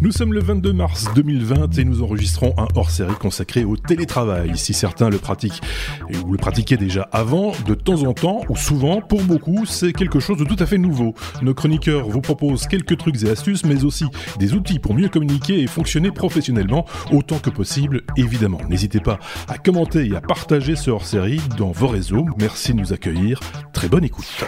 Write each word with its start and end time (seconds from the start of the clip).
Nous 0.00 0.12
sommes 0.12 0.32
le 0.32 0.40
22 0.40 0.72
mars 0.72 1.08
2020 1.16 1.76
et 1.76 1.84
nous 1.84 2.04
enregistrons 2.04 2.54
un 2.56 2.68
hors-série 2.76 3.16
consacré 3.16 3.64
au 3.64 3.76
télétravail. 3.76 4.56
Si 4.56 4.72
certains 4.72 5.10
le 5.10 5.18
pratiquent 5.18 5.60
ou 6.24 6.30
le 6.30 6.38
pratiquaient 6.38 6.76
déjà 6.76 7.02
avant, 7.10 7.52
de 7.66 7.74
temps 7.74 8.04
en 8.04 8.14
temps 8.14 8.42
ou 8.48 8.54
souvent, 8.54 9.00
pour 9.00 9.22
beaucoup, 9.22 9.66
c'est 9.66 9.92
quelque 9.92 10.20
chose 10.20 10.38
de 10.38 10.44
tout 10.44 10.56
à 10.60 10.66
fait 10.66 10.78
nouveau. 10.78 11.14
Nos 11.42 11.52
chroniqueurs 11.52 12.08
vous 12.08 12.20
proposent 12.20 12.68
quelques 12.68 12.96
trucs 12.96 13.24
et 13.24 13.30
astuces, 13.30 13.64
mais 13.64 13.82
aussi 13.82 14.04
des 14.38 14.54
outils 14.54 14.78
pour 14.78 14.94
mieux 14.94 15.08
communiquer 15.08 15.60
et 15.62 15.66
fonctionner 15.66 16.12
professionnellement 16.12 16.86
autant 17.10 17.40
que 17.40 17.50
possible, 17.50 18.02
évidemment. 18.16 18.60
N'hésitez 18.68 19.00
pas 19.00 19.18
à 19.48 19.58
commenter 19.58 20.06
et 20.06 20.14
à 20.14 20.20
partager 20.20 20.76
ce 20.76 20.92
hors-série 20.92 21.40
dans 21.56 21.72
vos 21.72 21.88
réseaux. 21.88 22.24
Merci 22.38 22.72
de 22.72 22.78
nous 22.78 22.92
accueillir. 22.92 23.40
Très 23.72 23.88
bonne 23.88 24.04
écoute. 24.04 24.44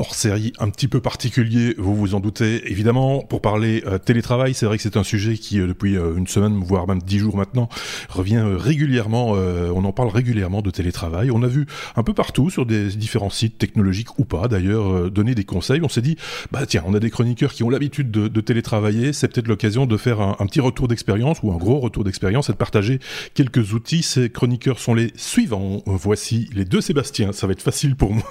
Hors 0.00 0.14
série 0.14 0.54
un 0.58 0.70
petit 0.70 0.88
peu 0.88 1.00
particulier, 1.00 1.74
vous 1.76 1.94
vous 1.94 2.14
en 2.14 2.20
doutez. 2.20 2.70
Évidemment, 2.70 3.20
pour 3.20 3.42
parler 3.42 3.84
euh, 3.86 3.98
télétravail, 3.98 4.54
c'est 4.54 4.64
vrai 4.64 4.78
que 4.78 4.82
c'est 4.82 4.96
un 4.96 5.04
sujet 5.04 5.36
qui, 5.36 5.60
euh, 5.60 5.66
depuis 5.66 5.96
euh, 5.96 6.16
une 6.16 6.26
semaine, 6.26 6.58
voire 6.64 6.88
même 6.88 7.02
dix 7.02 7.18
jours 7.18 7.36
maintenant, 7.36 7.68
revient 8.08 8.42
régulièrement. 8.42 9.30
on 9.30 9.84
en 9.84 9.92
parle 9.92 10.08
régulièrement 10.08 10.62
de 10.62 10.70
télétravail. 10.70 11.30
On 11.30 11.42
a 11.42 11.46
vu 11.46 11.66
un 11.96 12.02
peu 12.02 12.14
partout, 12.14 12.48
sur 12.48 12.64
des 12.64 12.88
différents 12.88 13.30
sites 13.30 13.58
technologiques 13.58 14.18
ou 14.18 14.24
pas, 14.24 14.48
d'ailleurs, 14.48 15.10
donner 15.10 15.34
des 15.34 15.44
conseils. 15.44 15.80
On 15.82 15.88
s'est 15.88 16.00
dit, 16.00 16.16
bah 16.50 16.64
tiens, 16.66 16.82
on 16.86 16.94
a 16.94 17.00
des 17.00 17.10
chroniqueurs 17.10 17.52
qui 17.52 17.62
ont 17.62 17.70
l'habitude 17.70 18.10
de, 18.10 18.40
télétravailler. 18.40 19.12
C'est 19.12 19.28
peut-être 19.28 19.48
l'occasion 19.48 19.84
de 19.84 19.96
faire 19.96 20.20
un, 20.20 20.36
un 20.38 20.46
petit 20.46 20.60
retour 20.60 20.88
d'expérience 20.88 21.38
ou 21.42 21.52
un 21.52 21.56
gros 21.56 21.78
retour 21.78 22.04
d'expérience 22.04 22.48
et 22.48 22.52
de 22.52 22.58
partager 22.58 23.00
quelques 23.34 23.74
outils. 23.74 24.02
Ces 24.02 24.30
chroniqueurs 24.30 24.78
sont 24.78 24.94
les 24.94 25.12
suivants. 25.16 25.82
Voici 25.84 26.48
les 26.54 26.64
deux 26.64 26.80
Sébastien. 26.80 27.32
Ça 27.32 27.46
va 27.46 27.52
être 27.52 27.62
facile 27.62 27.96
pour 27.96 28.14
moi. 28.14 28.24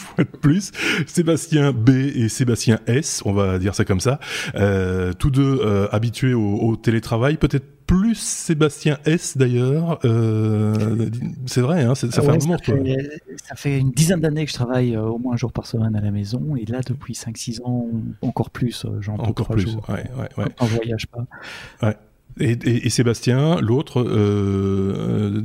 fois 0.00 0.24
de 0.24 0.36
plus. 0.36 0.72
Sébastien 1.06 1.72
B 1.72 1.90
et 1.90 2.28
Sébastien 2.28 2.80
S, 2.86 3.22
on 3.24 3.32
va 3.32 3.58
dire 3.58 3.74
ça 3.74 3.84
comme 3.84 4.00
ça. 4.00 4.18
Euh, 4.54 5.12
tous 5.12 5.30
deux 5.30 5.60
euh, 5.60 5.88
habitués 5.92 6.34
au, 6.34 6.76
télétravail, 6.76 7.36
peut-être 7.36 7.66
plus 7.86 8.14
Sébastien 8.14 8.98
S 9.04 9.36
d'ailleurs. 9.36 9.98
Euh, 10.04 11.08
c'est 11.46 11.60
vrai, 11.60 11.82
hein, 11.82 11.94
ça, 11.94 12.08
fait 12.08 12.20
un 12.20 12.36
moment. 12.36 12.56
Ça 12.58 12.74
fait, 12.74 13.22
ça 13.44 13.54
fait 13.56 13.78
une 13.78 13.90
dizaine 13.90 14.20
d'années 14.20 14.44
que 14.44 14.50
je 14.50 14.56
travaille 14.56 14.96
au 14.96 15.18
moins 15.18 15.34
un 15.34 15.36
jour 15.36 15.52
par 15.52 15.66
semaine 15.66 15.96
à 15.96 16.00
la 16.00 16.10
maison, 16.10 16.54
et 16.56 16.64
là 16.66 16.80
depuis 16.86 17.14
5-6 17.14 17.62
ans, 17.64 17.86
encore 18.22 18.50
plus, 18.50 18.86
genre 19.00 19.20
encore 19.20 19.48
plus, 19.48 19.72
jours, 19.72 19.86
ouais, 19.88 20.44
quand 20.56 20.66
voyage 20.66 21.06
pas. 21.08 21.94
Et, 22.40 22.90
Sébastien, 22.90 23.60
l'autre, 23.60 24.02
euh, 24.02 25.42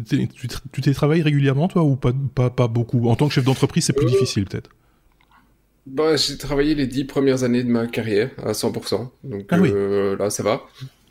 tu 0.72 0.82
t'es 0.82 0.94
travaillé 0.94 1.22
régulièrement, 1.22 1.68
toi, 1.68 1.84
ou 1.84 1.96
pas, 1.96 2.14
pas, 2.34 2.50
pas 2.50 2.68
beaucoup? 2.68 3.08
En 3.10 3.16
tant 3.16 3.28
que 3.28 3.34
chef 3.34 3.44
d'entreprise, 3.44 3.86
c'est 3.86 3.94
plus 3.94 4.08
euh, 4.08 4.10
difficile, 4.10 4.46
peut-être 4.46 4.70
bah, 5.86 6.16
J'ai 6.16 6.38
travaillé 6.38 6.74
les 6.74 6.88
dix 6.88 7.04
premières 7.04 7.44
années 7.44 7.64
de 7.64 7.70
ma 7.70 7.88
carrière 7.88 8.32
à 8.44 8.54
100%. 8.54 9.10
Donc 9.24 9.46
ah 9.50 9.58
euh, 9.58 10.16
là, 10.18 10.30
ça 10.30 10.44
va. 10.44 10.64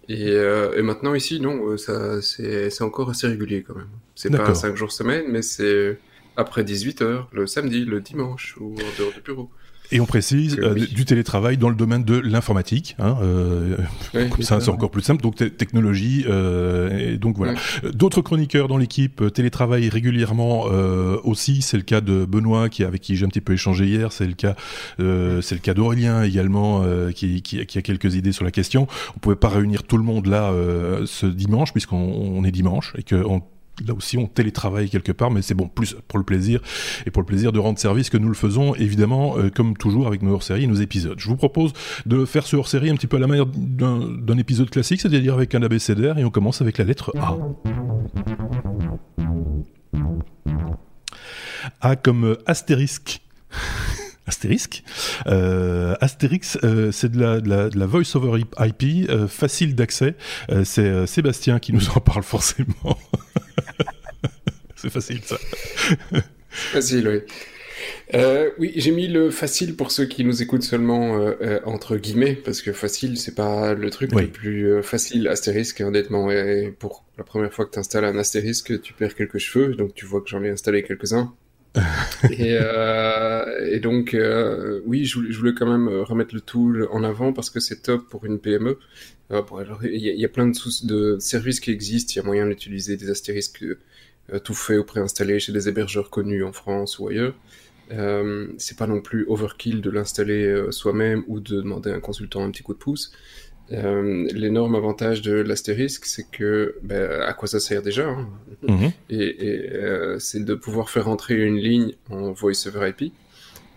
Et, 0.08 0.30
et, 0.32 0.82
maintenant, 0.82 1.14
ici, 1.14 1.40
non, 1.40 1.76
ça, 1.76 2.20
c'est 2.22 2.82
encore 2.82 3.10
assez 3.10 3.26
régulier 3.26 3.62
quand 3.62 3.74
même. 3.74 3.88
C'est 4.14 4.30
pas 4.30 4.54
5 4.54 4.76
jours 4.76 4.92
semaine, 4.92 5.24
mais 5.28 5.42
c'est 5.42 5.98
après 6.36 6.64
18 6.64 7.02
heures, 7.02 7.28
le 7.32 7.46
samedi, 7.46 7.84
le 7.84 8.00
dimanche, 8.00 8.56
ou 8.58 8.74
en 8.74 8.98
dehors 8.98 9.12
du 9.12 9.20
bureau. 9.20 9.50
Et 9.94 10.00
on 10.00 10.06
précise 10.06 10.58
euh, 10.58 10.74
du 10.74 11.04
télétravail 11.04 11.56
dans 11.56 11.68
le 11.68 11.76
domaine 11.76 12.02
de 12.02 12.18
l'informatique. 12.18 12.96
Hein, 12.98 13.16
euh, 13.22 13.76
ça, 14.40 14.58
c'est 14.60 14.70
encore 14.70 14.90
plus 14.90 15.02
simple. 15.02 15.22
Donc 15.22 15.36
technologie. 15.56 16.24
Euh, 16.28 17.12
et 17.12 17.16
donc 17.16 17.36
voilà. 17.36 17.54
D'autres 17.92 18.20
chroniqueurs 18.20 18.66
dans 18.66 18.76
l'équipe 18.76 19.32
télétravaillent 19.32 19.88
régulièrement 19.88 20.64
aussi. 21.22 21.62
C'est 21.62 21.76
le 21.76 21.84
cas 21.84 22.00
de 22.00 22.24
Benoît, 22.24 22.68
qui 22.68 22.82
avec 22.82 23.02
qui 23.02 23.14
j'ai 23.14 23.24
un 23.24 23.28
petit 23.28 23.40
peu 23.40 23.52
échangé 23.52 23.86
hier. 23.86 24.10
C'est 24.10 24.26
le 24.26 24.34
cas, 24.34 24.56
c'est 24.98 25.54
le 25.54 25.60
cas 25.62 25.74
d'Aurélien 25.74 26.24
également, 26.24 26.84
qui, 27.14 27.40
qui, 27.42 27.64
qui, 27.64 27.78
a 27.78 27.82
quelques 27.82 28.16
idées 28.16 28.32
sur 28.32 28.44
la 28.44 28.50
question. 28.50 28.88
On 29.14 29.20
pouvait 29.20 29.36
pas 29.36 29.48
réunir 29.48 29.84
tout 29.84 29.96
le 29.96 30.02
monde 30.02 30.26
là 30.26 30.52
ce 31.06 31.26
dimanche 31.26 31.70
puisqu'on 31.70 32.42
est 32.42 32.50
dimanche 32.50 32.94
et 32.98 33.04
qu'on 33.04 33.42
là 33.86 33.94
aussi 33.94 34.18
on 34.18 34.26
télétravaille 34.26 34.88
quelque 34.88 35.12
part, 35.12 35.30
mais 35.30 35.42
c'est 35.42 35.54
bon, 35.54 35.68
plus 35.68 35.96
pour 36.08 36.18
le 36.18 36.24
plaisir 36.24 36.60
et 37.06 37.10
pour 37.10 37.22
le 37.22 37.26
plaisir 37.26 37.52
de 37.52 37.58
rendre 37.58 37.78
service 37.78 38.10
que 38.10 38.16
nous 38.16 38.28
le 38.28 38.34
faisons, 38.34 38.74
évidemment, 38.74 39.36
euh, 39.38 39.50
comme 39.50 39.76
toujours 39.76 40.06
avec 40.06 40.22
nos 40.22 40.34
hors-séries 40.34 40.64
et 40.64 40.66
nos 40.66 40.74
épisodes. 40.74 41.18
Je 41.18 41.28
vous 41.28 41.36
propose 41.36 41.72
de 42.06 42.24
faire 42.24 42.46
ce 42.46 42.56
hors-série 42.56 42.90
un 42.90 42.96
petit 42.96 43.06
peu 43.06 43.16
à 43.16 43.20
la 43.20 43.26
manière 43.26 43.46
d'un 43.46 44.38
épisode 44.38 44.70
classique, 44.70 45.00
c'est-à-dire 45.00 45.34
avec 45.34 45.54
un 45.54 45.62
abécédaire, 45.62 46.18
et 46.18 46.24
on 46.24 46.30
commence 46.30 46.60
avec 46.60 46.78
la 46.78 46.84
lettre 46.84 47.12
A. 47.18 47.36
A 51.80 51.96
comme 51.96 52.36
astérisque. 52.46 53.20
Astérisque? 54.26 54.82
Euh, 55.26 55.94
Astérix, 56.00 56.56
euh, 56.64 56.90
c'est 56.92 57.12
de 57.12 57.20
la, 57.20 57.40
de, 57.40 57.78
la, 57.78 57.86
voice 57.86 58.16
over 58.16 58.40
IP, 58.58 59.10
facile 59.28 59.74
d'accès. 59.74 60.16
C'est 60.64 61.06
Sébastien 61.06 61.58
qui 61.58 61.74
nous 61.74 61.90
en 61.90 62.00
parle 62.00 62.22
forcément. 62.22 62.96
c'est 64.76 64.90
facile 64.90 65.20
ça. 65.24 65.38
facile, 66.50 67.08
oui. 67.08 68.20
oui, 68.58 68.72
j'ai 68.76 68.90
mis 68.90 69.08
le 69.08 69.30
facile 69.30 69.76
pour 69.76 69.90
ceux 69.90 70.06
qui 70.06 70.24
nous 70.24 70.42
écoutent 70.42 70.62
seulement 70.62 71.18
entre 71.64 71.96
guillemets, 71.96 72.34
parce 72.34 72.62
que 72.62 72.72
facile, 72.72 73.18
c'est 73.18 73.34
pas 73.34 73.74
le 73.74 73.90
truc 73.90 74.12
le 74.12 74.28
plus 74.28 74.82
facile. 74.82 75.28
Astérisque, 75.28 75.80
honnêtement, 75.80 76.30
et 76.30 76.74
pour 76.78 77.04
la 77.18 77.24
première 77.24 77.52
fois 77.52 77.66
que 77.66 77.72
tu 77.72 77.78
installes 77.78 78.04
un 78.04 78.18
astérisque, 78.18 78.80
tu 78.82 78.92
perds 78.92 79.14
quelques 79.14 79.38
cheveux, 79.38 79.74
donc 79.74 79.94
tu 79.94 80.06
vois 80.06 80.20
que 80.20 80.28
j'en 80.28 80.42
ai 80.44 80.50
installé 80.50 80.82
quelques-uns. 80.82 81.34
Et, 82.30 82.56
euh, 82.60 83.68
et, 83.68 83.80
donc, 83.80 84.14
euh, 84.14 84.80
oui, 84.86 85.04
je 85.04 85.18
voulais, 85.18 85.54
quand 85.54 85.66
même 85.66 85.88
remettre 85.88 86.34
le 86.34 86.40
tool 86.40 86.88
en 86.92 87.02
avant 87.02 87.32
parce 87.32 87.50
que 87.50 87.60
c'est 87.60 87.82
top 87.82 88.08
pour 88.08 88.24
une 88.24 88.38
PME. 88.38 88.78
Euh, 89.30 89.42
il 89.82 90.00
y, 90.00 90.10
y, 90.10 90.24
a 90.24 90.28
plein 90.28 90.46
de, 90.46 90.86
de, 90.86 91.18
services 91.18 91.60
qui 91.60 91.70
existent. 91.70 92.12
Il 92.14 92.16
y 92.16 92.20
a 92.20 92.24
moyen 92.24 92.46
d'utiliser 92.46 92.96
des 92.96 93.10
astérisques 93.10 93.64
euh, 94.32 94.38
tout 94.38 94.54
faits 94.54 94.78
ou 94.78 94.84
préinstallés 94.84 95.38
chez 95.38 95.52
des 95.52 95.68
hébergeurs 95.68 96.10
connus 96.10 96.44
en 96.44 96.52
France 96.52 96.98
ou 96.98 97.08
ailleurs. 97.08 97.34
Euh, 97.92 98.48
c'est 98.56 98.78
pas 98.78 98.86
non 98.86 99.02
plus 99.02 99.26
overkill 99.28 99.82
de 99.82 99.90
l'installer 99.90 100.46
euh, 100.46 100.70
soi-même 100.70 101.22
ou 101.26 101.40
de 101.40 101.56
demander 101.56 101.90
à 101.90 101.94
un 101.94 102.00
consultant 102.00 102.42
un 102.42 102.50
petit 102.50 102.62
coup 102.62 102.72
de 102.72 102.78
pouce. 102.78 103.12
Euh, 103.72 104.28
l'énorme 104.32 104.74
avantage 104.74 105.22
de 105.22 105.32
l'astérisque, 105.32 106.04
c'est 106.04 106.30
que 106.30 106.76
ben, 106.82 107.22
à 107.22 107.32
quoi 107.32 107.48
ça 107.48 107.60
sert 107.60 107.80
déjà 107.80 108.08
hein 108.08 108.28
mhm. 108.62 108.92
Et, 109.08 109.46
et 109.46 109.72
euh, 109.72 110.18
c'est 110.18 110.44
de 110.44 110.54
pouvoir 110.54 110.90
faire 110.90 111.08
entrer 111.08 111.34
une 111.34 111.56
ligne 111.56 111.94
en 112.10 112.32
voice 112.32 112.66
over 112.66 112.90
IP. 112.90 113.12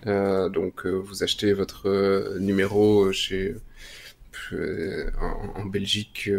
Euh, 0.05 0.49
donc 0.49 0.85
euh, 0.85 0.91
vous 0.91 1.23
achetez 1.23 1.53
votre 1.53 2.37
numéro 2.39 3.11
chez 3.11 3.55
en, 4.51 5.61
en, 5.61 5.65
Belgique 5.65 6.29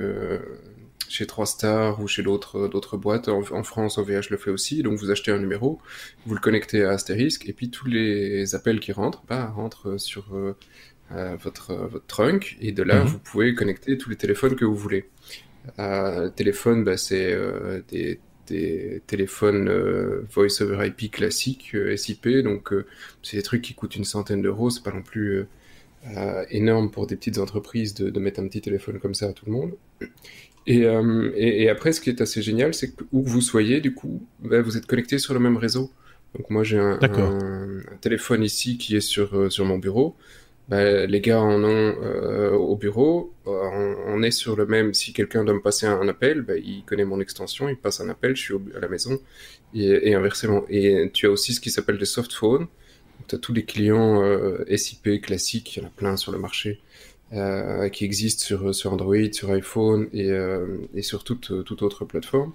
chez 1.09 1.27
3 1.27 1.47
Stars 1.47 2.01
ou 2.01 2.07
chez 2.07 2.23
d'autres 2.23 2.69
d'autres 2.69 2.97
boîtes. 2.97 3.29
En, 3.29 3.41
en, 3.51 3.63
France, 3.63 3.99
OVH 3.99 4.31
le 4.31 4.37
fait 4.37 4.51
aussi. 4.51 4.83
Donc 4.83 4.99
vous 4.99 5.11
achetez 5.11 5.33
un 5.33 5.39
numéro, 5.39 5.81
vous 6.27 6.35
le 6.35 6.41
connectez 6.41 6.85
à 6.85 6.91
Asterisk 6.91 7.49
et 7.49 7.53
puis 7.53 7.71
tous 7.71 7.89
les 7.89 8.55
appels 8.55 8.81
qui 8.81 8.93
rentrent, 8.93 9.23
bah, 9.27 9.47
rentrent 9.47 9.99
sur 9.99 10.35
euh, 10.35 10.57
votre, 11.11 11.75
votre 11.75 12.07
trunk 12.07 12.57
et 12.61 12.73
de 12.73 12.83
là, 12.83 13.03
mhm. 13.03 13.09
vous 13.09 13.19
pouvez 13.19 13.55
connecter 13.55 13.97
tous 13.97 14.11
les 14.11 14.17
téléphones 14.17 14.57
que 14.57 14.65
vous 14.65 14.77
voulez. 14.77 15.07
Euh, 15.79 16.29
téléphone, 16.31 16.85
bah, 16.85 16.97
c'est 16.97 17.33
euh, 17.33 17.83
des, 17.89 18.21
des, 18.47 19.03
téléphones 19.07 19.69
euh, 19.69 20.27
voice 20.31 20.63
over 20.63 20.87
IP 20.87 21.13
classiques 21.13 21.77
SIP, 21.97 22.29
donc 22.43 22.73
c'est 23.23 23.37
des 23.37 23.43
trucs 23.43 23.63
qui 23.63 23.75
coûtent 23.75 23.97
une 23.97 24.05
centaine 24.05 24.43
d'euros, 24.43 24.71
c'est 24.71 24.83
pas 24.83 24.93
non 24.93 25.03
plus 25.03 25.47
énorme 26.51 26.91
pour 26.91 27.07
des 27.07 27.17
petites 27.17 27.39
entreprises 27.39 27.93
de, 27.93 28.09
de, 28.09 28.21
mettre 28.21 28.41
un 28.41 28.47
petit 28.47 28.61
téléphone 28.61 28.99
comme 28.99 29.15
ça 29.15 29.27
à 29.27 29.33
tout 29.33 29.47
le 29.47 29.53
monde. 29.53 29.73
Et, 30.67 30.83
et, 30.83 31.63
et, 31.63 31.69
après, 31.69 31.93
ce 31.93 32.01
qui 32.01 32.09
est 32.09 32.21
assez 32.21 32.41
génial, 32.41 32.73
c'est 32.73 32.95
que 32.95 33.05
où 33.13 33.23
que 33.23 33.29
vous 33.29 33.41
soyez, 33.41 33.81
du 33.81 33.95
coup, 33.95 34.23
bah, 34.41 34.63
vous 34.63 34.77
êtes 34.77 34.87
connecté 34.87 35.19
sur 35.19 35.35
le 35.35 35.41
même 35.41 35.57
réseau. 35.57 35.91
Donc 36.37 36.51
moi, 36.51 36.63
j'ai 36.63 36.79
un, 36.79 36.99
un, 37.01 37.79
un, 37.79 37.97
téléphone 38.01 38.45
ici 38.45 38.79
qui 38.79 38.97
est 38.97 39.01
sur, 39.01 39.51
sur 39.51 39.65
mon 39.65 39.79
bureau 39.79 40.15
bah, 40.69 41.07
les 41.07 41.21
gars 41.21 41.41
en 41.41 41.65
ont 41.65 41.97
euh, 42.03 42.53
au 42.53 42.77
bureau. 42.77 43.33
Euh, 43.47 43.95
on, 44.07 44.23
est 44.23 44.31
sur 44.31 44.57
le 44.57 44.67
même. 44.67 44.93
Si 44.95 45.13
quelqu'un 45.13 45.45
doit 45.45 45.55
me 45.55 45.63
passer 45.63 45.87
un, 45.87 46.07
appel, 46.09 46.43
bah, 46.43 46.57
il 46.57 46.85
connaît 46.85 47.05
mon 47.05 47.21
extension, 47.21 47.69
il 47.69 47.77
passe 47.77 48.01
un 48.01 48.09
appel, 48.11 48.37
je 48.37 48.43
suis 48.43 48.55
à 48.77 48.81
la 48.81 48.89
maison, 48.89 49.19
et, 49.75 50.15
inversement. 50.15 50.65
Et 50.69 51.11
tu 51.15 51.27
as 51.27 51.31
aussi 51.31 51.55
ce 51.55 51.61
qui 51.61 51.71
s'appelle 51.71 51.99
des 51.99 52.05
soft 52.05 52.33
phones. 52.33 52.67
Tu 53.29 53.35
as 53.35 53.39
tous 53.39 53.53
les 53.53 53.65
clients 53.65 54.23
euh, 54.23 54.65
SIP 54.77 55.21
classiques, 55.23 55.77
il 55.77 55.83
y 55.83 55.85
en 55.85 55.89
a 55.89 55.91
plein 55.91 56.17
sur 56.17 56.33
le 56.33 56.39
marché, 56.39 56.81
euh, 57.33 57.89
qui 57.89 58.05
existent 58.05 58.73
sur, 58.73 58.93
Android, 58.93 59.33
sur 59.33 59.51
iPhone 59.51 60.09
et, 60.13 60.31
euh, 60.31 60.79
et 60.95 61.03
sur 61.03 61.25
toute, 61.25 61.65
toute 61.65 61.83
autre 61.83 62.05
plateforme. 62.05 62.53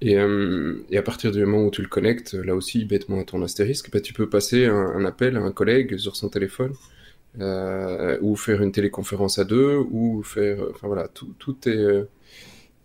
Et, 0.00 0.16
euh, 0.16 0.82
et, 0.90 0.96
à 0.96 1.02
partir 1.02 1.30
du 1.30 1.44
moment 1.44 1.66
où 1.66 1.70
tu 1.70 1.82
le 1.82 1.88
connectes, 1.88 2.32
là 2.34 2.54
aussi, 2.54 2.84
bêtement 2.84 3.20
à 3.20 3.24
ton 3.24 3.42
astérisque, 3.42 3.90
bah, 3.92 4.00
tu 4.00 4.14
peux 4.14 4.28
passer 4.28 4.64
un, 4.64 5.04
appel 5.04 5.36
à 5.36 5.40
un 5.40 5.52
collègue 5.52 5.98
sur 5.98 6.16
son 6.16 6.28
téléphone 6.30 6.72
euh, 7.38 8.18
ou 8.20 8.36
faire 8.36 8.62
une 8.62 8.72
téléconférence 8.72 9.38
à 9.38 9.44
deux, 9.44 9.76
ou 9.90 10.22
faire, 10.22 10.58
enfin 10.70 10.86
voilà, 10.86 11.08
tout, 11.08 11.32
tout 11.38 11.68
est, 11.68 11.76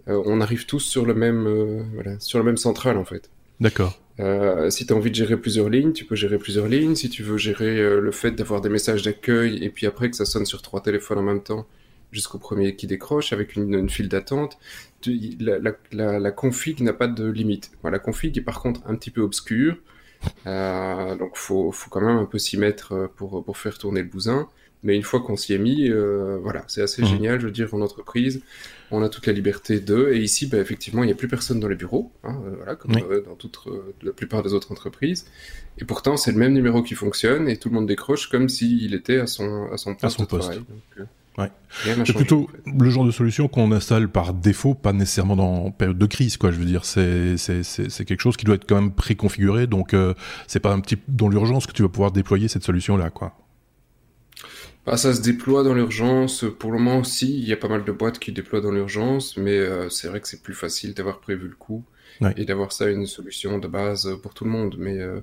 euh, 0.07 0.21
on 0.25 0.41
arrive 0.41 0.65
tous 0.65 0.79
sur 0.79 1.05
le 1.05 1.13
même, 1.13 1.47
euh, 1.47 1.83
voilà, 1.93 2.19
sur 2.19 2.39
le 2.39 2.45
même 2.45 2.57
central 2.57 2.97
en 2.97 3.05
fait. 3.05 3.29
D'accord. 3.59 3.99
Euh, 4.19 4.69
si 4.69 4.85
tu 4.85 4.93
as 4.93 4.95
envie 4.95 5.09
de 5.09 5.15
gérer 5.15 5.37
plusieurs 5.37 5.69
lignes, 5.69 5.91
tu 5.91 6.05
peux 6.05 6.15
gérer 6.15 6.37
plusieurs 6.37 6.67
lignes. 6.67 6.95
Si 6.95 7.09
tu 7.09 7.23
veux 7.23 7.37
gérer 7.37 7.79
euh, 7.79 7.99
le 7.99 8.11
fait 8.11 8.31
d'avoir 8.31 8.61
des 8.61 8.69
messages 8.69 9.01
d'accueil 9.01 9.63
et 9.63 9.69
puis 9.69 9.85
après 9.87 10.09
que 10.09 10.15
ça 10.15 10.25
sonne 10.25 10.45
sur 10.45 10.61
trois 10.61 10.81
téléphones 10.81 11.17
en 11.17 11.23
même 11.23 11.43
temps 11.43 11.65
jusqu'au 12.11 12.37
premier 12.37 12.75
qui 12.77 12.87
décroche 12.87 13.33
avec 13.33 13.55
une, 13.55 13.89
file 13.89 14.07
d'attente, 14.07 14.57
la, 15.05 15.57
la, 15.91 16.19
la, 16.19 16.31
config 16.31 16.79
n'a 16.81 16.93
pas 16.93 17.07
de 17.07 17.25
limite. 17.25 17.71
la 17.83 17.99
config 17.99 18.37
est 18.37 18.41
par 18.41 18.61
contre 18.61 18.81
un 18.85 18.95
petit 18.95 19.11
peu 19.11 19.19
obscure. 19.19 19.75
Euh, 20.47 21.15
donc 21.15 21.37
faut, 21.37 21.71
faut 21.71 21.89
quand 21.89 22.01
même 22.01 22.17
un 22.17 22.25
peu 22.25 22.37
s'y 22.37 22.57
mettre 22.57 23.09
pour, 23.15 23.43
pour 23.43 23.57
faire 23.57 23.77
tourner 23.77 24.01
le 24.01 24.07
bousin. 24.07 24.47
Mais 24.85 24.95
une 24.95 25.01
fois 25.01 25.19
qu'on 25.19 25.35
s'y 25.35 25.53
est 25.53 25.57
mis, 25.57 25.89
euh, 25.89 26.37
voilà, 26.43 26.63
c'est 26.67 26.83
assez 26.83 27.01
mmh. 27.01 27.05
génial. 27.05 27.39
Je 27.39 27.47
veux 27.47 27.51
dire, 27.51 27.73
en 27.73 27.81
entreprise, 27.81 28.43
on 28.91 29.01
a 29.01 29.09
toute 29.09 29.25
la 29.25 29.33
liberté 29.33 29.79
de. 29.79 30.11
Et 30.13 30.19
ici, 30.19 30.45
bah, 30.45 30.59
effectivement, 30.59 31.01
il 31.01 31.07
n'y 31.07 31.11
a 31.11 31.15
plus 31.15 31.27
personne 31.27 31.59
dans 31.59 31.67
les 31.67 31.75
bureaux, 31.75 32.11
hein, 32.23 32.39
euh, 32.45 32.55
voilà, 32.57 32.75
comme 32.75 32.95
euh, 32.95 33.23
dans 33.25 33.33
toute 33.33 33.57
la 34.03 34.11
plupart 34.11 34.43
des 34.43 34.53
autres 34.53 34.71
entreprises. 34.71 35.25
Et 35.79 35.85
pourtant, 35.85 36.17
c'est 36.17 36.31
le 36.31 36.37
même 36.37 36.53
numéro 36.53 36.83
qui 36.83 36.93
fonctionne 36.93 37.49
et 37.49 37.57
tout 37.57 37.69
le 37.69 37.75
monde 37.75 37.87
décroche 37.87 38.29
comme 38.29 38.47
s'il 38.47 38.93
était 38.93 39.17
à 39.17 39.25
son, 39.25 39.71
à 39.71 39.77
son 39.77 39.95
poste. 39.95 40.03
À 40.03 40.09
son 40.19 40.25
poste. 40.25 40.61
Ouais. 41.37 41.51
C'est 42.05 42.13
plutôt 42.13 42.49
le 42.65 42.89
genre 42.89 43.05
de 43.05 43.11
solution 43.11 43.47
qu'on 43.49 43.71
installe 43.73 44.09
par 44.09 44.33
défaut, 44.33 44.73
pas 44.73 44.93
nécessairement 44.93 45.35
dans 45.35 45.71
période 45.71 45.97
de 45.97 46.05
crise, 46.05 46.37
quoi. 46.37 46.51
Je 46.51 46.57
veux 46.57 46.65
dire, 46.65 46.85
c'est 46.85 47.35
c'est 47.37 48.05
quelque 48.05 48.21
chose 48.21 48.37
qui 48.37 48.45
doit 48.45 48.55
être 48.55 48.65
quand 48.67 48.79
même 48.79 48.91
préconfiguré, 48.91 49.67
donc 49.67 49.93
euh, 49.93 50.13
c'est 50.47 50.61
pas 50.61 50.71
un 50.71 50.79
petit 50.79 50.97
dans 51.09 51.27
l'urgence 51.27 51.67
que 51.67 51.73
tu 51.73 51.81
vas 51.81 51.89
pouvoir 51.89 52.11
déployer 52.11 52.47
cette 52.47 52.63
solution 52.63 52.95
là, 52.95 53.09
quoi. 53.09 53.33
Bah, 54.85 54.97
ça 54.97 55.13
se 55.13 55.21
déploie 55.21 55.63
dans 55.63 55.73
l'urgence. 55.73 56.45
Pour 56.59 56.71
le 56.71 56.77
moment, 56.77 57.03
si, 57.03 57.37
il 57.37 57.47
y 57.47 57.51
a 57.51 57.57
pas 57.57 57.67
mal 57.67 57.83
de 57.83 57.91
boîtes 57.91 58.19
qui 58.19 58.31
déploient 58.31 58.61
dans 58.61 58.71
l'urgence, 58.71 59.35
mais 59.35 59.57
euh, 59.57 59.89
c'est 59.89 60.07
vrai 60.07 60.21
que 60.21 60.27
c'est 60.27 60.43
plus 60.43 60.53
facile 60.53 60.93
d'avoir 60.93 61.19
prévu 61.19 61.47
le 61.47 61.55
coup 61.55 61.83
et 62.37 62.45
d'avoir 62.45 62.71
ça 62.71 62.89
une 62.89 63.07
solution 63.07 63.57
de 63.57 63.67
base 63.67 64.09
pour 64.21 64.33
tout 64.33 64.45
le 64.45 64.51
monde. 64.51 64.75
Mais 64.77 64.99
euh, 64.99 65.21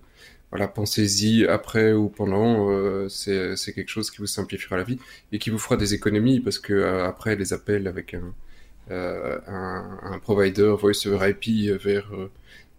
voilà, 0.53 0.69
pensez-y 0.69 1.45
après 1.47 1.93
ou 1.93 2.09
pendant, 2.09 2.71
euh, 2.71 3.09
c'est 3.09 3.73
quelque 3.75 3.89
chose 3.89 4.11
qui 4.11 4.19
vous 4.19 4.27
simplifiera 4.27 4.77
la 4.77 4.85
vie 4.85 4.99
et 5.33 5.41
qui 5.41 5.51
vous 5.51 5.59
fera 5.59 5.77
des 5.77 5.95
économies 5.95 6.39
parce 6.39 6.61
que 6.61 7.03
après 7.05 7.35
les 7.35 7.53
appels 7.53 7.89
avec 7.89 8.15
un, 8.15 8.33
un, 8.91 9.99
un 10.03 10.19
provider 10.21 10.75
voice 10.79 11.07
over 11.07 11.31
IP 11.31 11.83
vers 11.83 12.07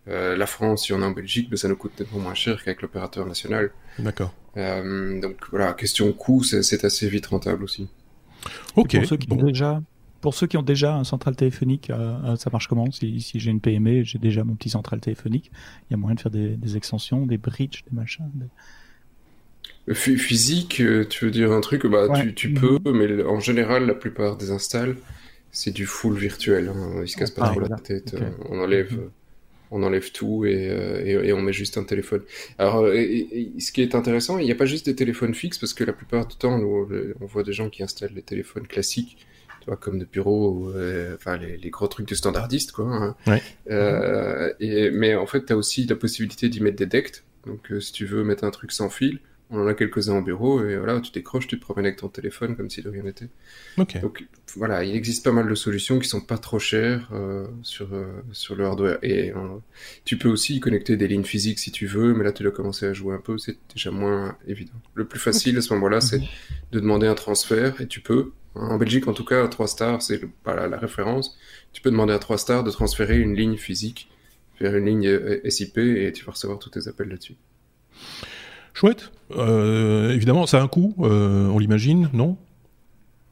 euh, 0.08 0.36
la 0.36 0.46
France, 0.46 0.86
si 0.86 0.94
on 0.94 1.02
est 1.02 1.06
en 1.06 1.12
Belgique, 1.12 1.48
mais 1.50 1.58
ça 1.58 1.68
nous 1.68 1.76
coûte 1.76 1.94
tellement 1.96 2.20
moins 2.20 2.34
cher 2.34 2.64
qu'avec 2.64 2.82
l'opérateur 2.82 3.26
national. 3.26 3.72
D'accord. 4.00 4.34
Euh, 4.58 5.20
donc 5.22 5.38
voilà, 5.50 5.74
question 5.74 6.12
coût, 6.12 6.44
c'est 6.44 6.84
assez 6.84 7.08
vite 7.08 7.28
rentable 7.28 7.64
aussi. 7.64 7.88
Ok. 8.76 8.98
Pour 8.98 9.06
ceux 9.06 9.18
qui 9.18 9.32
ont 9.32 9.36
déjà, 9.36 9.82
pour 10.24 10.34
ceux 10.34 10.48
qui 10.48 10.58
ont 10.58 10.64
déjà 10.64 10.96
un 10.96 11.04
central 11.04 11.36
téléphonique, 11.36 11.92
euh, 11.92 12.36
ça 12.38 12.50
marche 12.50 12.68
comment 12.68 12.90
Si, 12.92 13.22
si 13.22 13.40
j'ai 13.40 13.52
une 13.52 13.62
PME, 13.62 14.04
j'ai 14.04 14.18
déjà 14.18 14.44
mon 14.44 14.56
petit 14.56 14.70
central 14.70 15.00
téléphonique, 15.00 15.52
il 15.90 15.92
y 15.92 15.94
a 15.94 15.98
moyen 15.98 16.16
de 16.16 16.20
faire 16.20 16.32
des, 16.32 16.56
des 16.56 16.78
extensions, 16.78 17.28
des 17.28 17.38
bridges, 17.38 17.84
des 17.90 17.96
machins. 17.96 18.26
Physique, 19.94 20.82
tu 21.10 21.26
veux 21.26 21.32
dire 21.32 21.52
un 21.52 21.60
truc, 21.60 21.86
bah 21.86 22.08
tu, 22.16 22.34
tu 22.34 22.54
peux, 22.54 22.80
mais 22.86 23.22
en 23.24 23.42
général, 23.42 23.86
la 23.86 23.94
plupart 23.94 24.38
des 24.38 24.52
installs, 24.52 24.96
c'est 25.52 25.72
du 25.72 25.86
full 25.86 26.18
virtuel. 26.18 26.70
Hein. 26.70 27.02
Ils 27.04 27.10
se 27.10 27.18
cassent 27.18 27.32
pas 27.32 27.48
ah, 27.48 27.52
trop 27.52 27.60
la 27.60 27.78
tête. 27.78 28.16
On 28.50 28.60
enlève. 28.60 28.94
Mhm 28.94 29.10
on 29.74 29.82
enlève 29.82 30.12
tout 30.12 30.46
euh, 30.46 31.04
et, 31.04 31.34
on 31.34 31.42
met 31.42 31.52
juste 31.52 31.78
un 31.78 31.84
téléphone. 31.84 32.22
Alors, 32.60 32.84
euh, 32.84 32.94
ce 32.94 33.72
qui 33.72 33.82
est 33.82 33.96
intéressant, 33.96 34.38
il 34.38 34.46
n'y 34.46 34.52
a 34.52 34.56
pas 34.56 34.68
juste 34.68 34.86
des 34.86 34.96
téléphones 34.96 35.34
fixes, 35.34 35.58
parce 35.58 35.74
que 35.74 35.84
la 35.84 35.94
plupart 35.94 36.28
du 36.28 36.36
temps, 36.36 36.60
on 36.60 37.26
voit 37.26 37.44
des 37.44 37.54
gens 37.54 37.70
qui 37.70 37.82
installent 37.82 38.14
les 38.14 38.22
téléphones 38.22 38.68
classiques, 38.68 39.18
tu 39.64 39.68
vois, 39.68 39.78
comme 39.78 39.98
de 39.98 40.06
bureau, 40.06 40.70
euh, 40.76 41.16
enfin 41.16 41.38
les, 41.38 41.70
gros 41.70 41.88
trucs 41.88 42.08
de 42.08 42.16
standardistes, 42.16 42.74
quoi. 42.74 43.16
Hein. 43.26 43.40
et, 44.60 44.92
mais 44.92 45.16
en 45.16 45.26
fait, 45.26 45.46
tu 45.46 45.54
as 45.54 45.58
aussi 45.58 45.86
la 45.86 45.96
possibilité 45.96 46.50
d'y 46.50 46.60
mettre 46.60 46.76
des 46.76 46.86
dects. 46.86 47.24
Donc, 47.48 47.72
si 47.80 47.94
tu 47.94 48.06
veux 48.06 48.24
mettre 48.24 48.44
un 48.44 48.52
truc 48.52 48.72
sans 48.72 48.90
fil, 48.90 49.20
on 49.54 49.62
en 49.62 49.68
a 49.68 49.74
quelques-uns 49.74 50.14
en 50.14 50.22
bureau 50.22 50.66
et 50.66 50.78
voilà, 50.78 51.00
tu 51.00 51.12
décroches, 51.12 51.48
tu 51.48 51.60
te 51.60 51.62
promènes 51.62 51.86
avec 51.86 52.00
ton 52.00 52.08
téléphone 52.08 52.56
comme 52.56 52.70
si 52.70 52.82
de 52.82 52.90
rien 52.90 53.04
n'était. 53.04 53.30
Donc 54.02 54.26
voilà, 54.56 54.84
il 54.84 54.96
existe 54.96 55.24
pas 55.24 55.32
mal 55.32 55.48
de 55.48 55.56
solutions 55.56 56.00
qui 56.00 56.10
sont 56.10 56.22
pas 56.22 56.38
trop 56.38 56.60
chères 56.60 57.10
euh, 57.14 57.46
sur, 57.62 57.94
euh, 57.94 58.24
sur 58.32 58.56
le 58.56 58.66
hardware. 58.66 58.98
Et 59.04 59.32
euh, 59.32 59.60
tu 60.06 60.18
peux 60.18 60.30
aussi 60.30 60.56
y 60.56 60.60
connecter 60.60 60.98
des 60.98 61.08
lignes 61.08 61.24
physiques 61.24 61.60
si 61.60 61.72
tu 61.72 61.86
veux, 61.86 62.14
mais 62.14 62.24
là 62.24 62.32
tu 62.32 62.44
dois 62.44 62.52
commencer 62.52 62.88
à 62.88 62.94
jouer 62.94 63.14
un 63.14 63.22
peu, 63.22 63.38
c'est 63.38 63.58
déjà 63.74 63.92
moins 63.92 64.36
évident. 64.48 64.74
Le 64.96 65.06
plus 65.06 65.20
facile 65.20 65.58
à 65.58 65.62
ce 65.62 65.74
moment-là, 65.76 66.02
c'est 66.02 66.20
mhm. 66.20 66.28
de 66.72 66.80
demander 66.80 67.08
un 67.08 67.16
transfert 67.16 67.80
et 67.80 67.88
tu 67.88 68.02
peux. 68.02 68.32
En 68.56 68.78
Belgique, 68.78 69.08
en 69.08 69.14
tout 69.14 69.26
cas, 69.26 69.48
3 69.48 69.68
stars, 69.68 70.02
c'est 70.02 70.22
la, 70.46 70.68
la 70.68 70.78
référence. 70.78 71.38
Tu 71.72 71.82
peux 71.82 71.90
demander 71.92 72.14
à 72.14 72.20
3 72.20 72.38
stars 72.38 72.64
de 72.64 72.72
transférer 72.72 73.18
une 73.18 73.36
ligne 73.36 73.58
physique 73.58 74.10
vers 74.60 74.76
une 74.76 74.86
ligne 74.86 75.20
SIP 75.50 75.78
et 75.80 76.12
tu 76.14 76.24
vas 76.26 76.32
recevoir 76.34 76.60
tous 76.60 76.70
tes 76.70 76.88
appels 76.88 77.10
là-dessus. 77.10 77.36
Chouette. 78.74 79.12
Euh, 79.32 80.12
évidemment, 80.12 80.46
ça 80.46 80.60
a 80.60 80.62
un 80.64 80.68
coût, 80.68 80.96
euh, 81.00 81.48
on 81.48 81.60
l'imagine, 81.60 82.10
non? 82.14 82.38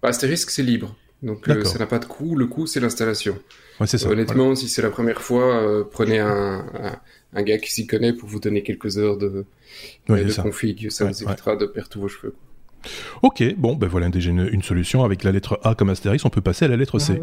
Bah, 0.02 0.10
Asterisk, 0.10 0.50
c'est 0.50 0.64
libre. 0.64 0.96
Donc 1.22 1.48
euh, 1.50 1.64
ça 1.66 1.78
n'a 1.78 1.86
pas 1.86 2.00
de 2.00 2.06
coût. 2.06 2.36
Le 2.36 2.48
coût, 2.48 2.66
c'est 2.66 2.80
l'installation. 2.80 3.38
Ouais. 3.80 3.88
Honnêtement, 4.06 4.56
si 4.56 4.68
c'est 4.68 4.82
la 4.82 4.90
première 4.90 5.22
fois, 5.22 5.88
prenez 5.92 6.20
un, 6.20 6.66
un, 7.34 7.44
gars 7.44 7.60
qui 7.60 7.72
s'y 7.72 7.86
connaît 7.86 8.14
pour 8.14 8.28
vous 8.28 8.40
donner 8.40 8.64
quelques 8.64 8.98
heures 8.98 9.18
de, 9.18 9.46
de 10.10 10.30
ça. 10.30 10.42
config. 10.42 10.90
Ça 10.90 11.06
vous 11.06 11.24
évitera 11.24 11.56
de 11.56 11.66
perdre 11.66 11.90
tous 11.90 12.02
vos 12.02 12.08
cheveux. 12.08 12.34
Ok, 13.22 13.44
bon, 13.58 13.76
ben 13.76 13.88
voilà 13.88 14.10
déjà 14.10 14.30
une, 14.30 14.50
une, 14.52 14.64
solution. 14.64 15.04
Avec 15.04 15.24
la 15.24 15.32
lettre 15.32 15.60
A 15.64 15.76
comme 15.76 15.90
Astérix, 15.90 16.26
on 16.26 16.30
peut 16.30 16.42
passer 16.42 16.66
à 16.66 16.68
la 16.68 16.78
lettre 16.78 17.00
C. 17.00 17.20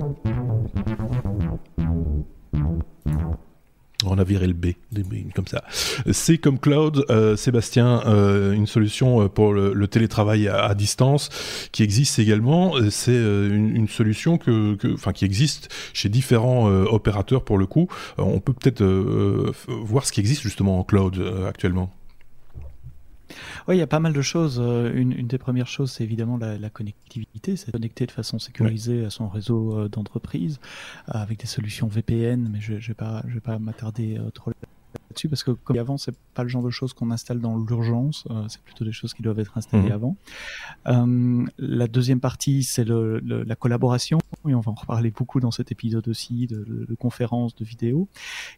On 4.05 4.17
a 4.19 4.25
viré 4.25 4.47
le 4.47 4.53
B, 4.53 4.69
comme 5.35 5.47
ça. 5.47 5.65
C'est 6.13 6.39
comme 6.39 6.59
cloud, 6.59 7.05
euh, 7.11 7.37
Sébastien, 7.37 8.03
euh, 8.07 8.53
une 8.53 8.67
solution 8.67 9.23
euh, 9.23 9.29
pour 9.29 9.53
le, 9.53 9.87
télétravail 9.89 10.49
à, 10.49 10.75
distance 10.75 11.31
qui 11.73 11.83
existe 11.83 12.19
également. 12.19 12.75
C'est 12.91 13.17
une, 13.17 13.89
solution 13.89 14.39
que, 14.39 14.77
enfin, 14.95 15.13
qui 15.13 15.25
existe 15.25 15.69
chez 15.93 16.09
différents 16.09 16.67
opérateurs 16.67 17.45
pour 17.45 17.59
le 17.59 17.67
coup. 17.67 17.89
on 18.19 18.39
peut 18.39 18.53
peut-être 18.53 18.85
voir 19.67 20.05
ce 20.07 20.13
qui 20.13 20.21
existe 20.21 20.43
justement 20.43 20.79
en 20.79 20.85
cloud 20.85 21.21
actuellement. 21.49 21.91
Oui, 23.69 23.77
il 23.77 23.81
y 23.81 23.83
a 23.83 23.87
pas 23.87 24.01
mal 24.01 24.15
de 24.15 24.23
choses. 24.23 24.59
Euh, 24.59 24.91
une, 24.95 25.13
une 25.13 25.27
des 25.27 25.37
premières 25.37 25.67
choses, 25.67 25.93
c'est 25.93 26.03
évidemment 26.03 26.39
la, 26.39 26.57
la 26.57 26.71
connectivité, 26.71 27.55
c'est 27.55 27.71
connecter 27.71 28.07
de 28.07 28.11
façon 28.11 28.39
sécurisée 28.39 29.05
à 29.05 29.11
son 29.11 29.29
réseau 29.29 29.79
euh, 29.79 29.89
d'entreprise 29.91 30.59
avec 31.07 31.41
des 31.41 31.47
solutions 31.47 31.87
VPN, 31.87 32.49
mais 32.51 32.63
je 32.63 32.75
ne 32.75 32.79
vais 32.79 32.95
pas, 32.95 33.23
je 33.29 33.35
vais 33.35 33.41
pas 33.41 33.59
m'attarder 33.59 34.17
euh, 34.17 34.31
trop 34.31 34.53
là-dessus 35.11 35.29
parce 35.29 35.43
que 35.43 35.51
comme 35.51 35.79
avant 35.79 35.97
c'est 35.97 36.15
pas 36.35 36.43
le 36.43 36.49
genre 36.49 36.63
de 36.63 36.71
choses 36.71 36.93
qu'on 36.93 37.11
installe 37.11 37.41
dans 37.41 37.57
l'urgence 37.57 38.25
euh, 38.31 38.45
c'est 38.49 38.61
plutôt 38.63 38.85
des 38.85 38.93
choses 38.93 39.15
qui 39.15 39.23
doivent 39.23 39.39
être 39.39 39.57
installées 39.57 39.85
mhm. 39.85 39.93
avant. 39.93 40.17
Euh, 40.87 41.47
la 41.59 41.87
deuxième 41.87 42.21
partie 42.21 42.63
c'est 42.63 42.85
le, 42.85 43.21
la 43.21 43.57
collaboration 43.57 44.19
et 44.49 44.55
on 44.55 44.61
va 44.61 44.73
en 44.73 44.75
reparler 44.75 45.11
beaucoup 45.11 45.41
dans 45.41 45.51
cet 45.51 45.73
épisode 45.73 46.07
aussi 46.09 46.47
de, 46.47 46.87
de, 46.89 46.95
conférences 46.95 47.55
de 47.55 47.65
vidéos. 47.65 48.09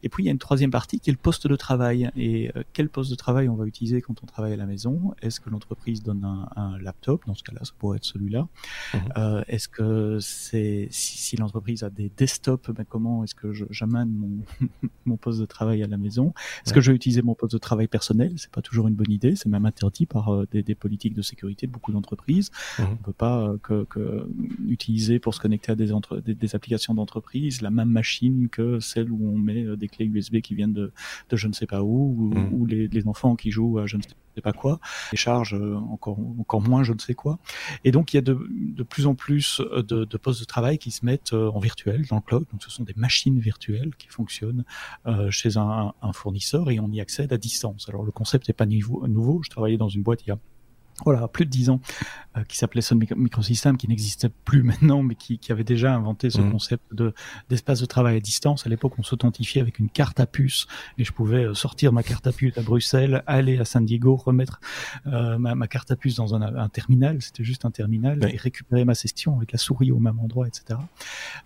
Et 0.03 0.09
puis 0.09 0.23
il 0.23 0.27
y 0.27 0.29
a 0.29 0.33
une 0.33 0.39
troisième 0.39 0.71
partie 0.71 1.01
qui 1.01 1.11
est 1.11 1.13
le 1.13 1.19
poste 1.19 1.47
de 1.47 1.57
travail. 1.57 2.11
Et 2.17 2.51
euh, 2.57 2.63
quel 2.73 2.89
poste 2.89 3.11
de 3.11 3.17
travail 3.17 3.49
on 3.49 3.55
va 3.55 3.67
utiliser 3.67 4.01
quand 4.01 4.23
on 4.23 4.27
travaille 4.27 4.53
à 4.53 4.57
la 4.57 4.67
maison? 4.67 5.15
Est-ce 5.23 5.41
que 5.41 5.51
l'entreprise 5.51 6.03
donne 6.03 6.25
un, 6.25 6.49
un, 6.57 6.79
laptop? 6.79 7.23
Dans 7.27 7.35
ce 7.35 7.43
cas-là 7.43 7.61
ça 7.65 7.73
pourrait 7.79 7.97
être 7.97 8.05
celui-là. 8.05 8.49
Euh, 9.17 9.43
est-ce 9.49 9.69
que 9.69 10.19
c'est 10.21 10.89
si, 10.91 11.19
si 11.19 11.37
l'entreprise 11.37 11.83
a 11.83 11.91
des 11.91 12.11
desktops 12.17 12.71
ben 12.71 12.85
comment 12.89 13.25
est-ce 13.25 13.35
que 13.35 13.53
j'amène 13.71 14.11
mon, 14.11 14.69
mon 15.07 15.17
poste 15.17 15.41
de 15.41 15.47
travail 15.47 15.83
à 15.83 15.87
la 15.87 15.97
maison? 15.97 16.33
Est-ce 16.65 16.73
que 16.73 16.81
je 16.81 16.91
vais 16.91 16.97
utiliser 16.97 17.23
mon 17.23 17.35
poste 17.35 17.53
de 17.53 17.59
travail 17.59 17.89
personnel? 17.89 18.33
C'est 18.37 18.51
pas 18.51 18.63
toujours 18.63 18.89
une 18.89 18.95
bonne 18.95 19.11
idée. 19.11 19.37
C'est 19.37 19.49
même 19.49 19.67
interdit 19.67 20.07
par 20.07 20.29
euh, 20.29 20.47
des, 20.51 20.63
des, 20.63 20.75
politiques 20.75 21.15
de 21.15 21.23
sécurité 21.23 21.67
de 21.67 21.73
beaucoup 21.73 21.93
d'entreprises. 21.93 22.51
Mmh. 22.79 22.83
On 22.83 22.97
peut 22.97 23.13
pas 23.13 23.41
euh, 23.41 23.59
que, 23.63 23.85
que, 23.85 24.29
utiliser 24.69 25.19
pour 25.19 25.35
se 25.35 25.41
connecter 25.41 25.73
à 25.73 25.75
des, 25.75 25.93
entre, 25.93 26.19
des, 26.19 26.35
des 26.35 26.55
applications 26.55 26.95
d'entreprise 26.95 27.63
la 27.63 27.71
même 27.71 27.89
machine 27.89 28.49
que 28.49 28.81
celle 28.81 29.11
où 29.11 29.33
on 29.33 29.39
met 29.39 29.65
euh, 29.65 29.77
des 29.77 29.89
clés 29.89 30.07
USB 30.07 30.41
qui 30.41 30.55
viennent 30.55 30.73
de, 30.73 30.93
de 31.29 31.37
je 31.37 31.49
ne 31.49 31.53
sais 31.53 31.67
pas 31.67 31.83
où, 31.83 32.17
ou, 32.19 32.35
mmh. 32.35 32.49
ou 32.53 32.67
les, 32.67 32.89
les, 32.89 33.07
enfants 33.07 33.35
qui 33.35 33.51
jouent 33.51 33.79
à 33.79 33.87
je 33.87 33.97
ne 33.97 34.03
sais 34.03 34.41
pas 34.43 34.53
quoi, 34.53 34.79
les 35.13 35.19
charges 35.19 35.55
encore 35.55 36.19
encore 36.39 36.61
moins 36.63 36.83
je 36.83 36.93
ne 36.93 36.99
sais 36.99 37.15
quoi. 37.15 37.39
Et 37.85 37.91
donc 37.91 38.13
il 38.13 38.17
y 38.17 38.19
a 38.19 38.23
de, 38.23 38.39
de 38.51 38.83
plus 38.83 39.07
en 39.07 39.15
plus 39.15 39.61
de, 39.61 40.05
de, 40.05 40.17
postes 40.17 40.41
de 40.41 40.45
travail 40.45 40.79
qui 40.79 40.91
se 40.91 41.05
mettent 41.05 41.33
en 41.33 41.59
virtuel 41.59 42.07
dans 42.09 42.17
le 42.17 42.23
cloud. 42.23 42.47
Donc 42.53 42.63
ce 42.63 42.71
sont 42.71 42.85
des 42.85 42.95
machines 42.97 43.39
virtuelles 43.39 43.91
qui 43.99 44.09
fonctionnent 44.09 44.65
euh, 45.07 45.31
chez 45.31 45.57
un, 45.57 45.95
un, 46.03 46.13
fournisseur 46.13 46.30
et 46.35 46.81
on 46.81 46.91
y 46.91 47.01
accède 47.01 47.33
à 47.33 47.39
distance. 47.39 47.89
Alors 47.89 48.03
le 48.03 48.13
concept 48.13 48.49
n'est 48.49 48.55
pas 48.55 48.67
nouveau. 48.67 49.43
Je 49.43 49.51
travaillais 49.51 49.77
dans 49.77 49.89
une 49.89 50.03
boîte 50.03 50.23
il 50.27 50.29
y 50.29 50.33
a 50.33 50.39
voilà, 51.05 51.29
plus 51.29 51.47
de 51.47 51.51
dix 51.51 51.71
ans, 51.71 51.81
euh, 52.37 52.45
qui 52.45 52.57
s'appelait 52.57 52.83
Sun 52.83 53.01
Microsystem, 53.17 53.77
qui 53.77 53.89
n'existait 53.89 54.29
plus 54.45 54.63
maintenant, 54.65 55.03
mais 55.03 55.15
qui, 55.15 55.39
qui, 55.39 55.53
avait 55.53 55.65
déjà 55.65 55.95
inventé 55.95 56.31
ce 56.31 56.41
mmh. 56.41 56.53
concept 56.53 56.95
de 56.95 57.15
d'espace 57.49 57.81
de 57.81 57.87
travail 57.87 58.17
à 58.17 58.21
distance. 58.21 58.67
À 58.67 58.69
l'époque, 58.69 58.95
on 58.99 59.03
s'authentifiait 59.03 59.61
avec 59.61 59.79
une 59.79 59.89
carte 59.89 60.21
à 60.21 60.27
puce, 60.27 60.67
et 60.99 61.05
je 61.05 61.13
pouvais 61.13 61.45
euh, 61.45 61.55
sortir 61.55 61.93
ma 61.93 62.03
carte 62.03 62.27
à 62.27 62.33
puce 62.33 62.57
à 62.59 62.63
Bruxelles, 62.63 63.23
aller 63.27 63.59
à 63.59 63.65
San 63.65 63.85
Diego, 63.85 64.17
remettre 64.17 64.61
euh, 65.07 65.39
ma, 65.39 65.55
ma, 65.55 65.67
carte 65.67 65.91
à 65.91 65.97
puce 65.97 66.17
dans 66.17 66.35
un, 66.35 66.43
un 66.43 66.69
terminal, 66.69 67.23
c'était 67.23 67.45
juste 67.45 67.65
un 67.65 67.71
terminal, 67.71 68.19
et 68.31 68.37
récupérer 68.37 68.85
ma 68.85 68.95
session 68.95 69.37
avec 69.37 69.53
la 69.53 69.59
souris 69.59 69.93
au 69.93 69.99
même 69.99 70.19
endroit, 70.21 70.47
etc. 70.47 70.79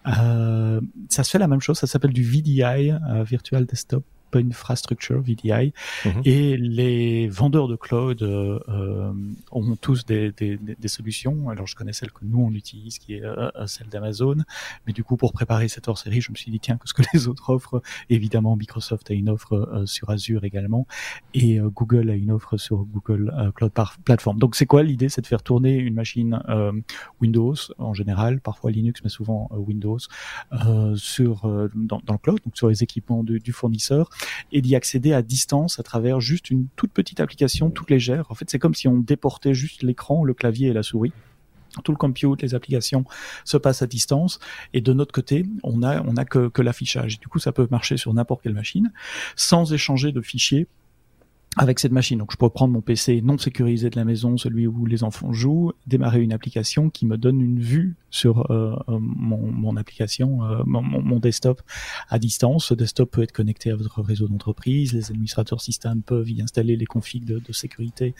Euh, 0.06 0.80
ça 1.08 1.24
se 1.24 1.30
fait 1.30 1.38
la 1.38 1.48
même 1.48 1.60
chose, 1.60 1.78
ça 1.78 1.86
s'appelle 1.86 2.12
du 2.12 2.24
VDI, 2.24 2.92
Virtual 3.24 3.66
Desktop 3.66 4.04
Infrastructure 4.38 5.20
VDI, 5.20 5.72
mhm. 6.04 6.22
et 6.24 6.56
les 6.56 7.28
vendeurs 7.28 7.68
de 7.68 7.76
cloud 7.76 8.22
euh, 8.22 9.12
ont 9.50 9.76
tous 9.76 10.04
des, 10.04 10.32
des, 10.32 10.56
des, 10.56 10.88
solutions. 10.88 11.48
Alors 11.48 11.66
je 11.66 11.74
connais 11.74 11.92
celle 11.92 12.12
que 12.12 12.24
nous 12.24 12.40
on 12.40 12.52
utilise, 12.52 12.98
qui 12.98 13.14
est 13.14 13.22
celle 13.66 13.88
d'Amazon, 13.88 14.38
mais 14.86 14.92
du 14.92 15.04
coup 15.04 15.16
pour 15.16 15.32
préparer 15.32 15.68
cette 15.68 15.88
hors 15.88 15.98
série, 15.98 16.20
je 16.20 16.30
me 16.30 16.36
suis 16.36 16.50
dit 16.50 16.60
tiens, 16.60 16.76
qu'est-ce 16.76 16.94
que 16.94 17.02
les 17.14 17.28
autres 17.28 17.50
offrent? 17.50 17.82
Évidemment, 18.10 18.56
Microsoft 18.56 19.10
a 19.10 19.14
une 19.14 19.28
offre 19.28 19.84
sur 19.86 20.10
Azure 20.10 20.44
également, 20.44 20.86
et 21.32 21.58
Google 21.58 22.10
a 22.10 22.14
une 22.14 22.30
offre 22.30 22.56
sur 22.56 22.84
Google 22.84 23.32
Cloud 23.54 23.72
Platform. 24.04 24.38
Donc 24.38 24.56
c'est 24.56 24.66
quoi 24.66 24.82
l'idée? 24.82 25.08
C'est 25.08 25.22
de 25.22 25.26
faire 25.26 25.42
tourner 25.42 25.76
une 25.76 25.94
machine 25.94 26.42
Windows 27.20 27.54
en 27.78 27.94
général, 27.94 28.40
parfois 28.40 28.70
Linux, 28.70 29.00
mais 29.02 29.10
souvent 29.10 29.48
Windows, 29.52 29.98
sur 30.96 31.42
dans, 31.74 32.00
dans, 32.04 32.14
le 32.14 32.18
cloud, 32.18 32.40
donc 32.44 32.56
sur 32.56 32.68
les 32.68 32.82
équipements 32.82 33.24
du 33.24 33.52
fournisseur, 33.52 34.10
et 34.52 34.60
d'y 34.60 34.76
accéder 34.76 35.12
à 35.12 35.22
distance 35.22 35.78
à 35.78 35.82
travers 35.82 36.20
juste 36.20 36.50
une 36.50 36.66
toute 36.76 36.92
petite 36.92 37.20
application 37.20 37.70
toute 37.70 37.90
légère. 37.90 38.26
En 38.30 38.34
fait, 38.34 38.50
c'est 38.50 38.58
comme 38.58 38.74
si 38.74 38.88
on 38.88 38.98
déportait 38.98 39.54
juste 39.54 39.82
l'écran, 39.82 40.24
le 40.24 40.34
clavier 40.34 40.68
et 40.68 40.72
la 40.72 40.82
souris 40.82 41.12
tout 41.82 41.90
le 41.90 41.98
compute, 41.98 42.42
les 42.42 42.54
applications 42.54 43.04
se 43.44 43.56
passent 43.56 43.82
à 43.82 43.86
distance. 43.86 44.38
Et 44.74 44.80
de 44.80 44.92
notre 44.92 45.12
côté, 45.12 45.46
on 45.64 45.82
a, 45.82 46.02
on 46.02 46.16
a 46.16 46.24
que, 46.24 46.48
que 46.48 46.62
l'affichage. 46.62 47.18
Du 47.18 47.26
coup, 47.26 47.38
ça 47.38 47.50
peut 47.52 47.66
marcher 47.70 47.96
sur 47.96 48.14
n'importe 48.14 48.42
quelle 48.42 48.54
machine 48.54 48.92
sans 49.34 49.72
échanger 49.72 50.12
de 50.12 50.20
fichiers 50.20 50.68
avec 51.56 51.78
cette 51.78 51.92
machine. 51.92 52.18
Donc 52.18 52.32
je 52.32 52.36
peux 52.36 52.48
prendre 52.48 52.72
mon 52.72 52.80
PC 52.80 53.20
non 53.22 53.38
sécurisé 53.38 53.90
de 53.90 53.96
la 53.96 54.04
maison, 54.04 54.36
celui 54.36 54.66
où 54.66 54.86
les 54.86 55.04
enfants 55.04 55.32
jouent, 55.32 55.72
démarrer 55.86 56.20
une 56.20 56.32
application 56.32 56.90
qui 56.90 57.06
me 57.06 57.16
donne 57.16 57.40
une 57.40 57.60
vue 57.60 57.96
sur 58.10 58.50
euh, 58.50 58.76
euh, 58.88 58.98
mon, 59.00 59.38
mon, 59.38 59.76
application, 59.76 60.44
euh, 60.44 60.62
mon, 60.66 60.82
mon, 60.82 61.18
desktop 61.18 61.62
à 62.08 62.18
distance. 62.18 62.66
Ce 62.66 62.74
desktop 62.74 63.10
peut 63.10 63.22
être 63.22 63.32
connecté 63.32 63.70
à 63.70 63.76
votre 63.76 64.02
réseau 64.02 64.28
d'entreprise. 64.28 64.92
Les 64.92 65.10
administrateurs 65.10 65.60
système 65.60 66.02
peuvent 66.02 66.30
y 66.30 66.42
installer 66.42 66.76
les 66.76 66.86
configs 66.86 67.24
de, 67.24 67.38
de 67.38 67.52
sécurité 67.52 68.14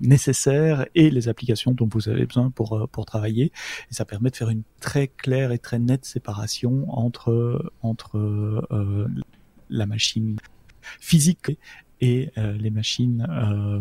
nécessaires 0.00 0.86
et 0.94 1.10
les 1.10 1.28
applications 1.28 1.72
dont 1.72 1.88
vous 1.90 2.08
avez 2.08 2.26
besoin 2.26 2.50
pour 2.50 2.88
pour 2.90 3.06
travailler. 3.06 3.52
Et 3.90 3.94
ça 3.94 4.04
permet 4.04 4.30
de 4.30 4.36
faire 4.36 4.50
une 4.50 4.62
très 4.80 5.08
claire 5.08 5.52
et 5.52 5.58
très 5.58 5.78
nette 5.78 6.04
séparation 6.04 6.86
entre 6.88 7.72
entre 7.82 8.66
la 9.70 9.86
machine 9.86 10.36
physique 11.00 11.52
et 12.00 12.30
euh, 12.38 12.52
les 12.52 12.70
machines 12.70 13.26
euh, 13.28 13.80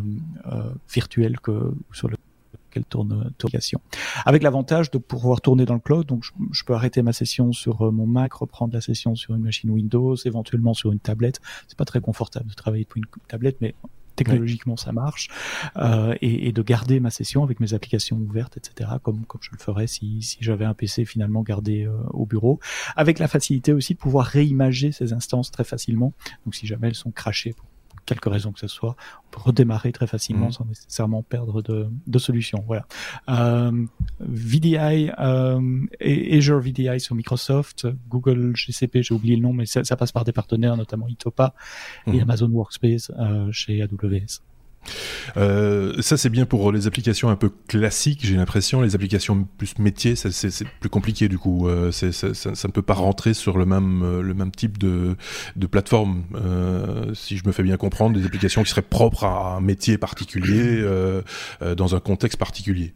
euh, 0.52 0.74
virtuelles 0.92 1.40
que, 1.40 1.74
sur 1.92 2.10
lesquelles 2.10 2.86
tourne 2.86 3.24
l'application. 3.24 3.82
Avec 4.26 4.44
l'avantage 4.44 4.92
de 4.92 4.98
pouvoir 4.98 5.42
tourner 5.42 5.66
dans 5.66 5.74
le 5.74 5.80
cloud, 5.80 6.06
donc 6.06 6.26
je, 6.52 6.64
peux 6.64 6.74
arrêter 6.74 7.02
ma 7.02 7.14
session 7.14 7.52
sur 7.52 7.92
mon 7.92 8.06
Mac, 8.06 8.34
reprendre 8.34 8.74
la 8.74 8.82
session 8.82 9.16
sur 9.16 9.36
une 9.36 9.44
machine 9.44 9.70
Windows, 9.70 10.16
éventuellement 10.26 10.74
sur 10.74 10.92
une 10.92 11.00
tablette. 11.00 11.40
C'est 11.68 11.78
pas 11.78 11.86
très 11.86 12.02
confortable 12.02 12.50
de 12.50 12.54
travailler 12.54 12.84
depuis 12.84 13.00
une 13.00 13.22
tablette, 13.28 13.58
mais 13.62 13.76
technologiquement 14.16 14.78
ça 14.78 14.92
marche, 14.92 15.30
euh, 15.78 16.16
et, 16.22 16.48
et, 16.48 16.52
de 16.52 16.62
garder 16.62 17.00
ma 17.00 17.10
session 17.10 17.44
avec 17.44 17.60
mes 17.60 17.74
applications 17.74 18.18
ouvertes, 18.18 18.58
etc., 18.58 18.92
comme, 19.04 19.26
comme 19.26 19.42
je 19.42 19.52
le 19.52 19.58
ferais 19.58 19.88
si, 19.88 20.22
si 20.22 20.38
j'avais 20.42 20.66
un 20.66 20.74
PC 20.74 21.06
finalement 21.06 21.44
gardé 21.44 21.86
euh, 21.86 21.94
au 22.12 22.26
bureau, 22.26 22.60
avec 22.96 23.20
la 23.20 23.28
facilité 23.28 23.74
aussi 23.74 23.94
de 23.94 24.00
pouvoir 24.00 24.26
réimager 24.26 24.92
ces 24.92 25.14
instances 25.14 25.52
très 25.52 25.64
facilement. 25.64 26.14
Donc 26.46 26.56
si 26.56 26.68
jamais 26.68 26.88
elles 26.88 26.96
sont 26.96 27.12
crachées 27.12 27.56
quelque 28.06 28.30
raison 28.30 28.52
que 28.52 28.60
ce 28.60 28.68
soit, 28.68 28.96
on 29.28 29.32
peut 29.32 29.42
redémarrer 29.42 29.92
très 29.92 30.08
facilement 30.08 30.48
mmh. 30.48 30.52
sans 30.54 30.66
nécessairement 30.66 31.24
perdre 31.24 31.62
de, 31.62 31.88
de 32.08 32.20
solution. 32.20 32.64
Voilà. 32.68 32.86
Euh, 33.30 33.86
VDI 34.20 35.10
euh, 35.20 35.86
et 36.00 36.38
Azure 36.38 36.60
VDI 36.60 37.00
sur 37.00 37.16
Microsoft, 37.16 37.88
Google 38.10 38.54
GCP, 38.56 39.02
j'ai 39.02 39.14
oublié 39.14 39.36
le 39.36 39.42
nom, 39.42 39.54
mais 39.54 39.66
ça, 39.66 39.84
ça, 39.84 39.96
passe 39.96 40.12
par 40.12 40.24
des 40.24 40.32
partenaires, 40.32 40.78
notamment 40.78 41.08
Itopa 41.08 41.54
et 42.08 42.12
mmh. 42.12 42.20
Amazon 42.22 42.50
Workspace 42.50 43.12
euh, 43.18 43.52
chez 43.52 43.82
AWS. 43.82 44.42
Euh, 45.38 46.02
ça, 46.02 46.18
c'est 46.18 46.30
bien 46.30 46.46
pour 46.46 46.72
les 46.72 46.88
applications 46.88 47.30
un 47.30 47.36
peu 47.36 47.52
classiques, 47.68 48.22
j'ai 48.24 48.36
l'impression. 48.36 48.82
Les 48.82 48.96
applications 48.96 49.48
plus 49.58 49.78
métiers, 49.80 50.16
c'est 50.16 50.68
plus 50.80 50.90
compliqué 50.90 51.28
du 51.28 51.38
coup. 51.38 51.68
Euh, 51.68 51.92
ça, 51.92 52.08
ne 52.10 52.72
peut 52.72 52.82
pas 52.82 52.94
rentrer 52.94 53.34
sur 53.34 53.58
le 53.58 53.66
même, 53.66 54.04
euh, 54.04 54.22
le 54.22 54.34
même 54.34 54.52
type 54.52 54.78
de, 54.78 55.16
de 55.56 55.68
plateforme. 55.68 56.24
Si 57.14 57.38
je 57.38 57.46
me 57.46 57.52
fais 57.52 57.64
bien 57.64 57.78
comprendre, 57.78 58.18
des 58.18 58.26
applications 58.26 58.64
qui 58.64 58.70
seraient 58.70 58.82
propres 58.82 59.24
à 59.24 59.56
un 59.56 59.62
métier 59.62 59.98
particulier, 59.98 60.84
dans 61.78 61.96
un 61.96 62.00
contexte 62.00 62.38
particulier. 62.38 62.94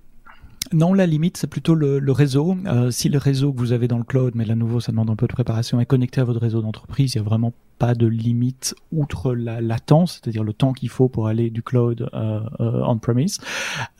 Non, 0.74 0.93
la 0.93 1.08
limite, 1.08 1.38
c'est 1.38 1.48
plutôt 1.48 1.74
le, 1.74 2.12
réseau. 2.12 2.55
Si 2.91 3.10
le 3.10 3.17
réseau 3.17 3.51
que 3.53 3.60
vous 3.60 3.72
avez 3.72 3.88
dans 3.88 3.98
le 3.98 4.03
cloud, 4.03 4.34
mais 4.36 4.46
là, 4.46 4.55
nouveau, 4.55 4.79
ça 4.79 4.91
demande 4.91 5.10
un 5.10 5.15
peu 5.15 5.27
de 5.27 5.34
préparation, 5.34 5.79
est 5.79 5.86
connecté 5.86 6.22
à 6.22 6.24
votre 6.24 6.39
réseau 6.39 6.62
d'entreprise, 6.62 7.15
il 7.15 7.17
n'y 7.17 7.25
a 7.25 7.29
vraiment 7.29 7.53
pas 7.79 7.95
de 7.95 8.05
limite 8.05 8.75
outre 8.91 9.33
la 9.33 9.62
latence, 9.62 10.19
c'est-à-dire 10.21 10.43
le 10.43 10.53
temps 10.53 10.74
qu'il 10.74 10.89
faut 10.89 11.07
pour 11.07 11.27
aller 11.27 11.50
du 11.50 11.63
cloud 11.63 12.09
euh, 12.13 12.41
euh, 12.59 12.83
on-premise. 12.86 13.39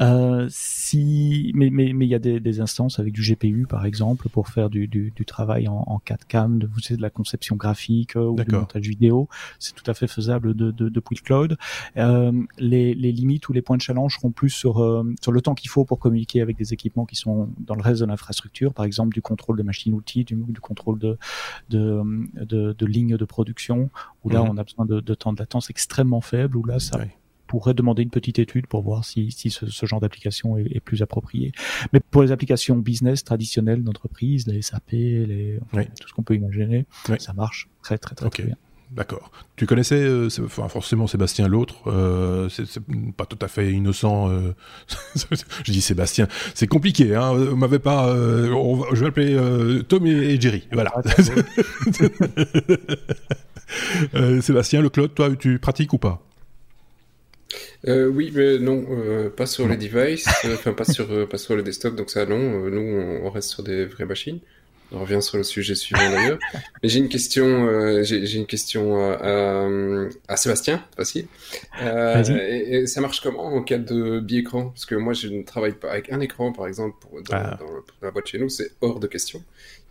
Euh, 0.02 0.48
si, 0.50 1.52
mais 1.56 1.70
mais 1.70 1.94
mais 1.94 2.06
il 2.06 2.10
y 2.10 2.16
a 2.16 2.20
des, 2.20 2.42
des, 2.42 2.60
instances 2.60 3.00
avec 3.00 3.14
du 3.14 3.22
GPU 3.22 3.66
par 3.68 3.86
exemple 3.86 4.28
pour 4.28 4.50
faire 4.50 4.70
du, 4.70 4.88
du, 4.88 5.14
du 5.16 5.26
travail 5.26 5.70
en, 5.70 5.84
en 5.88 6.02
4K, 6.06 6.58
de 6.58 6.68
vous 6.68 6.82
savez, 6.82 6.98
de 6.98 7.02
la 7.02 7.10
conception 7.10 7.56
graphique 7.56 8.16
ou 8.16 8.36
du 8.36 8.54
montage 8.54 8.86
vidéo. 8.86 9.30
C'est 9.60 9.74
tout 9.74 9.90
à 9.90 9.94
fait 9.94 10.08
faisable 10.08 10.54
de, 10.54 10.72
de, 10.72 10.90
depuis 10.90 11.16
le 11.16 11.22
cloud. 11.22 11.58
les, 11.96 12.94
les 12.94 13.12
limites 13.14 13.48
ou 13.48 13.54
les 13.54 13.62
points 13.62 13.78
de 13.78 13.82
challenge 13.82 14.16
seront 14.16 14.32
plus 14.32 14.50
sur 14.50 14.76
sur 15.22 15.32
le 15.32 15.42
temps 15.42 15.56
qu'il 15.56 15.70
faut 15.70 15.86
pour 15.86 16.00
communiquer 16.00 16.42
avec 16.42 16.58
des 16.58 16.74
équipements 16.74 17.06
qui 17.06 17.16
sont 17.16 17.50
dans 17.60 17.76
le 17.76 17.82
reste 17.82 18.02
de 18.02 18.06
l'infrastructure, 18.06 18.74
par 18.74 18.84
exemple 18.84 19.14
du 19.14 19.22
contrôle 19.22 19.58
de 19.58 19.64
machines-outils, 19.64 20.26
du, 20.26 20.36
du, 20.36 20.60
contrôle 20.60 21.00
de 21.00 21.18
de, 21.70 22.02
de, 22.36 22.74
de 22.74 22.86
lignes 22.86 23.16
de 23.16 23.26
production, 23.26 23.69
où 23.76 24.30
là 24.30 24.42
mhm. 24.42 24.50
on 24.52 24.58
a 24.58 24.64
besoin 24.64 24.86
de, 24.86 25.00
de, 25.00 25.14
temps 25.14 25.34
de 25.34 25.40
latence 25.40 25.70
extrêmement 25.70 26.22
faible, 26.22 26.58
où 26.58 26.66
là 26.66 26.80
ça 26.80 27.00
pourrait 27.48 27.74
demander 27.74 28.04
une 28.04 28.12
petite 28.12 28.38
étude 28.38 28.68
pour 28.68 28.84
voir 28.84 29.04
si, 29.04 29.32
si 29.32 29.50
ce, 29.50 29.66
ce 29.66 29.86
genre 29.88 30.00
d'application 30.00 30.58
est, 30.58 30.68
est, 30.76 30.80
plus 30.80 31.02
approprié. 31.02 31.52
Mais 31.94 32.00
pour 32.00 32.22
les 32.22 32.32
applications 32.32 32.76
business 32.76 33.24
traditionnelles 33.24 33.84
d'entreprise, 33.84 34.46
les 34.46 34.62
SAP, 34.62 34.92
les, 34.92 35.60
tout 36.00 36.08
ce 36.08 36.14
qu'on 36.14 36.24
peut 36.24 36.36
imaginer, 36.36 36.86
ça 37.18 37.34
marche 37.34 37.68
très 37.82 37.98
très 37.98 38.16
très, 38.16 38.30
très 38.30 38.44
bien. 38.44 38.56
D'accord. 38.92 39.32
Tu 39.56 39.68
connaissais, 39.68 40.02
euh, 40.02 40.30
enfin, 40.44 40.68
forcément 40.68 41.06
Sébastien 41.06 41.48
l'autre, 41.48 41.76
euh, 41.88 42.50
c'est 42.50 42.66
pas 43.16 43.28
tout 43.28 43.38
à 43.42 43.48
fait 43.48 43.72
innocent. 43.72 44.32
Euh, 44.32 44.56
je 45.64 45.72
dis 45.72 45.82
Sébastien, 45.82 46.28
c'est 46.56 46.66
compliqué. 46.66 47.14
Hein, 47.14 47.34
on 47.34 47.56
m'avait 47.56 47.78
pas. 47.78 48.10
Euh, 48.10 48.48
je 48.94 49.02
vais 49.02 49.08
appeler 49.08 49.84
Tom 49.88 50.08
et, 50.08 50.42
Jerry. 50.42 50.68
Voilà. 50.72 50.92
Ah, 50.96 51.02
Sébastien, 54.42 54.82
le 54.82 54.90
cloud, 54.90 55.14
toi, 55.14 55.36
tu 55.38 55.60
pratiques 55.60 55.94
ou 55.94 55.98
pas 55.98 56.24
oui, 57.88 58.32
mais 58.36 58.60
non, 58.60 58.86
pas 59.36 59.48
sur 59.48 59.68
les 59.68 59.78
devices, 59.78 60.28
enfin 60.54 60.74
pas 60.74 60.84
sur 60.84 61.28
pas 61.28 61.40
sur 61.40 61.56
le 61.56 61.64
desktop, 61.64 61.96
donc 61.96 62.12
ça 62.12 62.26
non. 62.28 62.70
nous, 62.70 63.22
on 63.24 63.30
reste 63.32 63.50
sur 63.50 63.64
des 63.64 63.86
vraies 63.86 64.06
machines. 64.06 64.40
On 64.92 65.02
revient 65.02 65.22
sur 65.22 65.38
le 65.38 65.44
sujet 65.44 65.76
suivant 65.76 66.10
d'ailleurs. 66.10 66.40
Mais 66.84 66.90
j'ai 66.90 67.00
une 67.00 67.10
question, 67.10 67.68
euh, 67.68 68.04
j'ai 68.04 68.36
une 68.36 68.48
question 68.48 68.98
euh, 69.00 70.10
à, 70.28 70.36
Sébastien, 70.36 70.84
facile. 70.96 71.28
Euh, 71.82 72.24
et, 72.24 72.88
ça 72.88 73.00
marche 73.02 73.22
comment 73.22 73.46
en 73.46 73.62
cas 73.62 73.78
de 73.78 74.20
bi-écran? 74.20 74.70
Parce 74.70 74.86
que 74.86 74.96
moi, 74.96 75.14
je 75.14 75.28
ne 75.28 75.44
travaille 75.44 75.74
pas 75.74 75.92
avec 75.92 76.12
un 76.12 76.20
écran, 76.22 76.52
par 76.52 76.68
exemple, 76.68 76.96
pour, 77.02 77.22
dans, 77.22 77.36
ah. 77.36 77.60
dans, 77.60 77.68
la 78.02 78.12
boîte 78.12 78.28
chez 78.28 78.40
nous, 78.40 78.50
c'est 78.50 78.72
hors 78.82 79.00
de 79.00 79.08
question. 79.08 79.44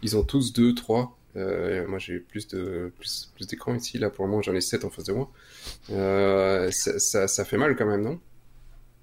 Ils 0.03 0.17
ont 0.17 0.25
tous 0.25 0.53
deux, 0.53 0.75
trois. 0.75 1.17
Euh, 1.39 1.87
moi, 1.89 1.99
j'ai 1.99 2.19
plus 2.19 2.49
de 2.49 2.93
plus, 2.99 3.31
d'écrans 3.49 3.75
ici. 3.75 3.99
Là, 3.99 4.11
pour 4.11 4.25
le 4.25 4.31
moment, 4.31 4.43
j'en 4.43 4.55
ai 4.55 4.61
sept 4.61 4.85
en 4.85 4.91
face 4.91 5.05
de 5.05 5.13
moi. 5.13 5.31
Euh, 5.91 6.71
ça, 6.71 7.45
fait 7.45 7.57
mal 7.57 7.77
quand 7.77 7.87
même, 7.87 8.03
non? 8.03 8.21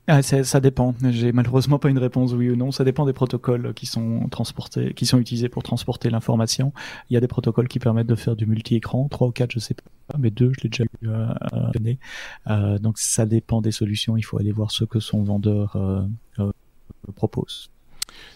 Ah, 0.07 0.21
ça 0.21 0.59
dépend. 0.59 0.93
J'ai 1.09 1.31
malheureusement 1.31 1.79
pas 1.79 1.89
une 1.89 1.97
réponse 1.97 2.33
oui 2.33 2.51
ou 2.51 2.55
non. 2.55 2.71
Ça 2.71 2.83
dépend 2.83 3.07
des 3.07 3.13
protocoles 3.13 3.73
qui 3.73 3.87
sont 3.87 4.27
transportés, 4.29 4.93
qui 4.93 5.07
sont 5.07 5.17
utilisés 5.17 5.49
pour 5.49 5.63
transporter 5.63 6.11
l'information. 6.11 6.73
Il 7.09 7.15
y 7.15 7.17
a 7.17 7.19
des 7.21 7.27
protocoles 7.27 7.67
qui 7.67 7.79
permettent 7.79 8.05
de 8.05 8.15
faire 8.15 8.35
du 8.35 8.45
multi-écran, 8.45 9.07
trois 9.09 9.29
ou 9.29 9.31
quatre, 9.31 9.51
je 9.51 9.57
sais 9.57 9.73
pas, 9.73 10.17
mais 10.19 10.29
deux, 10.29 10.51
je 10.57 10.63
l'ai 10.63 10.69
déjà 10.69 10.83
eu 10.83 11.07
euh, 11.07 11.27
euh, 11.53 11.95
euh, 12.49 12.77
donc 12.77 12.99
ça 12.99 13.25
dépend 13.25 13.61
des 13.61 13.71
solutions. 13.71 14.15
Il 14.15 14.21
faut 14.21 14.37
aller 14.37 14.51
voir 14.51 14.69
ce 14.69 14.83
que 14.83 14.99
son 14.99 15.23
vendeur 15.23 15.75
propose. 17.15 17.71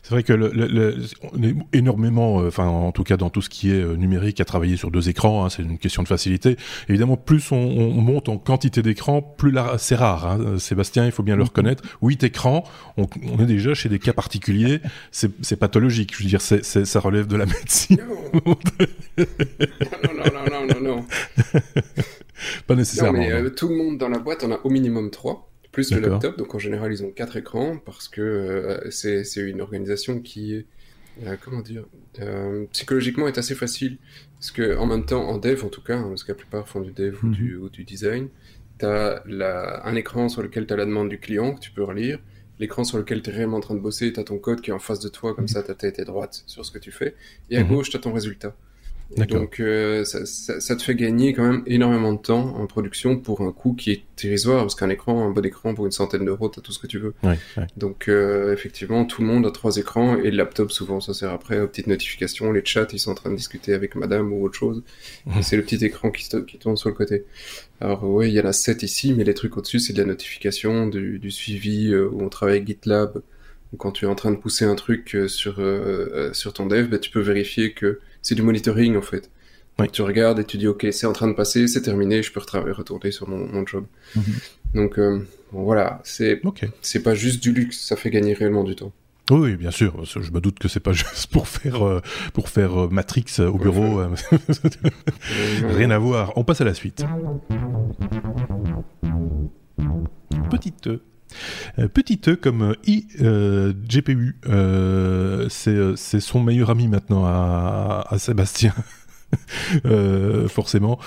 C'est 0.04 0.12
vrai 0.12 0.24
que 0.24 0.34
le, 0.34 0.50
le, 0.50 0.98
on 1.34 1.44
est 1.44 1.56
énormément, 1.74 2.42
euh, 2.42 2.48
enfin 2.48 2.66
en 2.66 2.92
tout 2.92 3.04
cas 3.04 3.18
dans 3.18 3.30
tout 3.30 3.42
ce 3.42 3.50
qui 3.50 3.72
est 3.72 3.82
euh, 3.82 3.96
numérique, 3.96 4.42
à 4.42 4.46
travailler 4.46 4.76
sur 4.76 4.92
deux 4.92 5.10
écrans. 5.10 5.46
Hein, 5.46 5.50
c'est 5.50 5.62
une 5.62 5.78
question 5.78 6.04
de 6.04 6.08
facilité. 6.08 6.58
Évidemment, 6.88 7.18
plus 7.18 7.52
on, 7.52 7.58
on 7.58 8.02
monte 8.02 8.30
en 8.30 8.38
quantité 8.38 8.82
d'écrans, 8.82 9.22
plus 9.22 9.54
c'est 9.78 9.96
rare. 9.96 10.26
Hein. 10.26 10.58
Sébastien, 10.58 11.06
il 11.06 11.12
faut 11.12 11.24
bien 11.24 11.36
le 11.36 11.44
mm-hmm. 11.44 11.48
reconnaître. 11.48 11.84
Huit 12.02 12.24
écrans, 12.24 12.64
on, 12.98 13.08
on, 13.32 13.40
est 13.40 13.46
déjà 13.46 13.74
chez 13.74 13.90
des 13.90 14.00
cas 14.00 14.14
particuliers. 14.14 14.82
C'est 15.12 15.60
pathologique. 15.60 16.16
Je 16.18 16.24
veux 16.24 16.30
dire, 16.30 16.42
ça 16.42 17.00
relève 17.00 17.28
de 17.28 17.36
la 17.36 17.46
médecine. 17.46 18.00
Non, 18.46 18.56
non, 20.16 20.32
non, 20.34 20.50
non, 20.50 20.74
non, 20.74 20.82
non. 20.82 21.06
Pas 22.68 22.76
nécessairement. 22.76 23.20
Non, 23.20 23.28
mais, 23.28 23.32
euh, 23.32 23.50
tout 23.50 23.68
le 23.68 23.76
monde 23.76 23.98
dans 23.98 24.10
la 24.10 24.20
boîte, 24.20 24.44
on 24.44 24.52
a 24.52 24.60
au 24.64 24.70
minimum 24.70 25.12
trois 25.12 25.49
plus 25.88 25.92
le 25.92 26.02
laptop. 26.02 26.38
Donc 26.38 26.56
en 26.56 26.60
général, 26.60 26.92
ils 26.92 27.04
ont 27.04 27.12
quatre 27.12 27.38
écrans 27.38 27.78
parce 27.78 28.08
que 28.08 28.22
euh, 28.22 28.92
c'est 28.92 29.42
une 29.42 29.62
organisation 29.62 30.20
qui 30.22 30.66
comment 31.42 31.62
dire, 31.62 31.86
psychologiquement 32.72 33.28
est 33.28 33.38
assez 33.38 33.56
facile. 33.56 33.98
Parce 34.40 34.52
que 34.52 34.78
en 34.78 34.86
même 34.86 35.06
temps, 35.06 35.28
en 35.28 35.38
dev 35.38 35.64
en 35.66 35.70
tout 35.70 35.82
cas, 35.82 35.98
hein, 35.98 36.08
parce 36.10 36.24
que 36.24 36.32
la 36.32 36.38
plupart 36.38 36.68
font 36.68 36.80
du 36.80 36.92
dev 36.92 37.18
ou, 37.24 37.28
mhm. 37.28 37.34
du, 37.34 37.56
ou, 37.58 37.70
du, 37.70 37.84
design, 37.84 38.30
tu 38.80 38.86
as 38.86 39.22
un 39.84 39.96
écran 39.96 40.30
sur 40.30 40.42
lequel 40.42 40.66
tu 40.66 40.74
as 40.74 40.78
la 40.78 40.86
demande 40.86 41.10
du 41.10 41.20
client 41.20 41.54
que 41.54 41.60
tu 41.60 41.72
peux 41.72 41.84
relire, 41.84 42.20
l'écran 42.60 42.84
sur 42.84 42.98
lequel 42.98 43.22
tu 43.22 43.30
es 43.30 43.34
réellement 43.34 43.58
en 43.58 43.62
train 43.62 43.76
de 43.76 43.82
bosser, 43.82 44.14
tu 44.14 44.20
as 44.20 44.24
ton 44.24 44.38
code 44.38 44.62
qui 44.62 44.70
est 44.70 44.74
en 44.74 44.80
face 44.80 45.00
de 45.00 45.10
toi, 45.10 45.36
comme 45.36 45.44
mhm. 45.44 45.50
ça 45.50 45.64
ta 45.64 45.76
tête 45.76 46.00
est 46.00 46.06
droite 46.06 46.44
sur 46.46 46.64
ce 46.66 46.72
que 46.72 46.80
tu 46.80 46.92
fais, 46.92 47.16
et 47.50 47.58
à 47.58 47.64
mhm. 47.64 47.70
gauche 47.70 47.90
tu 47.90 47.98
as 47.98 48.00
ton 48.00 48.14
résultat. 48.14 48.56
Donc 49.18 49.60
euh, 49.60 50.06
ça, 50.06 50.26
ça, 50.26 50.60
ça, 50.60 50.76
te 50.76 50.84
fait 50.84 50.94
gagner 50.94 51.34
quand 51.34 51.44
même 51.44 51.64
énormément 51.66 52.14
de 52.14 52.20
temps 52.20 52.56
en 52.56 52.68
production 52.68 53.18
pour 53.18 53.42
un 53.42 53.52
coût 53.52 53.74
qui 53.74 53.92
est 53.92 54.04
dérisoire, 54.22 54.62
parce 54.62 54.76
qu'un 54.76 54.90
écran, 54.90 55.26
un 55.26 55.32
bon 55.32 55.44
écran 55.44 55.74
pour 55.74 55.86
une 55.86 55.92
centaine 55.92 56.26
d'euros, 56.26 56.50
t'as 56.50 56.62
tout 56.62 56.72
ce 56.72 56.78
que 56.78 56.86
tu 56.86 57.00
veux. 57.00 57.16
Ouais, 57.24 57.38
Donc 57.76 58.08
euh, 58.08 58.54
effectivement, 58.54 59.06
tout 59.06 59.22
le 59.22 59.28
monde 59.28 59.48
a 59.48 59.52
trois 59.52 59.78
écrans 59.78 60.16
et 60.18 60.30
le 60.30 60.38
laptop 60.38 60.72
souvent 60.72 61.00
ça 61.00 61.16
sert 61.16 61.32
après 61.32 61.60
aux 61.60 61.68
petites 61.68 61.88
notifications, 61.88 62.52
les 62.52 62.64
chats, 62.64 62.88
ils 62.94 63.00
sont 63.00 63.12
en 63.12 63.16
train 63.16 63.32
de 63.32 63.36
discuter 63.36 63.74
avec 63.74 63.96
madame 63.96 64.32
ou 64.32 64.46
autre 64.46 64.58
chose. 64.58 64.84
C'est 65.42 65.58
le 65.58 65.64
petit 65.64 65.84
écran 65.84 66.12
qui, 66.12 66.30
qui 66.46 66.58
tourne 66.60 66.78
sur 66.78 66.90
le 66.90 66.96
côté. 66.96 67.26
Alors 67.82 68.04
oui, 68.04 68.30
il 68.30 68.34
y 68.34 68.40
en 68.40 68.46
a 68.46 68.54
sept 68.54 68.84
ici, 68.84 69.14
mais 69.14 69.24
les 69.24 69.34
trucs 69.34 69.58
au-dessus, 69.58 69.80
c'est 69.80 69.94
de 69.94 70.00
la 70.00 70.06
notification, 70.08 70.88
du, 70.88 71.18
du 71.18 71.32
suivi, 71.32 71.94
euh, 71.94 72.10
où 72.12 72.22
on 72.22 72.30
travaille 72.30 72.58
avec 72.58 72.68
GitLab. 72.68 73.22
quand 73.78 73.92
tu 73.92 74.06
es 74.06 74.08
en 74.08 74.16
train 74.16 74.32
de 74.32 74.36
pousser 74.36 74.66
un 74.66 74.76
truc 74.76 75.16
euh, 75.16 75.28
sur, 75.28 75.62
sur 76.34 76.54
ton 76.54 76.68
dev, 76.68 76.90
bah, 76.90 77.00
tu 77.00 77.10
peux 77.10 77.22
vérifier 77.22 77.72
que 77.72 78.00
c'est 78.22 78.36
du 78.36 78.42
monitoring 78.42 78.96
en 78.98 79.02
fait. 79.02 79.30
tu 79.92 80.02
regardes 80.02 80.40
et 80.40 80.44
tu 80.44 80.58
dis 80.58 80.68
ok 80.68 80.88
c'est 80.92 81.08
en 81.08 81.14
train 81.14 81.28
de 81.28 81.34
passer, 81.34 81.68
c'est 81.68 81.82
terminé, 81.82 82.22
je 82.24 82.32
peux 82.32 82.40
retourner 82.40 83.12
sur 83.12 83.28
mon, 83.28 83.66
job. 83.66 83.86
Mhm. 84.16 84.24
Donc 84.76 85.00
euh, 85.00 85.28
voilà, 85.52 86.02
c'est 86.04 86.42
c'est 86.82 87.04
pas 87.04 87.16
juste 87.16 87.42
du 87.42 87.52
luxe, 87.52 87.80
ça 87.80 87.96
fait 87.96 88.10
gagner 88.10 88.34
réellement 88.34 88.64
du 88.64 88.76
temps. 88.76 88.92
Oui, 89.32 89.56
bien 89.58 89.70
sûr. 89.70 89.94
Je 90.06 90.32
me 90.32 90.42
doute 90.42 90.58
que 90.58 90.68
c'est 90.68 90.80
pas 90.80 90.92
juste 90.94 91.28
pour 91.28 91.48
faire 91.48 91.86
euh, 91.86 92.02
pour 92.34 92.50
faire 92.50 92.86
euh, 92.86 92.90
Matrix 92.90 93.26
au 93.40 93.60
bureau. 93.60 94.02
Rien 95.68 95.92
à 95.92 96.00
voir. 96.00 96.34
On 96.36 96.44
passe 96.44 96.62
à 96.62 96.66
la 96.66 96.74
suite. 96.74 97.06
Petite 100.50 100.90
petit 101.94 102.20
E 102.28 102.36
comme 102.36 102.76
iGPU, 102.86 104.36
euh, 104.48 105.48
euh, 105.68 105.94
c'est 105.96 106.20
son 106.20 106.42
meilleur 106.42 106.70
ami 106.70 106.88
maintenant 106.88 107.26
à, 107.26 108.16
Sébastien. 108.18 108.74
forcément, 110.48 111.00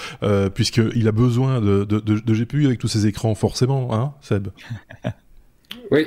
puisqu'il 0.54 1.08
a 1.08 1.12
besoin 1.12 1.60
de, 1.60 2.32
GPU 2.32 2.66
avec 2.66 2.78
tous 2.78 2.88
ses 2.88 3.06
écrans, 3.06 3.34
forcément, 3.34 3.92
hein, 3.94 4.14
Seb? 4.20 4.48
Oui, 5.90 6.06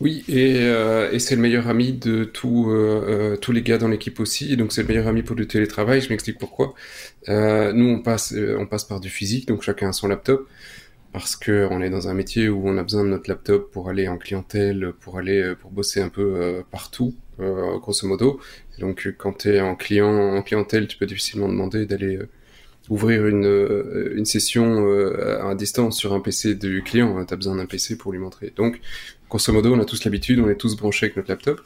oui, 0.00 0.22
et, 0.28 1.18
c'est 1.18 1.34
le 1.34 1.40
meilleur 1.40 1.68
ami 1.68 1.94
de 1.94 2.24
tous 2.24 2.70
tous 3.40 3.52
les 3.52 3.62
gars 3.62 3.78
dans 3.78 3.88
l'équipe 3.88 4.20
aussi, 4.20 4.54
donc 4.58 4.72
c'est 4.72 4.82
le 4.82 4.88
meilleur 4.88 5.06
ami 5.06 5.22
pour 5.22 5.34
le 5.34 5.46
télétravail, 5.46 6.02
je 6.02 6.10
m'explique 6.10 6.38
pourquoi. 6.38 6.74
nous, 7.28 7.88
on 7.88 8.02
passe, 8.02 8.34
on 8.58 8.66
passe 8.66 8.84
par 8.84 9.00
du 9.00 9.08
physique, 9.08 9.48
donc 9.48 9.62
chacun 9.62 9.88
a 9.88 9.92
son 9.92 10.08
laptop 10.08 10.46
parce 11.16 11.34
que 11.34 11.66
on 11.70 11.80
est 11.80 11.88
dans 11.88 12.08
un 12.08 12.12
métier 12.12 12.50
où 12.50 12.68
on 12.68 12.76
a 12.76 12.82
besoin 12.82 13.02
de 13.02 13.08
notre 13.08 13.30
laptop 13.30 13.70
pour 13.72 13.88
aller 13.88 14.06
en 14.06 14.18
clientèle, 14.18 14.92
pour 15.00 15.16
aller 15.16 15.40
euh, 15.40 15.54
pour 15.54 15.70
bosser 15.70 16.02
un 16.02 16.10
peu 16.10 16.20
euh, 16.20 16.62
partout, 16.70 17.14
euh, 17.40 17.78
grosso 17.78 18.06
modo. 18.06 18.38
donc 18.80 19.14
quand 19.16 19.32
tu 19.32 19.54
es 19.54 19.60
en 19.62 19.76
client 19.76 20.36
en 20.36 20.42
clientèle, 20.42 20.86
tu 20.86 20.98
peux 20.98 21.06
difficilement 21.06 21.48
demander 21.48 21.86
d'aller 21.86 22.18
ouvrir 22.90 23.26
une, 23.26 24.12
une 24.14 24.26
session 24.26 24.86
à 25.40 25.54
distance 25.54 25.96
sur 25.96 26.12
un 26.12 26.20
PC 26.20 26.54
du 26.54 26.82
client. 26.82 27.24
Tu 27.24 27.32
as 27.32 27.36
besoin 27.38 27.56
d'un 27.56 27.66
PC 27.66 27.96
pour 27.96 28.12
lui 28.12 28.18
montrer. 28.18 28.52
Donc 28.54 28.78
grosso 29.30 29.50
modo, 29.54 29.72
on 29.74 29.80
a 29.80 29.86
tous 29.86 30.04
l'habitude, 30.04 30.38
on 30.38 30.50
est 30.50 30.56
tous 30.56 30.76
branchés 30.76 31.06
avec 31.06 31.16
notre 31.16 31.30
laptop. 31.30 31.62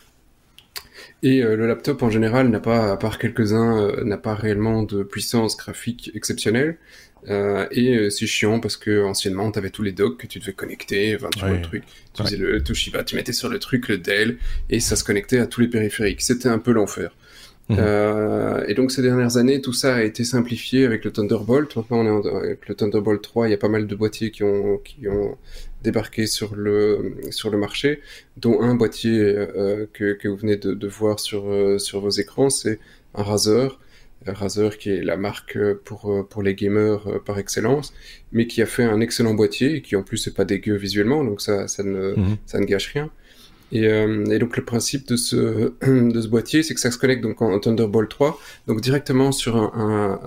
Et 1.22 1.42
le 1.42 1.66
laptop 1.66 2.02
en 2.02 2.08
général 2.08 2.48
n'a 2.48 2.60
pas, 2.60 2.92
à 2.92 2.96
part 2.96 3.18
quelques-uns, 3.18 4.04
n'a 4.04 4.16
pas 4.16 4.34
réellement 4.34 4.84
de 4.84 5.02
puissance 5.02 5.56
graphique 5.56 6.12
exceptionnelle. 6.14 6.78
Euh, 7.28 7.66
et 7.70 7.96
euh, 7.96 8.10
c'est 8.10 8.26
chiant 8.26 8.60
parce 8.60 8.76
que 8.76 9.04
anciennement, 9.04 9.50
tu 9.50 9.58
avais 9.58 9.70
tous 9.70 9.82
les 9.82 9.92
docks 9.92 10.18
que 10.18 10.26
tu 10.26 10.38
devais 10.38 10.52
connecter, 10.52 11.16
enfin, 11.16 11.28
tu 11.30 11.40
vois 11.40 11.50
le 11.50 11.62
truc. 11.62 11.84
Tu 12.14 12.22
faisais 12.22 12.36
le 12.36 12.62
Toshiba, 12.62 13.04
tu 13.04 13.16
mettais 13.16 13.32
sur 13.32 13.48
le 13.48 13.58
truc 13.58 13.88
le 13.88 13.98
Dell 13.98 14.38
et 14.68 14.80
ça 14.80 14.96
se 14.96 15.04
connectait 15.04 15.38
à 15.38 15.46
tous 15.46 15.60
les 15.60 15.68
périphériques. 15.68 16.22
C'était 16.22 16.48
un 16.48 16.58
peu 16.58 16.72
l'enfer. 16.72 17.14
Mhm. 17.68 17.76
Euh, 17.78 18.64
et 18.66 18.74
donc 18.74 18.90
ces 18.90 19.02
dernières 19.02 19.36
années, 19.36 19.60
tout 19.60 19.72
ça 19.72 19.96
a 19.96 20.02
été 20.02 20.24
simplifié 20.24 20.86
avec 20.86 21.04
le 21.04 21.12
Thunderbolt. 21.12 21.76
Maintenant, 21.76 21.98
on 21.98 22.22
est 22.22 22.36
avec 22.36 22.68
le 22.68 22.74
Thunderbolt 22.74 23.22
3. 23.22 23.48
Il 23.48 23.50
y 23.50 23.54
a 23.54 23.58
pas 23.58 23.68
mal 23.68 23.86
de 23.86 23.94
boîtiers 23.94 24.30
qui 24.30 24.42
ont 24.42 24.78
qui 24.78 25.06
ont 25.06 25.36
débarqué 25.82 26.26
sur 26.26 26.56
le 26.56 27.14
sur 27.30 27.50
le 27.50 27.58
marché, 27.58 28.00
dont 28.38 28.60
un 28.60 28.74
boîtier 28.74 29.34
que, 29.92 30.14
que 30.14 30.28
vous 30.28 30.36
venez 30.36 30.56
de, 30.56 30.74
de 30.74 30.88
voir 30.88 31.20
sur 31.20 31.44
sur 31.80 32.00
vos 32.00 32.10
écrans, 32.10 32.50
c'est 32.50 32.80
un 33.14 33.22
Razer 33.22 33.78
Razer 34.26 34.76
qui 34.78 34.90
est 34.90 35.02
la 35.02 35.16
marque 35.16 35.56
euh, 35.56 35.80
pour, 35.84 36.12
euh, 36.12 36.22
pour 36.22 36.42
les 36.42 36.54
gamers 36.54 37.06
euh, 37.06 37.18
par 37.18 37.38
excellence, 37.38 37.94
mais 38.32 38.46
qui 38.46 38.60
a 38.60 38.66
fait 38.66 38.84
un 38.84 39.00
excellent 39.00 39.34
boîtier 39.34 39.76
et 39.76 39.82
qui 39.82 39.96
en 39.96 40.02
plus 40.02 40.26
n'est 40.26 40.32
pas 40.32 40.44
dégueu 40.44 40.76
visuellement, 40.76 41.24
donc 41.24 41.40
ça, 41.40 41.68
ça, 41.68 41.82
ne, 41.82 42.14
mhm. 42.16 42.36
ça 42.46 42.60
ne 42.60 42.66
gâche 42.66 42.92
rien. 42.92 43.10
Et, 43.72 43.84
et, 43.84 44.38
donc 44.40 44.56
le 44.56 44.64
principe 44.64 45.06
de 45.06 45.14
ce, 45.14 45.72
de 45.86 46.20
ce 46.20 46.26
boîtier, 46.26 46.64
c'est 46.64 46.74
que 46.74 46.80
ça 46.80 46.90
se 46.90 46.98
connecte 46.98 47.22
donc 47.22 47.40
en 47.40 47.56
Thunderbolt 47.60 48.10
3, 48.10 48.36
donc 48.66 48.80
directement 48.80 49.30
sur 49.30 49.56
un, 49.56 50.18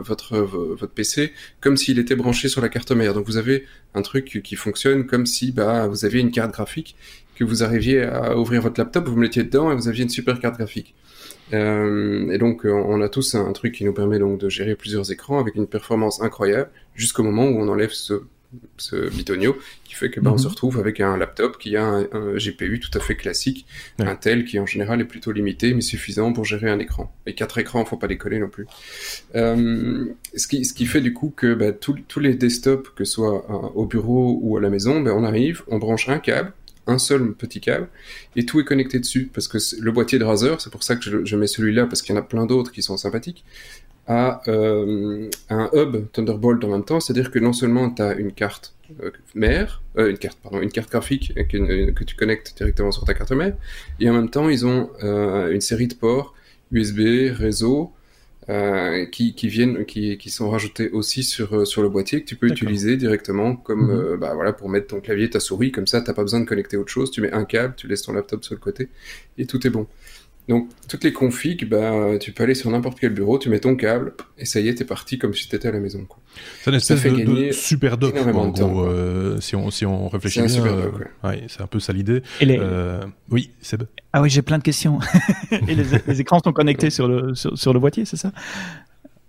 votre, 0.00 0.36
votre 0.36 0.92
PC, 0.92 1.32
comme 1.60 1.76
s'il 1.76 2.00
était 2.00 2.16
branché 2.16 2.48
sur 2.48 2.60
la 2.60 2.68
carte 2.68 2.90
mère. 2.90 3.14
Donc 3.14 3.26
vous 3.26 3.36
avez 3.36 3.66
un 3.94 4.02
truc 4.02 4.40
qui 4.42 4.56
fonctionne 4.56 5.06
comme 5.06 5.26
si 5.26 5.52
bah, 5.52 5.86
vous 5.86 6.06
aviez 6.06 6.20
une 6.20 6.32
carte 6.32 6.50
graphique, 6.50 6.96
que 7.36 7.44
vous 7.44 7.62
arriviez 7.62 8.02
à 8.02 8.36
ouvrir 8.36 8.62
votre 8.62 8.80
laptop, 8.80 9.06
vous 9.06 9.14
me 9.14 9.20
mettiez 9.20 9.44
dedans 9.44 9.70
et 9.70 9.76
vous 9.76 9.86
aviez 9.86 10.02
une 10.02 10.10
super 10.10 10.40
carte 10.40 10.56
graphique. 10.56 10.96
Euh, 11.52 12.30
et 12.30 12.38
donc, 12.38 12.66
euh, 12.66 12.70
on 12.70 13.00
a 13.00 13.08
tous 13.08 13.34
un 13.34 13.52
truc 13.52 13.74
qui 13.74 13.84
nous 13.84 13.92
permet 13.92 14.18
donc 14.18 14.38
de 14.38 14.48
gérer 14.48 14.74
plusieurs 14.74 15.10
écrans 15.10 15.38
avec 15.38 15.54
une 15.54 15.66
performance 15.66 16.20
incroyable 16.22 16.70
jusqu'au 16.94 17.22
moment 17.22 17.46
où 17.46 17.60
on 17.60 17.68
enlève 17.68 17.90
ce, 17.90 18.22
ce 18.76 19.10
bitonio 19.14 19.56
qui 19.84 19.94
fait 19.94 20.10
que 20.10 20.20
ben, 20.20 20.30
on 20.30 20.34
mhm. 20.34 20.38
se 20.38 20.48
retrouve 20.48 20.78
avec 20.78 21.00
un 21.00 21.16
laptop 21.16 21.58
qui 21.58 21.76
a 21.76 21.84
un, 21.84 22.34
GPU 22.36 22.80
tout 22.80 22.96
à 22.96 23.00
fait 23.00 23.16
classique, 23.16 23.66
un 23.98 24.16
tel 24.16 24.44
qui 24.44 24.58
en 24.58 24.66
général 24.66 25.00
est 25.00 25.04
plutôt 25.04 25.32
limité 25.32 25.74
mais 25.74 25.80
suffisant 25.80 26.32
pour 26.32 26.44
gérer 26.44 26.70
un 26.70 26.78
écran. 26.78 27.14
Et 27.26 27.34
quatre 27.34 27.58
écrans, 27.58 27.84
faut 27.84 27.96
pas 27.96 28.08
décoller 28.08 28.38
non 28.38 28.48
plus. 28.48 28.66
Euh, 29.34 30.06
ce, 30.34 30.46
qui, 30.46 30.64
ce 30.64 30.72
qui 30.72 30.86
fait 30.86 31.00
du 31.00 31.12
coup 31.12 31.32
que 31.34 31.54
ben, 31.54 31.74
tous 31.74 32.20
les 32.20 32.34
desktops, 32.34 32.90
que 32.94 33.04
ce 33.04 33.12
soit 33.12 33.44
euh, 33.50 33.68
au 33.74 33.86
bureau 33.86 34.38
ou 34.42 34.56
à 34.56 34.60
la 34.60 34.70
maison, 34.70 35.00
ben, 35.00 35.12
on 35.12 35.24
arrive, 35.24 35.62
on 35.68 35.78
branche 35.78 36.08
un 36.08 36.18
câble 36.18 36.52
un 36.88 36.98
seul 36.98 37.32
petit 37.34 37.60
câble 37.60 37.88
et 38.34 38.44
tout 38.44 38.58
est 38.58 38.64
connecté 38.64 38.98
dessus 38.98 39.30
parce 39.32 39.46
que 39.46 39.58
le 39.80 39.92
boîtier 39.92 40.18
de 40.18 40.24
Razer, 40.24 40.60
c'est 40.60 40.70
pour 40.70 40.82
ça 40.82 40.96
que 40.96 41.24
je, 41.24 41.36
mets 41.36 41.46
celui-là 41.46 41.86
parce 41.86 42.02
qu'il 42.02 42.14
y 42.14 42.18
en 42.18 42.20
a 42.20 42.24
plein 42.24 42.46
d'autres 42.46 42.72
qui 42.72 42.82
sont 42.82 42.96
sympathiques, 42.96 43.44
a 44.06 44.40
euh, 44.48 45.28
un 45.50 45.70
hub 45.74 46.10
Thunderbolt 46.12 46.64
en 46.64 46.68
même 46.68 46.84
temps, 46.84 46.98
c'est-à-dire 46.98 47.30
que 47.30 47.38
non 47.38 47.52
seulement 47.52 47.90
tu 47.90 48.02
as 48.02 48.14
une 48.14 48.32
carte 48.32 48.74
euh, 49.02 49.10
mère, 49.34 49.82
euh, 49.98 50.10
une 50.10 50.18
carte 50.18 50.38
pardon, 50.42 50.62
une 50.62 50.72
carte 50.72 50.90
graphique 50.90 51.34
que, 51.34 51.90
que, 51.90 52.04
tu 52.04 52.16
connectes 52.16 52.56
directement 52.56 52.90
sur 52.90 53.04
ta 53.04 53.12
carte 53.12 53.32
mère, 53.32 53.54
et 54.00 54.08
en 54.08 54.14
même 54.14 54.30
temps 54.30 54.48
ils 54.48 54.64
ont 54.64 54.90
une 55.02 55.60
série 55.60 55.88
de 55.88 55.94
ports 55.94 56.34
USB, 56.72 57.30
réseau, 57.32 57.92
euh, 58.50 59.04
qui, 59.04 59.34
qui, 59.34 59.48
viennent, 59.48 59.84
qui, 59.84 60.16
qui, 60.16 60.30
sont 60.30 60.48
rajoutés 60.48 60.88
aussi 60.90 61.22
sur, 61.22 61.54
euh, 61.54 61.64
sur 61.66 61.82
le 61.82 61.90
boîtier 61.90 62.22
que 62.22 62.26
tu 62.26 62.34
peux 62.34 62.46
utiliser 62.46 62.96
directement 62.96 63.54
comme 63.54 63.88
mhm. 63.88 63.90
euh, 63.90 64.16
bah, 64.16 64.32
voilà 64.34 64.54
pour 64.54 64.70
mettre 64.70 64.86
ton 64.86 65.00
clavier, 65.00 65.28
ta 65.28 65.38
souris, 65.38 65.70
comme 65.70 65.86
ça 65.86 66.00
t'as 66.00 66.14
pas 66.14 66.22
besoin 66.22 66.40
de 66.40 66.46
connecter 66.46 66.78
autre 66.78 66.90
chose, 66.90 67.10
tu 67.10 67.20
mets 67.20 67.32
un 67.32 67.44
câble, 67.44 67.74
tu 67.76 67.86
laisses 67.88 68.02
ton 68.02 68.14
laptop 68.14 68.42
sur 68.42 68.54
le 68.54 68.60
côté 68.60 68.88
et 69.36 69.44
tout 69.44 69.66
est 69.66 69.70
bon. 69.70 69.86
Donc, 70.48 70.70
toutes 70.88 71.04
les 71.04 71.12
configs, 71.12 71.68
bah, 71.68 72.18
tu 72.18 72.32
peux 72.32 72.42
aller 72.42 72.54
sur 72.54 72.70
n'importe 72.70 72.98
quel 72.98 73.12
bureau, 73.12 73.38
tu 73.38 73.50
mets 73.50 73.60
ton 73.60 73.76
câble, 73.76 74.14
et 74.38 74.46
ça 74.46 74.60
y 74.60 74.68
est, 74.68 74.74
t'es 74.74 74.84
parti 74.84 75.18
comme 75.18 75.34
si 75.34 75.46
t'étais 75.46 75.68
à 75.68 75.72
la 75.72 75.80
maison. 75.80 76.06
C'est 76.62 76.70
une 76.70 76.76
espèce 76.76 77.02
de, 77.02 77.10
de, 77.10 77.52
super 77.52 77.98
doc, 77.98 78.16
en 78.16 78.48
gros, 78.48 78.84
euh, 78.84 79.38
si, 79.40 79.56
on, 79.56 79.70
si 79.70 79.84
on 79.84 80.08
réfléchit 80.08 80.40
bien. 80.40 80.64
Euh, 80.64 80.90
ouais. 81.22 81.44
c'est 81.48 81.60
un 81.60 81.66
peu 81.66 81.80
ça 81.80 81.92
l'idée. 81.92 82.22
Euh, 82.42 83.02
oui, 83.30 83.50
Seb 83.60 83.82
Ah 84.14 84.22
oui, 84.22 84.30
j'ai 84.30 84.40
plein 84.40 84.56
de 84.56 84.62
questions. 84.62 85.00
et 85.50 85.74
les, 85.74 85.84
les, 86.06 86.20
écrans 86.20 86.40
sont 86.42 86.54
connectés 86.54 86.88
sur 86.88 87.08
le, 87.08 87.34
sur, 87.34 87.74
le 87.74 87.78
boîtier, 87.78 88.06
c'est 88.06 88.16
ça? 88.16 88.32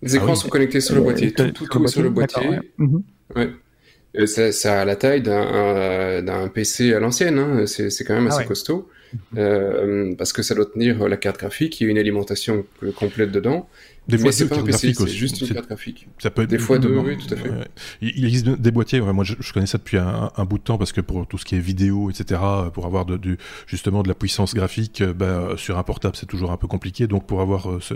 Les 0.01 0.15
écrans 0.15 0.31
ah 0.31 0.35
sont 0.35 0.47
connectés 0.47 0.79
sur 0.79 0.95
le 0.95 1.01
boîtier, 1.01 1.33
tout, 1.33 1.51
tout, 1.51 1.87
sur 1.87 2.01
le 2.01 2.11
boîtier. 2.11 2.47
Ouais. 2.47 2.59
Mhm. 2.77 4.25
Ça, 4.25 4.53
ça, 4.53 4.81
a 4.81 4.85
la 4.85 4.95
taille 4.95 5.21
d'un 5.21 6.47
PC 6.53 6.93
à 6.93 6.99
l'ancienne, 7.01 7.37
hein. 7.37 7.65
c'est 7.65 8.03
quand 8.05 8.15
même 8.15 8.27
assez 8.27 8.43
ah 8.43 8.45
costaud. 8.45 8.89
Euh, 9.37 10.13
parce 10.15 10.33
que 10.33 10.41
ça 10.41 10.55
doit 10.55 10.65
tenir 10.65 11.07
la 11.07 11.17
carte 11.17 11.39
graphique, 11.39 11.79
il 11.79 11.85
y 11.85 11.87
a 11.87 11.91
une 11.91 11.97
alimentation 11.97 12.65
complète 12.95 13.31
dedans. 13.31 13.67
Des 14.09 14.17
fois, 14.17 14.31
c'est 14.31 14.47
pas 14.47 14.57
un 14.57 14.63
PC, 14.63 14.93
c'est 14.93 15.07
juste 15.07 15.41
une 15.41 15.49
carte 15.49 15.67
graphique. 15.67 16.07
Ça 16.17 16.29
peut 16.29 16.43
être 16.43 16.49
des 16.49 16.57
fois 16.57 16.79
deux, 16.79 16.97
oui, 16.97 17.17
tout 17.17 17.33
à 17.33 17.37
fait. 17.37 17.49
Il 18.01 18.25
existe 18.25 18.47
des 18.47 18.71
boîtiers. 18.71 18.99
moi, 19.01 19.23
je, 19.23 19.53
connais 19.53 19.65
ça 19.65 19.77
depuis 19.77 19.97
un, 19.97 20.45
bout 20.45 20.57
de 20.57 20.63
temps 20.63 20.77
parce 20.77 20.91
que 20.91 21.01
pour 21.01 21.27
tout 21.27 21.37
ce 21.37 21.45
qui 21.45 21.55
est 21.55 21.59
vidéo, 21.59 22.09
etc., 22.09 22.41
pour 22.73 22.85
avoir 22.85 23.05
de, 23.05 23.37
justement 23.67 24.03
de 24.03 24.07
la 24.07 24.15
puissance 24.15 24.53
graphique, 24.53 25.01
euh, 25.01 25.13
bah, 25.13 25.49
sur 25.57 25.77
un 25.77 25.83
portable, 25.83 26.15
c'est 26.15 26.25
toujours 26.25 26.51
un 26.51 26.57
peu 26.57 26.67
compliqué. 26.67 27.07
Donc, 27.07 27.27
pour 27.27 27.41
avoir 27.41 27.69
euh, 27.69 27.79
ce, 27.81 27.95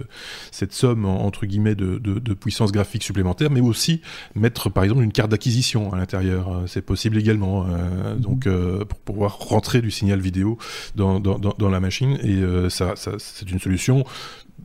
cette 0.52 0.74
somme 0.74 1.06
entre 1.06 1.46
guillemets 1.46 1.76
de, 1.76 1.98
de, 1.98 2.20
de, 2.20 2.34
puissance 2.34 2.72
graphique 2.72 3.04
supplémentaire, 3.04 3.50
mais 3.52 3.62
aussi 3.62 4.02
mettre, 4.36 4.70
par 4.70 4.84
exemple, 4.84 5.04
une 5.04 5.12
carte 5.12 5.32
d'acquisition 5.32 5.94
à 5.94 5.98
l'intérieur, 5.98 6.64
c'est 6.68 6.82
possible 6.82 7.18
également. 7.18 7.66
Euh, 7.68 8.16
donc, 8.16 8.48
pour 8.88 9.00
pouvoir 9.00 9.38
rentrer 9.40 9.82
du 9.82 9.92
signal 9.92 10.20
vidéo 10.20 10.58
dans 10.96 11.20
dans, 11.20 11.38
dans, 11.40 11.54
dans, 11.58 11.70
la 11.70 11.80
machine 11.80 12.18
et 12.24 12.42
ça, 12.70 12.96
ça 12.96 13.14
c'est 13.18 13.50
une 13.50 13.60
solution 13.60 14.04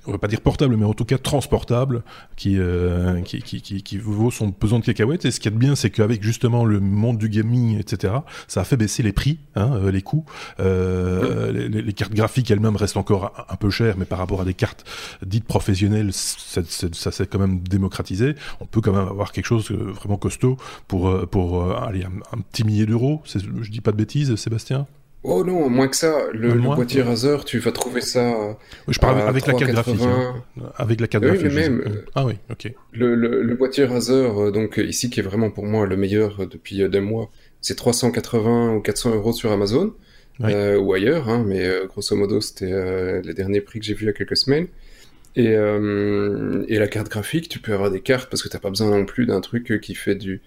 on 0.06 0.12
va 0.12 0.18
pas 0.18 0.28
dire 0.28 0.40
portable, 0.40 0.76
mais 0.76 0.84
en 0.84 0.94
tout 0.94 1.04
cas 1.04 1.18
transportable, 1.18 2.02
qui, 2.36 2.56
euh, 2.58 3.20
qui, 3.22 3.42
qui, 3.42 3.60
qui, 3.60 3.82
qui, 3.82 3.98
vaut 3.98 4.30
son 4.30 4.52
pesant 4.52 4.78
de 4.78 4.84
cacahuètes. 4.84 5.24
Et 5.24 5.30
ce 5.30 5.40
qu'il 5.40 5.50
y 5.50 5.54
a 5.54 5.56
de 5.56 5.60
bien, 5.60 5.74
c'est 5.76 5.90
qu'avec 5.90 6.22
justement 6.22 6.64
le 6.64 6.80
monde 6.80 7.18
du 7.18 7.28
gaming, 7.28 7.78
etc., 7.78 8.14
ça 8.46 8.62
a 8.62 8.64
fait 8.64 8.76
baisser 8.76 9.02
les 9.02 9.12
prix, 9.12 9.38
hein, 9.54 9.72
euh, 9.74 9.90
les 9.90 10.02
coûts. 10.02 10.24
Euh, 10.60 11.52
les, 11.52 11.68
les, 11.68 11.92
cartes 11.92 12.14
graphiques 12.14 12.50
elles-mêmes 12.50 12.76
restent 12.76 12.96
encore 12.96 13.46
un, 13.48 13.56
peu 13.56 13.70
chères, 13.70 13.96
mais 13.98 14.04
par 14.04 14.18
rapport 14.18 14.40
à 14.40 14.44
des 14.44 14.54
cartes 14.54 14.84
dites 15.24 15.44
professionnelles, 15.44 16.12
ça, 16.12 16.62
s'est 16.62 17.26
quand 17.26 17.38
même 17.38 17.60
démocratisé. 17.60 18.34
On 18.60 18.66
peut 18.66 18.80
quand 18.80 18.92
même 18.92 19.08
avoir 19.08 19.32
quelque 19.32 19.46
chose 19.46 19.70
vraiment 19.70 20.16
costaud 20.16 20.56
pour, 20.86 21.28
pour 21.28 21.72
aller 21.72 22.04
un, 22.04 22.38
petit 22.52 22.64
millier 22.64 22.86
d'euros. 22.86 23.22
Je 23.26 23.70
dis 23.70 23.80
pas 23.80 23.92
de 23.92 23.96
bêtises, 23.96 24.34
Sébastien? 24.36 24.86
Oh 25.24 25.44
non, 25.44 25.68
moins 25.68 25.88
que 25.88 25.96
ça. 25.96 26.28
Le, 26.32 26.54
boîtier 26.54 27.02
Razer, 27.02 27.44
tu 27.44 27.58
vas 27.58 27.72
trouver 27.72 28.00
ça. 28.00 28.56
je 28.86 28.98
parle 28.98 29.20
avec 29.20 29.46
la 29.46 29.54
carte 29.54 29.72
graphique. 29.72 30.00
Hein. 30.02 30.42
Avec 30.76 31.00
la 31.00 31.08
carte 31.08 31.24
oui, 31.24 31.30
graphique. 31.30 31.52
Mais 31.54 31.68
même, 31.68 32.02
ah 32.14 32.24
oui, 32.24 32.34
ok. 32.50 32.72
Le, 32.92 33.14
le, 33.16 33.54
boîtier 33.56 33.84
Razer, 33.84 34.40
euh, 34.40 34.50
donc 34.52 34.76
ici, 34.78 35.10
qui 35.10 35.18
est 35.18 35.24
vraiment 35.24 35.50
pour 35.50 35.64
moi 35.64 35.86
le 35.86 35.96
meilleur 35.96 36.46
depuis 36.46 36.82
euh, 36.82 36.88
des 36.88 37.00
mois, 37.00 37.30
c'est 37.60 37.74
380 37.74 38.74
ou 38.74 38.80
400 38.80 39.14
euros 39.16 39.32
sur 39.32 39.50
Amazon 39.50 39.92
euh, 40.44 40.78
ou 40.78 40.92
ailleurs, 40.92 41.28
hein, 41.28 41.44
mais 41.44 41.68
grosso 41.88 42.14
modo, 42.14 42.40
c'était 42.40 43.20
les 43.22 43.34
derniers 43.34 43.60
prix 43.60 43.80
que 43.80 43.86
j'ai 43.86 43.94
vus 43.94 44.04
il 44.04 44.06
y 44.06 44.10
a 44.10 44.12
quelques 44.12 44.36
semaines. 44.36 44.68
Et, 45.34 45.50
et 45.52 46.78
la 46.78 46.88
carte 46.88 47.08
graphique, 47.08 47.48
tu 47.48 47.58
peux 47.58 47.72
avoir 47.72 47.90
des 47.90 48.00
cartes 48.00 48.30
parce 48.30 48.42
que 48.42 48.48
t'as 48.48 48.60
pas 48.60 48.70
besoin 48.70 48.90
non 48.90 49.04
plus 49.04 49.26
d'un 49.26 49.40
truc 49.40 49.80
qui 49.80 49.96
fait 49.96 50.14
du 50.14 50.40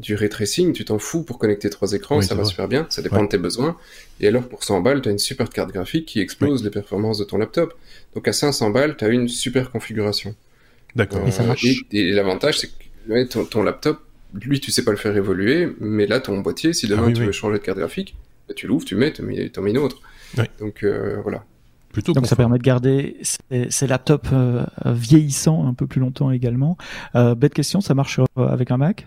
du 0.00 0.14
ray 0.14 0.28
tracing, 0.28 0.72
tu 0.72 0.84
t'en 0.84 0.98
fous 0.98 1.24
pour 1.24 1.38
connecter 1.38 1.70
trois 1.70 1.92
écrans, 1.92 2.22
ça 2.22 2.34
va 2.34 2.44
super 2.44 2.68
bien, 2.68 2.86
ça 2.88 3.02
dépend 3.02 3.22
de 3.22 3.28
tes 3.28 3.38
besoins. 3.38 3.76
Et 4.20 4.28
alors 4.28 4.46
pour 4.48 4.62
100 4.62 4.80
balles, 4.80 5.02
tu 5.02 5.08
as 5.08 5.12
une 5.12 5.18
super 5.18 5.50
carte 5.50 5.72
graphique 5.72 6.06
qui 6.06 6.20
explose 6.20 6.62
les 6.62 6.70
performances 6.70 7.18
de 7.18 7.24
ton 7.24 7.38
laptop. 7.38 7.74
Donc 8.14 8.28
à 8.28 8.32
500 8.32 8.70
balles, 8.70 8.96
tu 8.96 9.04
as 9.04 9.08
une 9.08 9.28
super 9.28 9.70
configuration. 9.70 10.34
D'accord. 10.94 11.26
et 11.26 11.30
ça 11.30 11.42
marche. 11.42 11.64
Et, 11.92 12.12
l'avantage, 12.12 12.58
c'est 12.58 12.68
que 12.68 13.44
ton, 13.44 13.62
laptop, 13.62 14.00
lui, 14.34 14.60
tu 14.60 14.70
sais 14.70 14.84
pas 14.84 14.90
le 14.90 14.96
faire 14.96 15.16
évoluer, 15.16 15.68
mais 15.80 16.06
là, 16.06 16.20
ton 16.20 16.38
boîtier, 16.38 16.72
si 16.72 16.86
demain 16.86 17.06
ah 17.08 17.12
tu 17.12 17.24
veux 17.24 17.32
changer 17.32 17.58
de 17.58 17.62
carte 17.62 17.78
graphique, 17.78 18.16
bah, 18.48 18.54
tu 18.54 18.66
l'ouvres, 18.66 18.84
tu 18.84 18.94
mets, 18.94 19.12
tu 19.12 19.22
mets, 19.22 19.50
mets 19.56 19.70
une 19.70 19.78
autre. 19.78 20.00
Donc 20.60 20.82
euh, 20.82 21.20
voilà. 21.22 21.44
Plutôt 21.92 22.12
Donc 22.12 22.26
ça 22.26 22.36
permet 22.36 22.58
de 22.58 22.62
garder 22.62 23.16
ces, 23.22 23.86
laptops 23.86 24.28
euh, 24.32 24.64
vieillissants 24.84 25.66
un 25.66 25.74
peu 25.74 25.86
plus 25.86 26.00
longtemps 26.00 26.30
également. 26.30 26.76
Euh, 27.14 27.34
bête 27.34 27.54
question, 27.54 27.80
ça 27.80 27.94
marche 27.94 28.20
avec 28.36 28.70
un 28.70 28.76
Mac? 28.76 29.06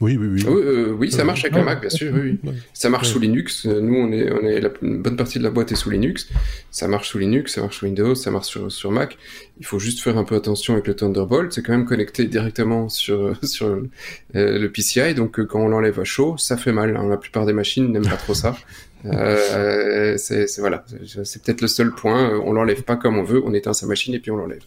Oui, 0.00 0.16
oui, 0.16 0.26
oui. 0.26 0.44
Euh, 0.46 0.92
oui, 0.92 1.10
ça 1.10 1.24
marche 1.24 1.44
avec 1.44 1.56
un 1.56 1.62
Mac, 1.62 1.80
bien 1.80 1.90
sûr. 1.90 2.12
Oui, 2.14 2.38
Ça 2.72 2.88
marche 2.88 3.08
sous 3.08 3.18
Linux. 3.18 3.66
Nous, 3.66 3.94
on 3.94 4.12
est, 4.12 4.30
on 4.32 4.46
est 4.46 4.60
la, 4.60 4.70
une 4.82 5.02
bonne 5.02 5.16
partie 5.16 5.38
de 5.38 5.44
la 5.44 5.50
boîte 5.50 5.72
est 5.72 5.76
sous 5.76 5.90
Linux. 5.90 6.28
Ça 6.70 6.88
marche 6.88 7.08
sous 7.08 7.18
Linux, 7.18 7.54
ça 7.54 7.60
marche 7.60 7.78
sous 7.78 7.84
Windows, 7.84 8.14
ça 8.14 8.30
marche 8.30 8.46
sur, 8.46 8.70
sur 8.70 8.90
Mac. 8.90 9.18
Il 9.60 9.66
faut 9.66 9.78
juste 9.78 10.00
faire 10.00 10.18
un 10.18 10.24
peu 10.24 10.34
attention 10.34 10.74
avec 10.74 10.86
le 10.86 10.94
Thunderbolt. 10.94 11.52
C'est 11.52 11.62
quand 11.62 11.72
même 11.72 11.86
connecté 11.86 12.24
directement 12.24 12.88
sur, 12.88 13.36
sur 13.42 13.66
euh, 13.66 13.88
le 14.34 14.66
PCI. 14.68 15.14
Donc, 15.14 15.38
euh, 15.38 15.44
quand 15.44 15.60
on 15.60 15.68
l'enlève 15.68 16.00
à 16.00 16.04
chaud, 16.04 16.36
ça 16.38 16.56
fait 16.56 16.72
mal. 16.72 16.96
Hein. 16.96 17.08
La 17.08 17.16
plupart 17.16 17.46
des 17.46 17.52
machines 17.52 17.90
n'aiment 17.92 18.08
pas 18.08 18.16
trop 18.16 18.34
ça. 18.34 18.56
Euh, 19.04 20.16
c'est 20.16 20.46
voilà, 20.60 20.84
c'est 21.24 21.42
peut-être 21.42 21.60
le 21.60 21.66
seul 21.66 21.90
point. 21.92 22.38
On 22.44 22.52
l'enlève 22.52 22.84
pas 22.84 22.94
comme 22.94 23.18
on 23.18 23.24
veut. 23.24 23.42
On 23.44 23.52
éteint 23.52 23.72
sa 23.72 23.84
machine 23.84 24.14
et 24.14 24.20
puis 24.20 24.30
on 24.30 24.36
l'enlève. 24.36 24.62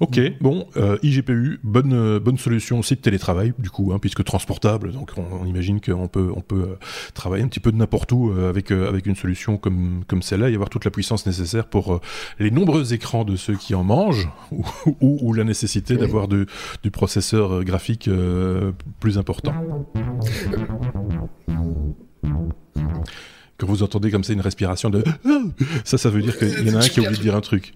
Ok, 0.00 0.20
bon, 0.40 0.66
euh, 0.76 0.98
IGPU, 1.02 1.60
bonne 1.62 1.92
euh, 1.92 2.18
bonne 2.18 2.38
solution 2.38 2.80
aussi 2.80 2.96
de 2.96 3.00
télétravail, 3.00 3.52
du 3.58 3.70
coup, 3.70 3.92
hein, 3.92 3.98
puisque 4.00 4.24
transportable, 4.24 4.92
donc 4.92 5.12
on, 5.16 5.46
imagine 5.46 5.80
qu'on 5.80 6.08
peut 6.08 6.32
on 6.34 6.40
peut 6.40 6.62
euh, 6.62 6.78
travailler 7.14 7.44
un 7.44 7.48
petit 7.48 7.60
peu 7.60 7.70
de 7.70 7.76
n'importe 7.76 8.10
où 8.12 8.32
avec 8.32 8.70
avec 8.70 9.06
une 9.06 9.14
solution 9.14 9.56
comme 9.56 10.02
comme 10.06 10.22
celle-là 10.22 10.50
et 10.50 10.54
avoir 10.54 10.68
toute 10.68 10.84
la 10.84 10.90
puissance 10.90 11.26
nécessaire 11.26 11.66
pour 11.66 12.00
les 12.38 12.50
nombreux 12.50 12.92
écrans 12.92 13.24
de 13.24 13.36
ceux 13.36 13.54
qui 13.54 13.74
en 13.74 13.84
mangent 13.84 14.28
ou, 15.00 15.18
ou, 15.20 15.32
la 15.32 15.44
nécessité 15.44 15.96
d'avoir 15.96 16.28
du, 16.28 16.46
du 16.82 16.90
processeur 16.90 17.64
graphique 17.64 18.10
plus 19.00 19.18
important. 19.18 19.54
Quand 23.56 23.66
vous 23.66 23.82
entendez 23.82 24.10
comme 24.10 24.24
ça 24.24 24.32
une 24.32 24.40
respiration 24.40 24.90
de 24.90 25.04
ça, 25.84 25.98
ça 25.98 26.10
veut 26.10 26.22
dire 26.22 26.36
qu'il 26.36 26.68
y 26.68 26.70
en 26.70 26.80
a 26.80 26.84
un 26.84 26.88
qui 26.88 27.00
a 27.00 27.02
oublié 27.02 27.16
de 27.16 27.22
dire 27.22 27.36
un 27.36 27.40
truc. 27.40 27.74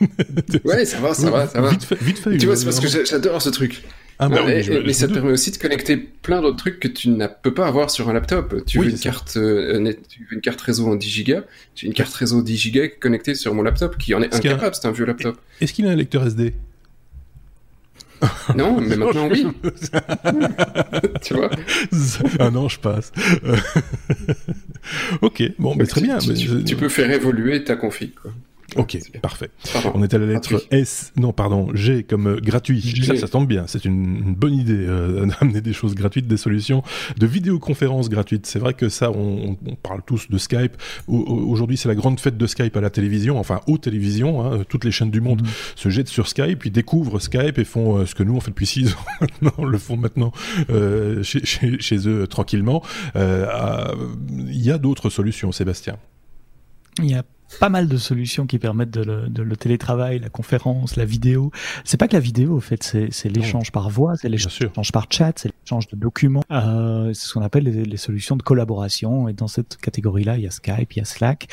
ouais, 0.64 0.84
ça 0.84 0.98
va, 0.98 1.14
ça 1.14 1.30
va, 1.30 1.46
ça 1.46 1.60
va. 1.60 1.70
Vite 1.70 1.84
fait, 1.84 2.02
vite 2.02 2.18
fait 2.18 2.36
Tu 2.36 2.46
vois, 2.46 2.56
c'est 2.56 2.64
parce 2.64 2.80
que 2.80 2.88
j'adore 3.04 3.40
ce 3.42 3.50
truc. 3.50 3.82
Ah 4.18 4.28
mais, 4.28 4.92
ça 4.92 5.08
te 5.08 5.12
permet 5.12 5.32
aussi 5.32 5.50
de 5.50 5.56
connecter 5.56 5.96
plein 5.96 6.40
d'autres 6.40 6.56
trucs 6.56 6.78
que 6.78 6.86
tu 6.86 7.08
ne 7.08 7.26
peux 7.26 7.52
pas 7.52 7.66
avoir 7.66 7.90
sur 7.90 8.08
un 8.08 8.12
laptop. 8.12 8.64
Tu, 8.64 8.78
veux 8.78 8.88
une 8.88 8.98
carte, 8.98 9.36
euh, 9.36 9.92
tu 10.08 10.20
veux 10.20 10.34
une 10.34 10.40
carte 10.40 10.60
réseau 10.60 10.88
en 10.88 10.94
10 10.94 11.24
Go, 11.24 11.34
j'ai 11.74 11.88
une 11.88 11.94
carte 11.94 12.14
réseau 12.14 12.40
10 12.40 12.72
Go 12.72 12.80
connectée 13.00 13.34
sur 13.34 13.54
mon 13.54 13.62
laptop 13.62 13.98
qui 13.98 14.14
en 14.14 14.22
est, 14.22 14.32
incapable, 14.32 14.74
c'est 14.74 14.86
un 14.86 14.92
vieux 14.92 15.04
laptop. 15.04 15.36
Est-ce 15.60 15.72
qu'il 15.72 15.86
a 15.86 15.90
un 15.90 15.96
lecteur 15.96 16.24
SD 16.26 16.54
non, 18.56 18.80
mais 18.80 18.96
maintenant 18.96 19.28
oui. 19.28 19.46
tu 21.22 21.34
vois? 21.34 21.50
Ah 22.38 22.50
non, 22.50 22.68
je 22.68 22.78
passe. 22.78 23.12
ok, 25.20 25.42
bon, 25.58 25.74
mais 25.74 25.84
très 25.86 26.00
bien. 26.00 26.18
Tu, 26.18 26.76
peux 26.76 26.88
faire 26.88 27.10
évoluer 27.10 27.64
ta 27.64 27.76
config. 27.76 28.14
Quoi. 28.14 28.32
Ok, 28.76 28.98
parfait. 29.20 29.50
On 29.94 30.02
est 30.02 30.14
à 30.14 30.18
la 30.18 30.26
lettre 30.26 30.64
S, 30.70 31.12
non, 31.16 31.32
pardon, 31.32 31.68
G 31.74 32.02
comme 32.02 32.26
euh, 32.26 32.40
gratuit. 32.40 32.82
Ça, 33.04 33.16
ça 33.16 33.28
tombe 33.28 33.46
bien. 33.46 33.66
C'est 33.66 33.84
une, 33.84 34.34
bonne 34.34 34.54
idée 34.54 34.72
euh, 34.74 35.26
d'amener 35.40 35.60
des 35.60 35.72
choses 35.72 35.94
gratuites, 35.94 36.26
des 36.26 36.36
solutions 36.36 36.82
de 37.18 37.26
vidéoconférences 37.26 38.08
gratuites. 38.08 38.46
C'est 38.46 38.58
vrai 38.58 38.74
que 38.74 38.88
ça, 38.88 39.10
on, 39.10 39.56
parle 39.82 40.02
tous 40.04 40.28
de 40.28 40.38
Skype. 40.38 40.76
Aujourd'hui, 41.06 41.76
c'est 41.76 41.88
la 41.88 41.94
grande 41.94 42.18
fête 42.18 42.36
de 42.36 42.46
Skype 42.46 42.76
à 42.76 42.80
la 42.80 42.90
télévision, 42.90 43.38
enfin 43.38 43.60
aux 43.66 43.78
télévisions. 43.78 44.44
Hein. 44.44 44.64
Toutes 44.68 44.84
les 44.84 44.90
chaînes 44.90 45.10
du 45.10 45.20
monde 45.20 45.42
mhm. 45.42 45.48
se 45.76 45.88
jettent 45.88 46.08
sur 46.08 46.28
Skype, 46.28 46.58
puis 46.58 46.70
découvrent 46.70 47.20
Skype 47.20 47.58
et 47.58 47.64
font 47.64 47.98
euh, 47.98 48.06
ce 48.06 48.14
que 48.14 48.22
nous 48.22 48.34
on 48.34 48.40
fait 48.40 48.50
depuis 48.50 48.66
six 48.66 48.92
ans 48.94 49.04
maintenant, 49.20 49.64
le 49.64 49.78
font 49.78 49.96
maintenant 49.96 50.32
chez, 51.22 51.44
chez, 51.44 51.78
chez, 51.80 52.08
eux 52.08 52.26
tranquillement. 52.26 52.82
Il 53.14 54.62
y 54.62 54.70
a 54.70 54.78
d'autres 54.78 55.10
solutions, 55.10 55.52
Sébastien. 55.52 55.96
Il 56.98 57.10
y 57.10 57.14
a 57.14 57.24
pas 57.58 57.68
mal 57.68 57.88
de 57.88 57.96
solutions 57.96 58.46
qui 58.46 58.58
permettent 58.58 58.90
de 58.90 59.02
le, 59.02 59.28
de 59.28 59.42
le 59.42 59.56
télétravail, 59.56 60.18
la 60.18 60.28
conférence, 60.28 60.96
la 60.96 61.04
vidéo. 61.04 61.50
C'est 61.84 61.96
pas 61.96 62.08
que 62.08 62.14
la 62.14 62.20
vidéo, 62.20 62.54
au 62.54 62.60
fait, 62.60 62.82
c'est 62.82 63.28
l'échange 63.28 63.72
par 63.72 63.90
voix, 63.90 64.16
c'est 64.16 64.28
l'échange 64.28 64.92
par 64.92 65.06
chat, 65.10 65.38
c'est 65.38 65.52
l'échange 65.62 65.88
de 65.88 65.96
documents. 65.96 66.42
Euh, 66.50 67.12
c'est 67.12 67.26
ce 67.28 67.34
qu'on 67.34 67.42
appelle 67.42 67.64
les, 67.64 67.84
les, 67.84 67.96
solutions 67.96 68.36
de 68.36 68.42
collaboration. 68.42 69.28
Et 69.28 69.32
dans 69.32 69.48
cette 69.48 69.76
catégorie-là, 69.76 70.36
il 70.36 70.44
y 70.44 70.46
a 70.46 70.50
Skype, 70.50 70.92
il 70.92 70.98
y 70.98 71.02
a 71.02 71.04
Slack. 71.04 71.48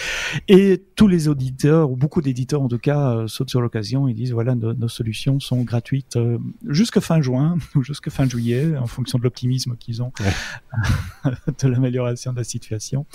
Et 0.47 0.83
tous 0.95 1.07
les 1.07 1.27
auditeurs, 1.27 1.91
ou 1.91 1.95
beaucoup 1.95 2.21
d'éditeurs 2.21 2.61
en 2.61 2.67
tout 2.67 2.77
cas, 2.77 3.11
euh, 3.11 3.27
sautent 3.27 3.49
sur 3.49 3.61
l'occasion 3.61 4.07
et 4.07 4.13
disent 4.13 4.33
voilà, 4.33 4.55
nos, 4.55 4.73
nos 4.73 4.87
solutions 4.87 5.39
sont 5.39 5.61
gratuites 5.63 6.15
euh, 6.15 6.37
jusque 6.67 6.99
fin 6.99 7.21
juin 7.21 7.57
ou 7.75 7.83
jusque 7.83 8.09
fin 8.09 8.27
juillet, 8.27 8.77
en 8.77 8.87
fonction 8.87 9.17
de 9.17 9.23
l'optimisme 9.23 9.75
qu'ils 9.77 10.01
ont 10.01 10.11
de 11.25 11.67
l'amélioration 11.67 12.31
de 12.33 12.37
la 12.37 12.43
situation. 12.43 13.05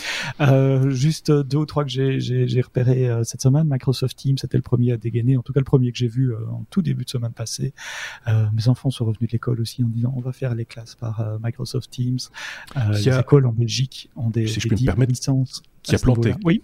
Euh, 0.40 0.90
juste 0.90 1.30
deux 1.30 1.58
ou 1.58 1.66
trois 1.66 1.84
que 1.84 1.90
j'ai 1.90 2.60
repéré 2.60 2.75
euh, 2.80 3.24
cette 3.24 3.42
semaine. 3.42 3.66
Microsoft 3.68 4.16
Teams, 4.16 4.38
c'était 4.38 4.56
le 4.56 4.62
premier 4.62 4.92
à 4.92 4.96
dégainer, 4.96 5.36
en 5.36 5.42
tout 5.42 5.52
cas 5.52 5.60
le 5.60 5.64
premier 5.64 5.92
que 5.92 5.98
j'ai 5.98 6.08
vu 6.08 6.32
euh, 6.32 6.38
en 6.50 6.64
tout 6.70 6.82
début 6.82 7.04
de 7.04 7.10
semaine 7.10 7.32
passée. 7.32 7.72
Euh, 8.28 8.46
mes 8.54 8.68
enfants 8.68 8.90
sont 8.90 9.04
revenus 9.04 9.28
de 9.28 9.32
l'école 9.32 9.60
aussi 9.60 9.82
en 9.82 9.88
disant 9.88 10.12
on 10.16 10.20
va 10.20 10.32
faire 10.32 10.54
les 10.54 10.64
classes 10.64 10.94
par 10.94 11.38
Microsoft 11.42 11.90
Teams. 11.90 12.18
les 12.90 13.08
écoles 13.08 13.46
en 13.46 13.52
Belgique 13.52 14.10
ont 14.16 14.30
des, 14.30 14.46
si 14.46 14.60
des 14.60 14.76
je 14.76 15.04
licences 15.06 15.62
qui 15.82 15.94
a 15.94 15.98
planté. 15.98 16.34
Oui, 16.44 16.60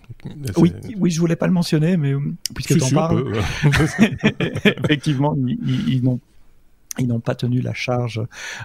oui, 0.57 0.73
oui, 0.99 1.11
je 1.11 1.21
voulais 1.21 1.37
pas 1.37 1.47
le 1.47 1.53
mentionner, 1.53 1.97
mais 1.97 2.15
puisque 2.55 2.77
tu 2.77 2.83
en 2.83 2.91
parles, 2.91 3.25
effectivement, 4.65 5.37
ils, 5.47 5.89
ils 5.89 6.03
n'ont 6.03 6.21
ils 6.99 7.07
n'ont 7.07 7.21
pas 7.21 7.35
tenu 7.35 7.61
la 7.61 7.73
charge 7.73 8.21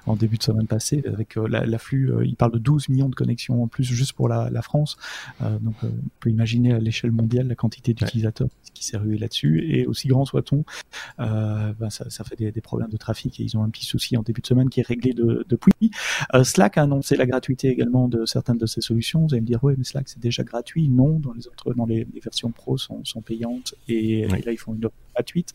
en 0.06 0.16
début 0.16 0.38
de 0.38 0.44
semaine 0.44 0.68
passée 0.68 1.04
avec 1.06 1.38
euh, 1.38 1.48
l'afflux. 1.48 2.12
Euh, 2.12 2.26
ils 2.26 2.36
parlent 2.36 2.52
de 2.52 2.60
12 2.60 2.90
millions 2.90 3.10
de 3.10 3.16
connexions 3.16 3.64
en 3.64 3.68
plus 3.68 3.84
juste 3.84 4.14
pour 4.14 4.28
la, 4.28 4.50
la 4.50 4.62
France. 4.62 4.98
Euh, 5.42 5.58
donc, 5.60 5.76
on 5.84 5.92
peut 6.20 6.30
imaginer 6.30 6.74
à 6.74 6.80
l'échelle 6.80 7.12
mondiale 7.12 7.48
la 7.48 7.56
quantité 7.56 7.94
d'utilisateurs 7.94 8.48
qui 8.74 8.86
s'est 8.86 8.98
ruée 8.98 9.18
là-dessus. 9.18 9.66
Et 9.70 9.86
aussi 9.88 10.08
grand 10.08 10.26
soit-on, 10.26 10.66
ben 11.18 11.90
ça, 11.90 12.10
ça, 12.10 12.24
fait 12.24 12.36
des, 12.36 12.52
des, 12.52 12.62
problèmes 12.62 12.90
de 12.90 12.98
trafic 12.98 13.40
et 13.40 13.44
ils 13.44 13.58
ont 13.58 13.64
un 13.64 13.70
petit 13.70 13.86
souci 13.86 14.18
en 14.18 14.24
début 14.24 14.42
de 14.42 14.48
semaine 14.48 14.70
qui 14.70 14.82
est 14.82 14.88
réglé 14.88 15.14
de, 15.14 15.46
depuis. 15.50 15.92
Slack 16.44 16.78
a 16.78 16.84
annoncé 16.84 17.16
la 17.16 17.26
gratuité 17.26 17.70
également 17.70 18.08
de 18.08 18.26
certaines 18.26 18.58
de 18.58 18.66
ces 18.66 18.82
solutions. 18.82 19.26
Vous 19.26 19.34
allez 19.34 19.42
me 19.42 19.48
dire, 19.48 19.64
oui, 19.64 19.74
mais 19.78 19.84
Slack 19.84 20.10
c'est 20.10 20.20
déjà 20.20 20.44
gratuit. 20.44 20.90
Non, 20.90 21.20
dans 21.20 21.34
les 21.34 21.48
autres, 21.48 21.74
dans 21.74 21.86
les, 21.86 22.06
versions 22.22 22.52
pro 22.52 22.78
sont, 22.78 23.04
sont 23.06 23.22
payantes 23.22 23.74
et, 23.88 24.22
et, 24.22 24.28
là 24.28 24.52
ils 24.52 24.58
font 24.58 24.74
une 24.74 24.86
offre 24.86 24.96
gratuite. 25.18 25.52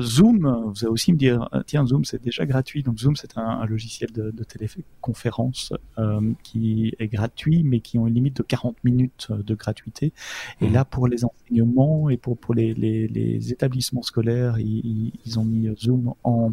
Zoom, 0.00 0.72
vous 0.74 0.84
allez 0.84 0.92
aussi 0.92 1.12
me 1.12 1.18
dire 1.18 1.48
euh, 1.52 1.62
tiens, 1.66 1.86
Zoom, 1.86 2.04
c'est 2.04 2.22
déjà 2.22 2.46
gratuit. 2.46 2.82
Donc 2.82 2.98
Zoom, 2.98 3.16
c'est 3.16 3.36
un, 3.36 3.64
logiciel 3.66 4.10
de, 4.12 4.30
de 4.30 4.44
téléconférence 4.44 5.72
euh, 5.98 6.32
qui 6.42 6.94
est 6.98 7.08
gratuit, 7.08 7.62
mais 7.62 7.80
qui 7.80 7.98
ont 7.98 8.06
une 8.06 8.14
limite 8.14 8.36
de 8.36 8.42
40 8.42 8.76
minutes 8.84 9.28
euh, 9.30 9.42
de 9.42 9.54
gratuité. 9.54 10.12
Et 10.60 10.66
mhm. 10.66 10.74
là, 10.74 10.84
pour 10.84 11.08
les 11.08 11.24
enseignements 11.24 12.10
et 12.10 12.16
pour, 12.16 12.36
pour 12.36 12.54
les, 12.54 12.74
les, 12.74 13.08
les 13.08 13.52
établissements 13.52 14.02
scolaires, 14.02 14.58
ils, 14.58 15.12
ils, 15.24 15.38
ont 15.38 15.44
mis 15.44 15.68
Zoom 15.76 16.14
en 16.24 16.52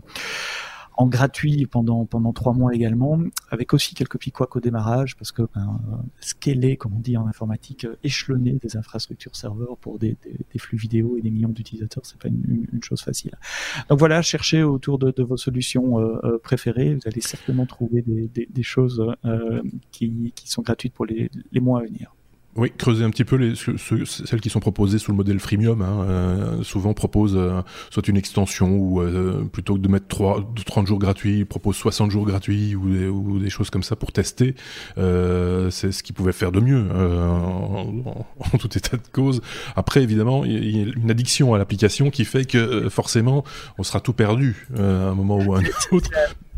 en 0.97 1.07
gratuit 1.07 1.65
pendant 1.65 2.05
pendant 2.05 2.33
trois 2.33 2.53
mois 2.53 2.73
également, 2.73 3.19
avec 3.49 3.73
aussi 3.73 3.95
quelques 3.95 4.17
petits 4.17 4.31
couacs 4.31 4.55
au 4.55 4.59
démarrage, 4.59 5.15
parce 5.17 5.31
que 5.31 5.43
ben, 5.53 5.79
scaler, 6.19 6.77
comme 6.77 6.93
on 6.93 6.99
dit 6.99 7.17
en 7.17 7.27
informatique, 7.27 7.87
échelonner 8.03 8.53
des 8.53 8.77
infrastructures 8.77 9.35
serveurs 9.35 9.77
pour 9.77 9.99
des, 9.99 10.17
des, 10.23 10.59
flux 10.59 10.77
vidéo 10.77 11.17
et 11.17 11.21
des 11.21 11.31
millions 11.31 11.49
d'utilisateurs, 11.49 12.05
c'est 12.05 12.17
pas 12.17 12.29
une, 12.29 12.65
chose 12.81 13.01
facile. 13.01 13.33
Donc 13.89 13.99
voilà, 13.99 14.21
cherchez 14.21 14.63
autour 14.63 14.99
de, 14.99 15.23
vos 15.23 15.37
solutions 15.37 15.99
préférées, 16.43 16.95
vous 16.95 17.01
allez 17.05 17.21
certainement 17.21 17.65
trouver 17.65 18.01
des, 18.01 18.27
des, 18.27 18.47
des 18.49 18.63
choses 18.63 19.03
qui, 19.91 20.33
qui 20.35 20.49
sont 20.49 20.61
gratuites 20.61 20.93
pour 20.93 21.05
les, 21.05 21.29
les 21.51 21.59
mois 21.59 21.81
à 21.81 21.83
venir. 21.83 22.13
Oui, 22.57 22.71
creuser 22.77 23.03
un 23.03 23.09
petit 23.09 23.25
peu 23.25 23.35
les, 23.35 23.53
celles 24.05 24.39
qui 24.39 24.49
sont 24.49 24.61
proposées 24.61 24.97
sous 24.97 25.11
le 25.11 25.17
modèle 25.17 25.39
freemium. 25.39 25.81
Hein, 25.81 26.05
euh, 26.07 26.63
souvent 26.63 26.93
proposent 26.93 27.35
euh, 27.35 27.61
soit 27.89 28.07
une 28.07 28.15
extension 28.15 28.69
ou 28.77 29.01
euh, 29.01 29.43
plutôt 29.51 29.73
que 29.75 29.79
de 29.79 29.89
mettre 29.89 30.07
3, 30.07 30.53
30 30.65 30.87
jours 30.87 30.99
gratuits, 30.99 31.39
ils 31.39 31.45
proposent 31.45 31.75
60 31.75 32.11
jours 32.11 32.25
gratuits 32.25 32.73
ou 32.75 32.89
des, 32.89 33.07
ou 33.07 33.39
des 33.39 33.49
choses 33.49 33.69
comme 33.69 33.83
ça 33.83 33.97
pour 33.97 34.13
tester. 34.13 34.55
c'est 34.95 35.91
ce 35.91 36.01
qu'ils 36.01 36.15
pouvaient 36.15 36.31
faire 36.31 36.53
de 36.53 36.61
mieux 36.61 36.85
en, 36.95 38.25
en, 38.39 38.57
tout 38.57 38.77
état 38.77 38.95
de 38.95 39.07
cause. 39.11 39.41
Après, 39.75 40.01
évidemment, 40.01 40.45
il 40.45 40.77
y 40.77 40.79
a 40.79 40.85
une 40.95 41.11
addiction 41.11 41.53
à 41.53 41.57
l'application 41.57 42.09
qui 42.09 42.23
fait 42.23 42.45
que 42.45 42.87
forcément, 42.87 43.43
on 43.77 43.83
sera 43.83 43.99
tout 43.99 44.13
perdu 44.13 44.67
à 44.77 44.81
un 44.81 45.13
moment 45.13 45.37
ou 45.39 45.55
à 45.55 45.59
un 45.59 45.63
autre. 45.91 46.09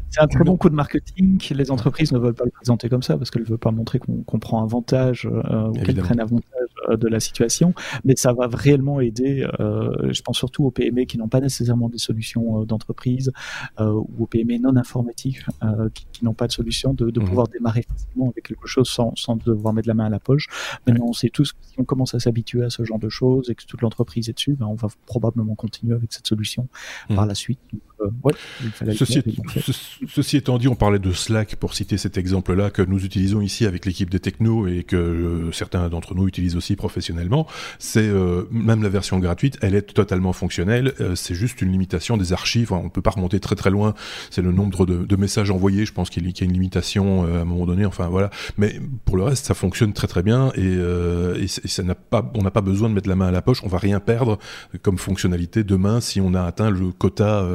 C'est 0.10 0.22
un 0.22 0.28
très 0.28 0.44
bon 0.44 0.58
coup 0.58 0.70
de 0.70 0.76
marketing. 0.76 1.40
Les 1.52 1.72
entreprises 1.72 2.12
ne 2.12 2.20
veulent 2.20 2.34
pas 2.34 2.46
le 2.46 2.52
présenter 2.52 2.90
comme 2.90 3.04
ça 3.04 3.18
parce 3.18 3.30
qu'elles 3.30 3.44
ne 3.44 3.48
veulent 3.48 3.58
pas 3.58 3.72
montrer 3.72 4.00
qu'on 4.00 4.40
prend 4.40 4.64
avantage 4.64 5.28
euh, 5.28 5.68
ou 5.70 5.74
qu'elles 5.74 5.98
prennent 5.98 6.20
avantage 6.20 6.44
euh, 6.90 6.98
de 6.98 7.08
la 7.08 7.20
situation. 7.20 7.74
Mais 8.06 8.16
ça 8.16 8.34
va 8.34 8.48
réellement 8.48 9.02
aider, 9.02 9.48
euh, 9.60 10.12
je 10.12 10.22
pense 10.22 10.38
surtout 10.38 10.66
aux 10.66 10.72
PME 10.72 11.04
qui 11.06 11.18
n'ont 11.18 11.28
pas 11.28 11.40
nécessairement 11.40 11.90
des 11.90 11.98
solutions 11.98 12.62
euh, 12.62 12.66
d'entreprise 12.66 13.32
euh, 13.80 13.92
ou 13.92 14.24
aux 14.24 14.28
PME 14.28 14.58
non 14.60 14.76
informatiques 14.76 15.46
qui, 15.94 16.06
qui 16.12 16.26
n'ont 16.26 16.34
pas 16.34 16.48
de 16.48 16.52
solution, 16.52 16.94
de, 16.94 17.10
de 17.10 17.20
mhm. 17.20 17.28
pouvoir 17.28 17.48
démarrer 17.48 17.84
facilement 17.84 18.30
avec 18.30 18.46
quelque 18.46 18.68
chose 18.68 18.90
sans, 18.90 19.14
sans, 19.16 19.36
devoir 19.36 19.74
mettre 19.74 19.88
la 19.88 19.94
main 19.94 20.06
à 20.06 20.10
la 20.10 20.20
poche. 20.20 20.48
Maintenant, 20.86 21.06
on 21.08 21.14
sait 21.14 21.30
tous 21.30 21.54
que 21.54 21.60
si 21.62 21.80
on 21.80 21.84
commence 21.84 22.14
à 22.14 22.20
s'habituer 22.20 22.64
à 22.64 22.70
ce 22.70 22.84
genre 22.84 23.00
de 23.00 23.10
choses 23.10 23.50
et 23.50 23.56
que 23.56 23.66
toute 23.66 23.82
l'entreprise 23.82 24.30
est 24.30 24.34
dessus, 24.34 24.54
ben, 24.54 24.66
on 24.66 24.76
va 24.76 24.88
probablement 25.06 25.56
continuer 25.56 25.96
avec 25.96 26.14
cette 26.14 26.28
solution 26.28 26.68
par 27.10 27.24
mhm. 27.24 27.28
la 27.28 27.36
suite. 27.36 27.60
Donc, 27.72 28.14
ouais, 28.24 28.34
il 28.64 28.70
fallait 28.72 28.94
ceci, 28.94 29.24
Ceci 30.08 30.38
étant 30.38 30.58
dit, 30.58 30.68
on 30.68 30.76
parlait 30.76 31.00
de 31.00 31.12
Slack 31.12 31.56
pour 31.56 31.74
citer 31.74 31.98
cet 31.98 32.18
exemple-là 32.18 32.70
que 32.70 32.84
nous 32.84 33.04
utilisons 33.04 33.42
ici 33.42 33.66
avec 33.66 33.86
l'équipe 33.86 34.10
des 34.10 34.20
technos 34.20 34.68
et 34.68 34.84
que 34.84 34.96
euh, 34.96 35.52
certains 35.52 35.90
d'entre 35.90 36.14
nous 36.14 36.28
utilisent 36.28 36.56
aussi 36.56 36.76
professionnellement. 36.76 37.48
C'est 37.80 38.08
euh, 38.08 38.44
même 38.52 38.84
la 38.84 38.90
version 38.90 39.18
gratuite, 39.18 39.58
elle 39.62 39.74
est 39.74 39.94
totalement 39.94 40.34
fonctionnelle. 40.34 40.94
Euh, 41.00 41.16
c'est 41.16 41.34
juste 41.34 41.62
une 41.62 41.72
limitation 41.72 42.18
des 42.18 42.32
archives. 42.32 42.72
On 42.74 42.84
ne 42.84 42.90
peut 42.90 43.02
pas 43.02 43.12
remonter 43.12 43.40
très 43.40 43.56
très 43.56 43.72
loin. 43.72 43.96
C'est 44.30 44.44
le 44.44 44.52
nombre 44.52 44.86
de, 44.86 45.16
messages 45.16 45.50
envoyés. 45.50 45.86
Je 45.86 45.94
pense 45.94 46.12
qu'il 46.12 46.24
y 46.24 46.28
a 46.28 46.46
une 46.46 46.54
limitation 46.54 47.24
à 47.24 47.40
un 47.40 47.46
moment 47.46 47.66
donné. 47.66 47.86
Enfin 47.86 48.08
voilà. 48.08 48.30
Mais 48.58 48.80
pour 49.06 49.18
le 49.18 49.24
reste, 49.24 49.48
ça 49.48 49.56
fonctionne 49.56 49.94
très 49.94 50.08
très 50.08 50.22
bien 50.22 50.52
et, 50.56 50.78
et 51.42 51.48
ça 51.48 51.82
n'a 51.82 51.96
pas, 51.96 52.32
on 52.36 52.44
n'a 52.44 52.52
pas 52.52 52.62
besoin 52.62 52.88
de 52.88 52.94
mettre 52.94 53.10
la 53.10 53.16
main 53.16 53.28
à 53.28 53.32
la 53.32 53.42
poche. 53.42 53.64
On 53.64 53.68
va 53.68 53.80
rien 53.80 54.00
perdre 54.00 54.38
comme 54.84 55.00
fonctionnalité 55.00 55.64
demain 55.64 56.02
si 56.02 56.22
on 56.22 56.36
a 56.36 56.44
atteint 56.44 56.70
le 56.70 56.92
quota 56.92 57.48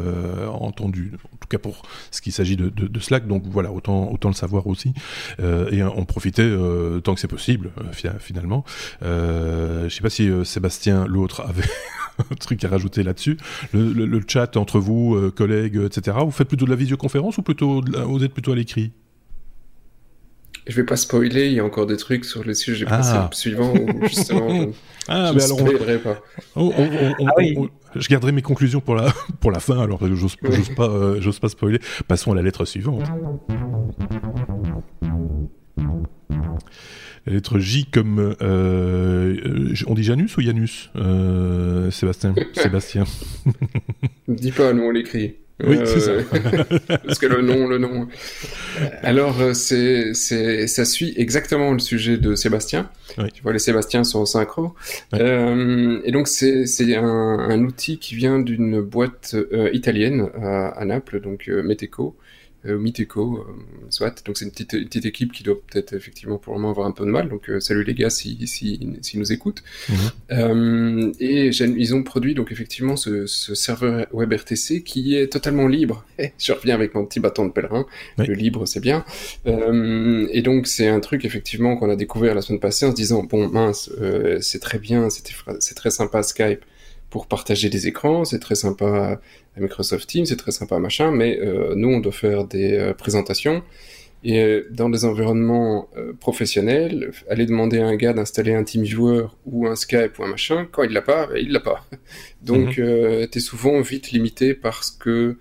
entendu. 0.50 1.12
En 1.32 1.36
tout 1.36 1.48
cas 1.48 1.58
pour 1.58 1.82
ce 2.10 2.20
qui 2.20 2.31
s'agit 2.32 2.56
de, 2.56 2.68
de, 2.68 3.00
Slack. 3.00 3.26
Donc 3.26 3.44
voilà, 3.46 3.72
autant, 3.72 4.10
autant 4.12 4.28
le 4.28 4.34
savoir 4.34 4.66
aussi. 4.66 4.92
Euh, 5.40 5.70
et 5.70 5.82
en 5.82 6.04
profiter 6.04 6.42
euh, 6.42 7.00
tant 7.00 7.14
que 7.14 7.20
c'est 7.20 7.28
possible, 7.28 7.70
euh, 7.78 8.18
finalement. 8.18 8.64
je 9.02 9.88
sais 9.88 10.02
pas 10.02 10.10
si 10.10 10.30
Sébastien, 10.44 11.06
l'autre, 11.06 11.42
avait 11.42 11.62
un 12.30 12.34
truc 12.36 12.64
à 12.64 12.68
rajouter 12.68 13.02
là-dessus. 13.02 13.36
Le, 13.72 13.92
le, 13.92 14.20
chat 14.26 14.56
entre 14.56 14.78
vous, 14.78 15.30
collègues, 15.34 15.80
etc. 15.84 16.16
Vous 16.24 16.30
faites 16.30 16.48
plutôt 16.48 16.64
de 16.64 16.70
la 16.70 16.76
visioconférence 16.76 17.38
ou 17.38 17.42
plutôt 17.42 17.82
vous 17.82 18.24
êtes 18.24 18.32
plutôt 18.32 18.52
à 18.52 18.56
l'écrit? 18.56 18.92
Je 20.66 20.76
vais 20.76 20.84
pas 20.84 20.96
spoiler, 20.96 21.46
il 21.46 21.54
y 21.54 21.60
a 21.60 21.64
encore 21.64 21.86
des 21.86 21.96
trucs 21.96 22.24
sur 22.24 22.44
les 22.44 22.54
sujets 22.54 22.86
ah. 22.88 23.28
suivants 23.32 23.74
où 23.74 24.06
justement 24.06 24.48
je, 24.60 24.68
ah, 25.08 25.32
mais 25.34 25.42
alors 25.42 25.58
pas. 26.02 26.22
ah, 26.54 27.32
oui. 27.36 27.56
Je 27.94 28.08
garderai 28.08 28.32
mes 28.32 28.42
conclusions 28.42 28.80
pour 28.80 28.94
la, 28.94 29.12
pour 29.40 29.50
la 29.50 29.60
fin, 29.60 29.80
alors 29.80 30.00
j'ose 30.14 30.36
pas, 30.76 30.88
euh, 30.88 31.20
j'ose 31.20 31.38
pas 31.38 31.48
spoiler. 31.48 31.78
Passons 32.08 32.32
à 32.32 32.34
la 32.34 32.42
lettre 32.42 32.64
suivante. 32.64 33.02
La 37.24 37.34
lettre 37.34 37.58
J 37.60 37.86
comme 37.86 38.34
euh, 38.42 39.74
on 39.86 39.94
dit 39.94 40.02
Janus 40.02 40.36
ou 40.36 40.40
Janus 40.40 40.90
euh, 40.96 41.90
Sébastien? 41.90 42.34
Sébastien. 42.54 43.04
Dis 44.26 44.50
pas, 44.50 44.72
nous 44.72 44.82
on 44.82 44.90
l'écrit. 44.90 45.36
Oui, 45.64 45.78
c'est 45.84 46.00
ça. 46.00 46.10
Euh, 46.10 46.22
parce 47.04 47.18
que 47.18 47.26
le 47.26 47.42
nom, 47.42 47.68
le 47.68 47.78
nom. 47.78 48.08
Alors, 49.02 49.40
euh, 49.40 49.52
c'est, 49.52 50.14
c'est, 50.14 50.66
ça 50.66 50.84
suit 50.84 51.14
exactement 51.16 51.72
le 51.72 51.78
sujet 51.78 52.16
de 52.16 52.34
Sébastien. 52.34 52.90
Tu 53.34 53.42
vois, 53.42 53.52
les 53.52 53.58
Sébastiens 53.58 54.04
sont 54.04 54.20
en 54.20 54.26
synchro. 54.26 54.74
Euh, 55.14 56.00
et 56.04 56.12
donc, 56.12 56.28
c'est, 56.28 56.66
c'est 56.66 56.96
un, 56.96 57.04
un, 57.04 57.64
outil 57.64 57.98
qui 57.98 58.14
vient 58.14 58.38
d'une 58.38 58.80
boîte 58.80 59.34
euh, 59.34 59.70
italienne 59.72 60.30
à, 60.40 60.68
à, 60.68 60.84
Naples, 60.84 61.20
donc 61.20 61.48
Meteco, 61.48 62.16
euh, 62.64 62.78
Miteco, 62.78 63.38
euh, 63.38 63.52
soit. 63.90 64.24
Donc 64.24 64.38
c'est 64.38 64.44
une 64.44 64.52
petite, 64.52 64.70
petite 64.70 65.04
équipe 65.04 65.32
qui 65.32 65.42
doit 65.42 65.60
peut-être 65.68 65.94
effectivement 65.94 66.38
pour 66.38 66.54
le 66.54 66.60
moment 66.60 66.70
avoir 66.70 66.86
un 66.86 66.92
peu 66.92 67.04
de 67.04 67.10
mal. 67.10 67.28
Donc 67.28 67.50
euh, 67.50 67.58
salut 67.58 67.82
les 67.82 67.94
gars 67.94 68.10
si, 68.10 68.46
si, 68.46 68.78
si 69.00 69.18
nous 69.18 69.32
écoutent. 69.32 69.64
Mhm. 69.88 71.12
et 71.18 71.48
ils 71.48 71.94
ont 71.94 72.02
produit 72.02 72.34
donc 72.34 72.52
effectivement 72.52 72.96
ce, 72.96 73.26
ce, 73.26 73.54
serveur 73.54 74.06
WebRTC 74.12 74.84
qui 74.84 75.16
est 75.16 75.26
totalement 75.26 75.66
libre. 75.66 76.04
Je 76.38 76.52
reviens 76.52 76.74
avec 76.74 76.94
mon 76.94 77.04
petit 77.04 77.18
bâton 77.18 77.46
de 77.46 77.52
pèlerin. 77.52 77.84
Le 78.18 78.34
libre 78.34 78.66
c'est 78.66 78.80
bien. 78.80 79.04
et 79.44 80.42
donc 80.42 80.68
c'est 80.68 80.88
un 80.88 81.00
truc 81.00 81.24
effectivement 81.24 81.76
qu'on 81.76 81.90
a 81.90 81.96
découvert 81.96 82.34
la 82.34 82.42
semaine 82.42 82.60
passée 82.60 82.86
en 82.86 82.92
se 82.92 82.96
disant 82.96 83.24
bon 83.24 83.48
mince 83.48 83.90
c'est 84.40 84.60
très 84.60 84.78
bien, 84.78 85.08
c'est 85.10 85.74
très 85.74 85.90
sympa 85.90 86.22
Skype 86.22 86.64
pour 87.12 87.26
partager 87.26 87.68
des 87.68 87.86
écrans, 87.88 88.24
c'est 88.24 88.38
très 88.38 88.54
sympa 88.54 89.20
à 89.54 89.60
Microsoft 89.60 90.08
Teams, 90.08 90.24
c'est 90.24 90.38
très 90.38 90.50
sympa 90.50 90.78
machin, 90.78 91.10
mais 91.10 91.38
euh, 91.40 91.74
nous 91.76 91.88
on 91.88 92.00
doit 92.00 92.10
faire 92.10 92.46
des 92.46 92.72
euh, 92.72 92.94
présentations 92.94 93.62
et 94.24 94.42
euh, 94.42 94.66
dans 94.70 94.88
des 94.88 95.04
environnements 95.04 95.90
professionnels, 96.20 97.12
aller 97.28 97.44
demander 97.44 97.80
à 97.80 97.86
un 97.86 97.96
gars 97.96 98.14
d'installer 98.14 98.54
un 98.54 98.64
TeamViewer 98.64 99.26
ou 99.44 99.66
un 99.66 99.76
Skype 99.76 100.18
ou 100.18 100.24
un 100.24 100.28
machin, 100.28 100.66
quand 100.72 100.84
il 100.84 100.92
l'a 100.92 101.02
pas, 101.02 101.26
ben, 101.26 101.36
il 101.36 101.52
l'a 101.52 101.60
pas. 101.60 101.84
Donc 102.42 102.78
mhm. 102.78 103.28
tu 103.28 103.38
es 103.38 103.40
souvent 103.40 103.78
vite 103.82 104.10
limité 104.12 104.54
par 104.54 104.82
ce 104.82 104.92
que 104.92 105.36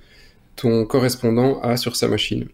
ton 0.57 0.84
correspondant 0.86 1.62
a 1.62 1.77
sur 1.77 1.95
sa 1.95 2.10
machine. 2.10 2.49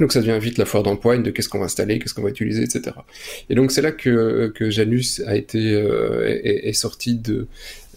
Donc 0.00 0.12
ça 0.12 0.20
devient 0.20 0.38
vite 0.40 0.56
la 0.56 0.64
foire 0.64 0.84
d'empoigne 0.84 1.22
de 1.22 1.30
qu'est-ce 1.30 1.50
qu'on 1.50 1.58
va 1.58 1.64
installer, 1.66 1.98
qu'est-ce 1.98 2.14
qu'on 2.14 2.22
va 2.22 2.30
utiliser, 2.30 2.62
etc. 2.62 2.96
Et 3.50 3.56
donc 3.56 3.72
c'est 3.72 3.82
là 3.82 3.92
que, 3.92 4.50
que 4.54 4.70
Janus 4.70 5.20
a 5.26 5.36
été 5.36 5.72
est, 5.72 6.68
est, 6.68 6.72
sorti 6.72 7.16
de 7.16 7.48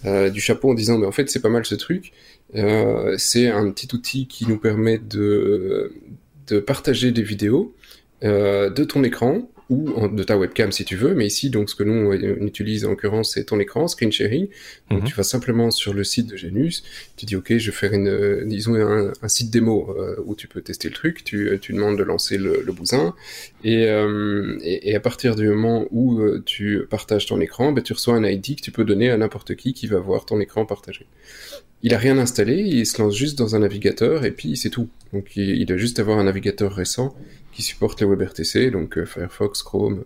du 0.03 0.41
chapeau 0.41 0.71
en 0.71 0.73
disant 0.73 0.97
mais 0.97 1.05
en 1.05 1.11
fait 1.11 1.29
c'est 1.29 1.41
pas 1.41 1.49
mal 1.49 1.65
ce 1.65 1.75
truc. 1.75 2.11
Euh, 2.55 3.15
c'est 3.17 3.47
un 3.47 3.71
petit 3.71 3.93
outil 3.93 4.27
qui 4.27 4.45
nous 4.45 4.57
permet 4.57 4.97
de, 4.97 5.93
de 6.47 6.59
partager 6.59 7.11
des 7.11 7.23
vidéos 7.23 7.73
euh, 8.23 8.69
de 8.69 8.83
ton 8.83 9.03
écran 9.03 9.49
ou 9.71 10.09
de 10.09 10.23
ta 10.23 10.37
webcam 10.37 10.73
si 10.73 10.83
tu 10.83 10.97
veux, 10.97 11.15
mais 11.15 11.25
ici, 11.25 11.49
donc 11.49 11.69
ce 11.69 11.75
que 11.75 11.83
nous 11.83 12.11
on 12.11 12.45
utilise 12.45 12.83
en 12.83 12.89
l'occurrence, 12.89 13.33
c'est 13.33 13.45
ton 13.45 13.57
écran, 13.57 13.87
screen 13.87 14.11
sharing. 14.11 14.49
Donc 14.89 15.03
mhm. 15.03 15.07
tu 15.07 15.15
vas 15.15 15.23
simplement 15.23 15.71
sur 15.71 15.93
le 15.93 16.03
site 16.03 16.27
de 16.27 16.35
Genus, 16.35 16.83
tu 17.15 17.25
dis 17.25 17.37
ok, 17.37 17.57
je 17.57 17.71
vais 17.71 17.75
faire 17.75 17.93
une, 17.93 18.43
disons 18.49 18.75
un, 18.75 19.13
un 19.21 19.27
site 19.29 19.49
démo 19.49 19.95
euh, 19.97 20.17
où 20.25 20.35
tu 20.35 20.49
peux 20.49 20.61
tester 20.61 20.89
le 20.89 20.93
truc, 20.93 21.23
tu, 21.23 21.57
tu 21.61 21.71
demandes 21.71 21.97
de 21.97 22.03
lancer 22.03 22.37
le, 22.37 22.61
le 22.65 22.71
bousin, 22.73 23.15
et, 23.63 23.85
euh, 23.87 24.57
et, 24.61 24.91
et, 24.91 24.95
à 24.95 24.99
partir 24.99 25.37
du 25.37 25.47
moment 25.47 25.87
où 25.91 26.19
euh, 26.19 26.43
tu 26.45 26.81
partages 26.89 27.25
ton 27.25 27.39
écran, 27.39 27.71
ben, 27.71 27.81
tu 27.81 27.93
reçois 27.93 28.15
un 28.15 28.25
ID 28.25 28.57
que 28.57 28.61
tu 28.61 28.71
peux 28.71 28.83
donner 28.83 29.09
à 29.09 29.15
n'importe 29.15 29.55
qui 29.55 29.71
qui 29.71 29.87
va 29.87 29.99
voir 29.99 30.25
ton 30.25 30.41
écran 30.41 30.65
partagé 30.65 31.07
il 31.83 31.95
a 31.95 31.97
rien 31.97 32.19
installé, 32.19 32.61
il 32.61 32.85
se 32.85 33.01
lance 33.01 33.15
juste 33.15 33.39
dans 33.39 33.55
un 33.55 33.59
navigateur 33.59 34.23
et 34.23 34.29
puis 34.29 34.55
c'est 34.55 34.69
tout. 34.69 34.87
Donc 35.13 35.35
il, 35.35 35.49
il, 35.61 35.65
doit 35.65 35.77
juste 35.77 35.97
avoir 35.97 36.19
un 36.19 36.25
navigateur 36.25 36.71
récent 36.71 37.15
qui 37.61 37.67
supporte 37.67 38.01
les 38.01 38.07
WebRTC, 38.07 38.71
donc 38.71 38.97
euh, 38.97 39.05
Firefox, 39.05 39.61
Chrome, 39.63 40.03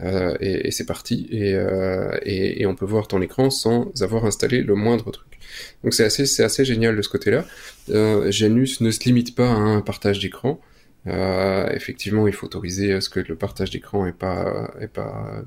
euh, 0.00 0.36
et, 0.40 0.70
c'est 0.70 0.86
parti. 0.86 1.26
Et, 1.30 1.54
euh, 1.54 2.16
et, 2.22 2.62
et, 2.62 2.66
on 2.66 2.74
peut 2.74 2.84
voir 2.84 3.08
ton 3.08 3.22
écran 3.22 3.50
sans 3.50 3.90
avoir 4.02 4.24
installé 4.24 4.62
le 4.62 4.74
moindre 4.74 5.10
truc. 5.10 5.38
Donc 5.84 5.94
c'est 5.94 6.04
assez, 6.04 6.26
c'est 6.26 6.44
assez 6.44 6.64
génial 6.64 6.96
de 6.96 7.02
ce 7.02 7.08
côté-là. 7.08 7.44
Euh, 7.90 8.30
Janus 8.30 8.80
ne 8.80 8.90
se 8.90 9.04
limite 9.04 9.34
pas 9.34 9.48
à 9.48 9.54
un 9.54 9.80
partage 9.80 10.18
d'écran. 10.18 10.60
Effectivement, 11.06 12.26
il 12.26 12.34
faut 12.34 12.46
autoriser 12.46 12.92
à 12.92 13.00
ce 13.00 13.08
que 13.08 13.20
le 13.20 13.36
partage 13.36 13.70
d'écran 13.70 14.06
est 14.06 14.12
pas, 14.12 14.72
est 14.80 14.88
pas 14.88 15.44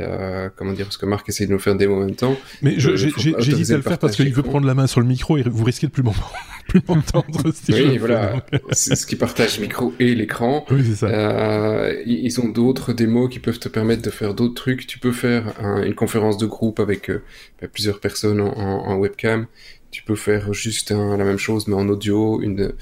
euh, 0.00 0.48
comment 0.54 0.72
dire, 0.72 0.86
parce 0.86 0.96
que 0.96 1.06
Marc 1.06 1.28
essaie 1.28 1.46
de 1.46 1.52
nous 1.52 1.58
faire 1.58 1.74
des 1.76 1.86
mots 1.86 1.96
en 1.96 2.06
même 2.06 2.14
temps. 2.14 2.36
Mais 2.62 2.74
j'hésite 2.78 3.70
à 3.70 3.76
le 3.76 3.82
faire 3.82 3.98
parce 3.98 4.16
qu'il 4.16 4.32
veut 4.32 4.42
prendre 4.42 4.66
la 4.66 4.74
main 4.74 4.86
sur 4.86 5.00
le 5.00 5.06
micro 5.06 5.36
et 5.36 5.42
vous 5.42 5.64
risquez 5.64 5.86
de 5.86 5.92
plus 5.92 6.02
m'entendre. 6.88 7.52
si 7.52 7.72
oui, 7.72 7.98
voilà. 7.98 8.44
C'est 8.72 8.96
ce 8.96 9.06
qui 9.06 9.16
partage 9.16 9.58
le 9.58 9.62
micro 9.62 9.92
et 9.98 10.14
l'écran. 10.14 10.64
Oui, 10.70 10.84
c'est 10.84 10.94
ça. 10.94 11.06
Euh, 11.06 12.02
ils 12.06 12.40
ont 12.40 12.48
d'autres 12.48 12.92
démos 12.92 13.28
qui 13.30 13.38
peuvent 13.38 13.58
te 13.58 13.68
permettre 13.68 14.02
de 14.02 14.10
faire 14.10 14.34
d'autres 14.34 14.54
trucs. 14.54 14.86
Tu 14.86 14.98
peux 14.98 15.12
faire 15.12 15.54
une 15.84 15.94
conférence 15.94 16.38
de 16.38 16.46
groupe 16.46 16.80
avec 16.80 17.10
euh, 17.10 17.22
bah, 17.60 17.68
plusieurs 17.68 18.00
personnes 18.00 18.40
en, 18.40 18.52
en, 18.56 18.96
webcam. 18.96 19.46
Tu 19.90 20.04
peux 20.04 20.14
faire 20.14 20.52
juste 20.52 20.92
la 20.92 21.24
même 21.24 21.38
chose 21.38 21.66
mais 21.66 21.74
en 21.74 21.88
audio, 21.88 22.40
une 22.40 22.72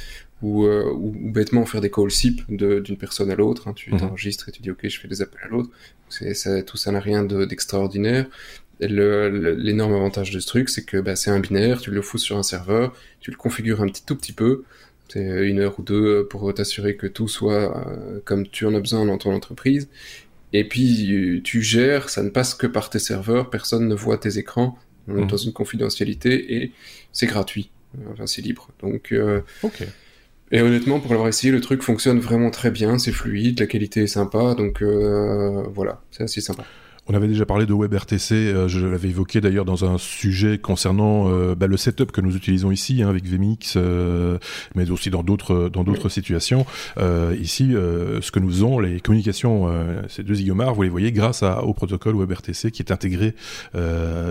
ou, 0.42 0.66
ou, 0.66 1.12
bêtement 1.14 1.66
faire 1.66 1.80
des 1.80 1.90
calls 1.90 2.10
SIP 2.10 2.42
d'une 2.48 2.96
personne 2.96 3.30
à 3.30 3.34
l'autre. 3.34 3.68
Hein. 3.68 3.72
Tu 3.74 3.92
mhm. 3.92 4.00
t'enregistres 4.00 4.48
et 4.48 4.52
tu 4.52 4.62
dis 4.62 4.70
ok, 4.70 4.86
je 4.88 5.00
fais 5.00 5.08
des 5.08 5.22
appels 5.22 5.40
à 5.44 5.48
l'autre. 5.48 5.70
Ça, 6.08 6.62
tout 6.62 6.76
ça 6.76 6.92
n'a 6.92 7.00
rien 7.00 7.24
d'extraordinaire. 7.24 8.26
L'énorme 8.80 9.94
avantage 9.94 10.30
de 10.30 10.38
ce 10.38 10.46
truc, 10.46 10.68
c'est 10.68 10.84
que 10.84 10.98
bah, 10.98 11.16
c'est 11.16 11.30
un 11.30 11.40
binaire, 11.40 11.80
tu 11.80 11.90
le 11.90 12.00
fous 12.00 12.18
sur 12.18 12.38
un 12.38 12.44
serveur, 12.44 12.94
tu 13.20 13.30
le 13.30 13.36
configures 13.36 13.82
un 13.82 13.88
petit 13.88 14.04
tout 14.04 14.14
petit 14.14 14.32
peu, 14.32 14.62
c'est 15.08 15.48
une 15.48 15.58
heure 15.58 15.78
ou 15.80 15.82
deux 15.82 16.26
pour 16.28 16.52
t'assurer 16.54 16.94
que 16.96 17.08
tout 17.08 17.26
soit 17.26 17.84
comme 18.24 18.46
tu 18.46 18.66
en 18.66 18.74
as 18.74 18.80
besoin 18.80 19.04
dans 19.04 19.18
ton 19.18 19.34
entreprise. 19.34 19.88
Et 20.52 20.64
puis 20.64 21.40
tu 21.42 21.62
gères, 21.62 22.08
ça 22.08 22.22
ne 22.22 22.30
passe 22.30 22.54
que 22.54 22.66
par 22.66 22.88
tes 22.88 23.00
serveurs, 23.00 23.50
personne 23.50 23.88
ne 23.88 23.94
voit 23.94 24.16
tes 24.16 24.38
écrans, 24.38 24.78
on 25.08 25.22
est 25.22 25.26
dans 25.26 25.36
une 25.36 25.52
confidentialité 25.52 26.54
et 26.54 26.72
c'est 27.12 27.26
gratuit, 27.26 27.70
enfin 28.12 28.26
c'est 28.26 28.42
libre. 28.42 28.68
Donc, 28.80 29.12
euh, 29.12 29.40
et 30.50 30.62
honnêtement, 30.62 31.00
pour 31.00 31.10
l'avoir 31.10 31.28
essayé, 31.28 31.52
le 31.52 31.60
truc 31.60 31.82
fonctionne 31.82 32.20
vraiment 32.20 32.50
très 32.50 32.70
bien, 32.70 32.98
c'est 32.98 33.12
fluide, 33.12 33.60
la 33.60 33.66
qualité 33.66 34.02
est 34.02 34.06
sympa, 34.06 34.54
donc 34.54 34.82
euh, 34.82 35.64
voilà, 35.72 36.02
c'est 36.10 36.22
assez 36.24 36.40
sympa. 36.40 36.64
On 37.10 37.14
avait 37.14 37.28
déjà 37.28 37.46
parlé 37.46 37.64
de 37.64 37.72
WebRTC, 37.72 38.32
euh, 38.32 38.68
je 38.68 38.86
l'avais 38.86 39.08
évoqué 39.08 39.40
d'ailleurs 39.40 39.64
dans 39.64 39.86
un 39.86 39.96
sujet 39.96 40.58
concernant 40.58 41.30
euh, 41.30 41.54
bah, 41.54 41.66
le 41.66 41.78
setup 41.78 42.12
que 42.12 42.20
nous 42.20 42.36
utilisons 42.36 42.70
ici 42.70 43.02
hein, 43.02 43.08
avec 43.08 43.24
VMix, 43.24 43.74
euh, 43.76 44.36
mais 44.74 44.90
aussi 44.90 45.08
dans 45.08 45.22
d'autres 45.22 45.70
dans 45.70 45.84
d'autres 45.84 46.10
situations. 46.10 46.66
ici, 47.40 47.72
ce 47.72 48.30
que 48.30 48.40
nous 48.40 48.50
faisons, 48.50 48.78
les 48.78 49.00
communications, 49.00 49.70
ces 50.08 50.22
deux 50.22 50.40
Igomar, 50.40 50.74
vous 50.74 50.82
les 50.82 50.88
voyez 50.88 51.12
grâce 51.12 51.42
à, 51.42 51.64
au 51.64 51.72
protocole 51.72 52.14
WebRTC 52.14 52.70
qui 52.70 52.82
est 52.82 52.92
intégré 52.92 53.34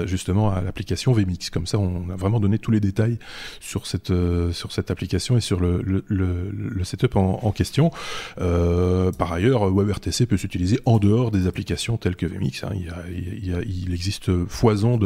justement 0.06 0.52
à 0.52 0.62
l'application 0.62 1.14
VMix. 1.14 1.50
Comme 1.50 1.66
ça, 1.66 1.80
on 1.80 2.10
a 2.12 2.16
vraiment 2.16 2.40
donné 2.40 2.60
tous 2.60 2.72
les 2.72 2.80
détails 2.80 3.18
sur 3.60 3.88
cette 3.88 4.14
sur 4.52 4.72
cette 4.72 4.92
application 4.92 5.38
et 5.38 5.42
sur 5.42 5.60
le, 5.60 5.82
le, 5.84 6.04
le, 6.08 6.84
setup 6.84 7.16
en, 7.16 7.40
en 7.42 7.52
question. 7.52 7.92
par 8.38 9.34
ailleurs, 9.34 9.74
WebRTC 9.74 10.26
peut 10.28 10.38
s'utiliser 10.38 10.80
en 10.86 11.00
dehors 11.00 11.32
des 11.32 11.48
applications 11.48 11.98
telles 11.98 12.16
que 12.16 12.26
VMix. 12.26 12.67
Hein. 12.68 13.02
Il, 13.10 13.94
existe 13.94 14.46
foison 14.48 15.00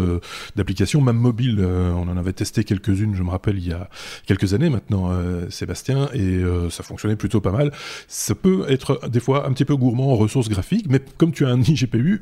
d'applications, 0.56 1.02
même 1.02 1.18
mobiles. 1.18 1.60
Euh, 1.60 1.92
on 1.94 2.08
en 2.08 2.18
avait 2.18 2.34
testé 2.34 2.64
quelques-unes, 2.64 3.16
je 3.16 3.24
me 3.24 3.30
rappelle, 3.30 3.58
il 3.58 3.68
y 3.68 3.74
a 3.74 3.90
quelques 4.26 4.54
années 4.54 4.70
maintenant, 4.70 5.12
euh, 5.12 5.50
Sébastien, 5.50 6.10
et 6.14 6.22
euh, 6.22 6.70
ça 6.70 6.84
fonctionnait 6.84 7.16
plutôt 7.16 7.42
pas 7.42 7.52
mal. 7.52 7.72
Ça 8.08 8.36
peut 8.36 8.66
être 8.70 9.08
des 9.10 9.20
fois 9.20 9.48
un 9.48 9.54
petit 9.54 9.66
peu 9.66 9.76
gourmand 9.76 10.12
en 10.12 10.16
ressources 10.16 10.50
graphiques, 10.50 10.88
mais 10.90 11.02
comme 11.18 11.32
tu 11.32 11.46
as 11.46 11.50
un 11.50 11.62
iGPU, 11.62 12.22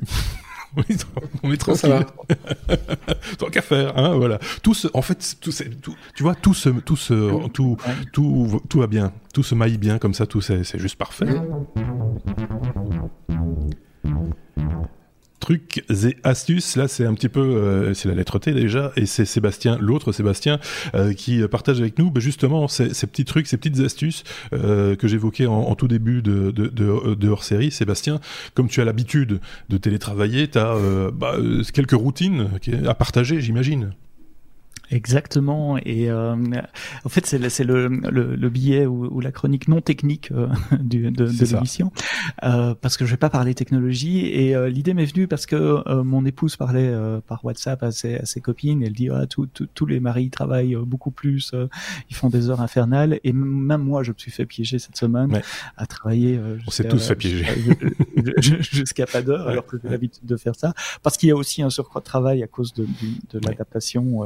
on 1.43 1.52
est 1.52 1.58
tranquille. 1.58 2.06
Tant 3.38 3.47
qu'à 3.47 3.62
faire, 3.62 3.97
hein, 3.97 4.15
voilà. 4.15 4.39
Tout 4.62 4.75
en 4.93 5.02
fait, 5.02 5.38
tout, 5.41 5.52
tout, 5.82 5.95
tu 6.15 6.23
vois, 6.23 6.36
tout 6.36 6.54
se, 6.54 6.69
tout, 6.69 6.97
se, 6.97 7.47
tout, 7.49 7.78
tout, 8.13 8.62
tout 8.69 8.80
va 8.80 8.88
bien, 8.88 9.12
tout 9.34 9.43
se 9.43 9.56
maille 9.56 9.78
bien 9.78 9.97
comme 9.97 10.13
ça, 10.13 10.28
tout 10.28 10.41
c'est 10.41 10.80
juste 10.80 10.97
parfait 10.97 11.25
trucs 15.39 15.84
et 15.89 16.17
astuces. 16.23 16.75
Là, 16.75 16.88
c'est 16.88 17.06
un 17.06 17.13
petit 17.13 17.30
peu, 17.30 17.41
euh, 17.41 17.93
c'est 17.93 18.08
la 18.08 18.15
lettre 18.15 18.39
T 18.39 18.54
déjà, 18.54 18.91
et 18.95 19.06
c'est 19.06 19.25
Sébastien, 19.25 19.78
l'autre 19.80 20.12
Sébastien, 20.12 20.60
euh, 20.95 21.13
qui 21.13 21.41
partage 21.47 21.80
avec 21.80 21.97
nous 21.97 22.12
ben, 22.12 22.19
justement 22.19 22.67
ces, 22.67 22.93
ces, 22.93 23.08
petits 23.08 23.25
trucs, 23.25 23.47
ces 23.47 23.58
petites 23.58 23.80
astuces 23.80 24.23
euh, 24.54 24.95
que 24.95 25.08
j'évoquais 25.08 25.45
en, 25.45 25.75
tout 25.75 25.88
début 25.88 26.21
de, 26.21 26.52
de, 26.52 26.67
de, 26.67 27.15
de 27.15 27.30
hors 27.30 27.43
série. 27.43 27.71
Sébastien, 27.71 28.19
comme 28.54 28.67
tu 28.67 28.82
as 28.82 28.86
l'habitude 28.86 29.39
de 29.69 29.78
télétravailler, 29.78 30.49
tu 30.49 30.58
as 30.58 30.75
bah, 31.13 31.38
quelques 31.73 31.91
routines 31.91 32.49
à 32.86 32.93
partager, 32.93 33.39
j'imagine. 33.41 33.93
Exactement. 34.91 35.78
Et 35.78 36.10
euh, 36.10 36.36
en 37.06 37.10
fait, 37.10 37.25
c'est 37.25 37.63
le, 37.63 37.88
le, 37.88 38.36
le, 38.36 38.49
billet 38.49 38.86
ou, 38.86 39.06
ou, 39.06 39.19
la 39.19 39.32
chronique 39.32 39.67
non 39.67 39.82
technique 39.82 40.32
euh, 40.32 40.47
du, 40.80 41.12
de, 41.12 41.25
de 41.25 41.45
l'émission, 41.45 41.91
euh, 42.43 42.73
parce 42.73 42.97
que 42.97 43.06
je 43.06 43.12
vais 43.12 43.17
pas 43.17 43.30
parler 43.30 43.54
technologie. 43.54 44.25
Et 44.25 44.56
euh, 44.56 44.69
l'idée 44.69 44.93
m'est 44.93 45.06
venue 45.06 45.28
parce 45.28 45.45
que 45.45 45.56
euh, 45.56 46.04
mon 46.04 46.25
épouse 46.25 46.56
parlait 46.56 46.91
par 47.28 47.45
WhatsApp 47.45 47.84
à 47.84 47.91
ses, 47.91 48.15
à 48.15 48.25
ses 48.25 48.41
copines. 48.41 48.82
Elle 48.84 48.93
dit 48.93 49.10
ah, 49.10 49.25
tous 49.28 49.86
les 49.86 49.99
maris 49.99 50.30
travaillent 50.30 50.75
beaucoup 50.75 51.12
plus, 51.12 51.54
ils 52.10 52.15
font 52.15 52.30
des 52.30 52.49
heures 52.49 52.62
infernales. 52.62 53.19
Et 53.23 53.34
même 53.34 53.82
moi, 53.82 54.02
je 54.04 54.12
me 54.12 54.17
suis 54.17 54.32
fait 54.32 54.45
piéger 54.45 54.80
cette 54.80 54.97
semaine 54.97 55.41
à 55.78 55.86
travailler. 55.86 56.39
On 56.67 56.71
s'est 56.71 56.88
tous 56.88 57.08
fait 57.08 57.15
piéger 57.15 57.45
jusqu'à 58.60 59.06
pas 59.06 59.21
d'heure, 59.21 59.47
alors 59.47 59.65
que 59.65 59.78
j'ai 59.82 59.89
l'habitude 59.89 60.25
de 60.25 60.38
faire 60.38 60.56
ça, 60.56 60.73
parce 61.04 61.17
qu'il 61.17 61.30
y 61.30 61.32
a 61.32 61.36
aussi 61.36 61.62
un 61.62 61.69
surcroît 61.69 62.02
de 62.02 62.06
travail 62.06 62.41
à 62.43 62.47
cause 62.47 62.73
de, 62.73 62.86
de, 62.86 63.39
de 63.39 63.45
l'adaptation, 63.45 64.23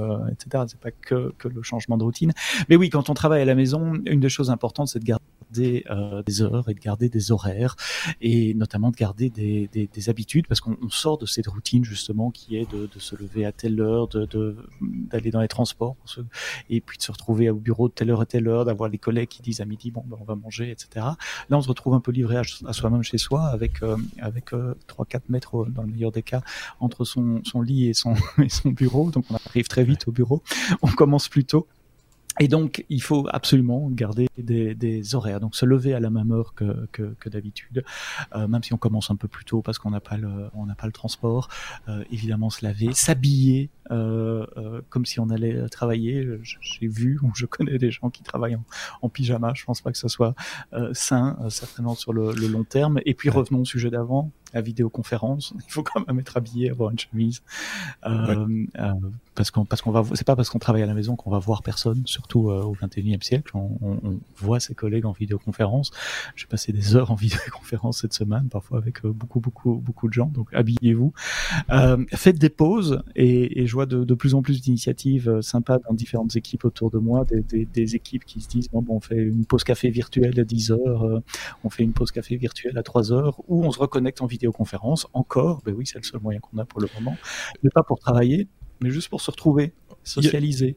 C'est 0.67 0.79
pas 0.79 0.91
que, 0.91 1.33
que 1.37 1.47
le 1.47 1.63
changement 1.63 1.97
de 1.97 2.03
routine. 2.03 2.31
Mais 2.69 2.75
oui, 2.75 2.89
quand 2.89 3.09
on 3.09 3.13
travaille 3.13 3.41
à 3.41 3.45
la 3.45 3.55
maison, 3.55 3.93
une 4.05 4.19
des 4.19 4.29
choses 4.29 4.49
importantes, 4.49 4.87
c'est 4.87 4.99
de 4.99 5.05
garder 5.05 5.23
euh, 5.59 6.23
des 6.23 6.41
heures 6.41 6.69
et 6.69 6.73
de 6.73 6.79
garder 6.79 7.09
des 7.09 7.31
horaires 7.31 7.75
et 8.21 8.53
notamment 8.53 8.91
de 8.91 8.95
garder 8.95 9.29
des, 9.29 9.69
des, 9.71 9.87
des 9.87 10.09
habitudes 10.09 10.47
parce 10.47 10.61
qu'on 10.61 10.89
sort 10.89 11.17
de 11.17 11.25
cette 11.25 11.47
routine 11.47 11.83
justement 11.83 12.31
qui 12.31 12.57
est 12.57 12.69
de, 12.71 12.89
se 12.99 13.15
lever 13.15 13.45
à 13.45 13.51
telle 13.51 13.81
heure, 13.81 14.07
d'aller 14.07 15.31
dans 15.31 15.41
les 15.41 15.47
transports 15.47 15.95
et 16.69 16.79
puis 16.79 16.97
de 16.97 17.03
se 17.03 17.11
retrouver 17.11 17.49
au 17.49 17.55
bureau 17.55 17.89
de 17.89 17.93
telle 17.93 18.11
heure 18.11 18.21
et 18.23 18.25
telle 18.25 18.47
heure, 18.47 18.65
d'avoir 18.65 18.89
les 18.89 18.97
collègues 18.97 19.29
qui 19.29 19.41
disent 19.41 19.61
à 19.61 19.65
midi 19.65 19.91
bon 19.91 20.03
ben, 20.05 20.17
on 20.19 20.23
va 20.23 20.35
manger, 20.35 20.71
etc. 20.71 21.05
Là 21.49 21.57
on 21.57 21.61
se 21.61 21.67
retrouve 21.67 21.93
un 21.93 21.99
peu 21.99 22.11
livré 22.11 22.37
à, 22.37 22.73
soi-même 22.73 23.03
chez 23.03 23.17
soi 23.17 23.47
avec 23.47 23.83
euh, 23.83 23.97
avec 24.19 24.53
euh, 24.53 24.75
3-4 24.87 25.21
mètres 25.29 25.65
dans 25.69 25.83
le 25.83 25.89
meilleur 25.89 26.11
des 26.11 26.23
cas 26.23 26.41
entre 26.79 27.03
son, 27.03 27.41
son 27.43 27.61
lit 27.61 27.87
et 27.87 27.93
son, 27.93 28.15
et 28.41 28.49
son 28.49 28.69
bureau, 28.69 29.11
donc 29.11 29.25
on 29.29 29.35
arrive 29.47 29.67
très 29.67 29.83
vite 29.83 30.07
au 30.07 30.11
bureau 30.11 30.41
on 30.81 30.87
commence 30.87 31.27
plus 31.29 31.45
tôt. 31.45 31.67
Et 32.39 32.47
donc, 32.47 32.85
il 32.89 33.01
faut 33.01 33.27
absolument 33.31 33.89
garder 33.91 34.27
des, 34.37 34.73
des, 34.73 35.15
horaires, 35.15 35.39
donc 35.39 35.55
se 35.55 35.65
lever 35.65 35.93
à 35.93 35.99
la 35.99 36.09
même 36.09 36.31
heure 36.31 36.53
que, 36.55 36.87
que, 36.91 37.15
que 37.19 37.29
d'habitude, 37.29 37.83
euh, 38.35 38.47
même 38.47 38.63
si 38.63 38.73
on 38.73 38.77
commence 38.77 39.11
un 39.11 39.15
peu 39.15 39.27
plus 39.27 39.45
tôt 39.45 39.61
parce 39.61 39.77
qu'on 39.77 39.91
n'a 39.91 39.99
pas 39.99 40.17
le, 40.17 40.49
on 40.53 40.65
n'a 40.65 40.75
pas 40.75 40.87
le 40.87 40.91
transport. 40.91 41.47
Euh, 41.87 42.03
évidemment, 42.11 42.49
se 42.49 42.65
laver, 42.65 42.93
s'habiller 42.93 43.69
euh, 43.91 44.45
euh 44.57 44.81
comme 44.89 45.05
si 45.05 45.19
on 45.19 45.29
allait 45.29 45.67
travailler. 45.69 46.27
J'ai 46.41 46.87
vu 46.87 47.19
ou 47.21 47.31
je 47.35 47.45
connais 47.45 47.77
des 47.77 47.91
gens 47.91 48.09
qui 48.09 48.23
travaillent 48.23 48.55
en, 48.55 48.63
en 49.01 49.09
pyjama. 49.09 49.53
Je 49.55 49.65
pense 49.65 49.81
pas 49.81 49.91
que 49.91 49.97
ce 49.97 50.07
soit 50.07 50.33
euh, 50.73 50.89
sain, 50.93 51.37
certainement 51.49 51.95
sur 51.95 52.13
le, 52.13 52.33
le, 52.33 52.47
long 52.47 52.63
terme. 52.63 52.99
Et 53.05 53.13
puis 53.13 53.29
revenons 53.29 53.61
au 53.61 53.65
sujet 53.65 53.89
d'avant 53.89 54.31
la 54.53 54.61
vidéoconférence, 54.61 55.53
il 55.67 55.71
faut 55.71 55.83
quand 55.83 56.05
même 56.07 56.19
être 56.19 56.37
habillé, 56.37 56.69
avoir 56.69 56.91
une 56.91 56.99
chemise, 56.99 57.41
euh, 58.05 58.65
euh, 58.77 58.93
parce 59.35 59.51
qu'on 59.51 59.65
parce 59.65 59.81
qu'on 59.81 59.91
va, 59.91 60.03
c'est 60.13 60.25
pas 60.25 60.35
parce 60.35 60.49
qu'on 60.49 60.59
travaille 60.59 60.83
à 60.83 60.85
la 60.85 60.93
maison 60.93 61.15
qu'on 61.15 61.31
va 61.31 61.39
voir 61.39 61.63
personne, 61.63 62.03
surtout 62.05 62.49
euh, 62.49 62.61
au 62.61 62.75
21e 62.75 63.23
siècle, 63.23 63.51
on, 63.55 63.77
on, 63.81 63.99
on, 64.03 64.19
voit 64.37 64.59
ses 64.59 64.75
collègues 64.75 65.05
en 65.05 65.11
vidéoconférence. 65.11 65.91
J'ai 66.35 66.45
passé 66.45 66.71
des 66.71 66.95
heures 66.95 67.11
en 67.11 67.15
vidéoconférence 67.23 68.01
cette 68.01 68.13
semaine, 68.13 68.47
parfois 68.49 68.77
avec 68.77 69.03
beaucoup 69.03 69.39
beaucoup 69.39 69.75
beaucoup 69.75 70.07
de 70.07 70.13
gens, 70.13 70.27
donc 70.27 70.53
habillez-vous, 70.53 71.13
faites 72.13 72.37
des 72.37 72.49
pauses 72.49 73.03
et, 73.15 73.61
et 73.61 73.67
je 73.67 73.73
vois 73.73 73.85
de, 73.85 74.03
de 74.03 74.13
plus 74.13 74.35
en 74.35 74.41
plus 74.41 74.61
d'initiatives 74.61 75.41
sympas 75.41 75.79
dans 75.79 75.93
différentes 75.93 76.35
équipes 76.35 76.65
autour 76.65 76.91
de 76.91 76.99
moi, 76.99 77.25
des, 77.25 77.41
des, 77.41 77.65
des 77.65 77.95
équipes 77.95 78.25
qui 78.25 78.41
se 78.41 78.47
disent 78.47 78.69
bon, 78.69 78.81
bon 78.81 78.95
on 78.95 78.99
fait 78.99 79.17
une 79.17 79.45
pause 79.45 79.63
café 79.63 79.89
virtuelle 79.89 80.39
à 80.39 80.43
10 80.43 80.71
heures, 80.71 81.21
on 81.63 81.69
fait 81.69 81.83
une 81.83 81.93
pause 81.93 82.11
café 82.11 82.35
virtuelle 82.37 82.77
à 82.77 82.83
3 82.83 83.11
heures, 83.11 83.41
ou 83.47 83.63
on 83.63 83.71
se 83.71 83.79
reconnecte 83.79 84.21
en 84.21 84.27
vidéo 84.27 84.43
vidéoconférence, 84.43 85.07
encore, 85.13 85.61
ben 85.65 85.73
oui, 85.73 85.85
c'est 85.85 85.97
le 85.97 86.03
seul 86.03 86.19
moyen 86.21 86.39
qu'on 86.39 86.57
a 86.57 86.65
pour 86.65 86.81
le 86.81 86.87
moment, 86.95 87.15
mais 87.63 87.69
pas 87.69 87.83
pour 87.83 87.99
travailler, 87.99 88.47
mais 88.83 88.91
juste 88.91 89.07
pour 89.09 89.21
se 89.21 89.31
retrouver, 89.31 89.71
socialiser. 90.03 90.75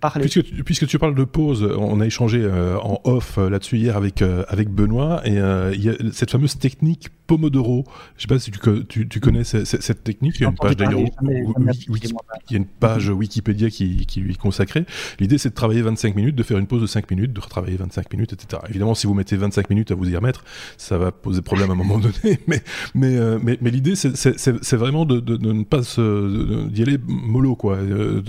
Parler. 0.00 0.28
Puisque, 0.28 0.62
puisque, 0.64 0.86
tu 0.86 0.98
parles 0.98 1.14
de 1.16 1.24
pause, 1.24 1.68
on 1.76 2.00
a 2.00 2.06
échangé 2.06 2.40
euh, 2.40 2.78
en 2.78 3.00
off 3.02 3.36
euh, 3.36 3.50
là-dessus 3.50 3.78
hier 3.78 3.96
avec 3.96 4.22
euh, 4.22 4.44
avec 4.48 4.68
Benoît 4.68 5.22
et 5.24 5.32
il 5.74 5.82
y 5.82 5.88
a 5.88 5.94
cette 6.12 6.30
fameuse 6.30 6.56
technique 6.56 7.08
Pomodoro. 7.28 7.84
Je 8.16 8.22
sais 8.22 8.26
pas 8.26 8.38
si 8.38 8.50
tu, 8.50 8.58
tu, 8.88 9.06
tu 9.06 9.20
connais 9.20 9.44
cette, 9.44 10.02
technique. 10.02 10.36
Il 10.38 10.42
y 10.42 10.46
a 10.46 10.48
une 10.48 10.56
page 10.56 10.76
d'ailleurs, 10.76 11.00
il 11.00 12.52
y 12.52 12.54
a 12.54 12.56
une 12.56 12.66
page 12.66 13.10
Wikipédia 13.10 13.68
qui, 13.68 14.06
qui 14.06 14.20
lui 14.20 14.32
est 14.32 14.36
consacrée. 14.36 14.86
L'idée, 15.20 15.36
c'est 15.36 15.50
de 15.50 15.54
travailler 15.54 15.82
25 15.82 16.16
minutes, 16.16 16.34
de 16.34 16.42
faire 16.42 16.58
une 16.58 16.66
pause 16.66 16.80
de 16.80 16.86
5 16.86 17.10
minutes, 17.10 17.34
de 17.34 17.40
retravailler 17.40 17.76
25 17.76 18.12
minutes, 18.14 18.32
etc. 18.32 18.62
Évidemment, 18.70 18.94
si 18.94 19.06
vous 19.06 19.12
mettez 19.12 19.36
25 19.36 19.68
minutes 19.68 19.90
à 19.90 19.94
vous 19.94 20.08
y 20.08 20.16
remettre, 20.16 20.42
ça 20.78 20.96
va 20.96 21.12
poser 21.12 21.42
problème 21.42 21.68
à 21.68 21.74
un 21.74 21.76
moment 21.76 21.98
donné. 22.22 22.40
Mais, 22.46 22.62
mais, 22.94 23.16
euh, 23.18 23.38
mais, 23.42 23.58
mais 23.60 23.70
l'idée, 23.70 23.94
c'est 23.94 24.76
vraiment 24.76 25.04
de, 25.04 25.20
de, 25.20 25.36
de, 25.36 25.52
ne 25.52 25.64
pas 25.64 25.80
d'y 25.80 26.82
aller 26.82 26.96
mollo, 27.06 27.56
quoi, 27.56 27.76
euh, 27.76 28.22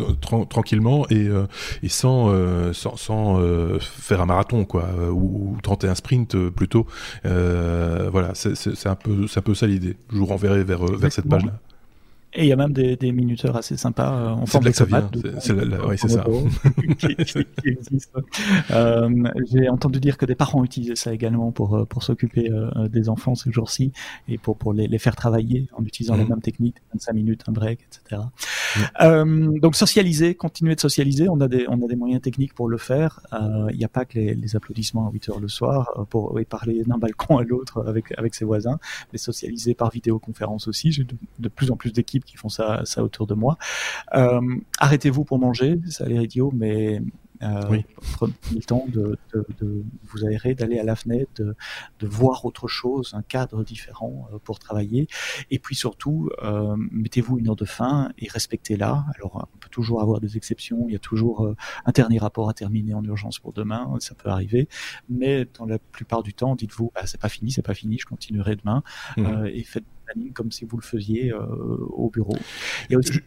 tranquillement 0.49 1.07
et, 1.09 1.27
euh, 1.27 1.45
et 1.83 1.89
sans, 1.89 2.33
sans, 2.73 2.95
sans 2.95 3.39
faire 3.79 4.21
un 4.21 4.25
marathon, 4.25 4.65
quoi, 4.65 4.89
ou, 5.11 5.55
ou 5.55 5.61
tenter 5.61 5.87
un 5.87 5.95
sprint 5.95 6.49
plutôt. 6.49 6.85
voilà, 7.23 8.31
c'est 8.33 8.87
un 8.87 8.95
peu, 8.95 9.27
c'est 9.27 9.39
un 9.39 9.43
peu 9.43 9.53
ça 9.53 9.67
l'idée. 9.67 9.97
Je 10.11 10.17
vous 10.17 10.25
renverrai 10.25 10.63
vers, 10.63 10.85
vers 10.85 11.11
cette 11.11 11.27
page-là. 11.29 11.59
Et 12.33 12.43
il 12.43 12.47
y 12.47 12.53
a 12.53 12.55
même 12.55 12.73
des, 12.73 12.95
des 12.95 13.11
minuteurs 13.11 13.55
assez 13.55 13.75
sympas 13.75 14.13
euh, 14.13 14.29
en 14.29 14.45
forme 14.45 14.65
de 14.65 14.85
vient. 14.85 15.09
C'est 15.39 15.53
oui, 15.53 15.97
c'est 15.97 16.09
ça. 16.09 16.23
euh, 18.71 19.09
J'ai 19.51 19.67
entendu 19.67 19.99
dire 19.99 20.15
que 20.15 20.27
des 20.27 20.35
parents 20.35 20.63
utilisaient 20.63 20.95
ça 20.95 21.11
également 21.11 21.51
pour 21.51 21.75
euh, 21.75 21.85
pour 21.85 22.03
s'occuper 22.03 22.51
euh, 22.51 22.87
des 22.87 23.09
enfants 23.09 23.33
ces 23.33 23.51
jours-ci 23.51 23.93
et 24.27 24.37
pour 24.37 24.57
pour 24.57 24.73
les, 24.73 24.87
les, 24.87 24.99
faire 24.99 25.15
travailler 25.15 25.69
en 25.75 25.83
utilisant 25.83 26.15
les 26.15 26.23
mhm. 26.23 26.29
mêmes 26.29 26.41
techniques, 26.41 26.75
25 26.93 27.13
minutes, 27.13 27.43
un 27.47 27.51
break, 27.51 27.79
etc. 27.87 28.21
Mhm. 29.01 29.59
donc 29.59 29.75
socialiser, 29.75 30.35
continuer 30.35 30.75
de 30.75 30.81
socialiser. 30.81 31.29
On 31.29 31.41
a 31.41 31.47
des 31.47 31.65
on 31.67 31.83
a 31.83 31.87
des 31.87 31.95
moyens 31.95 32.21
techniques 32.21 32.53
pour 32.53 32.69
le 32.69 32.77
faire. 32.77 33.21
Il 33.71 33.77
n'y 33.77 33.85
a 33.85 33.89
pas 33.89 34.05
que 34.05 34.19
les, 34.19 34.35
les, 34.35 34.55
applaudissements 34.55 35.07
à 35.07 35.11
8 35.11 35.29
heures 35.29 35.39
le 35.39 35.47
soir 35.47 36.05
pour 36.11 36.39
parler 36.47 36.83
d'un 36.83 36.99
balcon 36.99 37.39
à 37.39 37.43
l'autre 37.43 37.83
avec 37.87 38.13
avec 38.19 38.35
ses 38.35 38.45
voisins, 38.45 38.77
mais 39.11 39.17
socialiser 39.17 39.73
par 39.73 39.89
vidéoconférence 39.89 40.67
aussi. 40.67 40.91
J'ai 40.91 41.05
de, 41.05 41.15
de 41.39 41.49
plus 41.49 41.71
en 41.71 41.75
plus 41.75 41.91
d'équipes 41.91 42.18
qui 42.23 42.37
font 42.37 42.49
ça, 42.49 42.81
ça 42.85 43.03
autour 43.03 43.27
de 43.27 43.33
moi. 43.33 43.57
Euh, 44.15 44.41
arrêtez-vous 44.79 45.23
pour 45.23 45.39
manger, 45.39 45.79
ça 45.89 46.05
a 46.05 46.07
l'air 46.07 46.21
idiot, 46.21 46.51
mais 46.53 47.01
euh, 47.41 47.81
prenez 48.13 48.33
le 48.53 48.61
temps 48.61 48.85
de, 48.87 49.17
de, 49.33 49.45
de 49.59 49.83
vous 50.03 50.25
aérer, 50.25 50.55
d'aller 50.55 50.77
à 50.77 50.83
la 50.83 50.95
fenêtre, 50.95 51.31
de, 51.35 51.55
de, 51.99 52.07
voir 52.07 52.43
autre 52.43 52.67
chose, 52.67 53.13
un 53.13 53.21
cadre 53.21 53.63
différent 53.63 54.27
euh, 54.33 54.39
pour 54.43 54.59
travailler. 54.59 55.07
Et 55.49 55.59
puis 55.59 55.75
surtout, 55.75 56.29
euh, 56.43 56.75
mettez-vous 56.91 57.37
une 57.37 57.49
heure 57.49 57.55
de 57.55 57.65
fin 57.65 58.11
et 58.17 58.27
respectez-la. 58.27 59.05
Alors, 59.15 59.47
on 59.53 59.57
peut 59.57 59.69
toujours 59.69 60.01
avoir 60.01 60.19
des 60.19 60.35
exceptions. 60.35 60.85
Il 60.87 60.93
y 60.93 60.97
a 60.97 60.99
toujours 60.99 61.53
un 61.85 61.91
dernier 61.91 62.19
rapport 62.19 62.49
à 62.49 62.53
terminer 62.53 62.93
en 62.93 63.03
urgence 63.03 63.39
pour 63.39 63.53
demain. 63.53 63.95
Ça 63.99 64.15
peut 64.15 64.29
arriver. 64.29 64.67
Mais 65.07 65.47
dans 65.57 65.65
la 65.65 65.79
plupart 65.79 66.23
du 66.23 66.33
temps, 66.33 66.55
dites-vous, 66.55 66.91
bah, 66.93 67.01
c'est 67.05 67.19
pas 67.21 67.29
fini, 67.29 67.51
c'est 67.51 67.61
pas 67.61 67.73
fini, 67.73 67.97
je 67.97 68.05
continuerai 68.05 68.55
demain. 68.57 68.83
Mmh. 69.17 69.25
Euh, 69.25 69.51
et 69.53 69.63
faites 69.63 69.85
comme 70.33 70.51
si 70.51 70.65
vous 70.65 70.77
le 70.77 70.83
faisiez 70.83 71.31
euh, 71.31 71.39
au 71.89 72.09
bureau. 72.09 72.35
Il 72.89 72.93
y 72.93 72.95
a 72.95 72.99
aussi 72.99 73.19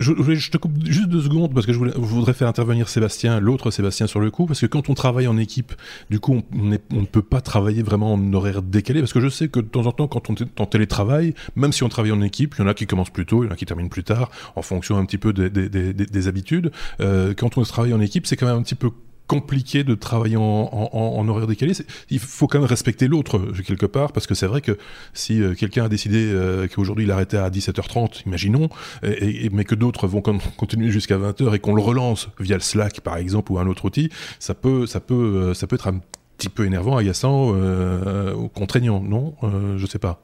je, 0.00 0.12
je, 0.34 0.50
te 0.50 0.56
coupe 0.56 0.72
juste 0.84 1.08
deux 1.08 1.20
secondes 1.20 1.52
parce 1.54 1.66
que 1.66 1.72
je, 1.72 1.78
voudrais 1.78 2.32
faire 2.32 2.48
intervenir 2.48 2.88
Sébastien, 2.88 3.40
l'autre 3.40 3.70
Sébastien 3.70 4.06
sur 4.06 4.20
le 4.20 4.30
coup, 4.30 4.46
parce 4.46 4.60
que 4.60 4.66
quand 4.66 4.88
on 4.88 4.94
travaille 4.94 5.26
en 5.26 5.36
équipe, 5.36 5.72
du 6.10 6.20
coup, 6.20 6.42
on, 6.52 6.78
on, 6.92 7.00
ne 7.00 7.06
peut 7.06 7.22
pas 7.22 7.40
travailler 7.40 7.82
vraiment 7.82 8.14
en 8.14 8.32
horaire 8.32 8.62
décalé, 8.62 9.00
parce 9.00 9.12
que 9.12 9.20
je 9.20 9.28
sais 9.28 9.48
que 9.48 9.60
de 9.60 9.66
temps 9.66 9.86
en 9.86 9.92
temps, 9.92 10.08
quand 10.08 10.30
on 10.30 10.34
est 10.34 10.60
en 10.60 10.66
télétravail, 10.66 11.34
même 11.56 11.72
si 11.72 11.82
on 11.82 11.88
travaille 11.88 12.12
en 12.12 12.22
équipe, 12.22 12.54
il 12.58 12.62
y 12.62 12.64
en 12.64 12.68
a 12.68 12.74
qui 12.74 12.86
commencent 12.86 13.10
plus 13.10 13.26
tôt, 13.26 13.44
il 13.44 13.46
y 13.46 13.50
en 13.50 13.52
a 13.52 13.56
qui 13.56 13.66
terminent 13.66 13.88
plus 13.88 14.04
tard, 14.04 14.30
en 14.56 14.62
fonction 14.62 14.96
un 14.96 15.04
petit 15.04 15.18
peu 15.18 15.32
des, 15.32 15.50
des, 15.50 15.68
des, 15.68 15.92
des 15.92 16.28
habitudes. 16.28 16.72
Euh, 17.00 17.34
quand 17.34 17.56
on 17.58 17.62
travaille 17.62 17.94
en 17.94 18.00
équipe, 18.00 18.26
c'est 18.26 18.36
quand 18.36 18.46
même 18.46 18.56
un 18.56 18.62
petit 18.62 18.74
peu 18.74 18.90
compliqué 19.26 19.84
de 19.84 19.94
travailler 19.94 20.36
en, 20.36 20.42
en, 20.42 20.90
en 20.92 21.28
horaire 21.28 21.46
décalé. 21.46 21.72
Il 22.10 22.18
faut 22.18 22.46
quand 22.46 22.58
même 22.58 22.68
respecter 22.68 23.08
l'autre 23.08 23.40
quelque 23.66 23.86
part, 23.86 24.12
parce 24.12 24.26
que 24.26 24.34
c'est 24.34 24.46
vrai 24.46 24.60
que 24.60 24.76
si 25.14 25.42
euh, 25.42 25.54
quelqu'un 25.54 25.84
a 25.84 25.88
décidé 25.88 26.30
euh, 26.32 26.68
qu'aujourd'hui 26.68 27.04
il 27.04 27.10
arrêtait 27.10 27.38
à 27.38 27.48
17h30, 27.50 28.22
imaginons, 28.26 28.68
et, 29.02 29.48
mais 29.50 29.64
que 29.64 29.74
d'autres 29.74 30.06
vont 30.06 30.22
continuer 30.56 30.90
jusqu'à 30.90 31.18
20h 31.18 31.54
et 31.54 31.58
qu'on 31.58 31.74
le 31.74 31.82
relance 31.82 32.28
via 32.38 32.56
le 32.56 32.62
Slack 32.62 33.00
par 33.00 33.16
exemple 33.16 33.52
ou 33.52 33.58
un 33.58 33.66
autre 33.66 33.84
outil, 33.86 34.10
ça 34.38 34.54
peut, 34.54 34.86
ça 34.86 35.00
peut, 35.00 35.14
euh, 35.14 35.54
ça 35.54 35.66
peut 35.66 35.76
être 35.76 35.88
un 35.88 36.00
petit 36.36 36.48
peu 36.48 36.66
énervant, 36.66 36.96
agaçant 36.96 37.50
ou 37.50 38.48
contraignant, 38.48 39.00
non 39.00 39.34
Je 39.76 39.86
sais 39.86 40.00
pas. 40.00 40.20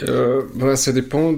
Bah, 0.00 0.74
ça 0.74 0.90
dépend 0.90 1.34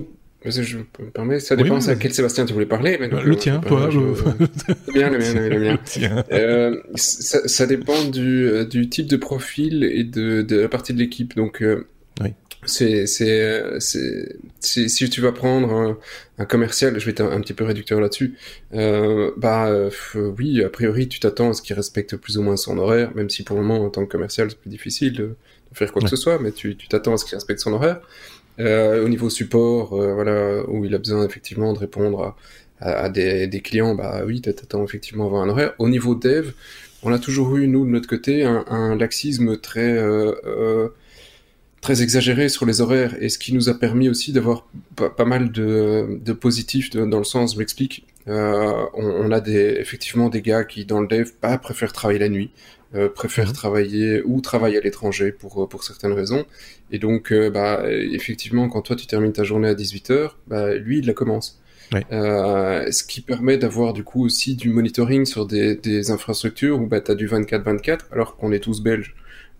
je 0.51 0.79
me 0.79 1.11
permets, 1.13 1.41
ça 1.41 1.57
dépend 1.57 1.79
à 1.87 1.95
quel 1.97 2.13
Sébastien 2.13 2.47
tu 2.47 2.53
voulais 2.53 2.67
parler. 2.67 2.97
Mais 3.01 3.09
le 3.09 3.37
tien, 3.37 3.61
toi. 3.61 3.89
Le... 3.93 4.93
bien, 4.93 5.11
le 5.11 5.19
mien, 5.19 5.49
le 5.49 5.61
mien. 5.61 5.79
Euh, 6.33 6.77
ça, 6.95 7.47
ça, 7.47 7.67
dépend 7.67 8.05
du, 8.05 8.47
euh, 8.47 8.65
du, 8.65 8.89
type 8.89 9.07
de 9.07 9.17
profil 9.17 9.85
et 9.85 10.05
de, 10.05 10.43
de 10.43 10.57
la 10.57 10.69
partie 10.69 10.93
de 10.93 10.99
l'équipe. 10.99 11.35
Donc, 11.37 11.63
euh, 11.63 11.87
oui. 12.21 12.31
c'est, 12.65 13.07
c'est, 13.07 13.63
c'est, 13.81 14.89
si 14.89 15.11
tu 15.11 15.21
vas 15.21 15.33
prendre 15.33 15.73
un, 15.73 15.99
un, 16.39 16.45
commercial, 16.45 16.99
je 16.99 17.05
vais 17.05 17.13
être 17.13 17.23
un, 17.23 17.41
petit 17.41 17.55
peu 17.55 17.65
réducteur 17.65 18.01
là-dessus. 18.01 18.37
Euh, 18.75 19.31
bah, 19.37 19.69
euh, 19.69 19.91
oui, 20.39 20.63
a 20.63 20.69
priori, 20.69 21.09
tu 21.09 21.21
t'attends 21.21 21.51
à 21.51 21.53
ce 21.55 21.63
qu'il 21.63 21.77
respecte 21.77 22.17
plus 22.17 22.39
ou 22.39 22.43
moins 22.43 22.57
son 22.57 22.79
horaire, 22.79 23.15
même 23.15 23.31
si 23.31 23.43
pour 23.43 23.57
le 23.57 23.63
moment, 23.63 23.85
en 23.85 23.91
tant 23.91 24.05
que 24.05 24.11
commercial, 24.11 24.51
c'est 24.51 24.59
plus 24.59 24.71
difficile 24.71 25.13
de, 25.15 25.37
faire 25.73 25.93
quoi 25.93 26.01
que 26.01 26.09
ce 26.09 26.17
soit, 26.17 26.39
mais 26.39 26.53
tu, 26.53 26.77
tu 26.77 26.89
t'attends 26.89 27.15
à 27.15 27.17
ce 27.19 27.25
qu'il 27.25 27.35
respecte 27.35 27.61
son 27.61 27.73
horaire. 27.75 28.01
Euh, 28.59 29.05
au 29.05 29.09
niveau 29.09 29.29
support, 29.29 29.93
euh, 29.93 30.15
voilà, 30.15 30.69
où 30.69 30.85
il 30.85 30.95
a 30.95 30.99
besoin 30.99 31.27
effectivement 31.27 31.73
de 31.75 31.79
répondre 31.79 32.35
à, 32.81 32.91
à, 33.05 33.09
des, 33.09 33.47
des, 33.47 33.61
clients, 33.61 33.95
bah 33.95 34.23
oui, 34.27 34.41
t'attends 34.41 34.85
effectivement 34.85 35.25
à 35.25 35.27
avoir 35.27 35.43
un 35.43 35.49
horaire. 35.49 35.75
Au 35.79 35.89
niveau 35.89 36.15
dev, 36.15 36.53
on 37.03 37.13
a 37.13 37.19
toujours 37.19 37.57
eu, 37.57 37.69
nous, 37.69 37.85
de 37.85 37.91
notre 37.91 38.09
côté, 38.09 38.45
un, 38.45 38.65
un 38.69 38.97
laxisme 38.97 39.59
très, 39.59 39.93
euh, 39.93 40.33
euh, 40.47 40.89
très 41.81 42.03
exagéré 42.03 42.49
sur 42.49 42.67
les 42.67 42.81
horaires, 42.81 43.15
et 43.23 43.29
ce 43.29 43.39
qui 43.39 43.55
nous 43.55 43.69
a 43.69 43.75
permis 43.75 44.09
aussi 44.09 44.33
d'avoir 44.33 44.67
pas, 44.95 45.25
mal 45.25 45.53
de, 45.53 46.19
de 46.25 46.33
positifs, 46.33 46.91
dans 46.91 47.19
le 47.19 47.25
sens, 47.25 47.55
je 47.55 47.59
m'explique, 47.59 48.07
euh, 48.29 48.87
on, 48.95 49.07
on, 49.07 49.31
a 49.31 49.41
des, 49.41 49.77
effectivement 49.79 50.29
des 50.29 50.43
gars 50.43 50.65
qui, 50.65 50.85
dans 50.85 51.01
le 51.01 51.07
dev, 51.07 51.31
pas 51.41 51.59
préfèrent 51.59 51.93
travailler 51.93 52.19
la 52.19 52.29
nuit, 52.29 52.51
euh, 52.95 53.09
préfèrent 53.09 53.49
mhm. 53.49 53.53
travailler 53.53 54.23
ou 54.25 54.41
travaillent 54.41 54.77
à 54.77 54.81
l'étranger 54.81 55.33
pour, 55.33 55.69
pour 55.69 55.85
certaines 55.85 56.13
raisons. 56.13 56.45
Et 56.91 56.99
donc, 56.99 57.33
euh, 57.33 57.51
bah, 57.51 57.83
effectivement, 57.89 58.69
quand 58.69 58.83
toi 58.83 58.97
tu 58.97 59.07
termines 59.07 59.33
ta 59.33 59.45
journée 59.45 59.69
à 59.69 59.75
18h, 59.75 60.31
bah, 60.47 60.75
lui 60.75 60.99
il 60.99 61.07
la 61.07 61.13
commence. 61.13 61.61
Euh, 62.13 62.91
ce 62.91 63.05
qui 63.05 63.21
permet 63.21 63.59
d'avoir 63.59 63.93
du 63.93 64.03
coup 64.03 64.25
aussi 64.25 64.57
du 64.57 64.71
monitoring 64.71 65.25
sur 65.25 65.47
des, 65.47 65.77
des 65.77 66.11
infrastructures 66.11 66.81
où 66.81 66.87
bah, 66.87 67.01
tu 67.01 67.13
as 67.13 67.15
du 67.15 67.29
24-24 67.29 68.01
alors 68.11 68.37
qu'on 68.37 68.51
est 68.51 68.59
tous 68.59 68.83
belges 68.83 69.15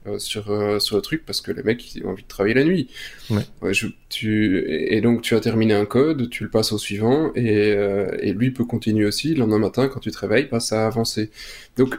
euh, 0.07 0.19
sur, 0.19 0.51
euh, 0.51 0.79
sur 0.79 0.97
le 0.97 1.03
truc 1.03 1.25
parce 1.27 1.41
que 1.41 1.51
les 1.51 1.65
mecs 1.65 1.97
ils 1.97 2.05
ont 2.05 2.11
envie 2.11 2.23
de 2.23 2.29
travailler 2.29 2.55
la 2.55 2.65
nuit. 2.65 2.89
Ouais. 3.31 3.73
Je, 3.73 3.89
tu, 4.09 4.65
et 4.69 5.01
donc 5.01 5.23
tu 5.23 5.35
as 5.35 5.41
terminé 5.41 5.75
un 5.75 5.85
code, 5.85 6.31
tu 6.31 6.45
le 6.45 6.51
passes 6.51 6.73
au 6.73 6.79
suivant 6.79 7.33
et, 7.35 7.73
euh, 7.73 8.17
et 8.21 8.33
lui 8.33 8.53
peut 8.53 8.65
continuer 8.65 9.05
aussi. 9.05 9.35
Le 9.35 9.41
lendemain 9.41 9.59
matin 9.59 9.89
quand 9.89 10.01
tu 10.01 10.11
te 10.11 10.19
réveilles, 10.19 10.49
bah, 10.51 10.61
ça 10.61 10.85
a 10.85 10.87
avancé. 10.87 11.31
Donc 11.77 11.99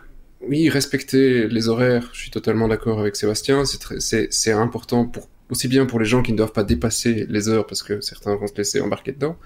oui, 0.49 0.69
respecter 0.69 1.47
les 1.47 1.67
horaires, 1.67 2.09
je 2.13 2.19
suis 2.19 2.31
totalement 2.31 2.67
d'accord 2.67 2.99
avec 2.99 3.15
Sébastien, 3.15 3.63
c'est 3.65 4.51
important 4.51 5.05
pour, 5.05 5.29
aussi 5.49 5.67
bien 5.67 5.85
pour 5.85 5.99
les 5.99 6.05
gens 6.05 6.21
qui 6.21 6.31
ne 6.31 6.37
doivent 6.37 6.53
pas 6.53 6.63
dépasser 6.63 7.25
les 7.29 7.49
heures 7.49 7.65
parce 7.65 7.83
que 7.83 8.01
certains 8.01 8.35
vont 8.35 8.47
se 8.47 8.55
laisser 8.55 8.81
embarquer 8.81 9.11
dedans, 9.11 9.37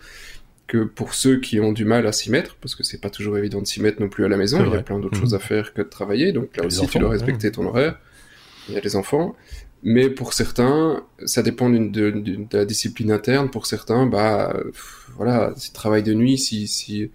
que 0.67 0.83
pour 0.83 1.13
ceux 1.13 1.39
qui 1.39 1.59
ont 1.59 1.73
du 1.73 1.85
mal 1.85 2.07
à 2.07 2.11
s'y 2.11 2.31
mettre, 2.31 2.55
parce 2.55 2.75
que 2.75 2.83
c'est 2.83 3.01
pas 3.01 3.09
toujours 3.09 3.37
évident 3.37 3.61
de 3.61 3.67
s'y 3.67 3.81
mettre 3.81 4.01
non 4.01 4.09
plus 4.09 4.25
à 4.25 4.29
la 4.29 4.37
maison, 4.37 4.63
il 4.65 4.71
y 4.71 4.75
a 4.75 4.81
plein 4.81 4.99
d'autres 4.99 5.17
mmh. 5.17 5.21
choses 5.21 5.33
à 5.33 5.39
faire 5.39 5.73
que 5.73 5.81
de 5.81 5.89
travailler, 5.89 6.31
donc 6.31 6.55
là 6.57 6.65
aussi 6.65 6.87
tu 6.87 6.99
dois 6.99 7.09
respecter 7.09 7.51
ton 7.51 7.65
horaire, 7.65 7.99
il 8.69 8.75
y 8.75 8.77
a 8.77 8.81
les 8.81 8.95
enfants, 8.95 9.35
mais 9.83 10.09
pour 10.09 10.33
certains, 10.33 11.03
ça 11.25 11.41
dépend 11.41 11.69
de, 11.69 11.77
de, 11.79 12.11
de, 12.11 12.57
la 12.57 12.65
discipline 12.65 13.11
interne, 13.11 13.49
pour 13.49 13.65
certains, 13.65 14.05
bah 14.05 14.55
voilà, 15.17 15.53
si 15.57 15.73
travail 15.73 16.03
de 16.03 16.13
nuit, 16.13 16.37
si, 16.37 16.67
si 16.67 17.09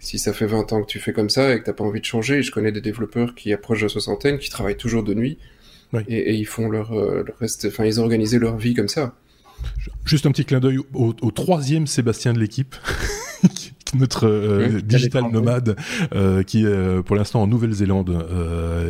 si 0.00 0.18
ça 0.18 0.32
fait 0.32 0.46
20 0.46 0.72
ans 0.72 0.82
que 0.82 0.86
tu 0.86 0.98
fais 0.98 1.12
comme 1.12 1.30
ça 1.30 1.54
et 1.54 1.60
que 1.60 1.64
t'as 1.66 1.72
pas 1.72 1.84
envie 1.84 2.00
de 2.00 2.04
changer, 2.04 2.42
je 2.42 2.50
connais 2.50 2.72
des 2.72 2.80
développeurs 2.80 3.34
qui 3.34 3.52
approchent 3.52 3.82
la 3.82 3.88
soixantaine, 3.88 4.38
qui 4.38 4.48
travaillent 4.48 4.76
toujours 4.76 5.04
de 5.04 5.14
nuit, 5.14 5.38
et, 6.08 6.16
et, 6.16 6.34
ils 6.34 6.46
font 6.46 6.68
leur, 6.68 6.92
euh, 6.92 7.24
leur 7.26 7.36
reste, 7.38 7.66
enfin 7.66 7.84
ils 7.84 7.98
organisé 7.98 8.38
leur 8.38 8.56
vie 8.56 8.74
comme 8.74 8.88
ça. 8.88 9.14
Juste 10.04 10.24
un 10.24 10.30
petit 10.30 10.44
clin 10.44 10.60
d'œil 10.60 10.78
au, 10.94 11.14
au, 11.20 11.30
troisième 11.30 11.86
Sébastien 11.86 12.32
de 12.32 12.38
l'équipe. 12.38 12.74
notre 13.94 14.26
euh, 14.26 14.80
digital 14.80 15.24
nomade 15.30 15.76
euh, 16.14 16.42
qui 16.42 16.62
est 16.62 16.66
euh, 16.66 17.02
pour 17.02 17.16
l'instant 17.16 17.42
en 17.42 17.46
Nouvelle-Zélande 17.46 18.26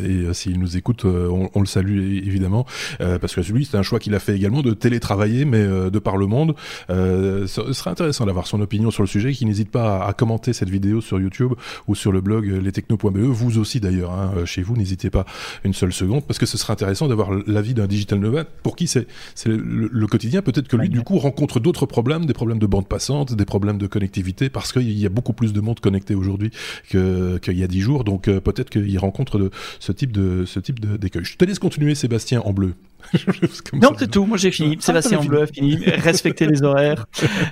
et 0.02 0.32
s'il 0.34 0.58
nous 0.58 0.76
écoute 0.76 1.04
on, 1.04 1.50
on, 1.54 1.60
le 1.60 1.66
salue 1.66 2.18
évidemment 2.18 2.66
parce 2.98 3.34
que 3.34 3.40
lui 3.52 3.64
c'est 3.64 3.76
un 3.76 3.82
choix 3.82 3.98
qu'il 3.98 4.14
a 4.14 4.18
fait 4.18 4.34
également 4.34 4.62
de 4.62 4.74
télétravailler 4.74 5.44
mais 5.44 5.66
de 5.66 5.98
par 5.98 6.16
le 6.16 6.26
monde. 6.26 6.54
Ce 6.88 7.72
serait 7.72 7.90
intéressant 7.90 8.26
d'avoir 8.26 8.46
son 8.46 8.60
opinion 8.60 8.90
sur 8.90 9.02
le 9.02 9.08
sujet 9.08 9.32
qui 9.32 9.46
n'hésite 9.46 9.70
pas 9.70 10.04
à, 10.04 10.12
commenter 10.12 10.52
cette 10.52 10.70
vidéo 10.70 11.00
sur 11.00 11.20
YouTube 11.20 11.52
ou 11.86 11.94
sur 11.94 12.12
le 12.12 12.20
blog 12.20 12.46
lestechno.be 12.46 13.18
vous 13.18 13.58
aussi 13.58 13.80
d'ailleurs 13.80 14.12
hein, 14.12 14.32
chez 14.44 14.62
vous 14.62 14.76
n'hésitez 14.76 15.10
pas 15.10 15.24
une 15.64 15.72
seule 15.72 15.92
seconde 15.92 16.24
parce 16.26 16.38
que 16.38 16.46
ce 16.46 16.58
serait 16.58 16.72
intéressant 16.72 17.08
d'avoir 17.08 17.30
l'avis 17.46 17.74
d'un 17.74 17.86
digital 17.86 18.18
nomade. 18.18 18.46
Pour 18.62 18.76
qui 18.76 18.86
c'est? 18.86 19.06
Le, 19.46 19.88
le, 19.92 20.06
quotidien. 20.06 20.42
Peut-être 20.42 20.68
que 20.68 20.76
lui 20.76 20.88
du 20.88 21.02
coup 21.02 21.18
rencontre 21.18 21.60
d'autres 21.60 21.86
problèmes 21.86 22.26
des 22.26 22.32
problèmes 22.32 22.58
de 22.58 22.66
bande 22.66 22.88
passante 22.88 23.34
des 23.34 23.44
problèmes 23.44 23.78
de 23.78 23.86
connectivité 23.86 24.50
parce 24.50 24.72
qu'il 24.72 24.89
y 24.98 25.06
a 25.06 25.08
beaucoup 25.08 25.32
plus 25.32 25.52
de 25.52 25.60
monde 25.60 25.80
connecté 25.80 26.14
aujourd'hui 26.14 26.50
qu'il 26.88 27.40
y 27.58 27.62
a 27.62 27.66
dix 27.66 27.80
jours, 27.80 28.04
donc 28.04 28.28
euh, 28.28 28.40
peut-être 28.40 28.70
qu'il 28.70 28.98
rencontre 28.98 29.38
de, 29.38 29.50
ce 29.78 29.92
type 29.92 30.12
de 30.12 30.44
ce 30.44 30.60
type 30.60 30.80
d'écueil. 30.80 31.24
Je 31.24 31.36
te 31.36 31.44
laisse 31.44 31.58
continuer, 31.58 31.94
Sébastien, 31.94 32.40
en 32.40 32.52
bleu. 32.52 32.74
non, 33.72 33.92
c'est 33.98 34.10
tout. 34.10 34.26
Moi, 34.26 34.36
j'ai 34.36 34.50
fini. 34.50 34.76
Ah, 34.78 34.82
Sébastien 34.82 35.18
en 35.18 35.24
bleu 35.24 35.42
a 35.42 35.46
fini. 35.46 35.76
Respecter 35.86 36.46
les 36.46 36.62
horaires 36.62 37.06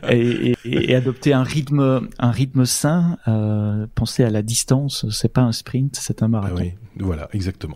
et, 0.09 0.53
et, 0.65 0.91
et, 0.91 0.95
adopter 0.95 1.33
un 1.33 1.43
rythme, 1.43 2.09
un 2.19 2.31
rythme 2.31 2.65
sain. 2.65 3.19
Euh, 3.27 3.87
penser 3.95 4.25
à 4.25 4.31
la 4.31 4.43
distance. 4.43 5.07
C'est 5.11 5.33
pas 5.33 5.43
un 5.43 5.53
sprint, 5.53 5.97
c'est 5.97 6.23
un 6.23 6.29
marathon. 6.29 6.57
Ah 6.59 6.63
oui, 6.63 6.73
voilà, 6.99 7.29
exactement. 7.33 7.75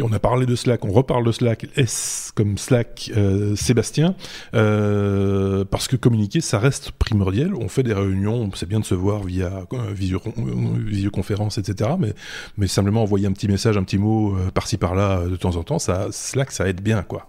On 0.00 0.12
a 0.12 0.18
parlé 0.18 0.46
de 0.46 0.54
Slack, 0.54 0.84
on 0.84 0.92
reparle 0.92 1.24
de 1.24 1.32
Slack, 1.32 1.66
S 1.76 2.32
comme 2.34 2.56
Slack, 2.56 3.10
euh, 3.16 3.54
Sébastien, 3.56 4.14
euh, 4.54 5.64
parce 5.64 5.88
que 5.88 5.96
communiquer, 5.96 6.40
ça 6.40 6.58
reste 6.58 6.92
primordial. 6.92 7.54
On 7.54 7.68
fait 7.68 7.82
des 7.82 7.92
réunions, 7.92 8.50
c'est 8.54 8.68
bien 8.68 8.80
de 8.80 8.84
se 8.84 8.94
voir 8.94 9.22
via 9.22 9.66
euh, 9.72 9.92
visioconférence, 9.92 11.58
etc. 11.58 11.90
Mais, 11.98 12.14
mais 12.56 12.66
simplement 12.66 13.02
envoyer 13.02 13.26
un 13.26 13.32
petit 13.32 13.48
message, 13.48 13.76
un 13.76 13.84
petit 13.84 13.98
mot 13.98 14.34
par-ci 14.54 14.76
par-là 14.76 15.24
de 15.26 15.36
temps 15.36 15.56
en 15.56 15.62
temps, 15.62 15.78
ça, 15.78 16.08
Slack, 16.10 16.52
ça 16.52 16.68
aide 16.68 16.80
bien, 16.80 17.02
quoi. 17.02 17.28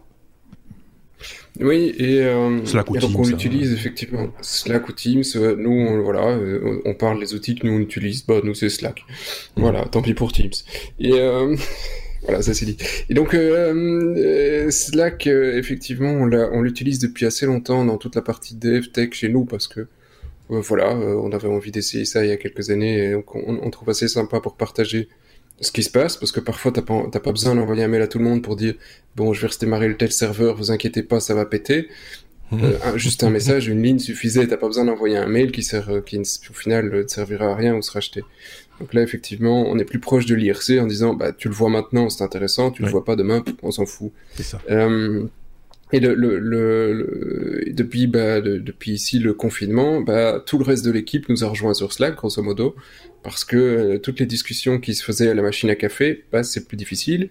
Oui, 1.59 1.93
et, 1.99 2.21
euh, 2.21 2.65
Slack 2.65 2.87
et 2.95 2.99
donc 2.99 3.17
on 3.17 3.27
l'utilise 3.27 3.73
effectivement. 3.73 4.27
Slack 4.41 4.89
ou 4.89 4.91
Teams, 4.91 5.23
euh, 5.35 5.55
nous, 5.57 5.71
on, 5.71 6.01
voilà, 6.01 6.29
euh, 6.29 6.81
on 6.85 6.95
parle 6.95 7.19
des 7.19 7.35
outils 7.35 7.55
que 7.55 7.67
nous 7.67 7.73
on 7.73 7.79
utilise, 7.79 8.25
bah 8.25 8.41
nous 8.43 8.55
c'est 8.55 8.69
Slack. 8.69 9.05
Voilà, 9.55 9.85
tant 9.85 10.01
pis 10.01 10.13
pour 10.13 10.31
Teams. 10.31 10.51
Et 10.99 11.13
voilà, 12.23 12.41
ça 12.41 12.53
c'est 12.53 12.65
dit. 12.65 12.77
Et 13.09 13.13
donc 13.13 13.33
euh, 13.33 13.73
euh, 14.17 14.71
Slack, 14.71 15.27
euh, 15.27 15.57
effectivement, 15.57 16.11
on 16.13 16.61
l'utilise 16.61 16.99
depuis 16.99 17.25
assez 17.25 17.45
longtemps 17.45 17.83
dans 17.85 17.97
toute 17.97 18.15
la 18.15 18.21
partie 18.21 18.55
dev 18.55 18.87
tech 18.87 19.09
chez 19.13 19.29
nous 19.29 19.45
parce 19.45 19.67
que 19.67 19.81
euh, 19.81 19.87
voilà, 20.61 20.91
euh, 20.91 21.15
on 21.15 21.31
avait 21.31 21.47
envie 21.47 21.71
d'essayer 21.71 22.05
ça 22.05 22.23
il 22.25 22.29
y 22.29 22.31
a 22.31 22.37
quelques 22.37 22.69
années 22.69 23.05
et 23.05 23.11
donc 23.11 23.35
on, 23.35 23.59
on 23.61 23.69
trouve 23.69 23.89
assez 23.89 24.07
sympa 24.07 24.39
pour 24.39 24.55
partager 24.55 25.09
ce 25.61 25.71
qui 25.71 25.83
se 25.83 25.89
passe 25.89 26.17
parce 26.17 26.31
que 26.31 26.39
parfois 26.39 26.71
t'as 26.71 26.81
pas, 26.81 27.03
pas 27.07 27.31
besoin 27.31 27.55
d'envoyer 27.55 27.83
un 27.83 27.87
mail 27.87 28.01
à 28.01 28.07
tout 28.07 28.17
le 28.19 28.25
monde 28.25 28.41
pour 28.41 28.55
dire 28.55 28.73
bon 29.15 29.33
je 29.33 29.41
vais 29.41 29.47
redémarrer 29.47 29.87
le 29.87 29.95
tel 29.97 30.11
serveur, 30.11 30.55
vous 30.55 30.71
inquiétez 30.71 31.03
pas, 31.03 31.19
ça 31.19 31.33
va 31.33 31.45
péter. 31.45 31.87
Euh, 32.51 32.77
un- 32.83 32.97
juste 32.97 33.23
un 33.23 33.31
message, 33.31 33.67
une 33.67 33.81
ligne 33.81 33.97
suffisait. 33.97 34.45
T'as 34.45 34.57
pas 34.57 34.67
besoin 34.67 34.85
d'envoyer 34.85 35.17
un 35.17 35.25
mail 35.25 35.51
qui 35.51 35.63
sert, 35.63 35.89
euh, 35.89 36.01
qui 36.01 36.19
au 36.19 36.53
final 36.53 36.93
euh, 36.93 37.01
ne 37.03 37.07
servira 37.07 37.47
à 37.51 37.55
rien 37.55 37.73
ou 37.75 37.81
sera 37.81 37.97
acheté. 37.97 38.21
Donc 38.83 38.93
là, 38.93 39.01
effectivement, 39.01 39.63
on 39.69 39.79
est 39.79 39.85
plus 39.85 39.99
proche 39.99 40.25
de 40.25 40.35
l'IRC 40.35 40.71
en 40.81 40.87
disant, 40.87 41.13
bah, 41.13 41.31
tu 41.31 41.47
le 41.47 41.53
vois 41.53 41.69
maintenant, 41.69 42.09
c'est 42.09 42.21
intéressant. 42.21 42.69
Tu 42.69 42.81
Ouais. 42.81 42.87
le 42.87 42.91
vois 42.91 43.05
pas 43.05 43.15
demain, 43.15 43.41
on 43.61 43.71
s'en 43.71 43.85
fout. 43.85 44.11
C'est 44.35 44.43
ça. 44.43 44.59
Euh, 44.69 45.23
et 45.93 46.01
le, 46.01 46.13
le, 46.15 46.37
le, 46.39 46.91
le- 46.93 47.71
depuis, 47.71 48.07
bah, 48.07 48.41
de- 48.41 48.57
depuis 48.57 48.91
ici 48.91 49.19
le 49.19 49.33
confinement, 49.33 50.01
bah, 50.01 50.43
tout 50.45 50.57
le 50.57 50.65
reste 50.65 50.83
de 50.83 50.91
l'équipe 50.91 51.29
nous 51.29 51.45
a 51.45 51.47
rejoint 51.47 51.73
sur 51.73 51.93
Slack, 51.93 52.15
grosso 52.15 52.43
modo, 52.43 52.75
parce 53.23 53.45
que 53.45 53.55
euh, 53.55 53.97
toutes 53.99 54.19
les 54.19 54.25
discussions 54.25 54.79
qui 54.79 54.95
se 54.95 55.03
faisaient 55.05 55.29
à 55.29 55.33
la 55.33 55.43
machine 55.43 55.69
à 55.69 55.75
café, 55.75 56.25
bah, 56.33 56.43
c'est 56.43 56.67
plus 56.67 56.75
difficile. 56.75 57.29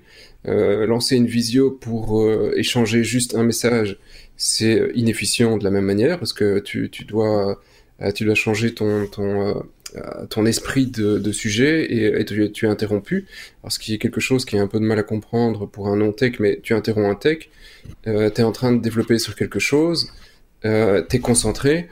Euh, 0.49 0.87
lancer 0.87 1.17
une 1.17 1.27
visio 1.27 1.71
pour 1.71 2.23
euh, 2.23 2.53
échanger 2.57 3.05
juste 3.05 3.35
un 3.35 3.43
message, 3.45 3.99
c'est 4.39 4.91
inefficient 4.95 5.59
de 5.59 5.65
la 5.65 5.71
même 5.71 5.85
manière, 5.85 6.19
parce 6.19 6.33
que 6.33 6.59
tu, 6.61 6.89
tu 6.89 7.05
dois, 7.05 7.61
tu 8.15 8.25
dois 8.25 8.35
changer 8.35 8.73
ton, 8.73 9.07
ton, 9.07 9.63
ton 10.31 10.47
esprit 10.47 10.87
de, 10.87 11.33
sujet 11.33 11.87
et, 11.91 12.25
tu 12.25 12.67
es 12.67 12.69
interrompu. 12.69 13.27
Alors, 13.63 13.73
ce 13.73 13.79
qui 13.79 13.95
est 13.95 13.99
quelque 13.99 14.21
chose 14.21 14.45
qui 14.45 14.57
est 14.57 14.61
un 14.61 14.67
peu 14.67 14.79
de 14.81 14.85
mal 14.85 14.99
à 14.99 15.03
comprendre 15.03 15.67
pour 15.67 15.89
un 15.89 15.97
non-tech, 15.97 16.39
mais 16.39 16.61
tu 16.63 16.75
interromps 16.75 17.11
un 17.11 17.15
tech, 17.15 17.49
euh, 18.07 18.31
tu 18.31 18.41
es 18.41 18.45
en 18.45 18.53
train 18.53 18.73
de 18.73 18.81
développer 18.81 19.19
sur 19.19 19.35
quelque 19.35 19.59
chose, 19.59 20.13
euh, 20.65 21.03
tu 21.09 21.17
es 21.17 21.19
concentré, 21.21 21.89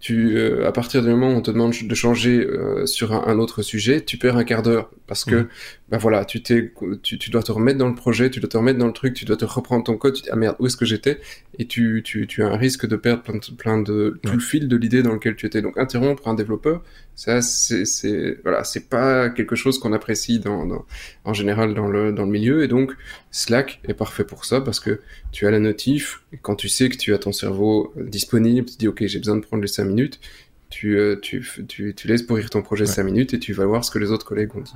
tu, 0.00 0.38
euh, 0.38 0.66
à 0.66 0.72
partir 0.72 1.02
du 1.02 1.08
moment 1.10 1.28
où 1.28 1.36
on 1.36 1.42
te 1.42 1.50
demande 1.50 1.74
de 1.82 1.94
changer 1.94 2.38
euh, 2.44 2.86
sur 2.86 3.12
un, 3.12 3.24
un 3.26 3.38
autre 3.38 3.60
sujet, 3.62 4.00
tu 4.00 4.16
perds 4.16 4.36
un 4.38 4.44
quart 4.44 4.62
d'heure 4.62 4.90
parce 5.06 5.24
que 5.24 5.46
bah 5.90 5.98
voilà, 5.98 6.24
tu, 6.24 6.40
t'es, 6.42 6.72
tu, 7.02 7.18
tu 7.18 7.30
dois 7.30 7.42
te 7.42 7.52
remettre 7.52 7.78
dans 7.78 7.88
le 7.88 7.94
projet, 7.94 8.30
tu 8.30 8.38
dois 8.40 8.48
te 8.48 8.56
remettre 8.56 8.78
dans 8.78 8.86
le 8.86 8.92
truc, 8.92 9.12
tu 9.12 9.24
dois 9.24 9.36
te 9.36 9.44
reprendre 9.44 9.84
ton 9.84 9.96
code, 9.96 10.14
tu 10.14 10.20
te 10.22 10.26
dis, 10.26 10.30
ah 10.32 10.36
merde, 10.36 10.56
où 10.60 10.66
est-ce 10.66 10.76
que 10.76 10.84
j'étais? 10.86 11.20
Et 11.58 11.66
tu, 11.66 12.00
tu, 12.04 12.26
tu 12.26 12.42
as 12.42 12.46
un 12.46 12.56
risque 12.56 12.86
de 12.86 12.96
perdre 12.96 13.22
plein 13.22 13.34
de, 13.34 13.54
plein 13.56 13.78
de 13.82 14.18
tout 14.22 14.30
Ouais. 14.30 14.34
le 14.36 14.40
fil 14.40 14.68
de 14.68 14.76
l'idée 14.76 15.02
dans 15.02 15.12
lequel 15.12 15.34
tu 15.36 15.46
étais. 15.46 15.60
Donc 15.62 15.76
interrompre 15.76 16.28
un 16.28 16.34
développeur, 16.34 16.82
ça 17.16 17.42
c'est, 17.42 17.84
c'est 17.84 18.38
voilà, 18.44 18.64
c'est 18.64 18.88
pas 18.88 19.28
quelque 19.28 19.56
chose 19.56 19.78
qu'on 19.80 19.92
apprécie 19.92 20.38
dans, 20.38 20.64
dans, 20.64 20.86
en 21.24 21.34
général 21.34 21.74
dans 21.74 21.88
le, 21.88 22.12
dans 22.12 22.24
le 22.24 22.30
milieu. 22.30 22.62
Et 22.62 22.68
donc 22.68 22.92
Slack 23.32 23.80
est 23.88 23.94
parfait 23.94 24.24
pour 24.24 24.44
ça 24.44 24.60
parce 24.60 24.80
que 24.80 25.00
tu 25.32 25.46
as 25.46 25.50
la 25.50 25.58
notif, 25.58 26.22
et 26.32 26.38
quand 26.40 26.54
tu 26.54 26.68
sais 26.68 26.88
que 26.88 26.96
tu 26.96 27.12
as 27.14 27.18
ton 27.18 27.32
cerveau 27.32 27.92
disponible, 27.96 28.66
tu 28.68 28.74
te 28.74 28.78
dis 28.78 28.88
ok 28.88 29.04
j'ai 29.06 29.18
besoin 29.18 29.36
de 29.36 29.40
prendre 29.40 29.62
les 29.62 29.68
5 29.68 29.84
minutes, 29.84 30.20
tu, 30.68 30.96
euh, 30.96 31.16
tu, 31.20 31.44
tu, 31.66 31.94
tu 31.96 32.06
laisses 32.06 32.22
pourrir 32.22 32.48
ton 32.48 32.62
projet 32.62 32.84
Ouais. 32.84 32.92
5 32.92 33.02
minutes 33.02 33.34
et 33.34 33.40
tu 33.40 33.52
vas 33.52 33.66
voir 33.66 33.84
ce 33.84 33.90
que 33.90 33.98
les 33.98 34.12
autres 34.12 34.24
collègues 34.24 34.54
ont 34.56 34.60
dit. 34.60 34.72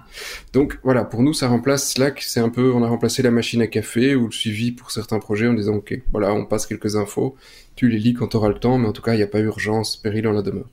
Donc 0.53 0.79
voilà, 0.83 1.05
pour 1.05 1.23
nous 1.23 1.33
ça 1.33 1.47
remplace 1.47 1.93
Slack, 1.93 2.21
c'est 2.23 2.41
un 2.41 2.49
peu, 2.49 2.73
on 2.73 2.83
a 2.83 2.89
remplacé 2.89 3.23
la 3.23 3.31
machine 3.31 3.63
à 3.63 3.69
café 3.69 4.17
ou 4.17 4.27
le 4.27 4.33
suivi 4.33 4.73
pour 4.73 4.91
certains 4.91 5.21
projets 5.21 5.47
en 5.47 5.55
disant 5.55 5.77
ok 5.77 6.01
voilà 6.11 6.35
on 6.35 6.45
passe 6.45 6.67
quelques 6.67 6.97
infos, 6.97 7.37
tu 7.77 7.89
les 7.89 7.99
lis 7.99 8.15
quand 8.15 8.29
tu 8.29 8.37
auras 8.37 8.49
le 8.49 8.59
temps, 8.59 8.79
mais 8.79 8.89
en 8.89 8.93
tout 8.93 9.03
cas 9.03 9.15
il 9.15 9.19
n'y 9.19 9.23
a 9.23 9.29
pas 9.29 9.41
urgence, 9.41 9.97
péril 9.97 10.27
en 10.27 10.33
la 10.33 10.43
demeure. 10.43 10.69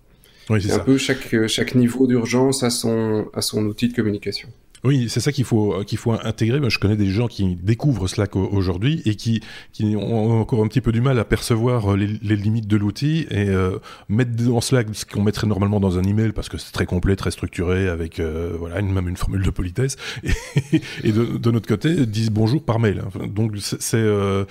Oui, 0.50 0.62
c'est 0.62 0.72
un 0.72 0.80
peu 0.80 0.98
chaque, 0.98 1.48
chaque 1.48 1.76
niveau 1.76 2.08
d'urgence 2.08 2.64
a 2.64 2.72
son, 2.72 3.30
a 3.34 3.42
son 3.42 3.64
outil 3.66 3.88
de 3.90 3.94
communication. 3.94 4.50
Oui, 4.84 5.10
c'est 5.10 5.20
ça 5.20 5.32
qu'il 5.32 5.46
faut 5.46 5.84
qu'il 5.84 5.98
faut 6.00 6.12
intégrer. 6.12 6.60
Je 6.70 6.80
connais 6.80 6.96
des 6.96 7.10
gens 7.12 7.28
qui 7.28 7.56
découvrent 7.56 8.08
Slack 8.08 8.36
au- 8.36 8.48
aujourd'hui 8.48 9.02
et 9.06 9.16
qui 9.16 9.42
qui 9.74 9.96
ont 9.96 10.42
encore 10.42 10.64
un 10.64 10.68
petit 10.68 10.82
peu 10.82 10.92
du 10.92 11.02
mal 11.02 11.20
à 11.20 11.24
percevoir 11.24 11.94
euh, 11.94 11.96
les, 11.96 12.36
limites 12.36 12.68
de 12.68 12.78
l'outil 12.78 13.28
et 13.30 13.50
euh, 13.50 13.78
mettre 14.10 14.32
dans 14.32 14.60
Slack 14.60 14.88
ce 14.94 15.06
qu'on 15.06 15.22
mettrait 15.22 15.46
normalement 15.46 15.80
dans 15.80 16.00
un 16.00 16.04
email 16.04 16.32
parce 16.32 16.50
que 16.50 16.58
c'est 16.58 16.72
très 16.72 16.88
complet, 16.88 17.16
très 17.16 17.30
structuré 17.30 17.88
avec 17.90 18.20
euh, 18.20 18.56
voilà 18.58 18.80
une, 18.80 18.92
même 18.92 19.08
une 19.08 19.18
formule 19.18 19.44
de 19.44 19.52
politesse 19.52 19.98
et, 21.04 21.12
de, 21.12 21.52
notre 21.52 21.68
côté 21.68 22.08
disent 22.08 22.32
bonjour 22.32 22.64
par 22.64 22.80
mail. 22.80 23.04
Donc 23.28 23.56
c'est 23.60 23.98
euh, 23.98 24.46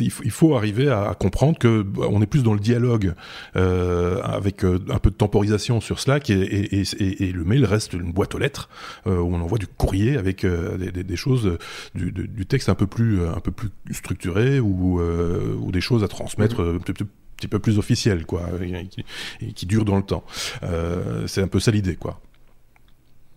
il, 0.00 0.10
faut, 0.10 0.56
arriver 0.56 0.88
à, 0.88 1.14
comprendre 1.18 1.56
que 1.58 1.82
bah, 1.82 2.06
on 2.10 2.20
est 2.20 2.26
plus 2.26 2.42
dans 2.42 2.54
le 2.54 2.60
dialogue 2.60 3.14
euh, 3.54 4.20
avec 4.22 4.64
euh, 4.64 4.80
un 4.90 4.98
peu 4.98 5.10
de 5.10 5.14
temporisation 5.14 5.80
sur 5.80 6.00
Slack 6.00 6.30
et, 6.30 6.40
et, 6.80 6.82
et, 7.28 7.32
le 7.32 7.44
mail 7.44 7.64
reste 7.64 7.92
une 7.92 8.12
boîte 8.12 8.34
aux 8.34 8.38
lettres 8.38 8.68
euh, 9.06 9.18
où 9.18 9.34
on 9.34 9.40
envoie 9.40 9.58
du 9.58 9.67
courrier 9.76 10.16
avec 10.16 10.44
euh, 10.44 10.76
des, 10.78 10.90
des, 10.90 11.04
des 11.04 11.16
choses, 11.16 11.46
euh, 11.46 11.58
du, 11.94 12.46
texte 12.46 12.68
un 12.68 12.74
peu 12.74 12.86
plus, 12.86 13.20
euh, 13.20 13.34
un 13.34 13.40
peu 13.40 13.50
plus 13.50 13.70
structuré 13.92 14.60
ou, 14.60 15.00
ou 15.00 15.72
des 15.72 15.80
choses 15.80 16.02
à 16.04 16.08
transmettre 16.08 16.60
un 16.60 16.78
petit 16.78 16.92
peu- 17.04 17.06
petit 17.38 17.48
peu 17.48 17.58
plus 17.60 17.78
officielles, 17.78 18.26
quoi, 18.26 18.48
et 18.60 18.86
qui, 18.88 19.04
et 19.40 19.52
qui 19.52 19.66
dans 19.66 19.96
le 19.96 20.02
temps. 20.02 20.24
Euh, 20.64 21.26
c'est 21.26 21.40
un 21.40 21.48
peu 21.48 21.60
ça 21.60 21.70
l'idée, 21.70 21.96
quoi. 21.96 22.20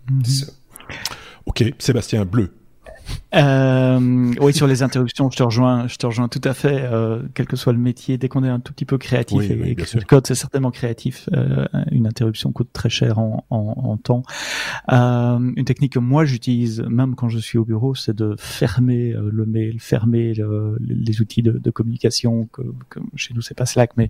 Mhm. 0.09 0.25
Ça. 0.25 0.51
Ok, 1.45 1.63
Sébastien 1.79 2.25
Bleu. 2.25 2.51
Euh, 3.34 4.34
oui, 4.41 4.54
sur 4.54 4.68
les 4.68 4.84
interruptions, 4.84 5.30
je 5.32 5.38
te 5.38 5.43
rejoins, 5.43 5.88
je 5.88 5.95
te 5.95 6.06
rejoins 6.06 6.28
tout 6.28 6.41
à 6.43 6.54
fait. 6.54 6.82
Euh, 6.84 7.24
quel 7.34 7.45
que 7.47 7.56
soit 7.56 7.72
le 7.72 7.80
métier, 7.80 8.18
dès 8.18 8.28
qu'on 8.28 8.43
est 8.43 8.49
un 8.49 8.60
tout 8.60 8.74
petit 8.74 8.84
peu 8.86 8.97
créatif 8.97 9.38
Oui, 9.38 9.47
et, 9.49 9.56
oui, 9.62 9.76
bien 9.76 9.86
sûr. 9.86 9.99
le 9.99 10.06
code 10.06 10.28
c'est 10.28 10.36
certainement 10.36 10.72
créatif, 10.72 11.30
euh, 11.34 11.66
une 11.91 12.08
interruption 12.08 12.52
coûte 12.52 12.70
très 12.74 12.89
cher 12.89 13.20
en, 13.20 13.45
en, 13.49 13.58
en 13.78 13.97
temps. 13.97 14.24
Une 14.89 15.64
technique 15.66 15.93
que 15.93 15.99
moi 15.99 16.26
j'utilise 16.26 16.82
même 16.82 17.16
quand 17.16 17.30
je 17.30 17.39
suis 17.39 17.58
au 17.58 17.64
bureau, 17.66 17.95
c'est 17.95 18.16
de 18.16 18.36
fermer 18.38 19.14
le 19.18 19.45
mail, 19.45 19.80
fermer 19.80 20.34
le- 20.34 20.78
les 20.82 21.22
outils 21.22 21.41
de, 21.41 21.54
de 21.54 21.72
communication. 21.72 22.47
Que, 22.52 22.62
que 22.89 22.99
chez 23.16 23.34
nous 23.34 23.41
c'est 23.41 23.56
pas 23.56 23.66
Slack, 23.66 23.91
mais 23.95 24.10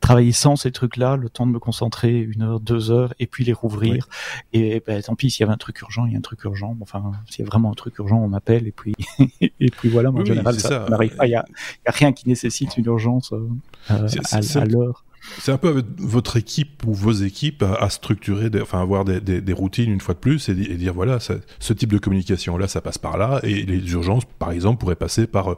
travailler 0.00 0.32
sans 0.32 0.56
ces 0.56 0.70
trucs-là, 0.72 1.16
le 1.16 1.28
temps 1.28 1.46
de 1.46 1.52
me 1.52 1.58
concentrer 1.58 2.18
une 2.18 2.42
heure, 2.42 2.60
deux 2.60 2.90
heures, 2.90 3.14
et 3.18 3.26
puis 3.26 3.44
les 3.44 3.52
rouvrir. 3.52 4.08
Et 4.52 4.82
ben, 4.86 5.02
tant 5.02 5.14
pis, 5.14 5.30
s'il 5.30 5.40
y 5.40 5.44
avait 5.44 5.52
un 5.52 5.58
truc 5.58 5.80
urgent, 5.80 6.06
il 6.06 6.12
y 6.12 6.14
a 6.14 6.18
un 6.18 6.22
truc 6.22 6.42
urgent. 6.44 6.76
Enfin, 6.80 7.12
s'il 7.28 7.44
y 7.44 7.46
a 7.46 7.50
vraiment 7.50 7.70
un 7.70 7.74
truc 7.74 7.98
urgent, 7.98 8.18
on 8.18 8.28
m'appelle 8.28 8.66
et 8.66 8.72
puis 8.72 8.94
et 9.40 9.70
puis 9.70 9.88
voilà. 9.88 10.10
Moi, 10.10 10.20
en 10.20 10.24
Oui, 10.24 10.28
général, 10.28 10.58
ça. 10.58 10.86
Il 11.22 11.28
y 11.30 11.34
a, 11.34 11.44
y 11.86 11.88
a 11.88 11.92
rien 11.92 12.12
qui 12.12 12.28
nécessite 12.28 12.76
une 12.76 12.86
urgence 12.86 13.32
euh, 13.32 13.48
à, 13.88 14.64
l'heure. 14.66 15.04
C'est 15.40 15.52
un 15.52 15.58
peu 15.58 15.68
avec 15.68 15.84
votre 15.98 16.36
équipe 16.36 16.84
ou 16.86 16.94
vos 16.94 17.12
équipes 17.12 17.62
à, 17.62 17.74
à 17.74 17.90
structurer, 17.90 18.50
des, 18.50 18.60
enfin 18.62 18.80
avoir 18.80 19.04
des, 19.04 19.20
des, 19.20 19.40
des 19.40 19.52
routines 19.52 19.90
une 19.92 20.00
fois 20.00 20.14
de 20.14 20.20
plus 20.20 20.48
et, 20.48 20.54
di- 20.54 20.64
et 20.64 20.76
dire 20.76 20.94
voilà, 20.94 21.20
ça- 21.20 21.34
ce 21.58 21.72
type 21.72 21.92
de 21.92 21.98
communication 21.98 22.56
là, 22.56 22.68
ça 22.68 22.80
passe 22.80 22.98
par 22.98 23.18
là 23.18 23.40
et 23.42 23.64
les 23.64 23.92
urgences, 23.92 24.24
par 24.38 24.52
exemple, 24.52 24.78
pourraient 24.78 24.94
passer 24.96 25.26
par 25.26 25.52
euh, 25.52 25.56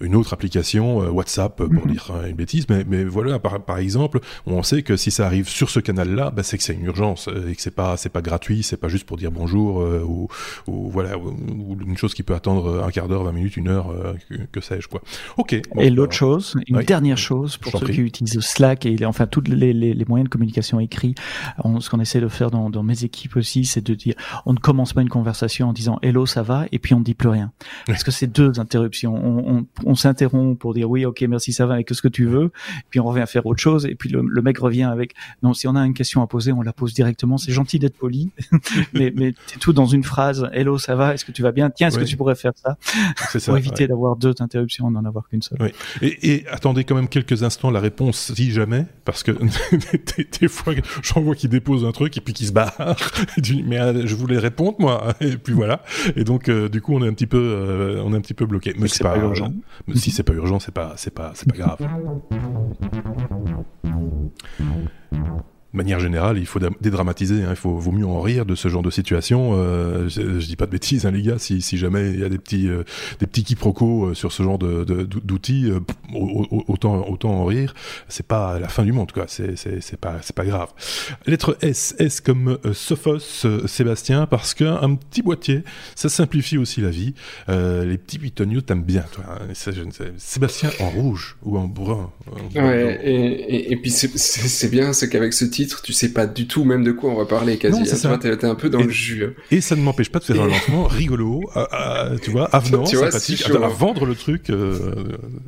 une 0.00 0.14
autre 0.14 0.32
application 0.32 1.02
euh, 1.02 1.10
WhatsApp 1.10 1.56
pour 1.56 1.86
Mhm. 1.86 1.92
dire 1.92 2.10
euh, 2.14 2.28
une 2.28 2.36
bêtise, 2.36 2.66
mais, 2.68 2.84
mais 2.88 3.04
voilà, 3.04 3.38
par, 3.38 3.60
par 3.64 3.78
exemple, 3.78 4.20
on 4.46 4.62
sait 4.62 4.82
que 4.82 4.96
si 4.96 5.10
ça 5.10 5.26
arrive 5.26 5.48
sur 5.48 5.70
ce 5.70 5.80
canal-là, 5.80 6.30
bah, 6.30 6.42
c'est 6.42 6.58
que 6.58 6.64
c'est 6.64 6.74
une 6.74 6.84
urgence 6.84 7.28
euh, 7.28 7.48
et 7.50 7.54
que 7.54 7.62
c'est 7.62 7.70
pas 7.74 7.96
c'est 7.96 8.08
pas 8.10 8.22
gratuit, 8.22 8.62
c'est 8.62 8.76
pas 8.76 8.88
juste 8.88 9.06
pour 9.06 9.16
dire 9.16 9.30
bonjour 9.30 9.80
euh, 9.80 10.02
ou, 10.06 10.28
ou 10.66 10.90
voilà 10.90 11.16
ou, 11.18 11.28
ou 11.30 11.76
une 11.86 11.96
chose 11.96 12.14
qui 12.14 12.22
peut 12.22 12.34
attendre 12.34 12.82
un 12.84 12.90
quart 12.90 13.08
d'heure, 13.08 13.24
20 13.24 13.32
minutes, 13.32 13.56
une 13.56 13.68
heure, 13.68 13.90
euh, 13.90 14.14
que, 14.28 14.34
que 14.52 14.60
sais-je 14.60 14.88
quoi. 14.88 15.02
Ok. 15.36 15.60
bon, 15.74 15.80
et 15.80 15.90
l'autre 15.90 16.10
bah, 16.10 16.16
chose, 16.16 16.54
une 16.66 16.76
oui. 16.78 16.84
dernière 16.84 17.18
chose 17.18 17.56
pour 17.56 17.72
ceux 17.72 17.86
prie. 17.86 17.94
qui 17.94 18.00
utilisent 18.00 18.40
Slack 18.40 18.86
et 18.86 19.04
enfin 19.06 19.26
tous 19.26 19.42
les, 19.42 19.72
les, 19.72 19.94
les 19.94 20.04
moyens 20.04 20.24
de 20.28 20.30
communication 20.32 20.80
écrits, 20.80 21.14
on- 21.64 21.80
ce 21.80 21.90
qu'on 21.90 22.00
essaie 22.00 22.20
de 22.20 22.28
faire 22.28 22.50
dans, 22.50 22.70
dans 22.70 22.82
mes 22.82 23.04
équipes 23.04 23.36
aussi, 23.36 23.64
c'est 23.64 23.84
de 23.84 23.94
dire 23.94 24.14
on 24.46 24.52
ne 24.52 24.58
commence 24.58 24.92
pas 24.92 25.02
une 25.02 25.08
conversation 25.08 25.68
en 25.68 25.72
disant 25.72 25.98
hello 26.02 26.26
ça 26.26 26.42
va 26.42 26.66
et 26.72 26.78
puis 26.78 26.94
on 26.94 26.98
ne 27.00 27.04
dit 27.04 27.14
plus 27.14 27.28
rien 27.28 27.52
parce 27.86 28.02
que 28.04 28.10
c'est 28.10 28.26
deux 28.26 28.58
interruptions. 28.60 29.14
On, 29.14 29.66
on, 29.84 29.85
on 29.86 29.94
s'interrompt 29.94 30.58
pour 30.58 30.74
dire 30.74 30.90
oui 30.90 31.06
ok 31.06 31.22
merci 31.28 31.52
ça 31.52 31.64
va 31.66 31.80
et 31.80 31.84
qu'est-ce 31.84 32.02
que 32.02 32.08
tu 32.08 32.26
veux, 32.26 32.50
puis 32.90 33.00
on 33.00 33.04
revient 33.04 33.24
faire 33.26 33.46
autre 33.46 33.60
chose 33.60 33.86
et 33.86 33.94
puis 33.94 34.08
le, 34.10 34.22
le 34.26 34.42
mec 34.42 34.58
revient 34.58 34.82
avec 34.84 35.14
non 35.42 35.54
si 35.54 35.66
on 35.68 35.74
a 35.76 35.84
une 35.86 35.94
question 35.94 36.22
à 36.22 36.26
poser 36.26 36.52
on 36.52 36.62
la 36.62 36.72
pose 36.72 36.92
directement. 36.92 37.38
C'est 37.38 37.52
gentil 37.52 37.78
d'être 37.78 37.96
poli, 37.96 38.30
mais 38.92 39.12
mais 39.14 39.32
tout 39.60 39.72
dans 39.72 39.86
une 39.86 40.04
phrase 40.04 40.48
hello 40.52 40.76
ça 40.78 40.94
va 40.94 41.14
est-ce 41.14 41.24
que 41.24 41.32
tu 41.32 41.42
vas 41.42 41.52
bien? 41.52 41.70
Tiens 41.70 41.88
est-ce 41.88 41.96
Oui. 41.98 42.04
que 42.04 42.08
tu 42.08 42.16
pourrais 42.16 42.34
faire 42.34 42.52
ça? 42.56 42.76
Pour 43.46 43.56
éviter 43.56 43.86
d'avoir 43.86 44.16
deux 44.16 44.34
interruptions, 44.40 44.90
n'en 44.90 45.04
avoir 45.04 45.28
qu'une 45.28 45.42
seule. 45.42 45.58
Oui. 45.60 45.70
Et, 46.02 46.32
et 46.32 46.48
attendez 46.48 46.84
quand 46.84 46.94
même 46.94 47.08
quelques 47.08 47.42
instants 47.42 47.70
la 47.70 47.80
réponse, 47.80 48.32
si 48.34 48.50
jamais, 48.50 48.86
parce 49.04 49.22
que 49.22 49.32
des, 50.16 50.28
des 50.40 50.48
fois, 50.48 50.74
j'en 51.02 51.20
vois 51.20 51.34
qui 51.34 51.48
dépose 51.48 51.84
un 51.84 51.92
truc 51.92 52.16
et 52.16 52.20
puis 52.20 52.34
qui 52.34 52.46
se 52.46 52.52
barre. 52.52 52.74
Mais 53.64 53.78
euh, 53.78 54.06
je 54.06 54.14
voulais 54.14 54.38
répondre 54.38 54.76
moi. 54.78 55.14
Et 55.20 55.36
puis 55.36 55.52
voilà. 55.54 55.82
Et 56.16 56.24
donc 56.24 56.48
euh, 56.48 56.68
du 56.68 56.80
coup, 56.80 56.94
on 56.94 57.02
est 57.04 57.08
un 57.08 57.12
petit 57.12 57.26
peu, 57.26 57.38
euh, 57.38 58.02
on 58.04 58.12
est 58.12 58.16
un 58.16 58.20
petit 58.20 58.34
peu 58.34 58.46
bloqué. 58.46 58.74
Mais 58.78 58.88
c'est 58.88 59.04
pas 59.04 59.16
urgent. 59.18 59.52
Mais 59.86 59.96
si 59.96 60.10
c'est 60.10 60.22
pas 60.22 60.32
urgent, 60.32 60.58
c'est 60.58 60.72
pas, 60.72 60.94
pas, 61.14 61.32
c'est 61.34 61.48
pas 61.48 61.56
grave. 61.56 61.78
De 65.76 65.82
manière 65.82 66.00
générale, 66.00 66.38
il 66.38 66.46
faut 66.46 66.58
dédramatiser. 66.80 67.42
Hein, 67.42 67.48
il 67.50 67.56
faut 67.56 67.76
vaut 67.76 67.92
mieux 67.92 68.06
en 68.06 68.22
rire 68.22 68.46
de 68.46 68.54
ce 68.54 68.68
genre 68.68 68.82
de 68.82 68.90
situation. 68.90 69.50
Euh, 69.52 70.08
je, 70.08 70.40
je, 70.40 70.46
dis 70.46 70.56
pas 70.56 70.64
de 70.64 70.70
bêtises, 70.70 71.04
hein, 71.04 71.10
les 71.10 71.20
gars. 71.20 71.38
Si, 71.38 71.60
si 71.60 71.76
jamais 71.76 72.12
il 72.12 72.18
y 72.18 72.24
a 72.24 72.30
des 72.30 72.38
petits 72.38 72.66
euh, 72.66 72.82
des 73.20 73.26
petits 73.26 73.44
quiproquos 73.44 74.06
euh, 74.06 74.14
sur 74.14 74.32
ce 74.32 74.42
genre 74.42 74.58
de 74.58 74.84
d'outils, 74.84 75.70
euh, 75.70 75.80
autant 76.66 77.06
autant 77.06 77.30
en 77.30 77.44
rire. 77.44 77.74
C'est 78.08 78.26
pas 78.26 78.58
la 78.58 78.68
fin 78.68 78.84
du 78.84 78.92
monde, 78.92 79.12
quoi. 79.12 79.26
C'est 79.28 79.54
c'est 79.56 80.00
pas 80.00 80.16
c'est 80.22 80.34
pas 80.34 80.46
grave. 80.46 80.70
Lettre 81.26 81.58
S, 81.60 81.94
S 81.98 82.22
comme 82.22 82.58
Sophos, 82.72 83.46
Sébastien, 83.66 84.24
parce 84.24 84.54
qu'un 84.54 84.94
petit 84.94 85.20
boîtier, 85.20 85.62
ça 85.94 86.08
simplifie 86.08 86.56
aussi 86.56 86.80
la 86.80 86.90
vie. 86.90 87.12
les 87.48 87.98
petits 87.98 88.18
pitonios 88.18 88.62
t'aimes 88.62 88.82
bien, 88.82 89.04
toi. 89.12 89.24
Hein, 89.28 89.52
ça, 89.52 89.72
je 89.72 89.82
ne 89.82 89.90
sais. 89.90 90.14
Sébastien 90.16 90.70
en 90.80 90.88
rouge 90.88 91.36
ou 91.42 91.58
en 91.58 91.66
brun. 91.66 92.10
ouais, 92.54 92.98
et, 93.04 93.56
et, 93.56 93.72
et, 93.72 93.76
puis 93.76 93.90
c'est 93.90 94.70
bien, 94.70 94.94
c'est 94.94 95.10
qu'avec 95.10 95.34
ce 95.34 95.44
titre, 95.44 95.65
tu 95.66 95.92
sais 95.92 96.12
pas 96.12 96.26
du 96.26 96.46
tout 96.46 96.64
même 96.64 96.84
de 96.84 96.92
quoi 96.92 97.10
on 97.10 97.16
va 97.16 97.26
parler 97.26 97.58
quasi. 97.58 97.80
Non, 97.80 98.10
hein. 98.10 98.18
T'es 98.18 98.44
un 98.44 98.54
peu 98.54 98.68
dans 98.68 98.80
et, 98.80 98.84
le 98.84 98.90
jus. 98.90 99.24
Hein. 99.24 99.32
Et 99.50 99.60
ça 99.60 99.76
ne 99.76 99.82
m'empêche 99.82 100.10
pas 100.10 100.18
de 100.18 100.24
faire 100.24 100.40
un 100.40 100.48
lancement 100.48 100.84
rigolo, 100.88 101.42
tu 102.22 102.30
vois, 102.30 102.48
avenant, 102.54 102.84
tu 102.84 102.96
vois, 102.96 103.10
sympathique, 103.10 103.44
à, 103.50 103.64
à, 103.64 103.68
vendre 103.68 104.06
le 104.06 104.14
truc, 104.14 104.50
euh, 104.50 104.78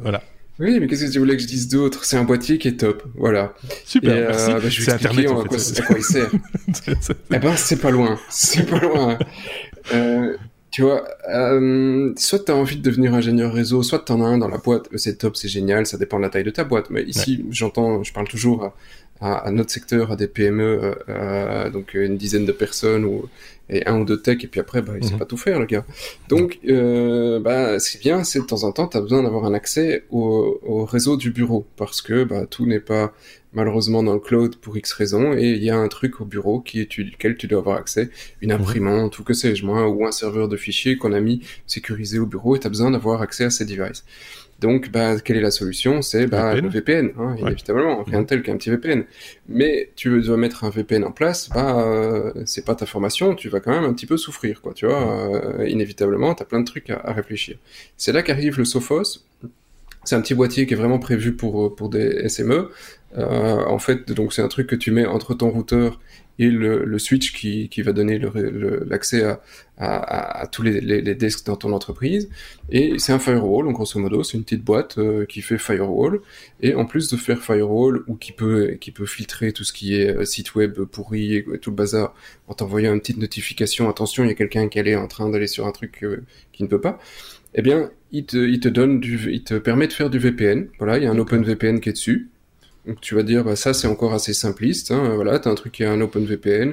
voilà. 0.00 0.22
Oui, 0.60 0.78
mais 0.80 0.88
qu'est-ce 0.88 1.04
que 1.06 1.12
tu 1.12 1.18
voulais 1.20 1.36
que 1.36 1.42
je 1.42 1.46
dise 1.46 1.68
d'autre? 1.68 2.04
C'est 2.04 2.16
un 2.16 2.24
boîtier 2.24 2.58
qui 2.58 2.66
est 2.66 2.78
top, 2.78 3.04
voilà. 3.14 3.54
Super, 3.84 4.16
et, 4.16 4.20
merci. 4.22 4.50
Bah, 4.50 4.68
je 4.68 4.82
vais 4.82 4.92
expliquer 4.92 5.28
en 5.28 5.40
à, 5.40 5.44
quoi, 5.44 5.56
à, 5.56 5.82
quoi, 5.82 5.96
il 5.96 6.02
sert. 6.02 6.30
eh 7.32 7.38
ben, 7.38 7.56
c'est 7.56 7.80
pas 7.80 7.90
loin, 7.90 8.18
c'est 8.28 8.68
pas 8.68 8.80
loin. 8.80 9.18
Euh, 9.94 10.36
tu 10.70 10.82
vois, 10.82 11.04
euh, 11.30 12.12
soit 12.16 12.40
tu 12.44 12.52
as 12.52 12.56
envie 12.56 12.76
de 12.76 12.82
devenir 12.82 13.14
ingénieur 13.14 13.52
réseau, 13.52 13.82
soit 13.82 14.00
tu 14.00 14.12
en 14.12 14.20
as 14.20 14.26
un 14.26 14.38
dans 14.38 14.48
la 14.48 14.58
boîte, 14.58 14.88
c'est 14.96 15.16
top, 15.16 15.36
c'est 15.36 15.48
génial, 15.48 15.86
ça 15.86 15.96
dépend 15.96 16.18
de 16.18 16.22
la 16.22 16.28
taille 16.28 16.44
de 16.44 16.50
ta 16.50 16.64
boîte. 16.64 16.90
Mais 16.90 17.04
ici, 17.04 17.44
j'entends, 17.50 18.02
je 18.02 18.12
parle 18.12 18.28
toujours 18.28 18.64
à, 18.64 18.74
à, 19.20 19.50
notre 19.50 19.70
secteur, 19.70 20.12
à 20.12 20.16
des 20.16 20.28
PME, 20.28 20.62
euh, 20.62 20.94
euh, 21.08 21.70
donc 21.70 21.94
une 21.94 22.16
dizaine 22.16 22.46
de 22.46 22.52
personnes 22.52 23.04
ou 23.04 23.28
et 23.70 23.86
un 23.86 24.00
ou 24.00 24.04
deux 24.04 24.20
tech, 24.20 24.42
et 24.42 24.46
puis 24.46 24.60
après, 24.60 24.82
bah, 24.82 24.94
il 24.96 25.04
sait 25.04 25.12
mhm. 25.12 25.18
pas 25.18 25.26
tout 25.26 25.36
faire, 25.36 25.60
le 25.60 25.66
gars. 25.66 25.84
Donc, 26.28 26.58
euh, 26.66 27.38
bah, 27.38 27.78
ce 27.78 27.90
qui 27.90 27.96
est 27.98 28.00
bien, 28.00 28.24
c'est 28.24 28.40
de 28.40 28.44
temps 28.44 28.64
en 28.64 28.72
temps, 28.72 28.88
tu 28.88 28.96
as 28.96 29.00
besoin 29.00 29.22
d'avoir 29.22 29.44
un 29.44 29.54
accès 29.54 30.04
au, 30.10 30.58
au, 30.62 30.84
réseau 30.84 31.16
du 31.16 31.30
bureau, 31.30 31.66
parce 31.76 32.00
que 32.00 32.24
bah, 32.24 32.46
tout 32.46 32.66
n'est 32.66 32.80
pas 32.80 33.12
malheureusement 33.52 34.02
dans 34.02 34.14
le 34.14 34.20
cloud 34.20 34.56
pour 34.56 34.76
X 34.76 34.92
raisons, 34.92 35.34
et 35.34 35.50
il 35.50 35.62
y 35.62 35.70
a 35.70 35.76
un 35.76 35.88
truc 35.88 36.20
au 36.20 36.24
bureau 36.24 36.60
qui 36.60 36.80
est 36.80 36.98
lequel 36.98 37.36
tu 37.36 37.46
dois 37.46 37.58
avoir 37.58 37.76
accès, 37.76 38.10
une 38.40 38.52
mhm. 38.52 38.60
imprimante, 38.60 39.18
ou 39.18 39.24
que 39.24 39.34
sais-je 39.34 39.64
moi, 39.64 39.88
ou 39.88 40.06
un 40.06 40.12
serveur 40.12 40.48
de 40.48 40.56
fichiers 40.56 40.96
qu'on 40.96 41.12
a 41.12 41.20
mis 41.20 41.42
sécurisé 41.66 42.18
au 42.18 42.26
bureau, 42.26 42.56
et 42.56 42.60
tu 42.60 42.66
as 42.66 42.70
besoin 42.70 42.90
d'avoir 42.90 43.20
accès 43.20 43.44
à 43.44 43.50
ces 43.50 43.66
devices. 43.66 44.04
Donc, 44.60 44.90
bah, 44.90 45.20
quelle 45.20 45.36
est 45.36 45.42
la 45.42 45.52
solution? 45.52 46.02
C'est 46.02 46.26
bah, 46.26 46.54
le 46.54 46.68
VPN, 46.68 47.12
hein, 47.18 47.36
inévitablement, 47.38 48.02
rien 48.02 48.22
de 48.22 48.26
tel 48.26 48.42
qu'un 48.42 48.56
petit 48.56 48.70
VPN. 48.70 49.04
Mais 49.48 49.90
tu 49.94 50.20
dois 50.20 50.36
mettre 50.36 50.64
un 50.64 50.70
VPN 50.70 51.04
en 51.04 51.12
place, 51.12 51.48
bah, 51.48 51.78
euh, 51.78 52.32
c'est 52.44 52.64
pas 52.64 52.74
ta 52.74 52.84
formation, 52.84 53.34
tu 53.36 53.48
vas 53.48 53.60
quand 53.60 53.70
même 53.70 53.84
un 53.84 53.92
petit 53.92 54.06
peu 54.06 54.16
souffrir, 54.16 54.60
quoi. 54.60 54.74
Tu 54.74 54.86
vois, 54.86 55.60
euh, 55.60 55.68
inévitablement, 55.68 56.34
t'as 56.34 56.44
plein 56.44 56.60
de 56.60 56.64
trucs 56.64 56.90
à, 56.90 57.12
réfléchir. 57.12 57.56
C'est 57.96 58.12
là 58.12 58.22
qu'arrive 58.22 58.58
le 58.58 58.64
Sophos. 58.64 59.20
C'est 60.04 60.16
un 60.16 60.20
petit 60.20 60.34
boîtier 60.34 60.66
qui 60.66 60.74
est 60.74 60.76
vraiment 60.76 60.98
prévu 60.98 61.34
pour 61.34 61.74
pour 61.76 61.88
des 61.88 62.28
SME. 62.28 62.70
Euh, 63.16 63.64
en 63.64 63.78
fait, 63.78 64.10
donc 64.12 64.32
c'est 64.32 64.42
un 64.42 64.48
truc 64.48 64.66
que 64.66 64.76
tu 64.76 64.90
mets 64.90 65.06
entre 65.06 65.34
ton 65.34 65.50
routeur 65.50 66.00
et 66.38 66.50
le, 66.50 66.98
switch 66.98 67.32
qui, 67.32 67.68
qui, 67.68 67.82
va 67.82 67.92
donner 67.92 68.20
l'accès 68.86 69.24
à, 69.76 70.46
tous 70.50 70.62
les, 70.62 70.80
les, 70.80 71.00
les, 71.00 71.14
desks 71.14 71.44
dans 71.44 71.56
ton 71.56 71.72
entreprise. 71.72 72.28
Et 72.70 72.98
c'est 72.98 73.12
un 73.12 73.18
firewall, 73.18 73.64
donc 73.64 73.74
grosso 73.74 73.98
modo, 73.98 74.22
c'est 74.22 74.36
une 74.36 74.44
petite 74.44 74.64
boîte 74.64 74.98
euh, 74.98 75.24
qui 75.26 75.40
fait 75.40 75.58
firewall. 75.58 76.20
Et 76.60 76.74
en 76.74 76.84
plus 76.84 77.08
de 77.08 77.16
faire 77.16 77.42
firewall, 77.42 78.02
ou 78.06 78.14
qui 78.14 78.32
peut, 78.32 78.76
qui 78.80 78.90
peut 78.90 79.06
filtrer 79.06 79.52
tout 79.52 79.64
ce 79.64 79.72
qui 79.72 79.94
est 79.96 80.16
euh, 80.16 80.24
site 80.24 80.54
web 80.54 80.78
pourri 80.80 81.34
et, 81.36 81.44
tout 81.60 81.70
le 81.70 81.76
bazar, 81.76 82.14
en 82.46 82.54
t'envoyant 82.54 82.92
une 82.92 83.00
petite 83.00 83.18
notification, 83.18 83.88
attention, 83.88 84.24
il 84.24 84.28
y 84.28 84.32
a 84.32 84.34
quelqu'un 84.34 84.68
qui 84.68 84.78
est 84.78 84.96
en 84.96 85.08
train 85.08 85.28
d'aller 85.28 85.48
sur 85.48 85.66
un 85.66 85.72
truc 85.72 86.02
euh, 86.02 86.24
qui 86.52 86.62
ne 86.62 86.68
peut 86.68 86.80
pas, 86.80 86.98
eh 87.54 87.62
bien, 87.62 87.90
il 88.12 88.26
te, 88.26 88.36
il 88.36 88.60
te 88.60 88.68
donne 88.68 89.00
du, 89.00 89.30
il 89.30 89.42
te 89.42 89.54
permet 89.54 89.86
de 89.86 89.92
faire 89.92 90.10
du 90.10 90.18
VPN. 90.18 90.68
Voilà, 90.78 90.98
il 90.98 91.04
y 91.04 91.06
a 91.06 91.10
un 91.10 91.18
OpenVPN 91.18 91.80
qui 91.80 91.88
est 91.88 91.92
dessus. 91.92 92.28
Donc 92.88 93.00
tu 93.00 93.14
vas 93.14 93.22
dire, 93.22 93.44
bah, 93.44 93.54
ça 93.54 93.74
c'est 93.74 93.86
encore 93.86 94.14
assez 94.14 94.32
simpliste. 94.32 94.90
Hein. 94.90 95.12
Voilà, 95.14 95.38
tu 95.38 95.46
as 95.46 95.50
un 95.52 95.54
truc 95.54 95.72
qui 95.72 95.82
est 95.84 95.86
un 95.86 96.00
OpenVPN. 96.00 96.72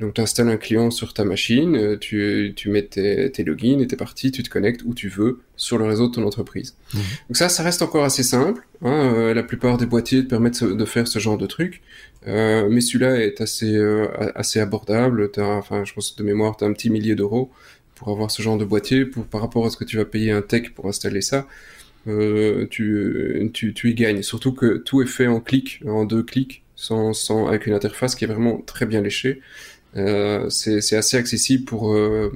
Donc 0.00 0.14
tu 0.14 0.20
installes 0.20 0.48
un 0.48 0.56
client 0.56 0.90
sur 0.90 1.12
ta 1.12 1.24
machine, 1.24 1.76
euh, 1.76 1.96
tu, 1.98 2.52
tu 2.54 2.70
mets 2.70 2.82
tes, 2.82 3.30
tes, 3.32 3.44
logins 3.44 3.80
et 3.80 3.86
t'es 3.86 3.96
parti, 3.96 4.30
tu 4.30 4.42
te 4.42 4.48
connectes 4.48 4.82
où 4.84 4.94
tu 4.94 5.08
veux 5.08 5.40
sur 5.56 5.78
le 5.78 5.84
réseau 5.84 6.08
de 6.08 6.14
ton 6.14 6.24
entreprise. 6.24 6.76
Mmh. 6.94 6.98
Donc 7.28 7.36
ça, 7.36 7.48
ça 7.48 7.62
reste 7.62 7.82
encore 7.82 8.04
assez 8.04 8.22
simple. 8.22 8.66
Hein. 8.82 9.12
Euh, 9.14 9.34
la 9.34 9.42
plupart 9.42 9.76
des 9.76 9.86
boîtiers 9.86 10.22
te 10.22 10.28
permettent 10.28 10.62
de 10.62 10.84
faire 10.84 11.08
ce 11.08 11.18
genre 11.18 11.38
de 11.38 11.46
truc. 11.46 11.82
Euh, 12.26 12.68
mais 12.70 12.80
celui-là 12.80 13.20
est 13.20 13.40
assez, 13.40 13.74
euh, 13.76 14.06
assez 14.34 14.60
abordable. 14.60 15.30
As, 15.36 15.42
enfin, 15.42 15.84
je 15.84 15.92
pense 15.94 16.16
de 16.16 16.22
mémoire, 16.22 16.56
tu 16.56 16.64
as 16.64 16.66
un 16.66 16.72
petit 16.72 16.90
millier 16.90 17.14
d'euros 17.14 17.50
pour 17.94 18.08
avoir 18.08 18.30
ce 18.30 18.42
genre 18.42 18.58
de 18.58 18.64
boîtier. 18.64 19.04
Pour, 19.04 19.24
par 19.24 19.40
rapport 19.40 19.64
à 19.66 19.70
ce 19.70 19.76
que 19.76 19.84
tu 19.84 19.96
vas 19.96 20.04
payer 20.04 20.32
un 20.32 20.42
tech 20.42 20.70
pour 20.74 20.86
installer 20.86 21.20
ça, 21.22 21.46
euh, 22.06 22.66
tu, 22.70 23.50
tu, 23.52 23.74
tu 23.74 23.90
y 23.90 23.94
gagnes. 23.94 24.22
Surtout 24.22 24.52
que 24.52 24.76
tout 24.78 25.02
est 25.02 25.06
fait 25.06 25.26
en 25.26 25.40
clic, 25.40 25.80
en 25.86 26.04
deux 26.04 26.22
clics, 26.22 26.64
sans, 26.74 27.12
sans, 27.12 27.46
avec 27.46 27.66
une 27.66 27.74
interface 27.74 28.14
qui 28.14 28.24
est 28.24 28.28
vraiment 28.28 28.58
très 28.58 28.86
bien 28.86 29.00
léchée. 29.00 29.40
Euh, 29.96 30.50
c'est 30.50 30.96
assez 30.96 31.16
accessible 31.16 31.64
pour, 31.64 31.94
euh, 31.94 32.30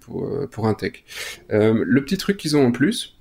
pour, 0.00 0.26
euh, 0.26 0.46
pour, 0.50 0.66
un 0.66 0.74
tech. 0.74 1.04
Euh, 1.52 1.82
le 1.86 2.04
petit 2.04 2.18
truc 2.18 2.36
qu'ils 2.36 2.56
ont 2.56 2.66
en 2.66 2.72
plus, 2.72 3.16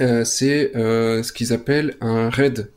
euh, 0.00 0.24
c'est 0.24 0.70
ce 0.74 1.32
qu'ils 1.32 1.52
appellent 1.52 1.96
un 2.00 2.30
RAID. 2.30 2.70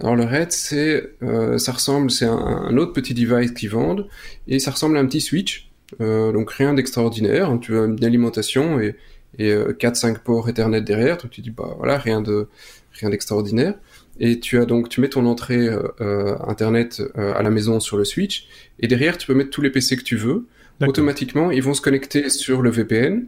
Alors 0.00 0.16
le 0.16 0.24
RAID, 0.24 0.52
c'est, 0.52 1.10
ça 1.58 1.72
ressemble, 1.72 2.10
c'est 2.10 2.26
un, 2.26 2.36
un, 2.36 2.76
autre 2.76 2.92
petit 2.92 3.14
device 3.14 3.52
qu'ils 3.52 3.70
vendent, 3.70 4.08
et 4.48 4.58
ça 4.58 4.70
ressemble 4.70 4.96
à 4.96 5.00
un 5.00 5.06
petit 5.06 5.20
switch. 5.20 5.70
donc 6.00 6.50
rien 6.50 6.74
d'extraordinaire. 6.74 7.56
Tu 7.60 7.76
as 7.76 7.84
une 7.84 8.04
alimentation 8.04 8.80
et 8.80 8.96
et 9.38 9.52
4-5 9.52 10.14
euh, 10.14 10.18
ports 10.24 10.48
Ethernet 10.48 10.80
derrière, 10.80 11.16
donc 11.16 11.30
tu 11.30 11.40
dis 11.40 11.50
bah 11.50 11.74
voilà 11.78 11.98
rien 11.98 12.20
de 12.20 12.48
rien 12.92 13.10
d'extraordinaire. 13.10 13.74
Et 14.18 14.40
tu 14.40 14.58
as 14.58 14.64
donc 14.64 14.88
tu 14.88 15.00
mets 15.00 15.08
ton 15.08 15.26
entrée 15.26 15.68
euh, 15.68 15.82
euh 16.00 16.36
internet 16.46 17.02
à 17.16 17.42
la 17.42 17.50
maison 17.50 17.80
sur 17.80 17.96
le 17.96 18.04
switch 18.04 18.48
et 18.80 18.88
derrière 18.88 19.18
tu 19.18 19.26
peux 19.26 19.34
mettre 19.34 19.50
tous 19.50 19.62
les 19.62 19.70
PC 19.70 19.96
que 19.96 20.02
tu 20.02 20.16
veux. 20.16 20.46
Automatiquement 20.80 21.50
ils 21.50 21.62
vont 21.62 21.74
se 21.74 21.80
connecter 21.80 22.28
sur 22.30 22.62
le 22.62 22.70
VPN 22.70 23.26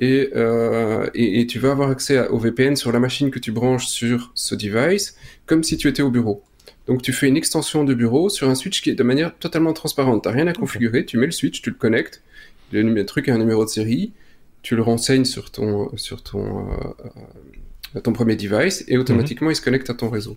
et, 0.00 0.30
euh, 0.36 1.08
et, 1.14 1.40
et, 1.40 1.46
tu 1.46 1.58
vas 1.58 1.70
avoir 1.70 1.90
accès 1.90 2.28
au 2.28 2.38
VPN 2.38 2.76
sur 2.76 2.92
la 2.92 3.00
machine 3.00 3.30
que 3.30 3.38
tu 3.38 3.50
branches 3.50 3.86
sur 3.86 4.30
ce 4.34 4.54
device, 4.54 5.16
comme 5.46 5.62
si 5.62 5.78
tu 5.78 5.88
étais 5.88 6.02
au 6.02 6.10
bureau. 6.10 6.42
Donc 6.86 7.02
tu 7.02 7.12
fais 7.12 7.28
une 7.28 7.36
extension 7.36 7.82
de 7.82 7.94
bureau 7.94 8.28
sur 8.28 8.48
un 8.48 8.54
switch 8.54 8.82
qui 8.82 8.90
est 8.90 8.94
de 8.94 9.02
manière 9.02 9.36
totalement 9.38 9.72
transparente. 9.72 10.24
T'as 10.24 10.32
rien 10.32 10.46
à 10.46 10.52
configurer, 10.52 11.06
tu 11.06 11.16
mets 11.16 11.26
le 11.26 11.32
switch, 11.32 11.62
tu 11.62 11.70
le 11.70 11.76
connectes, 11.76 12.22
le 12.72 13.04
truc 13.04 13.28
a 13.28 13.34
un 13.34 13.38
numéro 13.38 13.64
de 13.64 13.70
série, 13.70 14.12
tu 14.66 14.74
le 14.74 14.82
renseignes 14.82 15.24
sur 15.24 15.52
ton, 15.52 15.96
sur 15.96 16.24
ton, 16.24 16.66
euh, 17.94 18.00
ton 18.00 18.12
premier 18.12 18.34
device 18.34 18.84
et 18.88 18.98
automatiquement 18.98 19.48
il 19.48 19.54
se 19.54 19.62
connecte 19.62 19.88
à 19.90 19.94
ton 19.94 20.10
réseau. 20.10 20.36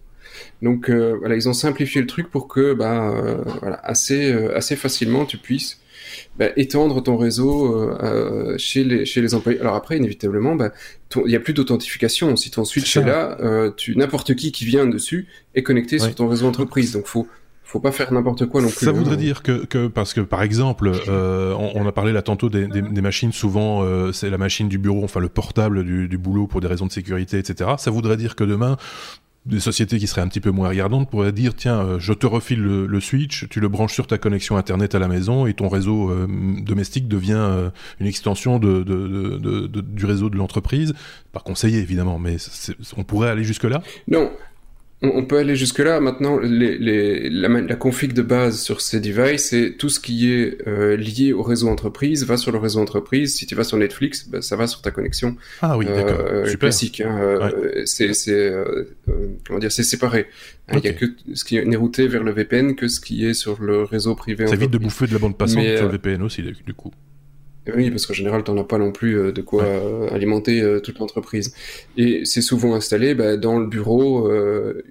Donc 0.62 0.88
euh, 0.88 1.16
voilà, 1.20 1.36
ils 1.36 1.50
ont 1.50 1.54
simplifié 1.54 2.00
le 2.00 2.06
truc 2.06 2.30
pour 2.30 2.48
que 2.48 2.76
bah, 2.76 3.10
euh, 3.10 3.44
voilà, 3.60 3.80
assez, 3.84 4.32
assez 4.54 4.76
facilement 4.76 5.26
tu 5.26 5.38
puisses 5.38 5.82
bah, 6.38 6.50
étendre 6.58 7.02
ton 7.02 7.18
réseau 7.18 7.92
chez, 8.60 8.84
les, 8.84 9.04
chez 9.04 9.20
les 9.20 9.34
employés. 9.34 9.60
Alors 9.62 9.74
après, 9.74 9.98
inévitablement, 9.98 10.54
bah, 10.54 10.74
il 11.16 11.24
n'y 11.26 11.36
a 11.36 11.40
plus 11.40 11.54
d'authentification. 11.54 12.36
Si 12.36 12.52
ton 12.52 12.66
switch 12.66 12.98
est, 12.98 13.02
est 13.02 13.06
là, 13.06 13.36
n'importe 13.96 14.36
qui 14.36 14.52
qui 14.52 14.64
vient 14.64 14.86
dessus 14.86 15.28
est 15.56 15.64
connecté 15.64 15.98
sur 15.98 16.14
ton 16.14 16.28
réseau 16.28 16.46
entreprise. 16.46 16.92
Donc 16.92 17.08
faut 17.08 17.28
faut 17.70 17.80
pas 17.80 17.92
faire 17.92 18.12
n'importe 18.12 18.48
quoi 18.48 18.62
non 18.62 18.68
plus. 18.68 18.86
Ça 18.86 18.92
voudrait 18.92 19.14
hein. 19.14 19.18
dire 19.18 19.44
que, 19.44 19.64
que, 19.66 19.88
parce 19.88 20.16
que 20.16 20.22
par 20.22 20.42
exemple, 20.42 20.92
euh, 21.08 21.54
on, 21.54 21.84
on, 21.84 21.88
a 21.88 21.92
parlé 21.92 22.12
là 22.12 22.24
tantôt 22.24 22.50
des, 22.50 22.68
des, 22.68 22.82
des 22.82 23.02
machines, 23.02 23.32
souvent 23.32 23.84
euh, 23.84 24.12
c'est 24.12 24.32
la 24.32 24.40
machine 24.40 24.68
du 24.68 24.80
bureau, 24.80 25.04
enfin 25.04 25.20
le 25.20 25.30
portable 25.30 25.84
du, 25.84 26.08
du, 26.08 26.18
boulot 26.18 26.48
pour 26.48 26.62
des 26.62 26.68
raisons 26.68 26.88
de 26.88 26.92
sécurité, 26.92 27.38
etc. 27.38 27.72
Ça 27.78 27.92
voudrait 27.92 28.18
dire 28.18 28.36
que 28.36 28.44
demain, 28.44 28.78
des 29.46 29.60
sociétés 29.60 30.00
qui 30.00 30.08
seraient 30.08 30.22
un 30.22 30.28
petit 30.28 30.40
peu 30.40 30.50
moins 30.50 30.68
regardantes 30.68 31.12
pourraient 31.12 31.32
dire 31.32 31.54
tiens, 31.56 31.80
euh, 31.82 32.00
je 32.00 32.14
te 32.14 32.26
refile 32.26 32.60
le, 32.60 32.88
le, 32.88 33.00
switch, 33.00 33.48
tu 33.50 33.60
le 33.60 33.68
branches 33.68 33.94
sur 33.94 34.08
ta 34.08 34.18
connexion 34.18 34.58
internet 34.58 34.96
à 34.96 35.00
la 35.00 35.08
maison 35.08 35.46
et 35.46 35.54
ton 35.54 35.70
réseau 35.70 36.10
euh, 36.10 36.28
domestique 36.64 37.08
devient 37.08 37.70
une 38.00 38.08
extension 38.08 38.58
de, 38.58 38.82
de, 38.82 39.38
de, 39.38 39.82
du 39.82 40.06
réseau 40.08 40.32
de 40.32 40.38
l'entreprise. 40.38 40.96
Par 41.34 41.44
conseiller 41.44 41.78
évidemment, 41.78 42.18
mais 42.18 42.38
on 42.98 43.04
pourrait 43.04 43.30
aller 43.30 43.44
jusque 43.44 43.66
là. 43.66 43.84
Non, 44.08 44.32
on, 45.02 45.24
peut 45.24 45.38
aller 45.38 45.56
jusque 45.56 45.80
là. 45.80 46.02
Maintenant, 46.02 46.38
les, 46.40 46.78
les, 46.78 47.30
la, 47.30 47.48
la, 47.48 47.76
config 47.76 48.12
de 48.12 48.22
base 48.22 48.62
sur 48.62 48.82
ces 48.82 49.00
devices, 49.00 49.46
c'est 49.46 49.76
tout 49.78 49.88
ce 49.88 50.00
qui 50.00 50.30
est 50.30 50.58
euh, 50.68 50.98
lié 50.98 51.32
au 51.32 51.42
réseau 51.42 51.70
entreprise 51.70 52.26
va 52.26 52.36
sur 52.36 52.52
le 52.52 52.58
réseau 52.58 52.82
entreprise. 52.82 53.36
Si 53.36 53.46
tu 53.46 53.56
vas 53.56 53.64
sur 53.64 53.78
Netflix, 53.78 54.28
ben, 54.28 54.42
ça 54.42 54.58
va 54.58 54.68
sur 54.68 54.82
ta 54.82 54.92
connexion. 54.92 55.38
Ah 55.62 55.78
oui, 55.78 55.86
d'accord. 55.86 56.20
Euh, 56.20 56.54
classique. 56.56 57.00
Hein, 57.00 57.18
euh, 57.18 57.84
C'est 57.86 58.12
euh, 58.30 58.86
comment 59.48 59.60
dire, 59.60 59.72
c'est 59.72 59.84
séparé. 59.84 60.28
Hein, 60.68 60.80
il 60.84 60.90
a 60.90 60.94
que 60.94 61.06
ce 61.34 61.46
qui 61.46 61.56
est 61.56 61.76
routé 61.78 62.08
vers 62.10 62.24
le 62.24 62.32
VPN 62.32 62.76
que 62.76 62.90
ce 62.90 63.00
qui 63.00 63.26
est 63.26 63.34
sur 63.34 63.62
le 63.62 63.84
réseau 63.84 64.16
privé. 64.16 64.48
Ça 64.48 64.56
évite 64.56 64.72
de 64.72 64.78
bouffer 64.80 65.08
de 65.08 65.14
la 65.14 65.20
bande 65.20 65.38
passante 65.38 65.64
sur 65.64 65.86
le 65.86 65.92
VPN 65.94 66.22
aussi, 66.24 66.42
du 66.42 66.74
coup. 66.74 66.92
Oui, 67.76 67.90
parce 67.92 68.06
qu'en 68.06 68.14
général, 68.14 68.44
tu 68.44 68.52
n'en 68.52 68.62
as 68.62 68.64
pas 68.64 68.78
non 68.78 68.92
plus 68.92 69.18
euh, 69.18 69.32
de 69.32 69.42
quoi 69.42 69.64
euh, 69.64 70.08
alimenter 70.10 70.62
euh, 70.62 70.80
toute 70.80 71.00
l'entreprise. 71.00 71.54
Et 71.98 72.26
c'est 72.26 72.42
souvent 72.42 72.74
installé 72.74 73.14
bah, 73.14 73.38
dans 73.38 73.60
le 73.60 73.68
bureau, 73.68 74.32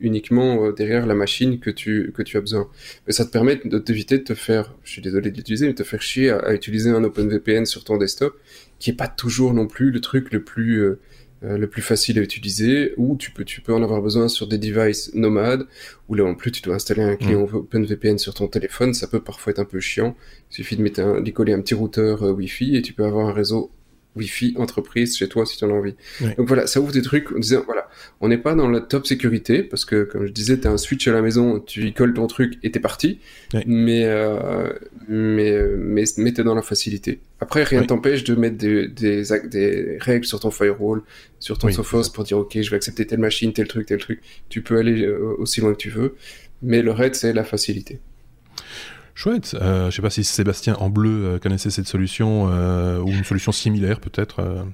uniquement 0.01 0.71
derrière 0.73 1.07
la 1.07 1.15
machine 1.15 1.59
que 1.59 1.71
tu, 1.71 2.13
que 2.15 2.23
tu 2.23 2.37
as 2.37 2.41
besoin. 2.41 2.69
Mais 3.07 3.13
ça 3.13 3.25
te 3.25 3.31
permet 3.31 3.57
de 3.57 3.79
t'éviter 3.79 4.19
de 4.19 4.25
te 4.25 4.35
faire, 4.35 4.75
je 4.85 4.93
suis 4.93 5.03
désolé 5.03 5.31
de 5.31 5.37
l'utiliser, 5.37 5.67
mais 5.67 5.73
de 5.73 5.79
te 5.79 5.83
faire 5.83 6.03
chier 6.03 6.31
à, 6.31 6.39
à, 6.39 6.55
utiliser 6.55 6.91
un 6.91 7.03
OpenVPN 7.05 7.65
sur 7.65 7.85
ton 7.85 7.97
desktop, 7.97 8.37
qui 8.79 8.91
est 8.91 8.95
pas 8.95 9.09
toujours 9.09 9.55
non 9.55 9.67
plus 9.67 9.91
le 9.91 10.01
truc 10.01 10.33
le 10.33 10.43
plus 10.43 10.83
euh, 10.83 11.01
le 11.43 11.67
plus 11.67 11.83
facile 11.83 12.19
à 12.19 12.23
utiliser, 12.23 12.95
ou 12.97 13.17
tu 13.17 13.31
peux, 13.31 13.45
tu 13.45 13.61
peux 13.61 13.73
en 13.73 13.83
avoir 13.83 14.03
besoin 14.03 14.29
sur 14.29 14.47
des 14.47 14.59
devices 14.59 15.15
nomades, 15.15 15.67
où 16.09 16.15
là 16.15 16.25
en 16.25 16.35
plus 16.35 16.51
tu 16.51 16.63
dois 16.63 16.75
installer 16.75 17.03
un 17.03 17.17
client 17.17 17.47
mm. 17.47 17.55
OpenVPN 17.55 18.19
sur 18.19 18.35
ton 18.35 18.49
téléphone, 18.49 18.95
ça 18.95 19.07
peut 19.07 19.21
parfois 19.21 19.53
être 19.53 19.59
un 19.59 19.65
peu 19.65 19.81
chiant. 19.81 20.17
Il 20.51 20.55
suffit 20.55 20.77
de 20.77 20.83
mettre 20.83 21.01
un, 21.01 21.21
d'y 21.21 21.33
coller 21.33 21.53
un 21.53 21.61
petit 21.61 21.75
routeur 21.75 22.23
euh, 22.25 22.33
Wi-Fi 22.33 22.77
et 22.77 22.83
tu 22.83 22.93
peux 22.93 23.05
avoir 23.05 23.29
un 23.29 23.33
réseau 23.33 23.71
Wi-Fi 24.19 24.55
entreprise 24.57 25.17
chez 25.17 25.29
toi 25.29 25.47
si 25.47 25.57
tu 25.57 25.65
en 25.65 25.71
as 25.71 25.75
envie. 25.75 25.95
Donc 26.21 26.47
voilà, 26.47 26.67
ça 26.67 26.81
ouvre 26.81 26.93
des 26.93 27.03
trucs 27.03 27.33
en 27.33 27.39
disant 27.39 27.63
voilà, 27.65 27.89
on 28.21 28.29
n'est 28.29 28.39
pas 28.39 28.55
dans 28.55 28.69
la 28.69 28.81
top 28.81 29.07
sécurité 29.07 29.63
parce 29.63 29.85
que 29.85 30.05
comme 30.05 30.27
je 30.27 30.33
disais, 30.33 30.59
tu 30.59 30.67
as 30.67 30.71
un 30.71 30.79
switch 30.79 31.07
à 31.09 31.13
la 31.13 31.23
maison, 31.23 31.61
tu 31.61 31.87
y 31.87 31.93
colles 31.93 32.15
ton 32.15 32.27
truc 32.27 32.59
et 32.63 32.71
t'es 32.71 32.81
parti. 32.81 33.21
Mais, 33.67 34.05
euh, 34.05 34.73
mais 35.09 35.57
mais 35.79 36.05
mais 36.17 36.33
t'es 36.33 36.45
dans 36.45 36.55
la 36.55 36.63
facilité. 36.63 37.21
Après, 37.41 37.63
rien 37.63 37.85
t'empêche 37.85 38.25
de 38.25 38.35
mettre 38.35 38.57
des, 38.57 38.89
des, 38.89 39.23
des, 39.45 39.99
règles 40.01 40.27
sur 40.27 40.41
ton 40.41 40.51
firewall, 40.51 41.03
sur 41.39 41.57
ton 41.57 41.71
Sophos 41.71 42.11
pour 42.13 42.25
dire 42.25 42.39
ok, 42.39 42.61
je 42.61 42.71
vais 42.71 42.77
accepter 42.77 43.07
telle 43.07 43.21
machine, 43.21 43.53
tel 43.53 43.69
truc, 43.69 43.87
tel 43.87 43.99
truc. 43.99 44.21
Tu 44.49 44.63
peux 44.63 44.77
aller 44.77 45.05
euh, 45.05 45.37
aussi 45.39 45.61
loin 45.61 45.73
que 45.73 45.79
tu 45.79 45.91
veux, 45.91 46.17
mais 46.63 46.83
le 46.83 46.91
reste 46.91 47.17
c'est 47.17 47.33
la 47.33 47.45
facilité. 47.45 48.01
Chouette. 49.19 49.57
Euh, 49.61 49.81
je 49.81 49.87
ne 49.87 49.91
sais 49.91 50.03
pas 50.03 50.11
si 50.11 50.23
Sébastien 50.23 50.77
en 50.77 50.91
bleu 50.91 51.25
euh, 51.25 51.39
connaissait 51.41 51.71
cette 51.71 51.89
solution 51.89 52.51
euh, 52.53 53.01
ou 53.01 53.09
une 53.09 53.25
solution 53.25 53.51
similaire 53.51 53.99
peut-être. 53.99 54.65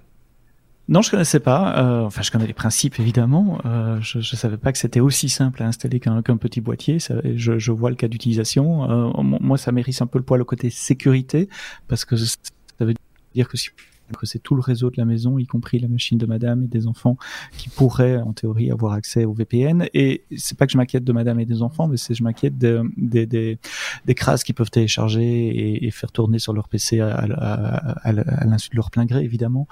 Non, 0.86 1.00
je 1.00 1.10
connaissais 1.10 1.40
pas. 1.40 2.04
enfin, 2.04 2.20
je 2.20 2.30
connais 2.30 2.46
les 2.46 2.52
principes 2.52 3.00
évidemment. 3.00 3.58
je, 4.02 4.18
ne 4.18 4.22
savais 4.22 4.58
pas 4.58 4.70
que 4.70 4.76
c'était 4.76 5.00
aussi 5.00 5.30
simple 5.30 5.62
à 5.62 5.66
installer 5.66 5.98
qu'un 5.98 6.20
petit 6.20 6.60
boîtier. 6.60 6.98
je, 6.98 7.72
vois 7.72 7.88
le 7.88 7.96
cas 7.96 8.06
d'utilisation. 8.06 8.86
moi, 9.22 9.56
ça 9.56 9.72
mérite 9.72 10.02
un 10.02 10.06
peu 10.06 10.18
le 10.18 10.24
poids 10.24 10.36
le 10.36 10.44
côté 10.44 10.68
sécurité 10.68 11.48
parce 11.88 12.04
que 12.04 12.14
ça 12.16 12.36
veut 12.80 12.92
dire 13.34 13.48
que 13.48 13.56
si 13.56 13.70
que 14.18 14.26
c'est 14.26 14.38
tout 14.38 14.54
le 14.54 14.60
réseau 14.60 14.90
de 14.90 14.96
la 14.96 15.04
maison, 15.04 15.38
y 15.38 15.46
compris 15.46 15.78
la 15.78 15.88
machine 15.88 16.18
de 16.18 16.26
madame 16.26 16.64
et 16.64 16.66
des 16.66 16.86
enfants, 16.86 17.16
qui 17.56 17.68
pourraient 17.68 18.18
en 18.18 18.32
théorie 18.32 18.70
avoir 18.70 18.92
accès 18.92 19.24
au 19.24 19.32
VPN. 19.32 19.86
Et 19.94 20.24
c'est 20.36 20.56
pas 20.56 20.66
que 20.66 20.72
je 20.72 20.76
m'inquiète 20.76 21.04
de 21.04 21.12
madame 21.12 21.40
et 21.40 21.46
des 21.46 21.62
enfants, 21.62 21.88
mais 21.88 21.96
c'est 21.96 22.14
je 22.14 22.22
m'inquiète 22.22 22.58
des, 22.58 22.80
des, 22.96 23.58
des 24.04 24.14
crasses 24.14 24.44
qu'ils 24.44 24.54
peuvent 24.54 24.70
télécharger 24.70 25.24
et, 25.24 25.86
et, 25.86 25.90
faire 25.90 26.12
tourner 26.12 26.38
sur 26.38 26.52
leur 26.52 26.68
PC 26.68 27.00
à, 27.00 27.14
à, 27.14 28.08
à, 28.08 28.44
l'insu 28.44 28.70
de 28.70 28.76
leur 28.76 28.90
plein 28.90 29.06
gré, 29.06 29.24
évidemment, 29.24 29.66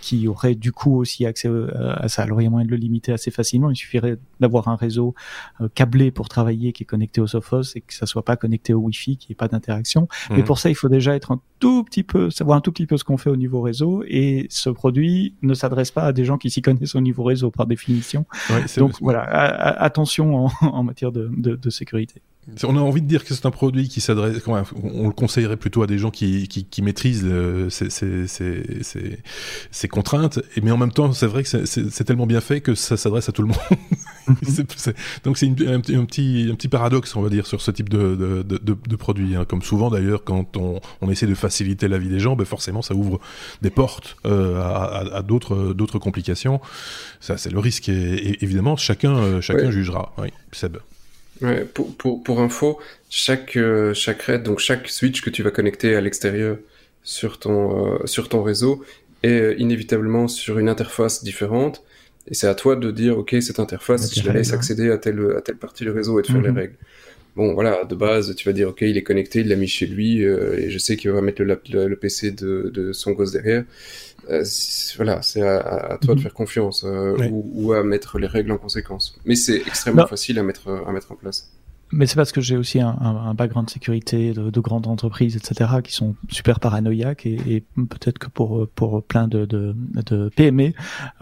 qui 0.00 0.28
auraient 0.28 0.54
du 0.54 0.72
coup 0.72 0.96
aussi 0.96 1.26
accès 1.26 1.48
à 1.74 2.08
ça. 2.08 2.22
Alors 2.22 2.40
il 2.40 2.44
y 2.44 2.46
a 2.46 2.50
moyen 2.50 2.66
de 2.66 2.70
le 2.70 2.76
limiter 2.76 3.12
assez 3.12 3.30
facilement. 3.30 3.70
Il 3.70 3.76
suffirait 3.76 4.16
d'avoir 4.44 4.68
un 4.68 4.76
réseau 4.76 5.14
euh, 5.60 5.68
câblé 5.74 6.10
pour 6.10 6.28
travailler 6.28 6.72
qui 6.72 6.82
est 6.82 6.86
connecté 6.86 7.20
au 7.20 7.26
Sophos 7.26 7.74
et 7.74 7.80
que 7.80 7.94
ça 7.94 8.06
soit 8.06 8.24
pas 8.24 8.36
connecté 8.36 8.74
au 8.74 8.80
Wi-Fi, 8.80 9.16
qu'il 9.16 9.30
n'y 9.30 9.32
ait 9.32 9.36
pas 9.36 9.48
d'interaction. 9.48 10.08
Mais 10.30 10.38
mmh. 10.38 10.44
pour 10.44 10.58
ça, 10.58 10.70
il 10.70 10.74
faut 10.74 10.88
déjà 10.88 11.14
être 11.14 11.32
un 11.32 11.40
tout 11.60 11.82
petit 11.84 12.02
peu, 12.02 12.30
savoir 12.30 12.58
un 12.58 12.60
tout 12.60 12.72
petit 12.72 12.86
peu 12.86 12.96
ce 12.96 13.04
qu'on 13.04 13.16
fait 13.16 13.30
au 13.30 13.36
niveau 13.36 13.62
réseau 13.62 14.04
et 14.06 14.46
ce 14.50 14.70
produit 14.70 15.34
ne 15.42 15.54
s'adresse 15.54 15.90
pas 15.90 16.04
à 16.04 16.12
des 16.12 16.24
gens 16.24 16.38
qui 16.38 16.50
s'y 16.50 16.62
connaissent 16.62 16.94
au 16.94 17.00
niveau 17.00 17.22
réseau 17.22 17.50
par 17.50 17.66
définition. 17.66 18.26
Donc 18.76 18.92
voilà, 19.00 19.22
attention 19.22 20.48
en, 20.60 20.82
matière 20.82 21.12
de 21.12 21.70
sécurité. 21.70 22.20
On 22.64 22.76
a 22.76 22.80
envie 22.80 23.00
de 23.00 23.06
dire 23.06 23.24
que 23.24 23.34
c'est 23.34 23.46
un 23.46 23.50
produit 23.50 23.88
qui 23.88 24.00
s'adresse, 24.00 24.42
on 24.46 25.06
le 25.06 25.12
conseillerait 25.12 25.56
plutôt 25.56 25.82
à 25.82 25.86
des 25.86 25.98
gens 25.98 26.10
qui, 26.10 26.46
qui, 26.48 26.64
qui 26.64 26.82
maîtrisent 26.82 27.24
euh, 27.24 27.70
ces, 27.70 27.90
ces, 27.90 28.26
ces, 28.26 29.18
ces, 29.70 29.88
contraintes, 29.88 30.40
mais 30.62 30.70
en 30.70 30.76
même 30.76 30.92
temps, 30.92 31.12
c'est 31.12 31.26
vrai 31.26 31.42
que 31.42 31.64
c'est 31.64 32.04
tellement 32.04 32.26
bien 32.26 32.40
fait 32.40 32.60
que 32.60 32.74
ça 32.74 32.96
s'adresse 32.96 33.28
à 33.28 33.32
tout 33.32 33.42
le 33.42 33.48
monde. 33.48 33.58
donc 35.24 35.38
c'est 35.38 35.46
un, 35.46 35.76
un, 35.76 35.80
petit, 35.80 36.48
un 36.50 36.54
petit 36.54 36.68
paradoxe, 36.68 37.16
on 37.16 37.22
va 37.22 37.28
dire, 37.28 37.46
sur 37.46 37.60
ce 37.60 37.70
type 37.70 37.88
de, 37.88 38.14
de, 38.14 38.42
de, 38.42 38.58
de 38.58 38.96
produit. 38.96 39.36
Hein. 39.36 39.44
Comme 39.46 39.62
souvent 39.62 39.90
d'ailleurs, 39.90 40.24
quand 40.24 40.56
on, 40.56 40.80
on, 41.00 41.10
essaie 41.10 41.26
de 41.26 41.34
faciliter 41.34 41.88
la 41.88 41.98
vie 41.98 42.08
des 42.08 42.20
gens, 42.20 42.36
ben 42.36 42.44
forcément 42.44 42.82
ça 42.82 42.94
ouvre 42.94 43.20
des 43.62 43.70
portes 43.70 44.16
euh, 44.26 44.60
à, 44.60 45.16
à 45.16 45.22
d'autres 45.22 45.98
complications. 45.98 46.60
Ça, 47.20 47.36
c'est 47.36 47.50
le 47.50 47.58
risque, 47.58 47.88
et, 47.88 48.42
évidemment, 48.44 48.76
chacun, 48.76 49.16
euh, 49.16 49.40
chacun 49.40 49.70
jugera. 49.70 50.12
Oui, 50.18 50.28
Seb. 50.52 50.76
Ouais, 51.42 51.64
pour, 51.64 51.94
pour, 51.96 52.22
pour 52.22 52.40
info, 52.40 52.78
chaque, 53.10 53.56
euh, 53.56 53.92
chaque 53.92 54.22
RAID, 54.22 54.42
donc 54.42 54.60
chaque 54.60 54.88
switch 54.88 55.20
que 55.20 55.30
tu 55.30 55.42
vas 55.42 55.50
connecter 55.50 55.96
à 55.96 56.00
l'extérieur 56.00 56.58
sur, 57.02 57.38
ton 57.38 57.96
euh, 58.02 58.06
sur 58.06 58.28
ton 58.28 58.42
réseau 58.42 58.84
est 59.22 59.40
euh, 59.40 59.54
inévitablement 59.58 60.28
sur 60.28 60.58
une 60.58 60.68
interface 60.68 61.24
différente. 61.24 61.82
Et 62.28 62.34
c'est 62.34 62.46
à 62.46 62.54
toi 62.54 62.76
de 62.76 62.90
dire, 62.90 63.18
OK, 63.18 63.34
cette 63.40 63.58
interface, 63.58 64.14
je 64.18 64.26
la 64.26 64.32
laisse 64.32 64.52
accéder 64.52 64.90
à 64.90 64.98
telle, 64.98 65.34
à 65.36 65.42
telle 65.42 65.56
partie 65.56 65.84
du 65.84 65.90
réseau 65.90 66.18
et 66.18 66.22
de 66.22 66.26
faire 66.28 66.40
les 66.40 66.50
mhm. 66.50 66.58
règles. 66.58 66.76
Bon, 67.36 67.52
voilà, 67.52 67.84
de 67.84 67.94
base, 67.96 68.34
tu 68.36 68.48
vas 68.48 68.52
dire, 68.52 68.68
OK, 68.68 68.82
il 68.82 68.96
est 68.96 69.02
connecté, 69.02 69.40
il 69.40 69.48
l'a 69.48 69.56
mis 69.56 69.66
chez 69.66 69.86
lui, 69.86 70.22
et 70.22 70.70
je 70.70 70.78
sais 70.78 70.96
qu'il 70.96 71.10
va 71.10 71.20
mettre 71.20 71.42
le, 71.42 71.60
le, 71.68 71.96
PC 71.96 72.30
de, 72.30 72.70
de, 72.72 72.92
son 72.92 73.10
gosse 73.10 73.32
derrière. 73.32 73.64
Euh, 74.30 74.44
voilà, 74.96 75.22
c'est 75.22 75.42
à, 75.42 75.98
toi 76.00 76.14
de 76.14 76.18
mhm. 76.18 76.22
faire 76.22 76.34
confiance 76.34 76.84
euh, 76.84 77.16
ou, 77.30 77.72
à 77.72 77.82
mettre 77.82 78.18
les 78.18 78.26
règles 78.26 78.52
en 78.52 78.58
conséquence. 78.58 79.16
Mais 79.24 79.34
c'est 79.34 79.56
extrêmement 79.56 80.06
facile 80.06 80.38
à 80.38 80.42
mettre, 80.42 80.68
à 80.86 80.92
mettre 80.92 81.12
en 81.12 81.16
place. 81.16 81.50
Mais 81.96 82.06
c'est 82.06 82.16
parce 82.16 82.32
que 82.32 82.40
j'ai 82.40 82.56
aussi 82.56 82.80
un, 82.80 82.88
un, 82.88 83.34
background 83.34 83.68
de 83.68 83.70
sécurité 83.70 84.32
de, 84.32 84.50
de, 84.50 84.60
grandes 84.60 84.88
entreprises, 84.88 85.36
etc., 85.36 85.70
qui 85.84 85.92
sont 85.92 86.16
super 86.28 86.58
paranoïaques 86.58 87.24
et, 87.24 87.38
et 87.46 87.60
peut-être 87.60 88.18
que 88.18 88.26
pour 88.26 88.68
pour 88.74 89.04
plein 89.04 89.28
de, 89.28 89.44
de, 89.44 89.76
de 90.04 90.28
PME, 90.34 90.72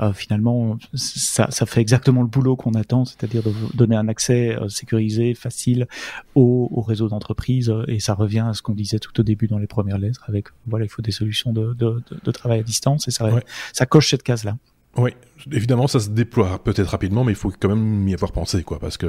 euh, 0.00 0.14
finalement, 0.14 0.78
ça, 0.94 1.50
ça 1.50 1.66
fait 1.66 1.82
exactement 1.82 2.22
le 2.22 2.28
boulot 2.28 2.56
qu'on 2.56 2.72
attend, 2.72 3.04
c'est-à-dire 3.04 3.42
de 3.42 3.52
donner 3.74 3.96
un 3.96 4.08
accès 4.08 4.56
euh, 4.56 4.68
sécurisé, 4.68 5.34
facile 5.34 5.86
au, 6.34 6.68
au 6.72 6.80
réseau 6.80 7.08
d'entreprise, 7.08 7.72
et 7.86 8.00
ça 8.00 8.14
revient 8.14 8.46
à 8.48 8.54
ce 8.54 8.62
qu'on 8.62 8.74
disait 8.74 8.98
tout 8.98 9.20
au 9.20 9.22
début 9.22 9.48
dans 9.48 9.58
les 9.58 9.66
premières 9.66 9.98
lettres, 9.98 10.24
avec 10.26 10.46
voilà, 10.66 10.86
il 10.86 10.88
faut 10.88 11.02
des 11.02 11.12
solutions 11.12 11.52
de, 11.52 11.74
de, 11.74 12.02
de 12.24 12.30
travail 12.30 12.60
à 12.60 12.62
distance, 12.62 13.08
et 13.08 13.10
ça, 13.10 13.28
ça 13.74 13.84
coche 13.84 14.08
cette 14.08 14.22
case-là. 14.22 14.56
Oui, 14.96 15.10
évidemment, 15.50 15.86
ça 15.86 16.00
se 16.00 16.10
déploie 16.10 16.62
peut-être 16.62 16.88
rapidement, 16.88 17.24
mais 17.24 17.32
il 17.32 17.36
faut 17.36 17.52
quand 17.58 17.70
même 17.70 18.06
y 18.06 18.14
avoir 18.14 18.32
pensé, 18.32 18.62
quoi, 18.62 18.78
parce 18.78 18.98
que 18.98 19.06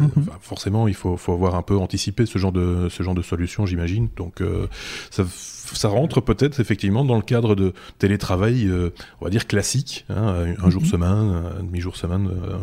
mhm. 0.00 0.26
forcément, 0.40 0.88
il 0.88 0.94
faut, 0.94 1.16
faut 1.16 1.32
avoir 1.32 1.54
un 1.54 1.62
peu 1.62 1.76
anticipé 1.76 2.24
ce 2.24 2.38
genre 2.38 2.52
de 2.52 2.88
ce 2.88 3.02
genre 3.02 3.14
de 3.14 3.22
solution, 3.22 3.66
j'imagine. 3.66 4.08
Donc, 4.16 4.40
euh, 4.40 4.66
ça, 5.10 5.24
ça 5.28 5.88
rentre 5.88 6.22
peut-être 6.22 6.60
effectivement 6.60 7.04
dans 7.04 7.16
le 7.16 7.22
cadre 7.22 7.54
de 7.54 7.74
télétravail, 7.98 8.66
euh, 8.68 8.90
on 9.20 9.24
va 9.24 9.30
dire 9.30 9.46
classique, 9.46 10.06
hein, 10.08 10.54
un, 10.58 10.70
jour 10.70 10.82
mhm. 10.82 10.88
semaine, 10.88 11.52
un 11.60 11.62
demi-jour 11.62 11.96
semaine. 11.96 12.28
Euh, 12.28 12.58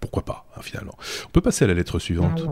pourquoi 0.00 0.24
pas, 0.24 0.46
hein, 0.56 0.60
finalement. 0.62 0.94
On 1.26 1.30
peut 1.30 1.40
passer 1.40 1.64
à 1.64 1.68
la 1.68 1.74
lettre 1.74 1.98
suivante 1.98 2.46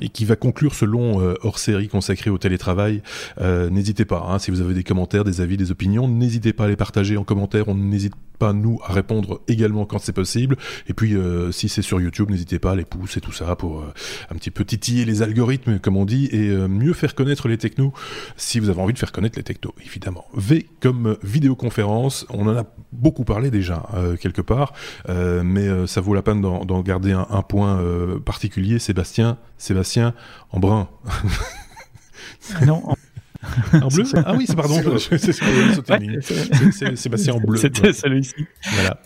et 0.00 0.08
qui 0.08 0.24
va 0.24 0.36
conclure 0.36 0.74
ce 0.74 0.84
long 0.84 1.20
euh, 1.20 1.34
hors-série 1.42 1.88
consacré 1.88 2.30
au 2.30 2.38
télétravail. 2.38 3.02
Euh, 3.40 3.70
n'hésitez 3.70 4.04
pas, 4.04 4.26
hein, 4.28 4.38
si 4.38 4.50
vous 4.50 4.60
avez 4.60 4.74
des 4.74 4.84
commentaires, 4.84 5.24
des 5.24 5.40
avis, 5.40 5.56
des 5.56 5.70
opinions, 5.70 6.08
n'hésitez 6.08 6.52
pas 6.52 6.64
à 6.64 6.68
les 6.68 6.76
partager 6.76 7.16
en 7.16 7.24
commentaire. 7.24 7.68
On 7.68 7.74
n'hésite 7.74 8.14
pas, 8.38 8.52
nous, 8.54 8.80
à 8.86 8.92
répondre 8.92 9.42
également 9.48 9.84
quand 9.84 9.98
c'est 9.98 10.14
possible. 10.14 10.56
Et 10.88 10.94
puis, 10.94 11.14
euh, 11.14 11.52
si 11.52 11.68
c'est 11.68 11.82
sur 11.82 12.00
YouTube, 12.00 12.30
n'hésitez 12.30 12.58
pas 12.58 12.72
à 12.72 12.76
les 12.76 12.86
pousser 12.86 13.18
et 13.18 13.20
tout 13.20 13.32
ça 13.32 13.54
pour 13.56 13.84
un 14.30 14.34
petit 14.34 14.50
peu 14.50 14.64
titiller 14.64 15.04
les 15.04 15.22
algorithmes, 15.22 15.78
comme 15.78 15.96
on 15.96 16.06
dit, 16.06 16.28
et 16.32 16.48
mieux 16.48 16.94
faire 16.94 17.14
connaître 17.14 17.48
les 17.48 17.58
technos 17.58 17.92
si 18.36 18.60
vous 18.60 18.70
avez 18.70 18.80
envie 18.80 18.94
de 18.94 18.98
faire 18.98 19.12
connaître 19.12 19.38
les 19.38 19.42
technos, 19.42 19.74
évidemment. 19.84 20.24
V 20.34 20.66
comme 20.80 21.16
vidéoconférence, 21.22 22.26
on 22.30 22.48
en 22.48 22.56
a 22.56 22.64
beaucoup 22.92 23.24
parlé 23.24 23.50
déjà, 23.50 23.88
quelque 24.20 24.40
part, 24.40 24.72
mais 25.08 25.86
ça 25.86 26.00
vaut 26.00 26.14
la 26.14 26.22
peine 26.22 26.40
d'en 26.40 26.80
garder 26.80 27.12
un, 27.12 27.26
un 27.28 27.42
point 27.42 27.82
particulier. 28.24 28.78
Sébastien, 29.00 29.38
Sébastien 29.56 30.14
en 30.50 30.60
brun. 30.60 30.88
Non, 32.66 32.82
en... 32.84 33.88
bleu 33.88 34.04
Ah 34.14 34.34
oui, 34.34 34.44
c'est 34.46 34.56
pardon, 34.56 34.80
c'est 34.98 36.96
Sébastien 36.96 37.34
en 37.34 37.40
bleu. 37.40 37.56
C'était 37.58 37.92
celui-ci. 37.92 38.46
Voilà. 38.72 38.98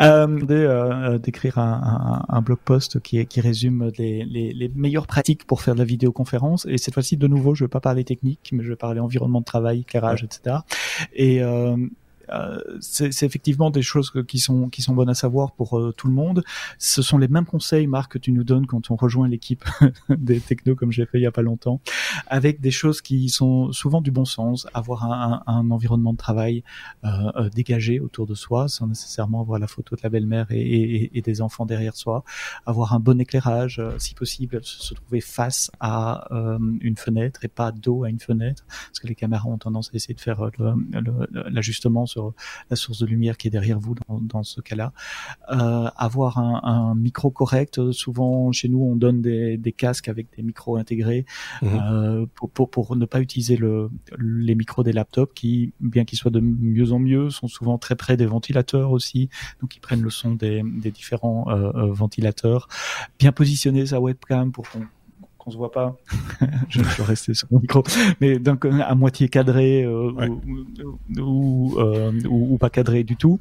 Euh, 0.00 0.26
euh, 0.50 1.18
d'écrire 1.18 1.58
un, 1.58 2.24
un, 2.28 2.42
blog 2.42 2.58
post 2.64 3.00
qui, 3.00 3.24
qui 3.26 3.40
résume 3.40 3.90
les, 3.98 4.24
les, 4.24 4.52
les, 4.52 4.68
meilleures 4.68 5.06
pratiques 5.06 5.44
pour 5.46 5.62
faire 5.62 5.74
de 5.74 5.80
la 5.80 5.84
vidéoconférence. 5.84 6.66
Et 6.66 6.78
cette 6.78 6.94
fois-ci, 6.94 7.16
de 7.16 7.26
nouveau, 7.26 7.54
je 7.54 7.64
ne 7.64 7.68
vais 7.68 7.70
pas 7.70 7.80
parler 7.80 8.04
technique, 8.04 8.50
mais 8.52 8.62
je 8.62 8.70
vais 8.70 8.76
parler 8.76 9.00
environnement 9.00 9.40
de 9.40 9.44
travail, 9.44 9.80
éclairage, 9.80 10.24
etc. 10.24 10.58
Et 11.14 11.42
euh, 11.42 11.54
euh, 11.74 11.76
c'est 12.80 13.22
effectivement 13.22 13.70
des 13.70 13.82
choses 13.82 14.12
qui 14.26 14.38
sont 14.38 14.68
qui 14.68 14.82
sont 14.82 14.94
bonnes 14.94 15.08
à 15.08 15.14
savoir 15.14 15.52
pour 15.52 15.78
euh, 15.78 15.92
tout 15.92 16.06
le 16.06 16.12
monde. 16.12 16.44
Ce 16.78 17.02
sont 17.02 17.18
les 17.18 17.28
mêmes 17.28 17.46
conseils, 17.46 17.86
Marc, 17.86 18.12
que 18.12 18.18
tu 18.18 18.32
nous 18.32 18.44
donnes 18.44 18.66
quand 18.66 18.90
on 18.90 18.96
rejoint 18.96 19.28
l'équipe 19.28 19.64
des 20.08 20.40
technos, 20.40 20.74
comme 20.74 20.92
j'ai 20.92 21.06
fait 21.06 21.18
il 21.18 21.22
y 21.22 21.26
a 21.26 21.32
pas 21.32 21.42
longtemps, 21.42 21.80
avec 22.26 22.60
des 22.60 22.70
choses 22.70 23.00
qui 23.00 23.28
sont 23.28 23.72
souvent 23.72 24.00
du 24.00 24.10
bon 24.10 24.24
sens. 24.24 24.66
Avoir 24.74 25.04
un, 25.04 25.42
un, 25.46 25.70
environnement 25.70 26.12
de 26.12 26.18
travail 26.18 26.62
euh, 27.04 27.48
dégagé 27.50 28.00
autour 28.00 28.26
de 28.26 28.34
soi, 28.34 28.68
sans 28.68 28.86
nécessairement 28.86 29.40
avoir 29.40 29.58
la 29.58 29.66
photo 29.66 29.96
de 29.96 30.00
la 30.02 30.08
belle-mère 30.08 30.46
et, 30.50 30.60
et, 30.60 31.18
et, 31.18 31.22
des 31.22 31.40
enfants 31.40 31.66
derrière 31.66 31.96
soi. 31.96 32.24
Avoir 32.66 32.92
un 32.92 33.00
bon 33.00 33.20
éclairage, 33.20 33.80
si 33.98 34.14
possible, 34.14 34.60
se 34.62 34.94
trouver 34.94 35.20
face 35.20 35.70
à 35.80 36.28
une 36.80 36.96
fenêtre 36.96 37.44
et 37.44 37.48
pas 37.48 37.72
dos 37.72 38.04
à 38.04 38.10
une 38.10 38.20
fenêtre, 38.20 38.64
parce 38.66 39.00
que 39.00 39.06
les 39.06 39.14
caméras 39.14 39.48
ont 39.48 39.58
tendance 39.58 39.90
à 39.92 39.96
essayer 39.96 40.14
de 40.14 40.20
faire 40.20 40.50
l'ajustement 41.46 42.06
sur 42.14 42.32
la 42.70 42.76
source 42.76 43.00
de 43.00 43.06
lumière 43.06 43.36
qui 43.36 43.48
est 43.48 43.50
derrière 43.50 43.78
vous 43.78 43.94
dans, 44.08 44.20
dans 44.20 44.42
ce 44.42 44.60
cas-là. 44.60 44.92
Euh, 45.50 45.90
avoir 45.96 46.38
un, 46.38 46.60
un, 46.62 46.94
micro 46.94 47.30
correct. 47.30 47.92
Souvent, 47.92 48.52
chez 48.52 48.68
nous, 48.68 48.82
on 48.82 48.96
donne 48.96 49.20
des, 49.20 49.56
des 49.56 49.72
casques 49.72 50.08
avec 50.08 50.28
des 50.36 50.42
micros 50.42 50.76
intégrés 50.76 51.26
mhm. 51.62 51.68
euh, 51.72 52.26
pour, 52.34 52.50
pour, 52.50 52.70
pour, 52.70 52.96
ne 52.96 53.06
pas 53.06 53.20
utiliser 53.20 53.56
le, 53.56 53.90
les 54.18 54.54
micros 54.54 54.82
des 54.82 54.92
laptops 54.92 55.34
qui, 55.34 55.72
bien 55.80 56.04
qu'ils 56.04 56.18
soient 56.18 56.30
de 56.30 56.40
mieux 56.40 56.92
en 56.92 56.98
mieux, 56.98 57.30
sont 57.30 57.48
souvent 57.48 57.78
très 57.78 57.96
près 57.96 58.16
des 58.16 58.26
ventilateurs 58.26 58.92
aussi, 58.92 59.28
donc 59.60 59.76
ils 59.76 59.80
prennent 59.80 60.02
le 60.02 60.10
son 60.10 60.32
des, 60.32 60.62
des 60.62 60.90
différents 60.90 61.46
euh, 61.48 61.72
euh 61.74 61.92
ventilateurs. 61.92 62.68
Bien 63.18 63.32
positionner 63.32 63.86
sa 63.86 64.00
webcam 64.00 64.52
pour 64.52 64.68
qu'on 64.70 64.86
qu'on 65.44 65.50
se 65.50 65.56
voit 65.56 65.72
pas. 65.72 65.96
je 66.68 66.80
vais 66.80 67.02
rester 67.04 67.34
sur 67.34 67.46
mon 67.50 67.60
micro, 67.60 67.82
mais 68.20 68.38
donc 68.38 68.64
euh, 68.64 68.80
à 68.80 68.94
moitié 68.94 69.28
cadré 69.28 69.82
euh, 69.82 70.10
ou, 71.18 71.74
euh, 71.78 72.12
ou, 72.28 72.54
ou, 72.54 72.58
pas 72.58 72.70
cadré 72.70 73.04
du 73.04 73.16
tout. 73.16 73.40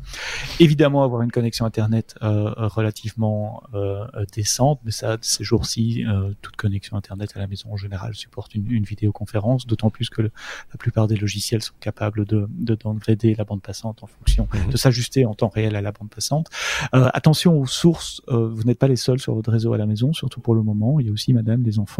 Évidemment, 0.59 1.03
avoir 1.03 1.21
une 1.21 1.31
connexion 1.31 1.65
internet 1.65 2.15
euh, 2.21 2.51
relativement 2.57 3.63
euh, 3.73 4.05
décente, 4.33 4.81
mais 4.83 4.91
ça, 4.91 5.17
ces 5.21 5.43
jours-ci, 5.43 6.03
toute 6.41 6.55
connexion 6.57 6.97
internet 6.97 7.31
à 7.35 7.39
la 7.39 7.47
maison 7.47 7.71
en 7.71 7.77
général 7.77 8.13
supporte 8.15 8.53
une, 8.55 8.69
une 8.69 8.83
vidéoconférence, 8.83 9.65
d'autant 9.65 9.89
plus 9.89 10.09
que 10.09 10.21
la 10.21 10.77
plupart 10.77 11.07
des 11.07 11.15
logiciels 11.15 11.61
sont 11.61 11.73
capables 11.79 12.25
de 12.25 12.47
de 12.49 12.75
downgrader 12.75 13.35
la 13.35 13.45
bande 13.45 13.61
passante 13.61 14.03
en 14.03 14.07
fonction, 14.07 14.47
mhm. 14.53 14.71
de 14.71 14.77
s'ajuster 14.77 15.25
en 15.25 15.33
temps 15.33 15.49
réel 15.49 15.75
à 15.75 15.81
la 15.81 15.91
bande 15.91 16.09
passante. 16.09 16.49
attention 16.91 17.57
aux 17.59 17.65
sources, 17.65 18.21
vous 18.27 18.63
n'êtes 18.63 18.79
pas 18.79 18.87
les 18.87 18.95
seuls 18.95 19.19
sur 19.19 19.33
votre 19.33 19.51
réseau 19.51 19.73
à 19.73 19.77
la 19.77 19.85
maison, 19.85 20.11
surtout 20.13 20.41
pour 20.41 20.55
le 20.55 20.63
moment. 20.63 20.99
Il 20.99 21.07
y 21.07 21.09
a 21.09 21.11
aussi, 21.11 21.33
Madame, 21.33 21.63
des 21.63 21.79
enfants 21.79 21.92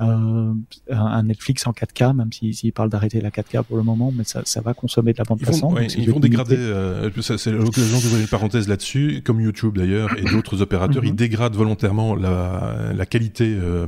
euh, 0.00 0.52
un 0.90 1.22
Netflix 1.22 1.66
en 1.66 1.72
4K, 1.72 2.14
même 2.14 2.32
s'ils 2.32 2.54
si, 2.54 2.72
parlent 2.72 2.88
d'arrêter 2.88 3.20
la 3.20 3.30
4K 3.30 3.62
pour 3.62 3.76
le 3.76 3.82
moment, 3.82 4.12
mais 4.14 4.24
ça, 4.24 4.42
ça 4.44 4.60
va 4.60 4.74
consommer 4.74 5.12
de 5.12 5.18
la 5.18 5.24
bande 5.24 5.40
passante. 5.40 5.78
ils 5.96 6.10
vont 6.10 6.20
dégrader, 6.20 6.56
euh, 6.56 7.10
c'est 7.20 7.50
l'occasion 7.50 7.98
d'ouvrir 7.98 8.20
une 8.20 8.28
parenthèse 8.28 8.68
là-dessus, 8.68 9.22
comme 9.24 9.40
YouTube 9.40 9.76
d'ailleurs 9.76 10.16
et 10.18 10.22
d'autres 10.22 10.62
opérateurs, 10.62 11.04
ils 11.04 11.10
mhm. 11.10 11.16
dégradent 11.16 11.56
volontairement 11.56 12.14
la, 12.14 12.92
la 12.94 13.06
qualité 13.06 13.56
euh, 13.58 13.86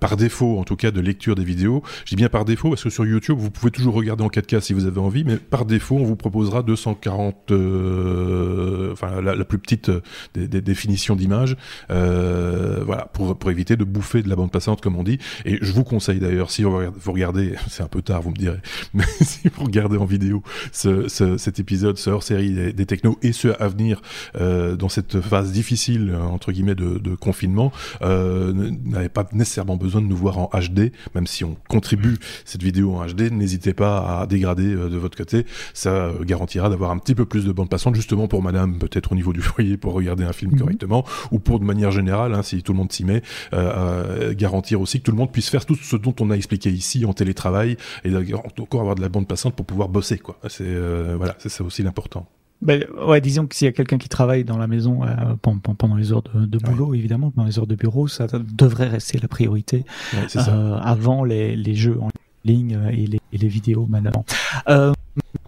par 0.00 0.16
défaut, 0.16 0.58
en 0.58 0.64
tout 0.64 0.76
cas, 0.76 0.90
de 0.90 1.00
lecture 1.00 1.34
des 1.34 1.44
vidéos. 1.44 1.82
Je 2.04 2.10
dis 2.10 2.16
bien 2.16 2.28
par 2.28 2.44
défaut 2.44 2.70
parce 2.70 2.82
que 2.82 2.90
sur 2.90 3.06
YouTube, 3.06 3.38
vous 3.38 3.50
pouvez 3.50 3.70
toujours 3.70 3.94
regarder 3.94 4.24
en 4.24 4.28
4K 4.28 4.60
si 4.60 4.72
vous 4.72 4.86
avez 4.86 5.00
envie, 5.00 5.24
mais 5.24 5.36
par 5.36 5.64
défaut, 5.64 5.96
on 5.96 6.04
vous 6.04 6.16
proposera 6.16 6.62
240, 6.62 7.50
euh, 7.50 8.92
enfin 8.92 9.20
la, 9.20 9.34
la, 9.34 9.44
plus 9.44 9.58
petite 9.58 9.90
des, 10.34 10.48
des 10.48 10.60
définitions 10.60 11.16
d'image, 11.16 11.56
voilà, 11.88 13.06
pour, 13.12 13.38
pour 13.38 13.50
éviter 13.50 13.76
de 13.76 13.84
bouffer 13.84 14.22
de 14.22 14.28
la 14.28 14.36
bande 14.36 14.50
passante 14.50 14.80
comme 14.84 14.96
on 14.96 15.02
dit. 15.02 15.18
Et 15.46 15.58
je 15.62 15.72
vous 15.72 15.82
conseille 15.82 16.20
d'ailleurs, 16.20 16.50
si 16.50 16.62
vous 16.62 16.78
regardez, 17.06 17.54
c'est 17.68 17.82
un 17.82 17.88
peu 17.88 18.02
tard, 18.02 18.20
vous 18.22 18.30
me 18.30 18.36
direz, 18.36 18.58
mais 18.94 19.04
si 19.22 19.48
vous 19.48 19.64
regardez 19.64 19.96
en 19.96 20.04
vidéo 20.04 20.42
ce, 20.72 21.08
ce, 21.08 21.38
cet 21.38 21.58
épisode, 21.58 21.96
ce 21.96 22.10
hors-série 22.10 22.52
des, 22.52 22.72
des, 22.72 22.86
technos 22.86 23.18
et 23.22 23.32
ce 23.32 23.48
à 23.58 23.68
venir 23.68 24.02
euh, 24.36 24.76
dans 24.76 24.90
cette 24.90 25.20
phase 25.20 25.52
difficile 25.52 26.14
entre 26.14 26.52
guillemets 26.52 26.74
de, 26.74 26.98
de 26.98 27.14
confinement, 27.14 27.72
euh, 28.02 28.52
n'avez 28.84 29.08
pas 29.08 29.26
nécessairement 29.32 29.76
besoin 29.76 30.02
de 30.02 30.06
nous 30.06 30.16
voir 30.16 30.38
en 30.38 30.50
HD, 30.52 30.92
même 31.14 31.26
si 31.26 31.44
on 31.44 31.56
contribue 31.68 32.16
cette 32.44 32.62
vidéo 32.62 32.94
en 32.96 33.06
HD, 33.06 33.32
n'hésitez 33.32 33.72
pas 33.72 34.20
à 34.20 34.26
dégrader 34.26 34.74
euh, 34.74 34.90
de 34.90 34.98
votre 34.98 35.16
côté, 35.16 35.46
ça 35.72 36.10
garantira 36.22 36.68
d'avoir 36.68 36.90
un 36.90 36.98
petit 36.98 37.14
peu 37.14 37.24
plus 37.24 37.46
de 37.46 37.52
bande 37.52 37.70
passante 37.70 37.94
justement 37.94 38.28
pour 38.28 38.42
Madame, 38.42 38.78
peut-être 38.78 39.12
au 39.12 39.14
niveau 39.14 39.32
du 39.32 39.40
foyer 39.40 39.78
pour 39.78 39.94
regarder 39.94 40.24
un 40.24 40.34
film 40.34 40.52
mhm. 40.52 40.58
correctement, 40.58 41.04
ou 41.30 41.38
pour 41.38 41.58
de 41.58 41.64
manière 41.64 41.90
générale, 41.90 42.34
hein, 42.34 42.42
si 42.42 42.62
tout 42.62 42.72
le 42.72 42.78
monde 42.78 42.92
s'y 42.92 43.04
met, 43.04 43.22
euh, 43.54 44.34
aussi 44.80 44.98
que 45.00 45.04
tout 45.04 45.10
le 45.10 45.16
monde 45.16 45.32
puisse 45.32 45.48
faire 45.48 45.66
tout 45.66 45.74
ce 45.74 45.96
dont 45.96 46.14
on 46.20 46.30
a 46.30 46.34
expliqué 46.34 46.70
ici 46.70 47.04
en 47.04 47.12
télétravail 47.12 47.76
et 48.04 48.14
encore 48.14 48.80
avoir 48.80 48.94
de 48.94 49.00
la 49.00 49.08
bande 49.08 49.26
passante 49.26 49.54
pour 49.54 49.66
pouvoir 49.66 49.88
bosser 49.88 50.18
quoi. 50.18 50.38
C'est 50.48 50.64
euh, 50.66 51.14
voilà, 51.16 51.36
c'est 51.38 51.48
ça 51.48 51.64
aussi 51.64 51.82
l'important. 51.82 52.26
Ben, 52.62 52.84
ouais, 53.06 53.20
disons 53.20 53.46
que 53.46 53.54
s'il 53.54 53.66
y 53.66 53.68
a 53.68 53.72
quelqu'un 53.72 53.98
qui 53.98 54.08
travaille 54.08 54.44
dans 54.44 54.56
la 54.56 54.66
maison 54.66 55.04
euh, 55.04 55.34
pendant 55.42 55.96
les 55.96 56.12
heures 56.12 56.22
de, 56.22 56.46
de 56.46 56.58
boulot, 56.58 56.94
évidemment, 56.94 57.30
pendant 57.30 57.46
les 57.46 57.58
heures 57.58 57.66
de 57.66 57.74
bureau, 57.74 58.08
ça 58.08 58.26
devrait 58.56 58.88
rester 58.88 59.18
la 59.18 59.28
priorité 59.28 59.84
euh, 60.14 60.78
avant 60.78 61.24
les, 61.24 61.56
les, 61.56 61.74
jeux 61.74 61.98
en 62.00 62.08
ligne 62.44 62.78
et 62.90 63.06
les, 63.06 63.20
et 63.32 63.38
les 63.38 63.48
vidéos 63.48 63.86
maintenant. 63.86 64.24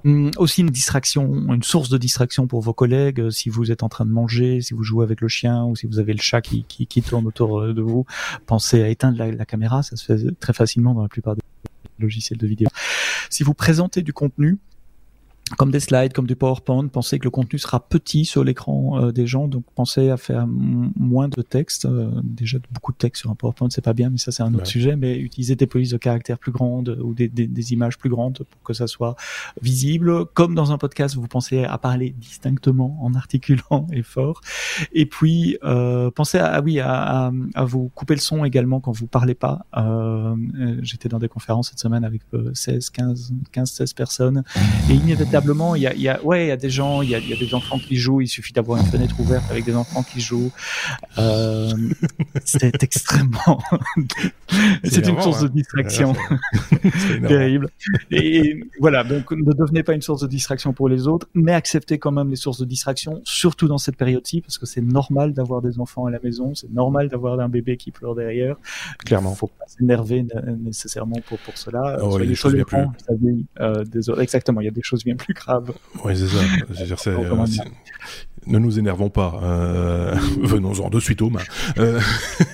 Hum, 0.06 0.30
aussi 0.36 0.60
une 0.60 0.70
distraction, 0.70 1.52
une 1.52 1.64
source 1.64 1.88
de 1.88 1.98
distraction 1.98 2.46
pour 2.46 2.60
vos 2.60 2.72
collègues. 2.72 3.20
Euh, 3.20 3.30
si 3.30 3.48
vous 3.48 3.72
êtes 3.72 3.82
en 3.82 3.88
train 3.88 4.06
de 4.06 4.12
manger, 4.12 4.60
si 4.60 4.72
vous 4.72 4.84
jouez 4.84 5.02
avec 5.02 5.20
le 5.20 5.26
chien 5.26 5.64
ou 5.64 5.74
si 5.74 5.88
vous 5.88 5.98
avez 5.98 6.12
le 6.12 6.20
chat 6.20 6.40
qui, 6.40 6.62
qui, 6.64 7.02
tourne 7.02 7.26
autour 7.26 7.58
euh, 7.58 7.74
de 7.74 7.82
vous, 7.82 8.06
pensez 8.46 8.84
à 8.84 8.88
éteindre 8.88 9.18
la, 9.18 9.44
caméra. 9.44 9.82
Ça 9.82 9.96
se 9.96 10.04
fait 10.04 10.30
très 10.38 10.52
facilement 10.52 10.94
dans 10.94 11.02
la 11.02 11.08
plupart 11.08 11.34
des 11.34 11.42
logiciels 11.98 12.38
de 12.38 12.46
vidéo. 12.46 12.68
Si 13.30 13.42
vous 13.42 13.52
présentez 13.52 14.02
du 14.02 14.12
contenu, 14.12 14.58
comme 15.56 15.70
des 15.70 15.78
slides, 15.78 16.12
comme 16.12 16.26
du 16.26 16.34
PowerPoint, 16.34 16.88
pensez 16.88 17.20
que 17.20 17.24
le 17.24 17.30
contenu 17.30 17.58
sera 17.60 17.78
petit 17.78 18.24
sur 18.24 18.42
l'écran 18.42 19.00
euh, 19.00 19.12
des 19.12 19.28
gens, 19.28 19.46
donc 19.46 19.64
pensez 19.76 20.10
à 20.10 20.16
faire 20.16 20.44
moins 20.48 21.28
de 21.28 21.40
texte. 21.40 21.84
Euh, 21.84 22.10
déjà 22.24 22.58
beaucoup 22.72 22.90
de 22.90 22.96
texte 22.96 23.20
sur 23.20 23.30
un 23.30 23.36
PowerPoint, 23.36 23.68
c'est 23.70 23.84
pas 23.84 23.92
bien, 23.92 24.10
mais 24.10 24.18
ça 24.18 24.32
c'est 24.32 24.42
un 24.42 24.52
autre 24.54 24.66
sujet. 24.66 24.96
Mais 24.96 25.16
utilisez 25.18 25.54
des 25.54 25.68
polices 25.68 25.90
de 25.90 25.98
caractères 25.98 26.38
plus 26.38 26.50
grandes 26.50 26.98
ou 27.00 27.14
des, 27.14 27.28
des, 27.28 27.46
des, 27.46 27.72
images 27.72 27.96
plus 27.96 28.10
grandes 28.10 28.44
pour 28.50 28.62
que 28.64 28.72
ça 28.72 28.88
soit 28.88 29.14
visible. 29.62 30.26
Comme 30.34 30.56
dans 30.56 30.72
un 30.72 30.78
podcast, 30.78 31.14
vous 31.14 31.28
pensez 31.28 31.62
à 31.62 31.78
parler 31.78 32.10
distinctement 32.18 32.98
en 33.00 33.14
articulant 33.14 33.86
et 33.92 34.02
fort. 34.02 34.40
Et 34.92 35.06
puis 35.06 35.58
euh, 35.62 36.10
pensez 36.10 36.38
à, 36.38 36.60
oui 36.60 36.80
à, 36.80 37.30
à, 37.54 37.64
vous 37.64 37.88
couper 37.94 38.14
le 38.14 38.20
son 38.20 38.44
également 38.44 38.80
quand 38.80 38.92
vous 38.92 39.06
parlez 39.06 39.34
pas. 39.34 39.64
Euh, 39.76 40.34
j'étais 40.82 41.08
dans 41.08 41.20
des 41.20 41.28
conférences 41.28 41.68
cette 41.68 41.78
semaine 41.78 42.04
avec 42.04 42.22
16, 42.52 42.90
15, 42.90 43.32
15, 43.52 43.70
16 43.70 43.92
personnes 43.92 44.42
et 44.90 44.94
inévitablement 44.94 45.35
il 45.76 45.82
y 45.82 45.86
a, 45.86 45.94
il 45.94 46.00
y 46.00 46.08
a, 46.08 46.22
ouais, 46.24 46.46
il 46.46 46.48
y 46.48 46.50
a 46.50 46.56
des 46.56 46.70
gens, 46.70 47.02
il 47.02 47.10
y 47.10 47.14
a, 47.14 47.18
il 47.18 47.28
y 47.28 47.32
a 47.32 47.36
des 47.36 47.54
enfants 47.54 47.78
qui 47.78 47.96
jouent. 47.96 48.20
Il 48.20 48.28
suffit 48.28 48.52
d'avoir 48.52 48.80
une 48.80 48.86
fenêtre 48.86 49.18
ouverte 49.18 49.44
avec 49.50 49.64
des 49.64 49.74
enfants 49.74 50.02
qui 50.02 50.20
jouent. 50.20 50.52
Euh, 51.18 51.70
c'est 52.44 52.82
extrêmement. 52.82 53.60
c'est 54.84 55.06
une 55.06 55.20
source 55.20 55.42
de 55.42 55.46
hein. 55.46 55.52
distraction 55.54 56.14
terrible. 57.28 57.68
Et, 58.10 58.64
voilà, 58.80 59.04
donc 59.04 59.30
ne 59.32 59.52
devenez 59.52 59.82
pas 59.82 59.94
une 59.94 60.02
source 60.02 60.22
de 60.22 60.26
distraction 60.26 60.72
pour 60.72 60.88
les 60.88 61.06
autres, 61.06 61.28
mais 61.34 61.52
acceptez 61.52 61.98
quand 61.98 62.12
même 62.12 62.30
les 62.30 62.36
sources 62.36 62.58
de 62.58 62.64
distraction, 62.64 63.20
surtout 63.24 63.68
dans 63.68 63.78
cette 63.78 63.96
période-ci, 63.96 64.40
parce 64.40 64.58
que 64.58 64.66
c'est 64.66 64.82
normal 64.82 65.32
d'avoir 65.32 65.62
des 65.62 65.80
enfants 65.80 66.06
à 66.06 66.10
la 66.10 66.18
maison, 66.22 66.54
c'est 66.54 66.70
normal 66.70 67.08
d'avoir 67.08 67.38
un 67.40 67.48
bébé 67.48 67.76
qui 67.76 67.90
pleure 67.90 68.14
derrière. 68.14 68.56
Clairement. 69.04 69.34
Faut 69.34 69.48
pas 69.48 69.66
s'énerver 69.66 70.26
nécessairement 70.58 71.20
pour 71.26 71.38
pour 71.38 71.56
cela. 71.58 71.98
Oh, 72.02 72.18
il 72.18 72.22
y 72.22 72.26
a 72.26 72.28
des 72.28 72.34
choses 72.34 72.54
bien 72.54 72.64
plus. 72.64 72.78
Euh, 73.60 73.84
Exactement, 74.18 74.60
il 74.60 74.64
y 74.64 74.68
a 74.68 74.72
des 74.72 74.82
choses 74.82 75.04
bien 75.04 75.16
plus 75.16 75.25
plus 75.26 75.34
grave. 75.34 75.72
Oui, 76.04 76.16
c'est 76.16 76.28
ça. 76.28 76.84
Dire, 76.84 76.96
euh, 77.08 77.46
ne 78.46 78.58
nous 78.58 78.78
énervons 78.78 79.10
pas. 79.10 79.40
Euh, 79.42 80.14
venons-en 80.40 80.88
de 80.88 81.00
suite 81.00 81.20
aux 81.20 81.30
mains. 81.30 81.40
Euh... 81.78 82.00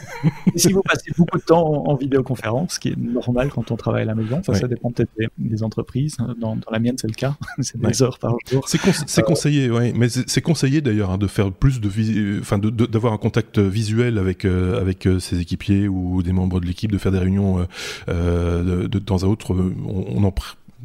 si 0.56 0.72
vous 0.72 0.80
passez 0.82 1.10
beaucoup 1.18 1.36
de 1.36 1.42
temps 1.42 1.84
en, 1.86 1.94
vidéoconférence, 1.96 2.74
ce 2.74 2.80
qui 2.80 2.88
est 2.88 2.96
normal 2.96 3.50
quand 3.50 3.70
on 3.70 3.76
travaille 3.76 4.02
à 4.02 4.06
la 4.06 4.14
maison, 4.14 4.42
ça, 4.42 4.54
ça 4.54 4.68
dépend 4.68 4.90
peut-être 4.90 5.10
des, 5.36 5.62
entreprises. 5.62 6.16
Dans, 6.40 6.56
dans, 6.56 6.70
la 6.70 6.78
mienne, 6.78 6.96
c'est 6.98 7.08
le 7.08 7.14
cas. 7.14 7.36
c'est 7.60 7.78
des 7.78 8.02
heures 8.02 8.18
par 8.18 8.36
jour. 8.50 8.66
C'est 8.66 9.22
conseillé, 9.22 9.70
oui. 9.70 9.92
Mais 9.94 10.08
c'est 10.08 10.40
conseillé 10.40 10.80
d'ailleurs 10.80 11.10
hein, 11.10 11.18
de 11.18 11.26
faire 11.26 11.52
plus 11.52 11.80
de, 11.80 12.40
enfin, 12.40 12.58
d'avoir 12.58 13.12
un 13.12 13.18
contact 13.18 13.58
visuel 13.58 14.16
avec 14.16 14.44
avec 14.44 15.06
ses 15.20 15.40
équipiers 15.40 15.88
ou 15.88 16.22
des 16.22 16.32
membres 16.32 16.60
de 16.60 16.66
l'équipe, 16.66 16.90
de 16.90 16.98
faire 16.98 17.12
des 17.12 17.18
réunions 17.18 17.66
de, 18.08 18.86
de, 18.86 18.98
temps 18.98 19.22
à 19.22 19.26
autre. 19.26 19.54
On, 19.54 20.06
on 20.16 20.24
en 20.24 20.30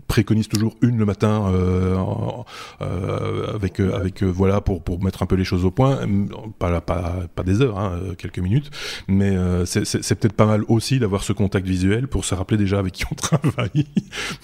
préconise 0.07 0.47
toujours 0.47 0.75
une 0.81 0.97
le 0.97 1.05
matin 1.05 1.51
euh, 1.53 1.97
euh, 2.81 3.53
avec 3.53 3.79
euh, 3.79 3.95
avec 3.95 4.23
voilà 4.23 4.61
pour 4.61 4.81
pour 4.81 5.03
mettre 5.03 5.23
un 5.23 5.25
peu 5.25 5.35
les 5.35 5.43
choses 5.43 5.65
au 5.65 5.71
point. 5.71 5.99
Pas 6.59 6.81
pas 6.81 7.27
pas 7.35 7.43
des 7.43 7.61
heures 7.61 7.77
hein, 7.77 7.99
quelques 8.17 8.39
minutes. 8.39 8.71
Mais 9.07 9.35
c'est 9.65 10.15
peut-être 10.15 10.33
pas 10.33 10.45
mal 10.45 10.63
aussi 10.67 10.99
d'avoir 10.99 11.23
ce 11.23 11.33
contact 11.33 11.67
visuel 11.67 12.07
pour 12.07 12.25
se 12.25 12.35
rappeler 12.35 12.57
déjà 12.57 12.79
avec 12.79 12.93
qui 12.93 13.05
on 13.11 13.15
travaille. 13.15 13.85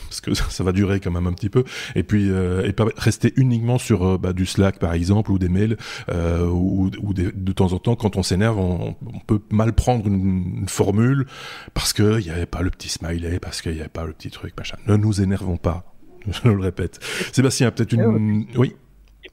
Parce 0.09 0.21
que 0.21 0.33
ça, 0.33 0.63
va 0.63 0.71
durer 0.71 0.99
quand 0.99 1.11
même 1.11 1.27
un 1.27 1.33
petit 1.33 1.49
peu. 1.49 1.63
Et 1.95 2.03
puis 2.03 2.29
et 2.29 2.73
pas 2.73 2.85
rester 2.97 3.33
uniquement 3.35 3.77
sur 3.77 4.19
bah, 4.19 4.33
du 4.33 4.45
Slack 4.45 4.79
par 4.79 4.93
exemple 4.93 5.31
ou 5.31 5.39
des 5.39 5.49
mails 5.49 5.77
ou, 6.11 6.89
ou 7.01 7.13
de 7.13 7.51
temps 7.51 7.73
en 7.73 7.79
temps 7.79 7.95
quand 7.95 8.15
on 8.15 8.23
s'énerve 8.23 8.57
on, 8.57 8.95
on, 9.05 9.19
peut 9.25 9.39
mal 9.51 9.73
prendre 9.73 10.07
une, 10.07 10.59
une 10.61 10.69
formule 10.69 11.25
parce 11.73 11.93
que 11.93 12.19
il 12.19 12.25
y 12.25 12.29
avait 12.29 12.45
pas 12.45 12.61
le 12.61 12.69
petit 12.69 12.89
smiley 12.89 13.39
parce 13.39 13.61
qu'il 13.61 13.75
y 13.75 13.79
avait 13.79 13.89
pas 13.89 14.05
le 14.05 14.13
petit 14.13 14.29
truc 14.29 14.53
machin. 14.57 14.77
Ne 14.87 14.97
nous 14.97 15.21
énervons 15.21 15.52
pas. 15.57 15.93
je 16.27 16.47
le 16.47 16.59
répète. 16.59 16.99
Sébastien, 17.31 17.71
peut-être 17.71 17.93
une... 17.93 18.45
oui 18.55 18.75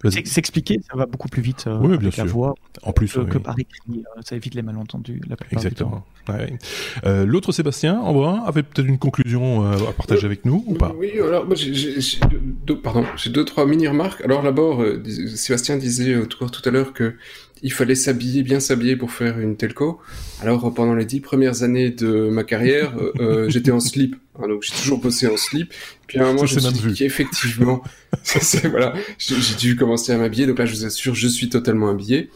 S'expliquer, 0.08 0.80
ça 0.88 0.96
va 0.96 1.04
beaucoup 1.04 1.28
plus 1.28 1.42
vite 1.42 1.64
euh, 1.66 1.78
oui, 1.78 1.98
bien 1.98 2.10
sûr. 2.10 2.24
la 2.24 2.30
voix 2.30 2.54
en 2.82 2.92
plus, 2.92 3.12
que, 3.12 3.36
par 3.36 3.54
écrit. 3.58 3.80
Euh, 3.90 4.20
ça 4.24 4.34
évite 4.34 4.54
les 4.54 4.62
malentendus 4.62 5.20
la 5.28 5.36
plupart 5.36 5.62
Exactement. 5.62 6.06
Euh, 7.04 7.26
L'autre 7.26 7.52
Sébastien, 7.52 7.98
en 7.98 8.14
bras, 8.14 8.42
avait 8.46 8.62
peut-être 8.62 8.86
une 8.86 8.98
conclusion 8.98 9.70
à 9.70 9.92
partager 9.92 10.24
avec 10.24 10.46
nous 10.46 10.64
ou 10.66 10.74
pas? 10.74 10.94
Oui, 10.96 11.12
alors 11.20 11.44
j'ai 11.54 12.20
deux, 12.66 12.78
pardon, 12.78 13.04
j'ai 13.16 13.30
deux 13.30 13.44
trois 13.44 13.66
mini 13.66 13.88
remarques. 13.88 14.22
Alors 14.22 14.42
d'abord, 14.42 14.82
Sébastien 15.34 15.76
disait 15.76 16.26
tout, 16.28 16.48
tout 16.48 16.68
à 16.68 16.72
l'heure 16.72 16.92
que 16.94 17.16
il 17.62 17.72
fallait 17.72 17.94
s'habiller, 17.94 18.42
bien 18.42 18.58
s'habiller 18.58 18.96
pour 18.96 19.10
faire 19.10 19.38
une 19.38 19.56
telco. 19.56 20.00
Alors 20.40 20.72
pendant 20.72 20.94
les 20.94 21.04
dix 21.04 21.20
premières 21.20 21.62
années 21.62 21.90
de 21.90 22.30
ma 22.30 22.44
carrière, 22.44 22.94
j'étais 23.48 23.72
en 23.72 23.80
slip. 23.80 24.16
Hein, 24.38 24.46
donc 24.48 24.62
j'ai 24.62 24.72
toujours 24.72 24.98
bossé 24.98 25.26
en 25.26 25.36
slip. 25.36 25.72
Puis 26.06 26.18
à 26.18 26.22
un 26.22 26.32
moment, 26.32 26.46
je 26.46 26.56
me 26.56 26.60
suis 26.60 26.72
dit 26.72 26.94
qu'effectivement, 26.94 27.82
voilà, 28.64 28.94
j'ai 29.18 29.54
dû 29.56 29.76
commencer 29.76 30.12
à 30.12 30.18
m'habiller. 30.18 30.46
Donc 30.46 30.58
là, 30.58 30.66
je 30.66 30.74
vous 30.74 30.84
assure, 30.84 31.14
je 31.14 31.28
suis 31.28 31.48
totalement 31.48 31.88
habillé. 31.88 32.30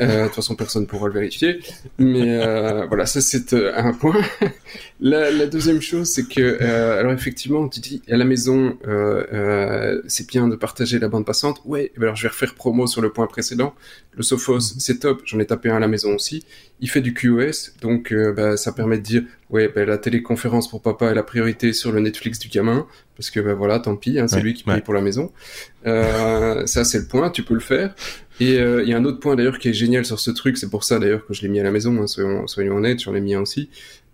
Euh, 0.00 0.22
de 0.22 0.26
toute 0.26 0.36
façon, 0.36 0.56
personne 0.56 0.86
pourra 0.86 1.08
le 1.08 1.14
vérifier. 1.14 1.60
Mais 1.98 2.38
euh, 2.38 2.86
voilà, 2.86 3.06
ça 3.06 3.20
c'est 3.20 3.52
euh, 3.52 3.72
un 3.76 3.92
point. 3.92 4.16
la, 5.00 5.30
la, 5.30 5.46
deuxième 5.46 5.80
chose, 5.80 6.08
c'est 6.08 6.26
que, 6.26 6.58
euh, 6.60 7.00
alors 7.00 7.12
effectivement, 7.12 7.68
tu 7.68 7.80
dis 7.80 8.02
à 8.10 8.16
la 8.16 8.24
maison, 8.24 8.78
euh, 8.86 10.00
c'est 10.06 10.26
bien 10.26 10.48
de 10.48 10.56
partager 10.56 10.98
la 10.98 11.08
bande 11.08 11.26
passante. 11.26 11.60
Ouais, 11.64 11.92
alors 11.98 12.16
je 12.16 12.22
vais 12.22 12.28
refaire 12.28 12.54
promo 12.54 12.86
sur 12.86 13.02
le 13.02 13.10
point 13.10 13.26
précédent. 13.26 13.74
Le 14.16 14.22
Sophos, 14.22 14.54
mhm. 14.54 14.80
c'est 14.80 14.98
top. 15.00 15.22
J'en 15.24 15.38
ai 15.38 15.46
tapé 15.46 15.70
un 15.70 15.76
à 15.76 15.80
la 15.80 15.88
maison 15.88 16.14
aussi. 16.14 16.44
Il 16.80 16.88
fait 16.88 17.00
du 17.00 17.12
QoS, 17.14 17.72
donc 17.80 18.14
bah, 18.36 18.56
ça 18.56 18.72
permet 18.72 18.98
de 18.98 19.02
dire, 19.02 19.22
ouais, 19.50 19.68
bah, 19.68 19.84
la 19.84 19.98
téléconférence 19.98 20.68
pour 20.68 20.82
papa 20.82 21.10
est 21.10 21.14
la 21.14 21.22
priorité 21.22 21.72
sur 21.72 21.92
le 21.92 22.00
Netflix 22.00 22.38
du 22.38 22.48
gamin 22.48 22.86
parce 23.16 23.30
que 23.30 23.40
ben 23.40 23.54
voilà, 23.54 23.80
tant 23.80 23.96
pis, 23.96 24.18
hein, 24.20 24.28
c'est 24.28 24.40
lui 24.40 24.54
qui 24.54 24.62
paye 24.62 24.80
pour 24.80 24.94
la 24.94 25.00
maison. 25.00 25.32
Euh, 25.86 26.66
ça 26.66 26.84
c'est 26.84 27.00
le 27.00 27.06
point, 27.06 27.30
tu 27.30 27.42
peux 27.42 27.54
le 27.54 27.60
faire. 27.60 27.94
Et 28.40 28.58
euh, 28.60 28.82
il 28.84 28.88
y 28.88 28.94
a 28.94 28.96
un 28.96 29.04
autre 29.04 29.18
point 29.18 29.34
d'ailleurs 29.34 29.58
qui 29.58 29.68
est 29.68 29.72
génial 29.72 30.04
sur 30.04 30.20
ce 30.20 30.30
truc, 30.30 30.56
c'est 30.56 30.70
pour 30.70 30.84
ça 30.84 31.00
d'ailleurs 31.00 31.26
que 31.26 31.34
je 31.34 31.42
l'ai 31.42 31.48
mis 31.48 31.58
à 31.58 31.64
la 31.64 31.72
maison, 31.72 32.00
hein, 32.00 32.06
soyons, 32.06 32.46
soyons 32.46 32.76
honnêtes, 32.76 33.02
j'en 33.02 33.14
ai 33.14 33.20
mis 33.20 33.34
un 33.34 33.40
aussi. 33.40 33.70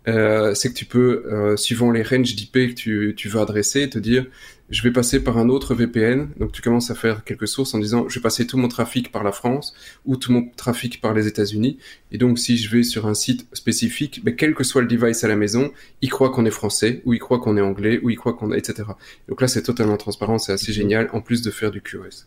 Euh, 0.07 0.55
c'est 0.55 0.70
que 0.70 0.74
tu 0.74 0.85
peux, 0.85 1.24
euh, 1.30 1.57
suivant 1.57 1.91
les 1.91 2.03
ranges 2.03 2.35
d'IP 2.35 2.53
que 2.53 2.72
tu, 2.72 3.14
tu 3.16 3.28
veux 3.28 3.41
adresser, 3.41 3.89
te 3.89 3.99
dire 3.99 4.26
je 4.70 4.82
vais 4.82 4.92
passer 4.92 5.22
par 5.22 5.38
un 5.38 5.48
autre 5.48 5.74
VPN. 5.74 6.28
Donc 6.38 6.52
tu 6.52 6.62
commences 6.62 6.90
à 6.90 6.94
faire 6.94 7.24
quelques 7.24 7.48
sources 7.48 7.74
en 7.74 7.78
disant 7.78 8.08
je 8.08 8.18
vais 8.18 8.22
passer 8.22 8.46
tout 8.46 8.56
mon 8.56 8.68
trafic 8.68 9.12
par 9.12 9.22
la 9.22 9.32
France 9.32 9.74
ou 10.04 10.16
tout 10.16 10.32
mon 10.32 10.48
trafic 10.56 11.00
par 11.00 11.14
les 11.14 11.26
États-Unis. 11.26 11.78
Et 12.12 12.18
donc 12.18 12.38
si 12.38 12.56
je 12.56 12.74
vais 12.74 12.82
sur 12.82 13.06
un 13.06 13.14
site 13.14 13.46
spécifique, 13.52 14.24
ben, 14.24 14.34
quel 14.34 14.54
que 14.54 14.64
soit 14.64 14.82
le 14.82 14.88
device 14.88 15.24
à 15.24 15.28
la 15.28 15.36
maison, 15.36 15.70
il 16.00 16.10
croit 16.10 16.30
qu'on 16.30 16.46
est 16.46 16.50
français 16.50 17.02
ou 17.04 17.12
il 17.12 17.18
croit 17.18 17.38
qu'on 17.38 17.56
est 17.56 17.62
anglais 17.62 18.00
ou 18.02 18.10
il 18.10 18.16
croit 18.16 18.34
qu'on 18.34 18.52
est 18.52 18.58
etc. 18.58 18.88
Donc 19.28 19.40
là 19.40 19.48
c'est 19.48 19.62
totalement 19.62 19.96
transparent, 19.96 20.38
c'est 20.38 20.52
assez 20.52 20.72
génial 20.72 21.10
en 21.12 21.20
plus 21.20 21.42
de 21.42 21.50
faire 21.50 21.70
du 21.70 21.80
QoS. 21.80 22.26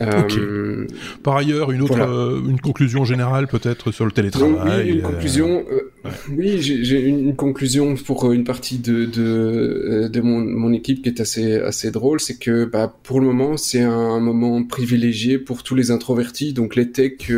Euh, 0.00 0.86
Par 1.22 1.36
ailleurs, 1.36 1.72
une 1.72 1.82
autre, 1.82 2.00
euh, 2.00 2.40
une 2.46 2.60
conclusion 2.60 3.04
générale 3.04 3.46
peut-être 3.46 3.92
sur 3.92 4.04
le 4.04 4.12
télétravail. 4.12 4.84
oui, 4.84 4.96
une 4.96 5.02
conclusion. 5.02 5.64
Euh, 5.70 6.10
oui, 6.30 6.58
j'ai 6.60 7.00
une 7.00 7.34
conclusion 7.34 7.94
pour 7.94 8.32
une 8.32 8.44
partie 8.44 8.78
de 8.78 9.06
de, 9.06 10.08
de 10.08 10.20
mon, 10.20 10.40
mon, 10.40 10.72
équipe 10.72 11.02
qui 11.02 11.08
est 11.08 11.20
assez 11.20 11.54
assez 11.54 11.90
drôle, 11.90 12.20
c'est 12.20 12.38
que 12.38 12.64
bah, 12.64 12.94
pour 13.02 13.20
le 13.20 13.26
moment 13.26 13.56
c'est 13.56 13.80
un 13.80 14.20
moment 14.20 14.62
privilégié 14.62 15.38
pour 15.38 15.62
tous 15.62 15.74
les 15.74 15.90
introvertis. 15.90 16.52
Donc 16.52 16.76
les 16.76 16.90
techs, 16.90 17.32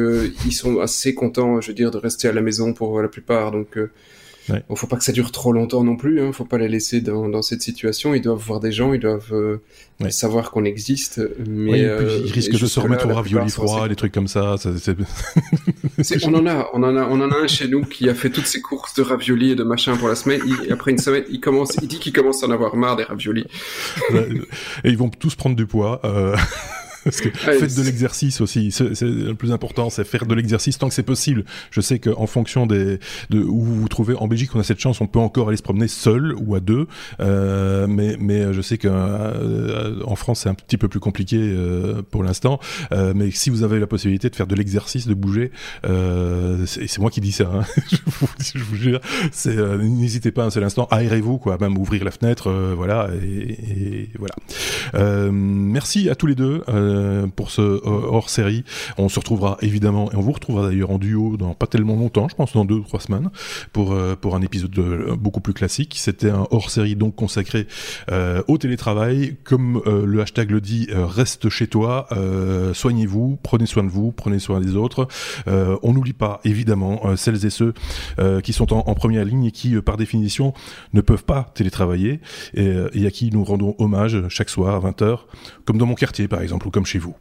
ils 0.46 0.52
sont 0.52 0.80
assez 0.80 1.14
contents, 1.14 1.60
je 1.60 1.68
veux 1.68 1.74
dire, 1.74 1.90
de 1.90 1.98
rester 1.98 2.28
à 2.28 2.32
la 2.32 2.40
maison 2.40 2.72
pour 2.72 3.00
la 3.00 3.08
plupart. 3.08 3.52
Donc 3.52 3.78
Ouais. 4.48 4.62
Bon, 4.68 4.76
faut 4.76 4.86
pas 4.86 4.96
que 4.96 5.04
ça 5.04 5.12
dure 5.12 5.30
trop 5.32 5.52
longtemps 5.52 5.84
non 5.84 5.96
plus. 5.96 6.20
Hein. 6.20 6.32
Faut 6.32 6.44
pas 6.44 6.58
les 6.58 6.68
laisser 6.68 7.00
dans, 7.00 7.28
dans 7.28 7.42
cette 7.42 7.62
situation. 7.62 8.14
Ils 8.14 8.20
doivent 8.20 8.38
voir 8.38 8.60
des 8.60 8.72
gens, 8.72 8.92
ils 8.92 9.00
doivent 9.00 9.32
euh, 9.32 9.58
savoir 10.10 10.50
qu'on 10.50 10.64
existe. 10.64 11.20
Mais 11.46 11.84
euh, 11.84 12.22
ils 12.24 12.32
risquent 12.32 12.58
de 12.58 12.66
se 12.66 12.80
remettre 12.80 13.08
au 13.08 13.14
ravioli 13.14 13.50
froid, 13.50 13.88
des 13.88 13.96
trucs 13.96 14.12
comme 14.12 14.28
ça. 14.28 14.56
ça 14.56 14.70
on 16.24 16.34
en 16.34 16.46
a, 16.46 16.68
on 16.72 16.82
en 16.82 16.96
a, 16.96 17.04
on 17.04 17.20
en 17.20 17.30
a 17.30 17.36
un 17.36 17.46
chez 17.46 17.68
nous 17.68 17.82
qui 17.82 18.08
a 18.08 18.14
fait 18.14 18.30
toutes 18.30 18.46
ses 18.46 18.60
courses 18.60 18.94
de 18.94 19.02
ravioli 19.02 19.50
et 19.50 19.54
de 19.54 19.64
machin 19.64 19.96
pour 19.96 20.08
la 20.08 20.14
semaine. 20.14 20.40
Il, 20.46 20.72
après 20.72 20.90
une 20.90 20.98
semaine, 20.98 21.24
il 21.30 21.40
commence, 21.40 21.76
il 21.82 21.88
dit 21.88 21.98
qu'il 21.98 22.12
commence 22.12 22.42
à 22.42 22.46
en 22.46 22.50
avoir 22.50 22.76
marre 22.76 22.96
des 22.96 23.04
raviolis. 23.04 23.46
et 24.14 24.88
ils 24.88 24.98
vont 24.98 25.08
tous 25.10 25.34
prendre 25.34 25.56
du 25.56 25.66
poids. 25.66 26.00
Euh... 26.04 26.36
Parce 27.08 27.22
que 27.22 27.30
faites 27.30 27.74
de 27.74 27.82
l'exercice 27.82 28.42
aussi. 28.42 28.70
C'est 28.70 29.00
le 29.00 29.34
plus 29.34 29.50
important, 29.50 29.88
c'est 29.88 30.04
faire 30.04 30.26
de 30.26 30.34
l'exercice 30.34 30.76
tant 30.76 30.88
que 30.88 30.94
c'est 30.94 31.02
possible. 31.02 31.44
Je 31.70 31.80
sais 31.80 31.98
qu'en 31.98 32.26
fonction 32.26 32.66
des 32.66 32.98
de 33.30 33.40
où 33.40 33.62
vous 33.62 33.80
vous 33.80 33.88
trouvez 33.88 34.14
en 34.14 34.28
Belgique, 34.28 34.50
on 34.54 34.60
a 34.60 34.62
cette 34.62 34.78
chance, 34.78 35.00
on 35.00 35.06
peut 35.06 35.18
encore 35.18 35.48
aller 35.48 35.56
se 35.56 35.62
promener 35.62 35.88
seul 35.88 36.34
ou 36.38 36.54
à 36.54 36.60
deux. 36.60 36.86
Euh, 37.20 37.86
mais 37.86 38.16
mais 38.20 38.52
je 38.52 38.60
sais 38.60 38.76
qu'en 38.76 38.90
euh, 38.92 40.14
France 40.16 40.40
c'est 40.40 40.50
un 40.50 40.54
petit 40.54 40.76
peu 40.76 40.88
plus 40.88 41.00
compliqué 41.00 41.38
euh, 41.38 42.02
pour 42.10 42.22
l'instant. 42.22 42.60
Euh, 42.92 43.14
mais 43.16 43.30
si 43.30 43.48
vous 43.48 43.62
avez 43.62 43.78
la 43.78 43.86
possibilité 43.86 44.28
de 44.28 44.36
faire 44.36 44.46
de 44.46 44.54
l'exercice, 44.54 45.06
de 45.06 45.14
bouger, 45.14 45.50
euh, 45.86 46.66
c'est 46.66 46.98
moi 46.98 47.10
qui 47.10 47.22
dis 47.22 47.32
ça. 47.32 47.50
Hein. 47.50 47.62
je, 47.90 47.96
vous, 48.04 48.28
je, 48.54 48.62
vous, 48.62 48.76
jure. 48.76 49.00
C'est 49.32 49.56
n'hésitez 49.56 50.30
pas 50.30 50.44
un 50.44 50.50
seul 50.50 50.64
instant, 50.64 50.86
aérez-vous 50.90 51.38
quoi, 51.38 51.56
même 51.58 51.78
ouvrir 51.78 52.04
la 52.04 52.10
fenêtre, 52.10 52.50
voilà 52.76 53.08
et, 53.22 54.02
et 54.02 54.10
voilà. 54.18 54.34
merci 55.32 56.10
à 56.10 56.14
tous 56.14 56.26
les 56.26 56.34
deux. 56.34 56.62
Euh, 56.68 56.97
pour 57.34 57.50
ce 57.50 57.62
euh, 57.62 57.80
hors 57.84 58.30
série. 58.30 58.64
On 58.96 59.08
se 59.08 59.18
retrouvera 59.18 59.58
évidemment 59.62 60.10
et 60.12 60.16
on 60.16 60.20
vous 60.20 60.32
retrouvera 60.32 60.68
d'ailleurs 60.68 60.90
en 60.90 60.98
duo 60.98 61.36
dans 61.36 61.54
pas 61.54 61.66
tellement 61.66 61.96
longtemps, 61.96 62.28
je 62.28 62.34
pense 62.34 62.52
dans 62.52 62.64
deux 62.64 62.76
ou 62.76 62.84
trois 62.84 63.00
semaines 63.00 63.30
pour 63.72 63.92
euh, 63.92 64.16
pour 64.16 64.34
un 64.34 64.42
épisode 64.42 64.70
beaucoup 65.18 65.40
plus 65.40 65.54
classique. 65.54 65.96
C'était 65.98 66.30
un 66.30 66.46
hors 66.50 66.70
série 66.70 66.96
donc 66.96 67.14
consacré 67.14 67.66
au 68.48 68.58
télétravail, 68.58 69.36
comme 69.44 69.82
le 69.86 70.20
hashtag 70.20 70.50
le 70.50 70.60
dit, 70.60 70.88
reste 70.92 71.48
chez 71.48 71.66
toi, 71.66 72.08
soignez-vous, 72.74 73.38
prenez 73.42 73.66
soin 73.66 73.84
de 73.84 73.88
vous, 73.88 74.12
prenez 74.12 74.38
soin 74.38 74.60
des 74.60 74.76
autres. 74.76 75.08
on 75.46 75.92
n'oublie 75.92 76.12
pas 76.12 76.40
évidemment 76.44 77.16
celles 77.16 77.44
et 77.46 77.50
ceux 77.50 77.74
qui 78.42 78.52
sont 78.52 78.72
en, 78.72 78.94
première 78.94 79.24
ligne 79.24 79.44
et 79.44 79.50
qui 79.50 79.80
par 79.80 79.96
définition 79.96 80.52
ne 80.92 81.00
peuvent 81.00 81.24
pas 81.24 81.50
télétravailler 81.54 82.20
et, 82.54 82.74
et 82.92 83.06
à 83.06 83.10
qui 83.10 83.30
nous 83.30 83.44
rendons 83.44 83.74
hommage 83.78 84.28
chaque 84.28 84.50
soir 84.50 84.74
à 84.74 84.90
20h, 84.90 85.18
comme 85.64 85.78
dans 85.78 85.86
mon 85.86 85.94
quartier 85.94 86.28
par 86.28 86.42
exemple 86.42 86.68
ou 86.68 86.70
comme 86.78 86.86
chez 86.86 87.00
vous. 87.00 87.16